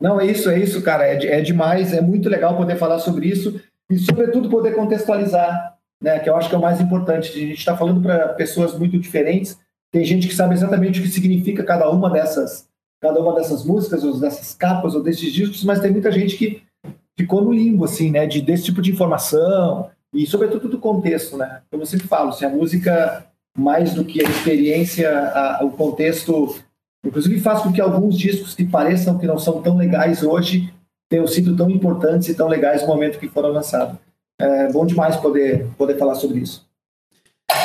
Não, 0.00 0.20
é 0.20 0.26
isso, 0.26 0.50
é 0.50 0.58
isso, 0.58 0.82
cara. 0.82 1.06
É, 1.06 1.38
é 1.38 1.40
demais, 1.40 1.92
é 1.92 2.00
muito 2.00 2.28
legal 2.28 2.56
poder 2.56 2.76
falar 2.76 2.98
sobre 2.98 3.28
isso 3.28 3.60
e, 3.88 3.98
sobretudo, 3.98 4.50
poder 4.50 4.74
contextualizar, 4.74 5.78
né? 6.00 6.18
Que 6.18 6.28
eu 6.28 6.36
acho 6.36 6.48
que 6.48 6.54
é 6.54 6.58
o 6.58 6.62
mais 6.62 6.80
importante. 6.80 7.30
A 7.30 7.32
gente 7.32 7.58
está 7.58 7.76
falando 7.76 8.02
para 8.02 8.28
pessoas 8.34 8.76
muito 8.76 8.98
diferentes. 8.98 9.58
Tem 9.92 10.04
gente 10.04 10.26
que 10.26 10.34
sabe 10.34 10.54
exatamente 10.54 10.98
o 10.98 11.02
que 11.02 11.08
significa 11.08 11.62
cada 11.62 11.88
uma 11.88 12.10
dessas, 12.10 12.68
cada 13.00 13.20
uma 13.20 13.34
dessas 13.34 13.64
músicas, 13.64 14.02
ou 14.02 14.18
dessas 14.18 14.54
capas, 14.54 14.94
ou 14.94 15.02
desses 15.02 15.32
discos, 15.32 15.62
mas 15.62 15.78
tem 15.78 15.92
muita 15.92 16.10
gente 16.10 16.36
que 16.36 16.62
ficou 17.16 17.40
no 17.40 17.52
limbo, 17.52 17.84
assim, 17.84 18.10
né? 18.10 18.26
De, 18.26 18.40
desse 18.42 18.64
tipo 18.64 18.82
de 18.82 18.90
informação 18.90 19.90
e, 20.12 20.26
sobretudo, 20.26 20.68
do 20.68 20.78
contexto, 20.78 21.36
né? 21.36 21.62
Como 21.70 21.82
eu 21.82 21.86
sempre 21.86 22.08
falo, 22.08 22.32
se 22.32 22.44
a 22.44 22.50
música 22.50 23.24
mais 23.56 23.94
do 23.94 24.04
que 24.04 24.24
a 24.24 24.28
experiência, 24.28 25.10
a, 25.10 25.64
o 25.64 25.70
contexto, 25.70 26.56
inclusive 27.04 27.40
faz 27.40 27.60
com 27.60 27.72
que 27.72 27.80
alguns 27.80 28.18
discos 28.18 28.54
que 28.54 28.64
pareçam 28.64 29.18
que 29.18 29.26
não 29.26 29.38
são 29.38 29.62
tão 29.62 29.76
legais 29.76 30.22
hoje 30.22 30.72
tenham 31.08 31.26
sido 31.26 31.56
tão 31.56 31.70
importantes 31.70 32.28
e 32.28 32.34
tão 32.34 32.48
legais 32.48 32.82
no 32.82 32.88
momento 32.88 33.18
que 33.18 33.28
foram 33.28 33.50
lançados. 33.50 33.96
É 34.38 34.70
bom 34.72 34.84
demais 34.84 35.16
poder, 35.16 35.66
poder 35.78 35.96
falar 35.96 36.16
sobre 36.16 36.40
isso. 36.40 36.66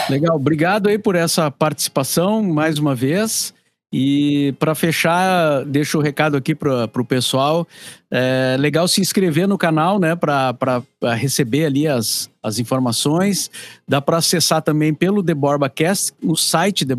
Legal, 0.09 0.35
obrigado 0.35 0.87
aí 0.87 0.99
por 0.99 1.15
essa 1.15 1.49
participação 1.49 2.43
mais 2.43 2.77
uma 2.77 2.93
vez. 2.93 3.53
E 3.91 4.53
para 4.59 4.75
fechar, 4.75 5.65
deixo 5.65 5.97
o 5.97 6.01
recado 6.01 6.37
aqui 6.37 6.53
para 6.53 6.89
o 6.95 7.05
pessoal. 7.05 7.67
É 8.11 8.55
legal 8.59 8.87
se 8.87 9.01
inscrever 9.01 9.47
no 9.47 9.57
canal, 9.57 9.99
né? 9.99 10.15
Para 10.15 10.83
receber 11.15 11.65
ali 11.65 11.87
as, 11.87 12.29
as 12.43 12.59
informações. 12.59 13.49
Dá 13.87 13.99
para 13.99 14.17
acessar 14.17 14.61
também 14.61 14.93
pelo 14.93 15.23
The 15.23 15.33
BorbaCast, 15.33 16.13
no 16.21 16.35
site 16.35 16.85
The 16.85 16.95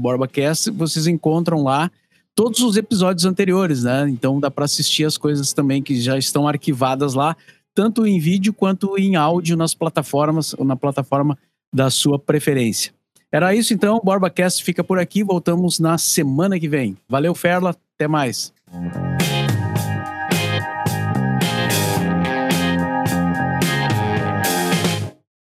vocês 0.75 1.07
encontram 1.07 1.63
lá 1.63 1.91
todos 2.35 2.61
os 2.61 2.77
episódios 2.77 3.25
anteriores, 3.25 3.85
né? 3.85 4.09
Então 4.09 4.41
dá 4.41 4.51
para 4.51 4.65
assistir 4.65 5.05
as 5.05 5.17
coisas 5.17 5.53
também 5.53 5.83
que 5.83 6.01
já 6.01 6.19
estão 6.19 6.49
arquivadas 6.49 7.15
lá, 7.15 7.37
tanto 7.73 8.05
em 8.05 8.19
vídeo 8.19 8.53
quanto 8.53 8.99
em 8.99 9.15
áudio 9.15 9.57
nas 9.57 9.75
plataformas 9.75 10.55
ou 10.55 10.65
na 10.65 10.75
plataforma 10.75 11.39
da 11.73 11.89
sua 11.89 12.19
preferência. 12.19 12.93
Era 13.33 13.55
isso 13.55 13.73
então, 13.73 13.97
o 13.97 14.01
BorbaCast 14.03 14.65
fica 14.65 14.83
por 14.83 14.99
aqui, 14.99 15.23
voltamos 15.23 15.79
na 15.79 15.97
semana 15.99 16.59
que 16.59 16.69
vem. 16.69 16.97
Valeu, 17.09 17.35
Ferla, 17.35 17.77
até 17.95 18.09
mais. 18.09 18.53